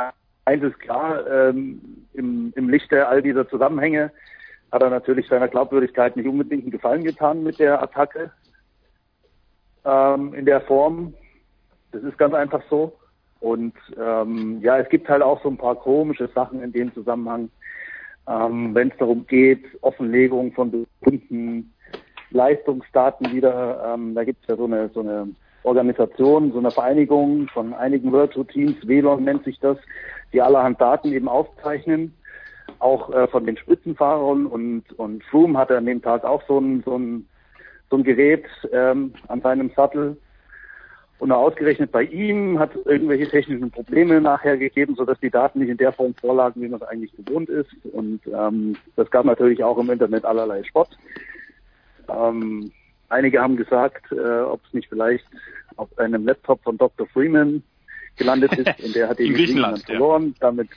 [0.45, 1.81] eins ist klar, ähm,
[2.15, 4.13] im, im Lichte all dieser Zusammenhänge
[4.71, 8.31] hat er natürlich seiner Glaubwürdigkeit nicht unbedingt einen Gefallen getan mit der Attacke
[9.85, 11.15] ähm, in der Form.
[11.93, 12.93] Das ist ganz einfach so.
[13.41, 17.51] Und ähm, ja, es gibt halt auch so ein paar komische Sachen in dem Zusammenhang,
[18.29, 21.73] ähm, wenn es darum geht, Offenlegung von bestimmten
[22.31, 23.95] Leistungsdaten wieder.
[23.95, 25.29] Ähm, da gibt es ja so eine, so eine
[25.63, 29.79] Organisation, so eine Vereinigung von einigen Tour Teams, WLON nennt sich das,
[30.33, 32.15] die allerhand Daten eben aufzeichnen,
[32.79, 36.83] auch äh, von den Spitzenfahrern und, und Froome hatte an dem Tag auch so ein,
[36.85, 37.27] so ein,
[37.91, 40.17] so ein Gerät ähm, an seinem Sattel.
[41.21, 45.69] Und ausgerechnet bei ihm hat es irgendwelche technischen Probleme nachher gegeben, sodass die Daten nicht
[45.69, 47.71] in der Form vorlagen, wie man es eigentlich gewohnt ist.
[47.93, 50.89] Und ähm, das gab natürlich auch im Internet allerlei Spott.
[52.09, 52.73] Ähm,
[53.11, 55.27] einige haben gesagt, äh, ob es nicht vielleicht
[55.77, 57.07] auf einem Laptop von Dr.
[57.09, 57.63] Freeman
[58.17, 60.27] gelandet ist und der hat Griechenland, Griechenland verloren.
[60.29, 60.35] Ja.
[60.41, 60.69] Damit,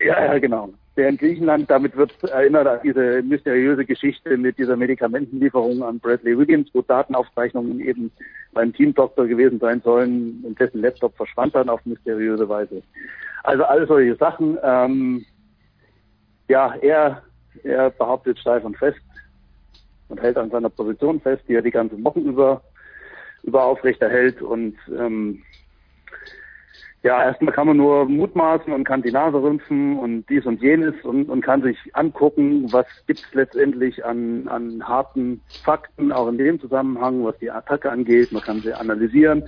[0.00, 0.70] ja, ja, genau.
[0.96, 6.38] Der in Griechenland, damit wird erinnert an diese mysteriöse Geschichte mit dieser Medikamentenlieferung an Bradley
[6.38, 8.12] Wiggins, wo Datenaufzeichnungen eben
[8.52, 12.82] beim Teamdoktor gewesen sein sollen und dessen Laptop verschwand dann auf mysteriöse Weise.
[13.42, 14.56] Also all solche Sachen.
[14.62, 15.24] Ähm,
[16.48, 17.22] ja, er,
[17.64, 19.00] er behauptet steif und fest
[20.08, 22.62] und hält an seiner Position fest, die er die ganze Wochen über,
[23.42, 25.42] über aufrechterhält und ähm,
[27.04, 30.94] ja, erstmal kann man nur mutmaßen und kann die Nase rümpfen und dies und jenes
[31.04, 36.38] und, und kann sich angucken, was gibt es letztendlich an, an harten Fakten, auch in
[36.38, 38.32] dem Zusammenhang, was die Attacke angeht.
[38.32, 39.44] Man kann sie analysieren.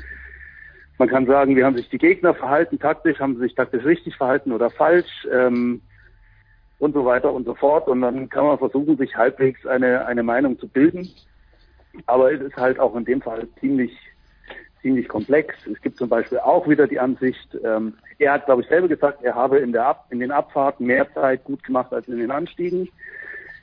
[0.98, 4.16] Man kann sagen, wie haben sich die Gegner verhalten taktisch, haben sie sich taktisch richtig
[4.16, 5.80] verhalten oder falsch ähm,
[6.78, 7.88] und so weiter und so fort.
[7.88, 11.08] Und dann kann man versuchen, sich halbwegs eine, eine Meinung zu bilden.
[12.04, 13.96] Aber es ist halt auch in dem Fall ziemlich
[14.86, 15.52] ziemlich komplex.
[15.66, 19.20] Es gibt zum Beispiel auch wieder die Ansicht, ähm, er hat, glaube ich, selber gesagt,
[19.24, 22.30] er habe in, der Ab in den Abfahrten mehr Zeit gut gemacht als in den
[22.30, 22.88] Anstiegen.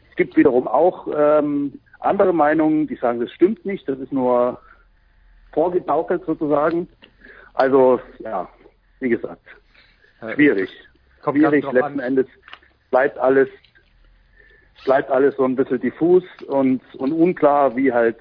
[0.09, 4.59] Es gibt wiederum auch ähm, andere Meinungen, die sagen, das stimmt nicht, das ist nur
[5.53, 6.89] vorgedaukelt sozusagen.
[7.53, 8.49] Also, ja,
[8.99, 9.47] wie gesagt,
[10.33, 10.69] schwierig.
[11.21, 11.99] Kommt schwierig, letzten an.
[11.99, 12.27] Endes
[12.91, 13.47] bleibt alles,
[14.83, 18.17] bleibt alles so ein bisschen diffus und, und unklar, wie halt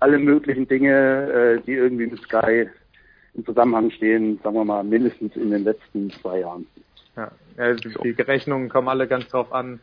[0.00, 2.68] alle möglichen Dinge, äh, die irgendwie mit Sky
[3.34, 6.66] im Zusammenhang stehen, sagen wir mal, mindestens in den letzten zwei Jahren.
[7.16, 9.80] Ja, also die Rechnungen kommen alle ganz drauf an,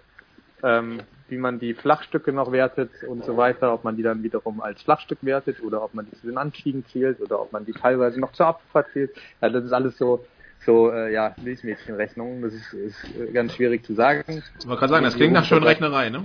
[0.64, 4.62] ähm, wie man die Flachstücke noch wertet und so weiter, ob man die dann wiederum
[4.62, 7.74] als Flachstück wertet oder ob man die zu den Anstiegen zählt oder ob man die
[7.74, 9.12] teilweise noch zur Abfahrt zählt.
[9.42, 10.26] Ja, das ist alles so
[10.66, 12.42] so äh, ja Milchmädchenrechnungen.
[12.42, 14.44] Das ist, ist ganz schwierig zu sagen.
[14.66, 16.24] Man kann sagen, das klingt nach Schönrechnerei, ne?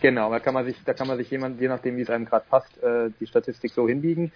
[0.00, 2.24] Genau, da kann man sich, da kann man sich jemand, je nachdem wie es einem
[2.24, 4.30] gerade passt, äh, die Statistik so hinbiegen.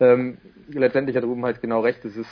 [0.00, 0.36] Ähm,
[0.68, 2.30] letztendlich hat Ruben halt genau recht, es ist,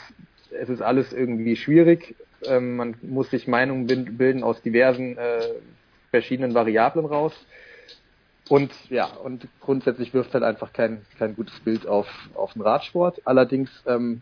[0.51, 2.15] es ist alles irgendwie schwierig.
[2.45, 5.39] Ähm, man muss sich Meinungen bilden aus diversen äh,
[6.11, 7.33] verschiedenen Variablen raus.
[8.47, 13.21] Und ja, und grundsätzlich wirft halt einfach kein, kein gutes Bild auf, auf den Radsport.
[13.25, 14.21] Allerdings ähm,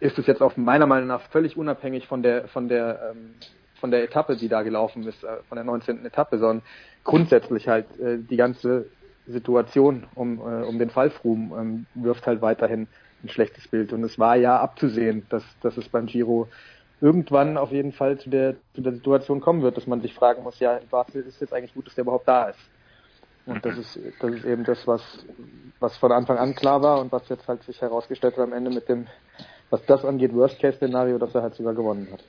[0.00, 3.34] ist es jetzt auch meiner Meinung nach völlig unabhängig von der, von der, ähm,
[3.80, 6.06] von der Etappe, die da gelaufen ist, äh, von der 19.
[6.06, 6.62] Etappe, sondern
[7.04, 8.86] grundsätzlich halt äh, die ganze
[9.26, 12.88] Situation um, äh, um den Fall Froome ähm, wirft halt weiterhin
[13.22, 13.92] ein schlechtes Bild.
[13.92, 16.48] Und es war ja abzusehen, dass, dass es beim Giro
[17.00, 20.42] irgendwann auf jeden Fall zu der, zu der Situation kommen wird, dass man sich fragen
[20.42, 22.58] muss, ja, was ist jetzt eigentlich gut, dass der überhaupt da ist?
[23.46, 25.02] Und das ist, das ist eben das, was,
[25.80, 28.70] was von Anfang an klar war und was jetzt halt sich herausgestellt hat am Ende
[28.70, 29.06] mit dem,
[29.68, 32.24] was das angeht, Worst-Case-Szenario, dass er halt sogar gewonnen hat.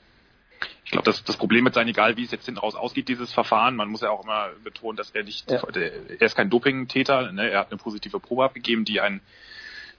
[0.83, 3.33] Ich glaube, das, das Problem wird sein, egal wie es jetzt hinten raus ausgeht, dieses
[3.33, 3.75] Verfahren.
[3.75, 5.61] Man muss ja auch immer betonen, dass er nicht, ja.
[5.75, 7.31] er ist kein Doping-Täter.
[7.31, 7.49] Ne?
[7.49, 9.21] Er hat eine positive Probe abgegeben, die einen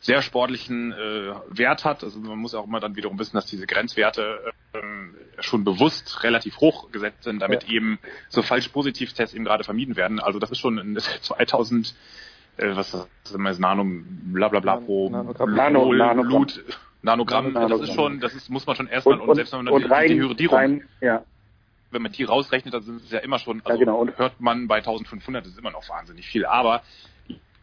[0.01, 2.05] sehr sportlichen äh, Wert hat.
[2.05, 6.59] Also man muss auch immer dann wiederum wissen, dass diese Grenzwerte äh, schon bewusst relativ
[6.59, 7.75] hoch gesetzt sind, damit ja.
[7.75, 10.21] eben so falsch Positivtests eben gerade vermieden werden.
[10.21, 11.95] Also das ist schon in 2000
[12.59, 16.65] äh, was ist das Nano bla bla bla pro Nanogramm, Nano, Nano, Blut
[17.07, 19.65] Nanogramm, Nanogramm, das ist schon, das ist, muss man schon erstmal und, und, selbst wenn
[19.65, 21.25] man dann rein, die Hyoridierung rein, ja.
[21.91, 23.99] wenn man die rausrechnet, dann sind es ja immer schon, also ja, genau.
[23.99, 26.83] und hört man bei 1500, das ist immer noch wahnsinnig viel, aber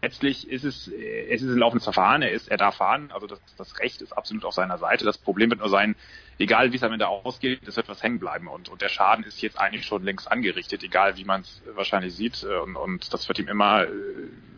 [0.01, 3.41] letztlich ist es, es ist ein laufendes Verfahren, er ist, er darf fahren, also das,
[3.57, 5.05] das Recht ist absolut auf seiner Seite.
[5.05, 5.95] Das Problem wird nur sein,
[6.39, 9.23] egal wie es am Ende ausgeht, es wird was hängen bleiben und, und der Schaden
[9.23, 13.27] ist jetzt eigentlich schon längst angerichtet, egal wie man es wahrscheinlich sieht und, und das
[13.29, 13.85] wird ihm immer,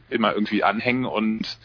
[0.09, 1.57] immer irgendwie anhängen und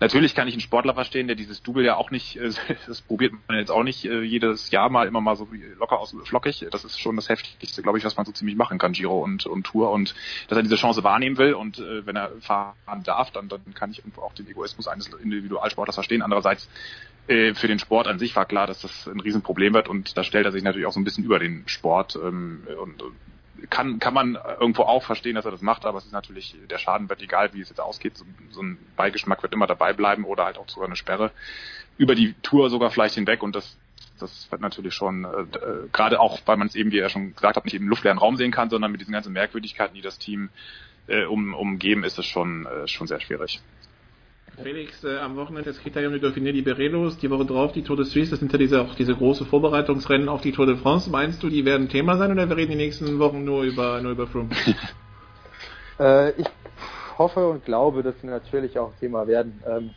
[0.00, 2.50] Natürlich kann ich einen Sportler verstehen, der dieses Double ja auch nicht, äh,
[2.86, 6.14] das probiert man jetzt auch nicht äh, jedes Jahr mal immer mal so locker aus
[6.24, 6.66] flockig.
[6.70, 9.46] Das ist schon das Heftigste, glaube ich, was man so ziemlich machen kann, Giro und,
[9.46, 9.90] und Tour.
[9.90, 10.14] Und
[10.48, 13.90] dass er diese Chance wahrnehmen will und äh, wenn er fahren darf, dann, dann kann
[13.90, 16.22] ich irgendwo auch den Egoismus eines Individualsportlers verstehen.
[16.22, 16.68] Andererseits
[17.26, 20.46] für den Sport an sich war klar, dass das ein Riesenproblem wird und da stellt
[20.46, 23.02] er sich natürlich auch so ein bisschen über den Sport ähm, und
[23.70, 26.78] kann, kann man irgendwo auch verstehen, dass er das macht, aber es ist natürlich, der
[26.78, 30.24] Schaden wird egal, wie es jetzt ausgeht, so, so ein Beigeschmack wird immer dabei bleiben
[30.24, 31.30] oder halt auch sogar eine Sperre
[31.96, 33.76] über die Tour sogar vielleicht hinweg und das
[34.20, 37.34] das wird natürlich schon, äh, äh gerade auch, weil man es eben, wie er schon
[37.34, 40.18] gesagt hat, nicht im luftleeren Raum sehen kann, sondern mit diesen ganzen Merkwürdigkeiten, die das
[40.18, 40.50] Team
[41.06, 43.60] äh, um, umgeben, ist es schon, äh, schon sehr schwierig.
[44.62, 48.04] Felix, äh, am Wochenende das Kriterium de Dauphiné Liberelos, die Woche drauf die Tour de
[48.04, 51.10] Suisse, das sind ja diese, auch diese große Vorbereitungsrennen auf die Tour de France.
[51.10, 54.12] Meinst du, die werden Thema sein oder wir reden die nächsten Wochen nur über, nur
[54.12, 54.50] über Froome?
[56.00, 56.46] äh, ich
[57.16, 59.62] hoffe und glaube, dass sie natürlich auch Thema werden.
[59.66, 59.90] Ähm,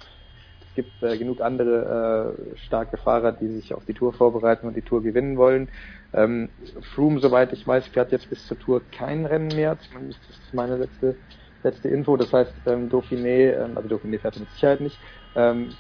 [0.70, 4.76] es gibt äh, genug andere äh, starke Fahrer, die sich auf die Tour vorbereiten und
[4.76, 5.70] die Tour gewinnen wollen.
[6.14, 6.50] Ähm,
[6.94, 9.78] Froome, soweit ich weiß, fährt jetzt bis zur Tour kein Rennen mehr.
[9.80, 11.16] Zumindest das ist meine letzte
[11.64, 12.18] letzte Info.
[12.18, 15.02] Das heißt, ähm, Dauphiné, ähm, also Dauphiné fährt mit Sicherheit nicht.
[15.36, 15.74] Ähm,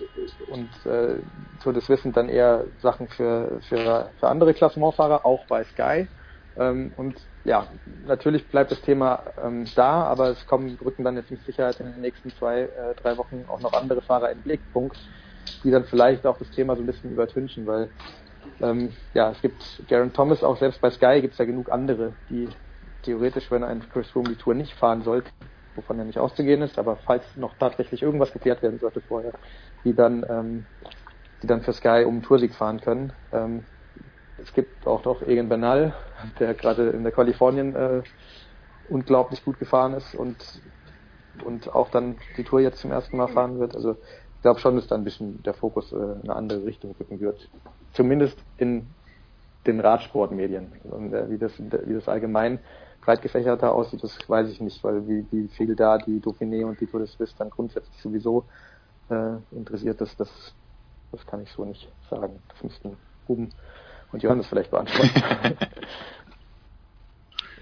[0.48, 1.22] und äh,
[1.60, 6.08] Tour de Suisse sind dann eher Sachen für, für, für andere Klassementfahrer, auch bei Sky.
[6.56, 11.32] Ähm, und ja, natürlich bleibt das Thema ähm, da, aber es kommen, rücken dann jetzt
[11.32, 14.98] mit Sicherheit in den nächsten zwei, äh, drei Wochen auch noch andere Fahrer in Blickpunkt,
[15.64, 17.92] die dann vielleicht auch das Thema so ein bisschen übertünchen, weil
[18.60, 22.16] ähm, ja, es gibt Garen Thomas, auch selbst bei Sky gibt es ja genug andere,
[22.30, 22.50] die
[23.01, 25.32] theoretisch, wenn ein Chris Froome die Tour nicht fahren sollte,
[25.75, 29.33] wovon ja nicht auszugehen ist, aber falls noch tatsächlich irgendwas geklärt werden sollte vorher,
[29.83, 30.66] die dann, ähm,
[31.41, 33.14] die dann für Sky um Toursieg fahren können.
[33.32, 33.66] Ähm,
[34.38, 35.93] es gibt auch noch Egan Bernal,
[36.40, 38.01] der gerade in der Kalifornien äh,
[38.83, 40.61] unglaublich gut gefahren ist und
[41.43, 43.75] und auch dann die Tour jetzt zum ersten Mal fahren wird.
[43.75, 43.93] Also
[44.35, 47.19] ich glaube schon, dass da ein bisschen der Fokus äh, in eine andere Richtung rücken
[47.19, 47.50] wird.
[47.93, 48.95] Zumindest in
[49.66, 50.74] den Radsportmedien.
[50.83, 52.59] Und äh, wie das wie das allgemein
[53.01, 56.80] breit gefächerter aussieht, das weiß ich nicht, weil wie, wie viel da die Dauphiné und
[56.80, 58.45] die Tour de Suisse dann grundsätzlich sowieso
[59.09, 60.30] äh, interessiert ist, das,
[61.11, 62.41] das kann ich so nicht sagen.
[62.49, 62.97] Das müssten
[63.27, 63.49] Ruben
[64.11, 65.57] und Johannes vielleicht beantworten.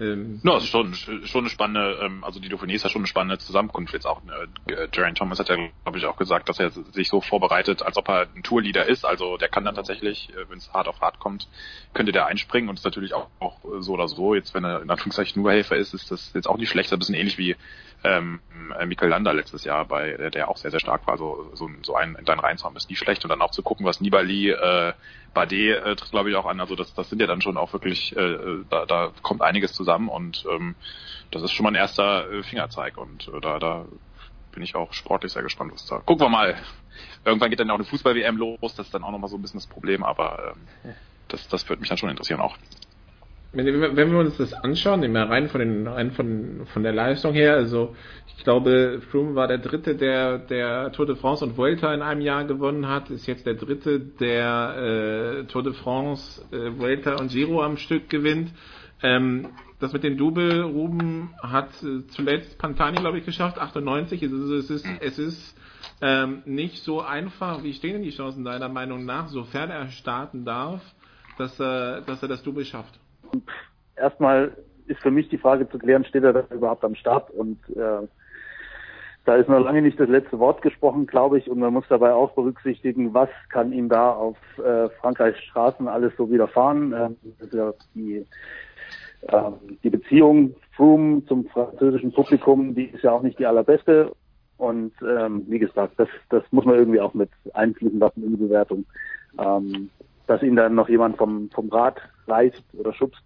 [0.00, 3.06] Ähm, no, ist schon, schon eine spannende, ähm, also die Dauphiné ist ja schon eine
[3.06, 4.22] spannende Zusammenkunft jetzt auch.
[4.66, 7.98] Äh, Geraint Thomas hat ja, glaube ich, auch gesagt, dass er sich so vorbereitet, als
[7.98, 9.04] ob er ein Tourleader ist.
[9.04, 11.48] Also der kann dann tatsächlich, äh, wenn es hart auf hart kommt,
[11.92, 14.34] könnte der einspringen und ist natürlich auch, auch so oder so.
[14.34, 16.90] Jetzt, wenn er in Anführungszeichen nur Helfer ist, ist das jetzt auch nicht schlecht.
[16.92, 17.56] Ein bisschen ähnlich wie
[18.04, 18.40] ähm,
[18.78, 21.18] äh, Mikel Landa letztes Jahr, bei der, der auch sehr, sehr stark war.
[21.18, 23.24] So, so, so einen in deinen reinzuhauen ist nie schlecht.
[23.24, 24.92] Und dann auch zu gucken, was Nibali, äh,
[25.34, 26.60] Bade äh, tritt, glaube ich, auch an.
[26.60, 30.08] Also das, das sind ja dann schon auch wirklich, äh, da, da kommt einiges zusammen
[30.08, 30.74] und ähm,
[31.30, 33.86] das ist schon mal ein erster äh, Fingerzeig und äh, da, da
[34.52, 35.98] bin ich auch sportlich sehr gespannt, was da.
[35.98, 36.56] Gucken wir mal.
[37.24, 39.60] Irgendwann geht dann auch eine Fußball-WM los, das ist dann auch nochmal so ein bisschen
[39.60, 40.54] das Problem, aber
[40.84, 40.94] ähm,
[41.28, 42.56] das, das würde mich dann schon interessieren auch
[43.52, 47.32] wenn, wenn wir uns das anschauen, immer rein von den rein von von der Leistung
[47.32, 47.96] her, also
[48.36, 52.20] ich glaube, Froome war der dritte, der der Tour de France und Vuelta in einem
[52.20, 57.32] Jahr gewonnen hat, ist jetzt der dritte, der äh, Tour de France, äh, Vuelta und
[57.32, 58.52] Giro am Stück gewinnt.
[59.02, 59.48] Ähm,
[59.80, 64.22] das mit dem Double Ruben hat äh, zuletzt Pantani, glaube ich, geschafft, 98.
[64.22, 65.58] Also es ist es ist
[66.00, 67.64] ähm, nicht so einfach.
[67.64, 70.82] Wie stehen denn die Chancen deiner Meinung nach, sofern er starten darf,
[71.36, 73.00] dass er dass er das Double schafft?
[73.96, 74.52] Erstmal
[74.86, 77.30] ist für mich die Frage zu klären, steht er da überhaupt am Start?
[77.30, 78.06] Und äh,
[79.24, 82.12] da ist noch lange nicht das letzte Wort gesprochen, glaube ich, und man muss dabei
[82.12, 86.92] auch berücksichtigen, was kann ihm da auf äh, Frankreichs Straßen alles so widerfahren.
[86.92, 88.26] Ähm, also die,
[89.22, 89.50] äh,
[89.84, 94.12] die Beziehung Froome zum französischen Publikum, die ist ja auch nicht die allerbeste.
[94.56, 98.44] Und ähm, wie gesagt, das, das muss man irgendwie auch mit einfließen lassen in die
[98.44, 98.84] Bewertung.
[99.38, 99.90] Ähm,
[100.30, 103.24] dass ihn dann noch jemand vom, vom Rad reißt oder schubst,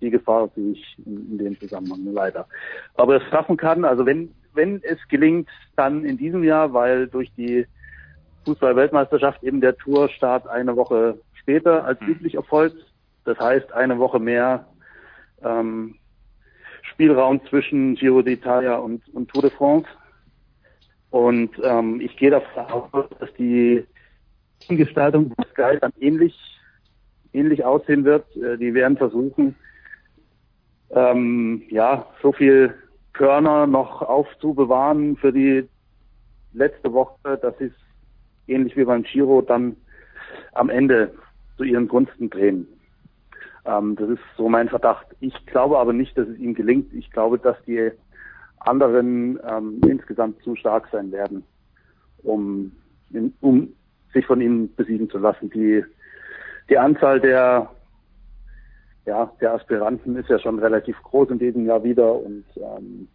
[0.00, 2.48] die Gefahr sehe ich in, in dem Zusammenhang leider.
[2.94, 7.30] Aber es schaffen kann, also wenn, wenn es gelingt, dann in diesem Jahr, weil durch
[7.36, 7.66] die
[8.46, 12.08] Fußball-Weltmeisterschaft eben der Tourstart eine Woche später als Hm.
[12.08, 12.78] üblich erfolgt.
[13.26, 14.66] Das heißt, eine Woche mehr
[15.42, 15.96] ähm,
[16.84, 19.88] Spielraum zwischen Giro d'Italia und, und Tour de France.
[21.10, 23.84] Und ähm, ich gehe davon aus, dass die
[24.68, 26.36] Gestaltung von Sky dann ähnlich,
[27.32, 28.24] ähnlich aussehen wird.
[28.36, 29.54] Äh, die werden versuchen,
[30.90, 32.74] ähm, ja, so viel
[33.12, 35.68] Körner noch aufzubewahren für die
[36.52, 37.72] letzte Woche, dass sie es
[38.46, 39.76] ähnlich wie beim Giro dann
[40.52, 41.12] am Ende
[41.56, 42.68] zu ihren Gunsten drehen.
[43.64, 45.06] Ähm, das ist so mein Verdacht.
[45.20, 46.92] Ich glaube aber nicht, dass es ihm gelingt.
[46.92, 47.90] Ich glaube, dass die
[48.60, 51.44] anderen ähm, insgesamt zu stark sein werden,
[52.22, 52.72] um,
[53.40, 53.72] um
[54.16, 55.50] sich von ihm besiegen zu lassen.
[55.50, 55.84] Die,
[56.68, 57.70] die Anzahl der,
[59.04, 63.08] ja, der Aspiranten ist ja schon relativ groß in diesem Jahr wieder und ähm,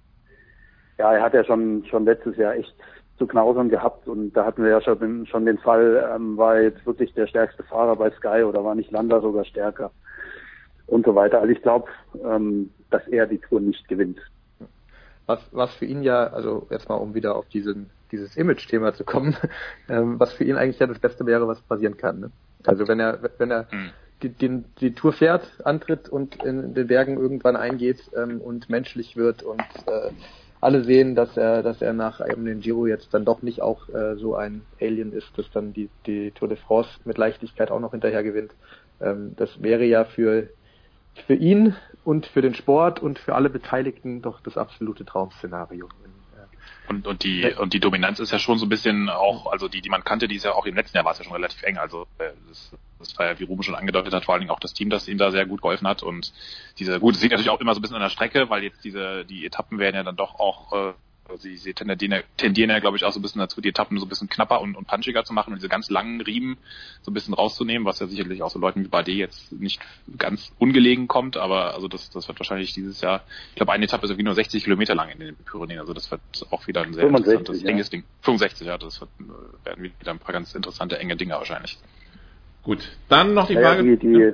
[0.98, 2.74] ja, er hat ja schon, schon letztes Jahr echt
[3.18, 6.86] zu knausern gehabt und da hatten wir ja schon, schon den Fall, ähm, war jetzt
[6.86, 9.92] wirklich der stärkste Fahrer bei Sky oder war nicht Landa sogar stärker
[10.88, 11.40] und so weiter.
[11.40, 11.88] Also ich glaube,
[12.24, 14.20] ähm, dass er die Tour nicht gewinnt.
[15.32, 19.04] Was, was für ihn ja, also jetzt mal um wieder auf diesen, dieses Image-Thema zu
[19.04, 19.36] kommen,
[19.90, 22.20] ähm, was für ihn eigentlich ja das Beste wäre, was passieren kann.
[22.20, 22.32] Ne?
[22.66, 23.68] Also wenn er, wenn er
[24.22, 29.16] die, die, die Tour fährt, antritt und in den Bergen irgendwann eingeht ähm, und menschlich
[29.16, 30.12] wird und äh,
[30.60, 33.90] alle sehen, dass er, dass er nach eben den Giro jetzt dann doch nicht auch
[33.90, 37.80] äh, so ein Alien ist, das dann die, die Tour de France mit Leichtigkeit auch
[37.80, 38.52] noch hinterher gewinnt.
[39.00, 40.50] Ähm, das wäre ja für
[41.28, 45.90] für ihn und für den Sport und für alle Beteiligten doch das absolute Traum-Szenario.
[46.88, 49.82] Und, und die und die Dominanz ist ja schon so ein bisschen auch, also die,
[49.82, 51.64] die man kannte, die ist ja auch im letzten Jahr war es ja schon relativ
[51.64, 51.78] eng.
[51.78, 54.60] Also äh, das, das war ja, wie Ruben schon angedeutet hat, vor allen Dingen auch
[54.60, 56.04] das Team, das ihm da sehr gut geholfen hat.
[56.04, 56.34] Und
[56.80, 58.84] diese, gut, es liegt natürlich auch immer so ein bisschen an der Strecke, weil jetzt
[58.84, 60.94] diese, die Etappen werden ja dann doch auch äh,
[61.38, 64.06] sie, sie tendieren, tendieren ja, glaube ich, auch so ein bisschen dazu, die Etappen so
[64.06, 66.58] ein bisschen knapper und, und punchiger zu machen und diese ganz langen Riemen
[67.02, 69.82] so ein bisschen rauszunehmen, was ja sicherlich auch so Leuten wie Bardet jetzt nicht
[70.18, 74.06] ganz ungelegen kommt, aber also das, das wird wahrscheinlich dieses Jahr, ich glaube, eine Etappe
[74.06, 76.94] ist irgendwie nur 60 Kilometer lang in den Pyrenäen, also das wird auch wieder ein
[76.94, 77.70] sehr 65, interessantes, ja.
[77.70, 78.04] enges Ding.
[78.22, 79.10] 65, ja, das wird,
[79.64, 81.78] werden wieder ein paar ganz interessante, enge Dinge wahrscheinlich.
[82.64, 83.84] Gut, dann noch die Frage.
[83.84, 84.34] die, die,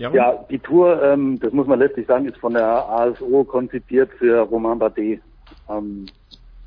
[0.00, 4.10] Ja, ja, die Tour, ähm, das muss man letztlich sagen, ist von der ASO konzipiert
[4.18, 5.20] für Romain Bardet.
[5.70, 6.06] Ähm,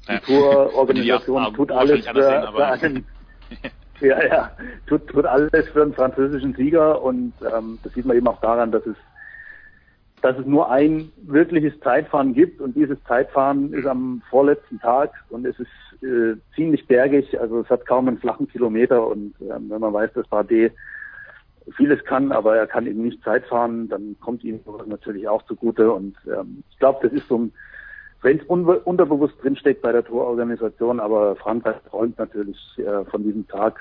[0.07, 0.19] die Ja.
[0.19, 3.05] Tourorganisation Die tut alles für, sehen, für einen,
[4.01, 4.51] ja, ja,
[4.87, 8.71] tut, tut alles für einen französischen Sieger und ähm, das sieht man eben auch daran,
[8.71, 8.97] dass es
[10.21, 15.45] dass es nur ein wirkliches Zeitfahren gibt und dieses Zeitfahren ist am vorletzten Tag und
[15.45, 19.81] es ist äh, ziemlich bergig, also es hat kaum einen flachen Kilometer und ähm, wenn
[19.81, 20.73] man weiß, dass Bardet
[21.75, 25.91] vieles kann, aber er kann eben nicht Zeit fahren, dann kommt ihm natürlich auch zugute.
[25.91, 27.53] Und ähm, ich glaube, das ist so ein,
[28.23, 33.47] wenn es un unterbewusst drinsteckt bei der Tourorganisation, aber Frankreich träumt natürlich äh, von diesem
[33.47, 33.79] Tag,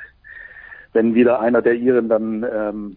[0.92, 2.96] wenn wieder einer der Iren dann ähm,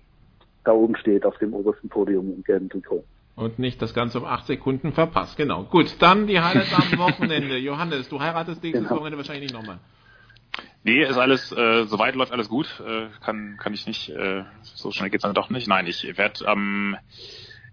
[0.64, 3.04] da oben steht auf dem obersten Podium im gelben Trikot.
[3.36, 5.38] Und nicht das Ganze um acht Sekunden verpasst.
[5.38, 5.64] Genau.
[5.64, 7.58] Gut, dann die Highlights am Wochenende.
[7.58, 8.96] Johannes, du heiratest nächstes Genau.
[8.96, 9.80] Wochenende wahrscheinlich nicht nochmal.
[10.84, 12.82] Nee, ist alles, äh, soweit läuft alles gut.
[12.86, 15.68] Äh, kann, kann ich nicht, äh, so schnell geht's dann doch nicht.
[15.68, 16.96] Nein, ich werde am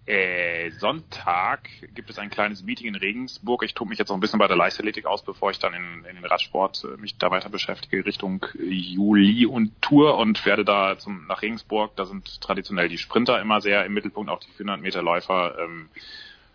[0.05, 3.63] äh, Sonntag gibt es ein kleines Meeting in Regensburg.
[3.63, 6.03] Ich tobe mich jetzt noch ein bisschen bei der Leichtathletik aus, bevor ich dann in,
[6.05, 10.65] in den Radsport äh, mich da weiter beschäftige Richtung äh, Juli und Tour und werde
[10.65, 11.95] da zum, nach Regensburg.
[11.95, 15.57] Da sind traditionell die Sprinter immer sehr im Mittelpunkt, auch die 400 Meter Läufer.
[15.59, 15.89] Ähm,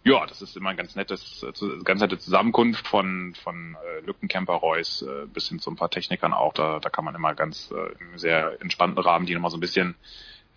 [0.05, 4.55] ja, das ist immer ein ganz nettes, äh, ganz nette Zusammenkunft von, von äh, Lückenkämper
[4.55, 6.52] Reus äh, bis hin zu ein paar Technikern auch.
[6.52, 9.60] Da, da kann man immer ganz äh, im sehr entspannten Rahmen die nochmal so ein
[9.60, 9.94] bisschen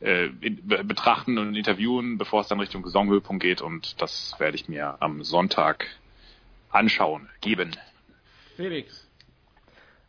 [0.01, 3.61] äh, betrachten und interviewen, bevor es dann Richtung Saisonhöhepunkt geht.
[3.61, 5.85] Und das werde ich mir am Sonntag
[6.69, 7.71] anschauen, geben.
[8.55, 9.07] Felix.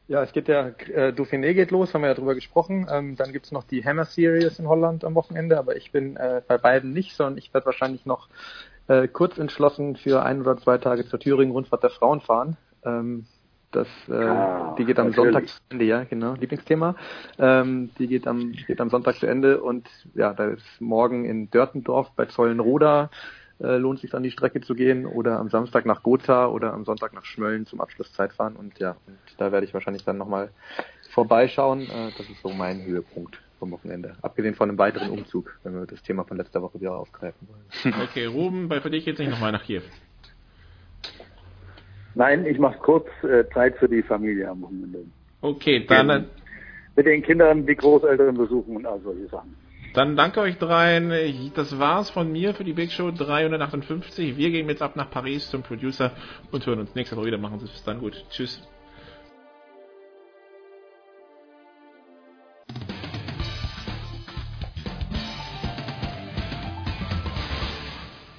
[0.08, 2.86] Ja, es geht ja, äh, Dauphiné geht los, haben wir ja drüber gesprochen.
[2.90, 6.42] Ähm, dann gibt's noch die Hammer Series in Holland am Wochenende, aber ich bin äh,
[6.46, 8.28] bei beiden nicht, sondern ich werde wahrscheinlich noch
[8.88, 12.56] äh, kurz entschlossen für ein oder zwei Tage zur Thüringen-Rundfahrt der Frauen fahren.
[12.84, 13.26] Ähm,
[13.72, 15.32] das, äh, Ah, die geht am natürlich.
[15.32, 16.94] Sonntag zu Ende, ja, genau, Lieblingsthema.
[17.38, 21.50] Ähm, die geht am, geht am Sonntag zu Ende und ja, da ist morgen in
[21.50, 23.10] Dörtendorf bei Zollenroda
[23.62, 26.84] äh, lohnt sich dann die Strecke zu gehen oder am Samstag nach Gotha oder am
[26.84, 30.50] Sonntag nach Schmölln zum Abschlusszeitfahren und ja, und da werde ich wahrscheinlich dann nochmal
[31.10, 31.82] vorbeischauen.
[31.82, 34.16] Äh, das ist so mein Höhepunkt vom Wochenende.
[34.22, 37.94] Abgesehen von einem weiteren Umzug, wenn wir das Thema von letzter Woche wieder aufgreifen wollen.
[38.02, 39.82] Okay, Ruben, bei für dich geht's nicht nochmal nach Kiew.
[42.14, 45.04] Nein, ich mache kurz äh, Zeit für die Familie am Wochenende.
[45.40, 46.26] Okay, dann, Gehen,
[46.96, 49.56] mit den Kindern die Großeltern besuchen und all solche Sachen.
[49.94, 51.12] Dann danke euch dreien.
[51.54, 54.36] Das war's von mir für die Big Show 358.
[54.38, 56.12] Wir gehen jetzt ab nach Paris zum Producer
[56.50, 57.38] und hören uns nächste Woche wieder.
[57.38, 58.24] Machen Sie es bis dann gut.
[58.30, 58.66] Tschüss.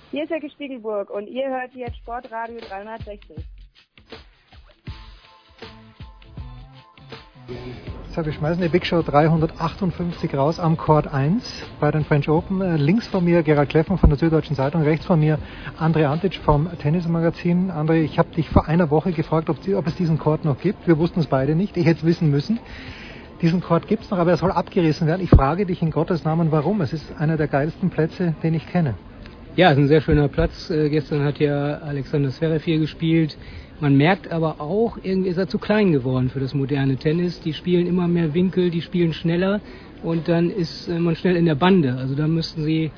[0.10, 3.36] Hier ist Herr Spiegelburg und ihr hört jetzt Sportradio 360.
[8.16, 11.44] So, wir schmeißen die Big Show 358 raus am Court 1
[11.80, 12.62] bei den French Open.
[12.62, 15.40] Äh, links von mir Gerald Kleffen von der Süddeutschen Zeitung, rechts von mir
[15.80, 17.72] André Antic vom Tennismagazin.
[17.72, 20.88] André, ich habe dich vor einer Woche gefragt, ob, ob, es diesen Court noch gibt.
[20.88, 21.76] Wir wussten es beide nicht.
[21.76, 22.60] Ich hätte es wissen müssen.
[23.42, 25.24] Diesen Court gibt es noch, aber er soll abgerissen werden.
[25.24, 26.82] Ich frage dich in Gottes Namen, warum.
[26.82, 28.94] Es ist einer der geilsten Plätze, den ich kenne.
[29.56, 30.70] Ja, es ist ein sehr schöner Platz.
[30.70, 33.38] Äh, gestern hat ja Alexander Zverev hier gespielt.
[33.84, 37.42] Man merkt aber auch, irgendwie ist er zu klein geworden für das moderne Tennis.
[37.42, 39.60] Die spielen immer mehr Winkel, die spielen schneller
[40.04, 41.96] und dann ist äh, man schnell in der Bande.
[41.96, 42.92] Also da müssten sie,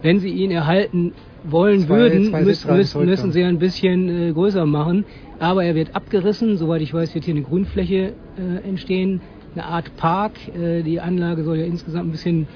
[0.00, 4.32] wenn sie ihn erhalten wollen zwei, würden, zwei müssen, müssen, müssen sie ein bisschen äh,
[4.32, 5.06] größer machen.
[5.40, 6.56] Aber er wird abgerissen.
[6.56, 9.20] Soweit ich weiß, wird hier eine Grünfläche äh, entstehen,
[9.56, 10.34] eine Art Park.
[10.56, 12.46] Äh, die Anlage soll ja insgesamt ein bisschen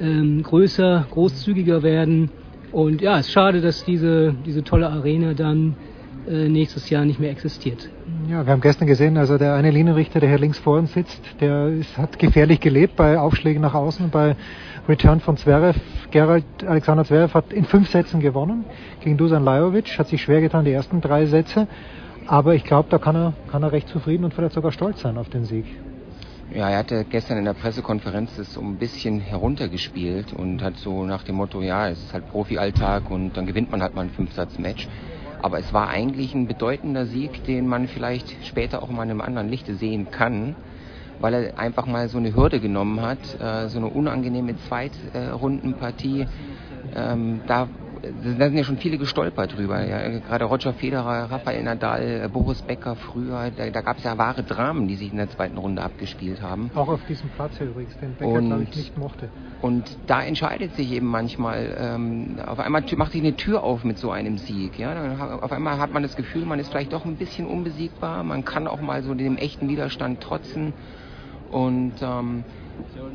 [0.00, 2.30] ähm, größer, großzügiger werden.
[2.72, 5.76] Und ja, es ist schade, dass diese, diese tolle Arena dann
[6.26, 7.88] nächstes Jahr nicht mehr existiert.
[8.28, 11.20] Ja, wir haben gestern gesehen, also der eine Linienrichter, der hier links vor uns sitzt,
[11.40, 14.36] der ist, hat gefährlich gelebt bei Aufschlägen nach außen, bei
[14.88, 15.78] Return von Zverev.
[16.10, 18.64] Gerald Alexander Zverev hat in fünf Sätzen gewonnen
[19.00, 21.66] gegen Dusan Lajovic, hat sich schwer getan, die ersten drei Sätze.
[22.26, 25.18] Aber ich glaube, da kann er, kann er recht zufrieden und vielleicht sogar stolz sein
[25.18, 25.64] auf den Sieg.
[26.54, 31.04] Ja, er hatte gestern in der Pressekonferenz das so ein bisschen heruntergespielt und hat so
[31.04, 34.10] nach dem Motto, ja, es ist halt Profi-Alltag und dann gewinnt man halt mal ein
[34.10, 34.88] Fünfsatz-Match.
[35.42, 39.20] Aber es war eigentlich ein bedeutender Sieg, den man vielleicht später auch mal in einem
[39.20, 40.54] anderen Lichte sehen kann,
[41.18, 46.26] weil er einfach mal so eine Hürde genommen hat, äh, so eine unangenehme Zweitrundenpartie.
[46.94, 47.68] Ähm, da
[48.02, 49.84] da sind ja schon viele gestolpert drüber.
[49.84, 50.18] Ja.
[50.20, 54.88] Gerade Roger Federer, Rafael Nadal, Boris Becker früher, da, da gab es ja wahre Dramen,
[54.88, 56.70] die sich in der zweiten Runde abgespielt haben.
[56.74, 59.28] Auch auf diesem Platz übrigens, den Becker, glaube ich, nicht mochte.
[59.60, 63.98] Und da entscheidet sich eben manchmal, ähm, auf einmal macht sich eine Tür auf mit
[63.98, 64.78] so einem Sieg.
[64.78, 65.38] Ja.
[65.42, 68.66] Auf einmal hat man das Gefühl, man ist vielleicht doch ein bisschen unbesiegbar, man kann
[68.66, 70.72] auch mal so dem echten Widerstand trotzen.
[71.50, 72.44] Und ähm,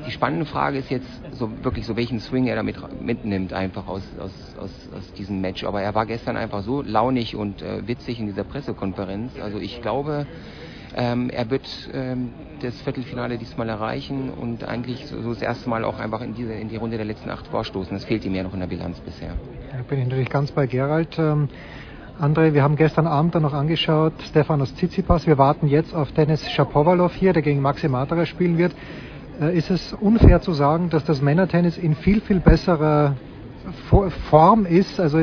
[0.06, 4.03] die spannende Frage ist jetzt so wirklich so, welchen Swing er damit mitnimmt einfach aus,
[4.19, 5.64] aus, aus, aus diesem Match.
[5.64, 9.34] Aber er war gestern einfach so launig und äh, witzig in dieser Pressekonferenz.
[9.42, 10.26] Also ich glaube,
[10.95, 15.84] ähm, er wird ähm, das Viertelfinale diesmal erreichen und eigentlich so, so, das erste Mal
[15.84, 17.94] auch einfach in, diese, in die Runde der letzten acht vorstoßen.
[17.94, 19.34] Das fehlt ihm ja noch in der Bilanz bisher.
[19.72, 21.19] Da bin ich natürlich ganz bei Gerald.
[21.19, 21.50] Ähm
[22.18, 25.27] André, wir haben gestern Abend dann noch angeschaut, Stefanos Tsitsipas.
[25.27, 28.72] Wir warten jetzt auf Dennis Shapovalov hier, der gegen Maxi Matera spielen wird.
[29.42, 33.16] Äh, ist es unfair zu sagen, dass das Männertennis in viel, viel besserer
[34.30, 35.18] Form ist, also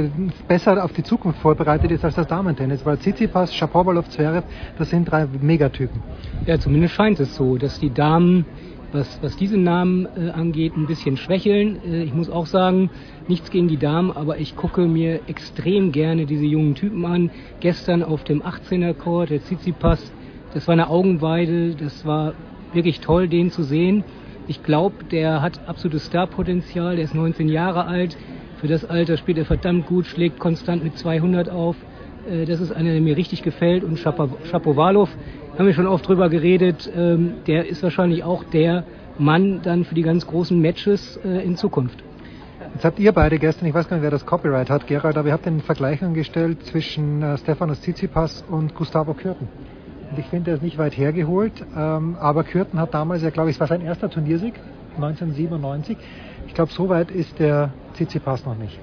[0.49, 4.45] besser auf die Zukunft vorbereitet ist als das Damentennis, weil Tsitsipas, Shapovalov, Zverev,
[4.79, 6.03] das sind drei Megatypen.
[6.47, 8.45] Ja, zumindest scheint es so, dass die Damen,
[8.91, 11.79] was, was diese Namen äh, angeht, ein bisschen schwächeln.
[11.85, 12.91] Äh, ich muss auch sagen,
[13.29, 17.31] nichts gegen die Damen, aber ich gucke mir extrem gerne diese jungen Typen an.
[17.61, 20.13] Gestern auf dem 18er Court, der Tsitsipas,
[20.53, 22.35] das war eine Augenweide, das war
[22.75, 24.05] wirklich toll, den zu sehen.
[24.49, 26.97] Ich glaube, der hat absolutes Starpotenzial.
[26.97, 28.17] Der ist 19 Jahre alt.
[28.61, 31.77] Für das Alter spielt er verdammt gut, schlägt konstant mit 200 auf.
[32.29, 33.85] Äh, das ist einer, der mir richtig gefällt.
[33.85, 35.11] Und Shapovalov,
[35.59, 38.85] haben wir schon oft drüber geredet, ähm, der ist wahrscheinlich auch der
[39.19, 42.03] Mann dann für die ganz großen Matches äh, in Zukunft.
[42.75, 45.29] Jetzt habt ihr beide gestern, ich weiß gar nicht, wer das Copyright hat, Gerald, aber
[45.29, 49.49] ihr habt den Vergleich angestellt zwischen äh, Stefanos Tsitsipas und Gustavo Kürten.
[50.13, 51.55] Und ich finde, er ist nicht weit hergeholt.
[51.75, 54.53] Ähm, aber Kürten hat damals ja, glaube ich, es war sein erster Turniersieg,
[54.97, 55.97] 1997.
[56.49, 58.79] Ich glaube, so weit ist der Tsitsipas noch nicht.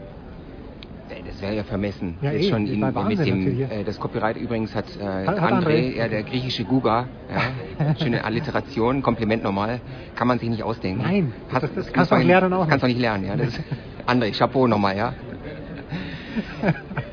[1.27, 2.17] Das wäre ja vermessen.
[2.23, 5.65] Ja, Jetzt eh, schon ihn, mit dem, äh, das Copyright übrigens hat, äh, hat André,
[5.65, 9.81] André, ja, der griechische Guga, ja, schöne Alliteration, Kompliment nochmal,
[10.15, 11.03] kann man sich nicht ausdenken.
[11.03, 12.67] Nein, Hast, das, das kannst du nicht lernen auch.
[12.67, 13.35] Kannst du nicht lernen, ja.
[13.35, 13.53] Das,
[14.07, 15.13] André, Chapeau nochmal, ja.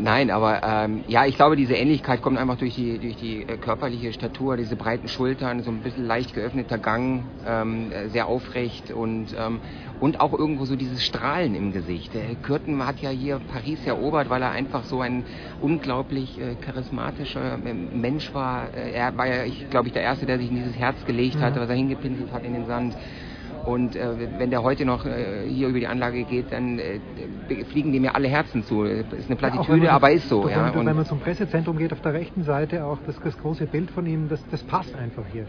[0.00, 3.56] Nein, aber ähm, ja, ich glaube, diese Ähnlichkeit kommt einfach durch die, durch die äh,
[3.56, 8.92] körperliche Statur, diese breiten Schultern, so ein bisschen leicht geöffneter Gang, ähm, äh, sehr aufrecht
[8.92, 9.60] und, ähm,
[9.98, 12.14] und auch irgendwo so dieses Strahlen im Gesicht.
[12.14, 15.24] Der Kürten hat ja hier Paris erobert, weil er einfach so ein
[15.60, 18.68] unglaublich äh, charismatischer äh, Mensch war.
[18.74, 21.36] Äh, er war ja, ich glaube ich, der Erste, der sich in dieses Herz gelegt
[21.36, 21.40] mhm.
[21.40, 22.94] hat, was er hingepinselt hat in den Sand.
[23.64, 27.00] Und äh, wenn der heute noch äh, hier über die Anlage geht, dann äh,
[27.70, 28.84] fliegen dem ja alle Herzen zu.
[28.84, 30.48] Das ist eine Plattitüde, ja, aber ist so.
[30.48, 30.70] Ja.
[30.70, 33.90] Und wenn man zum Pressezentrum geht, auf der rechten Seite auch das, das große Bild
[33.90, 35.46] von ihm, das, das passt einfach hier.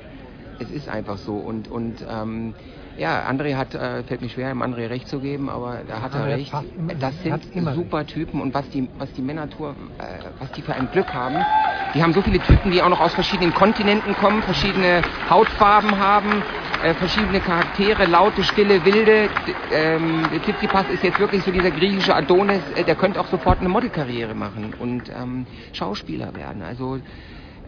[0.59, 1.35] es ist einfach so.
[1.35, 2.53] Und, und ähm,
[2.99, 6.13] ja, André hat, äh, fällt mir schwer, ihm André recht zu geben, aber da hat
[6.13, 6.53] er André recht.
[6.77, 7.33] immer- Das sind
[7.75, 10.03] super Typen und was die, was die Männertour, äh,
[10.39, 11.45] was die für ein Glück haben.
[11.93, 16.43] Die haben so viele Typen, die auch noch aus verschiedenen Kontinenten kommen, verschiedene Hautfarben haben,
[16.83, 19.29] äh, verschiedene Charaktere, laute, stille, wilde.
[19.71, 23.69] Ähm, Tsitsipas ist jetzt wirklich so dieser griechische Adonis, äh, der könnte auch sofort eine
[23.69, 26.61] Modelkarriere machen und ähm, Schauspieler werden.
[26.61, 26.99] Also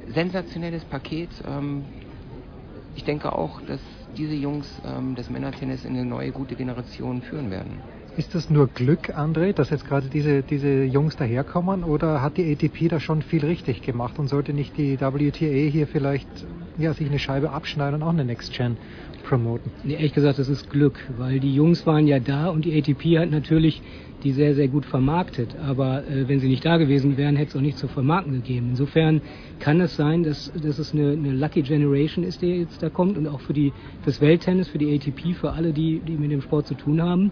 [0.07, 1.29] sensationelles Paket.
[1.47, 1.85] Ähm,
[2.95, 3.79] ich denke auch, dass
[4.17, 7.81] diese Jungs ähm, das Männertennis in eine neue gute Generation führen werden.
[8.17, 12.51] Ist das nur Glück, André, dass jetzt gerade diese, diese Jungs daherkommen oder hat die
[12.51, 16.45] ATP da schon viel richtig gemacht und sollte nicht die WTA hier vielleicht
[16.77, 18.79] ja, sich eine Scheibe abschneiden und auch eine Next Gen
[19.21, 19.71] promoten?
[19.83, 23.19] Nee, ehrlich gesagt, das ist Glück, weil die Jungs waren ja da und die ATP
[23.19, 23.81] hat natürlich
[24.23, 25.55] die sehr, sehr gut vermarktet.
[25.55, 28.69] Aber äh, wenn sie nicht da gewesen wären, hätte es auch nicht zu vermarkten gegeben.
[28.69, 29.21] Insofern
[29.59, 33.17] kann es sein, dass, dass es eine, eine Lucky Generation ist, die jetzt da kommt
[33.17, 33.53] und auch für
[34.01, 37.31] fürs Welttennis, für die ATP, für alle, die, die mit dem Sport zu tun haben.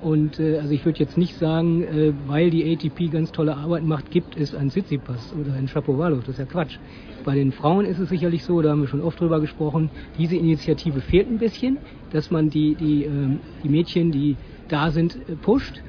[0.00, 3.84] Und äh, also ich würde jetzt nicht sagen, äh, weil die ATP ganz tolle Arbeit
[3.84, 6.20] macht, gibt es einen Tsitsipas oder einen Shapovalov.
[6.20, 6.78] Das ist ja Quatsch.
[7.26, 10.36] Bei den Frauen ist es sicherlich so, da haben wir schon oft drüber gesprochen, diese
[10.36, 11.78] Initiative fehlt ein bisschen,
[12.12, 14.36] dass man die, die, ähm, die Mädchen, die
[14.68, 15.82] da sind, äh, pusht.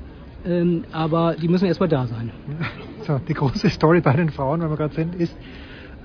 [0.44, 2.32] Ähm, aber die müssen erstmal da sein.
[3.06, 5.38] So, die große Story bei den Frauen, wenn wir gerade sind, ist,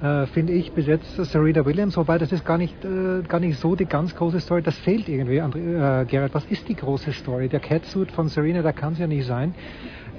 [0.03, 3.59] äh, finde ich, bis jetzt Serena Williams, wobei das ist gar nicht, äh, gar nicht
[3.59, 6.35] so die ganz große Story, das fehlt irgendwie, André, äh, Gerald.
[6.35, 7.49] Was ist die große Story?
[7.49, 9.55] Der Catsuit von Serena, da kann es ja nicht sein.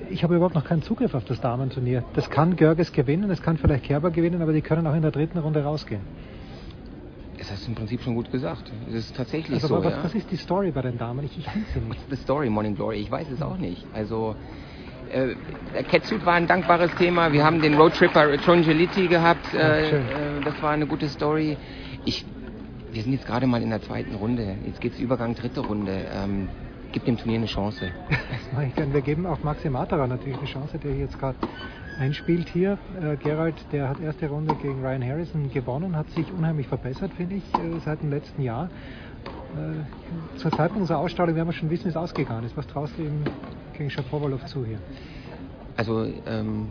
[0.10, 2.04] Ich habe überhaupt noch keinen Zugriff auf das Damenturnier.
[2.14, 5.12] Das kann Görges gewinnen, das kann vielleicht Kerber gewinnen, aber die können auch in der
[5.12, 6.02] dritten Runde rausgehen.
[7.38, 8.72] Das hast du im Prinzip schon gut gesagt.
[8.90, 9.84] Es ist tatsächlich Also, so.
[9.84, 10.04] was, ja.
[10.04, 11.26] was ist die Story bei den Damen?
[11.26, 12.00] Ich, ich finde sie nicht.
[12.10, 12.98] The story, Morning Glory?
[12.98, 13.86] Ich weiß es auch nicht.
[13.94, 14.36] Also,
[15.12, 15.36] äh,
[15.84, 17.34] Catsuit war ein dankbares Thema.
[17.34, 19.54] Wir haben den Roadtripper John Geliti gehabt.
[19.54, 20.02] Äh, schön.
[20.04, 21.58] äh, das war eine gute Story.
[22.06, 22.26] Ich,
[22.92, 24.56] wir sind jetzt gerade mal in der zweiten Runde.
[24.66, 26.06] Jetzt geht's Übergang dritte Runde.
[26.14, 26.48] Ähm,
[26.94, 27.92] gibt dem Turnier eine Chance.
[28.10, 28.94] Das mache ich gern.
[28.94, 31.38] Wir geben auch Maxi Matera natürlich eine Chance, der hier jetzt gerade
[32.00, 32.78] einspielt hier.
[33.02, 37.36] Äh, Gerald, der hat erste Runde gegen Ryan Harrison gewonnen, hat sich unheimlich verbessert, finde
[37.36, 38.70] ich, äh, seit dem letzten Jahr.
[39.56, 42.56] Äh, zur Zeitpunkt unserer Ausstrahlung werden wir schon wissen, wie es ausgegangen ist.
[42.58, 43.24] Was traust du ihm
[43.78, 44.80] gegen Shapovalov zu hier?
[45.76, 46.68] Also, ähm,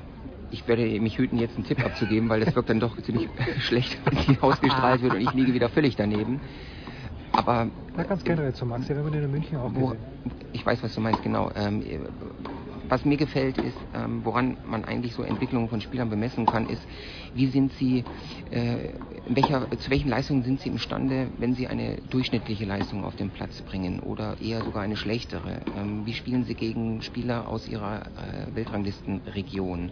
[0.50, 3.28] ich werde mich hüten, jetzt einen Tipp abzugeben, weil das wirkt dann doch ziemlich
[3.60, 6.40] schlecht, wenn die ausgestrahlt wird und ich liege wieder völlig daneben.
[7.34, 9.94] Aber Na, ganz generell zu Maxi, wenn man den in München auch Wo,
[10.52, 11.50] ich weiß, was du meinst, genau.
[11.54, 11.82] Ähm,
[12.88, 16.86] was mir gefällt, ist, ähm, woran man eigentlich so Entwicklungen von Spielern bemessen kann, ist,
[17.32, 18.04] wie sind sie,
[18.50, 18.94] äh,
[19.24, 23.62] welcher, zu welchen Leistungen sind sie imstande, wenn sie eine durchschnittliche Leistung auf den Platz
[23.62, 25.60] bringen oder eher sogar eine schlechtere?
[25.72, 29.90] Ähm, wie spielen sie gegen Spieler aus ihrer äh, Weltranglistenregion?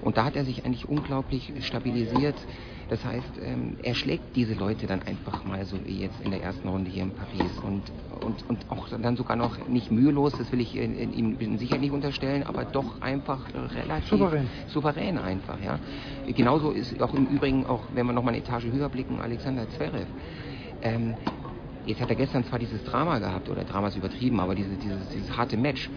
[0.00, 2.46] Und da hat er sich eigentlich unglaublich stabilisiert.
[2.88, 6.42] Das heißt, ähm, er schlägt diese Leute dann einfach mal so wie jetzt in der
[6.42, 7.82] ersten Runde hier in Paris und,
[8.24, 11.90] und, und auch dann sogar noch nicht mühelos, das will ich äh, ihm sicher nicht
[11.90, 13.40] unterstellen, aber doch einfach
[13.74, 14.46] relativ Souverän.
[14.68, 15.60] souverän einfach.
[15.60, 15.80] Ja.
[16.26, 19.68] Genauso ist auch im Übrigen, auch wenn wir noch mal eine Etage höher blicken, Alexander
[19.70, 20.06] Zverev.
[20.82, 21.14] Ähm,
[21.86, 25.08] jetzt hat er gestern zwar dieses Drama gehabt, oder Drama ist übertrieben, aber diese, dieses,
[25.08, 25.90] dieses harte Match.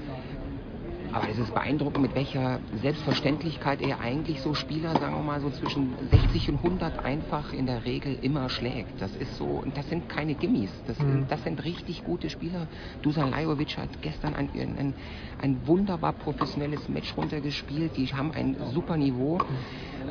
[1.11, 5.49] Aber es ist beeindruckend, mit welcher Selbstverständlichkeit er eigentlich so Spieler, sagen wir mal, so
[5.49, 9.01] zwischen 60 und 100 einfach in der Regel immer schlägt.
[9.01, 10.71] Das ist so, und das sind keine Gimmis.
[10.85, 11.25] Das, Mhm.
[11.27, 12.67] das sind richtig gute Spieler.
[13.01, 14.95] Dusan Lajovic hat gestern ein, ein,
[15.39, 17.97] ein wunderbar professionelles Match runtergespielt.
[17.97, 19.39] Die haben ein super Niveau.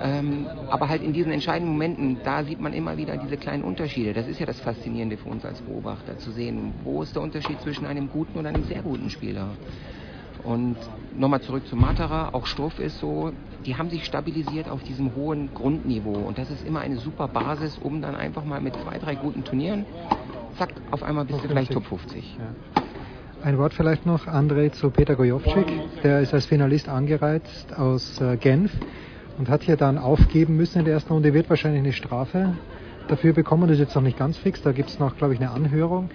[0.00, 4.12] Ähm, aber halt in diesen entscheidenden Momenten, da sieht man immer wieder diese kleinen Unterschiede.
[4.12, 7.60] Das ist ja das Faszinierende für uns als Beobachter, zu sehen, wo ist der Unterschied
[7.60, 9.56] zwischen einem guten und einem sehr guten Spieler.
[10.44, 10.76] Und
[11.16, 13.32] nochmal zurück zu Matara, auch Struff ist so,
[13.66, 16.14] die haben sich stabilisiert auf diesem hohen Grundniveau.
[16.14, 19.44] Und das ist immer eine super Basis, um dann einfach mal mit zwei, drei guten
[19.44, 19.84] Turnieren,
[20.56, 22.38] zack, auf einmal bist du gleich Top 50.
[23.42, 25.66] Ein Wort vielleicht noch, André, zu Peter Gojovcik.
[26.02, 28.72] Der ist als Finalist angereist aus äh, Genf
[29.38, 32.54] und hat hier dann aufgeben müssen in der ersten Runde, wird wahrscheinlich eine Strafe
[33.06, 33.68] dafür bekommen.
[33.68, 36.10] Das ist jetzt noch nicht ganz fix, da gibt es noch, glaube ich, eine Anhörung.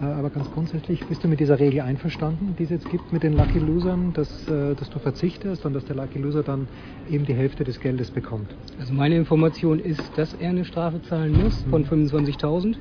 [0.00, 3.22] Äh, Aber ganz grundsätzlich, bist du mit dieser Regel einverstanden, die es jetzt gibt mit
[3.22, 6.68] den Lucky Losern, dass, äh, dass du verzichtest und dass der Lucky Loser dann
[7.08, 8.54] eben die Hälfte des Geldes bekommt?
[8.78, 12.76] Also meine Information ist, dass er eine Strafe zahlen muss von 25.000.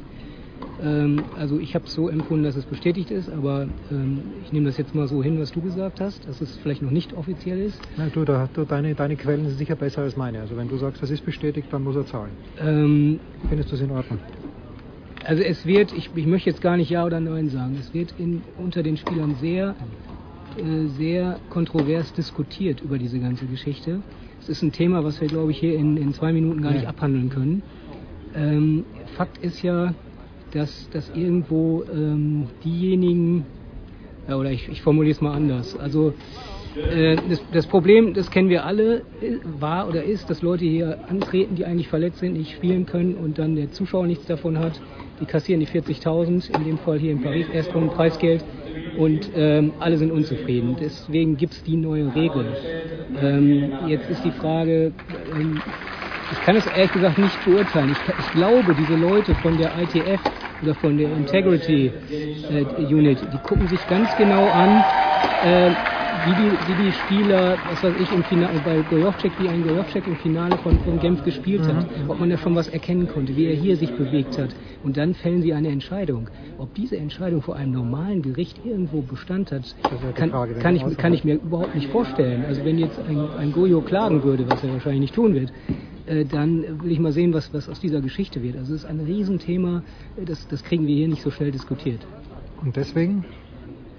[0.79, 4.67] Ähm, also ich habe es so empfunden, dass es bestätigt ist, aber ähm, ich nehme
[4.67, 7.59] das jetzt mal so hin, was du gesagt hast, dass es vielleicht noch nicht offiziell
[7.59, 7.81] ist.
[7.97, 10.39] Na, du, da, du, deine, deine Quellen sind sicher besser als meine.
[10.39, 12.33] Also wenn du sagst, das ist bestätigt, dann muss er zahlen.
[12.59, 14.19] Ähm, Findest du es in Ordnung?
[15.27, 18.13] Also es wird, ich, ich möchte jetzt gar nicht Ja oder Nein sagen, es wird
[18.17, 19.75] in, unter den Spielern sehr,
[20.57, 24.01] äh, sehr kontrovers diskutiert über diese ganze Geschichte.
[24.39, 26.83] Es ist ein Thema, was wir, glaube ich, hier in, in zwei Minuten gar nicht
[26.83, 26.89] Ja.
[26.89, 27.61] abhandeln können.
[28.35, 28.85] Ähm,
[29.17, 29.93] Fakt ist ja,
[30.51, 33.45] dass, dass irgendwo ähm, diejenigen,
[34.29, 36.13] ja, oder ich, ich formuliere es mal anders, also
[36.77, 39.01] äh, das, das, Problem, das kennen wir alle,
[39.59, 43.39] war oder ist, dass Leute hier antreten, die eigentlich verletzt sind, nicht spielen können und
[43.39, 44.79] dann der Zuschauer nichts davon hat.
[45.19, 48.43] Die kassieren die 40.000, in dem Fall hier in Paris, Erstrundenpreisgeld
[48.97, 50.75] und ähm, alle sind unzufrieden.
[50.79, 52.45] Deswegen gibt es die neue Regel.
[53.21, 54.91] Ähm, jetzt ist die Frage,
[55.33, 55.61] ähm,
[56.31, 57.91] ich kann es ehrlich gesagt nicht beurteilen.
[57.91, 60.19] Ich, ich, glaube, diese Leute von der ITF
[60.61, 61.91] oder von der Integrity
[62.49, 64.83] äh, Unit, die gucken sich ganz genau an,
[65.43, 65.71] äh,
[66.27, 70.07] wie die, wie die Spieler, was weiß ich, im Finale, bei Gojovcek, wie ein Gojovcek
[70.07, 72.09] im Finale von, von Genf gespielt hat, mhm.
[72.09, 74.49] ob man da schon was erkennen konnte, wie er hier sich bewegt hat.
[74.83, 76.29] Und dann fällen sie eine Entscheidung.
[76.57, 79.63] Ob diese Entscheidung vor einem normalen Gericht irgendwo Bestand hat,
[80.15, 82.43] kann, Frage, kann, ich, kann ich mir überhaupt nicht vorstellen.
[82.45, 85.53] Also wenn jetzt ein, ein Gojo klagen würde, was er wahrscheinlich nicht tun wird,
[86.07, 88.57] äh, dann will ich mal sehen, was, was aus dieser Geschichte wird.
[88.57, 89.81] Also es ist ein Riesenthema,
[90.25, 92.05] das, das kriegen wir hier nicht so schnell diskutiert.
[92.61, 93.23] Und deswegen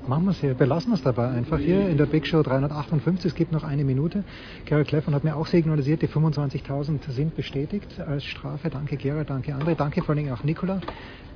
[0.09, 3.27] machen wir es hier, belassen wir es dabei einfach hier in der Big Show 358.
[3.27, 4.25] Es gibt noch eine Minute.
[4.65, 8.71] Gerald Kleffern hat mir auch signalisiert, die 25.000 sind bestätigt als Strafe.
[8.71, 10.81] Danke Gerald, danke André, danke vor allem auch Nikola.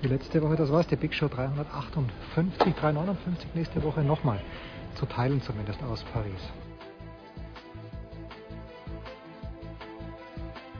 [0.03, 4.41] Die letzte Woche, das war's, die Big Show 358, 359 nächste Woche nochmal
[4.95, 6.53] zu teilen zumindest aus Paris.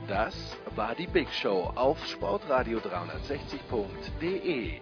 [0.07, 4.81] Das war die Big Show auf sportradio360.de.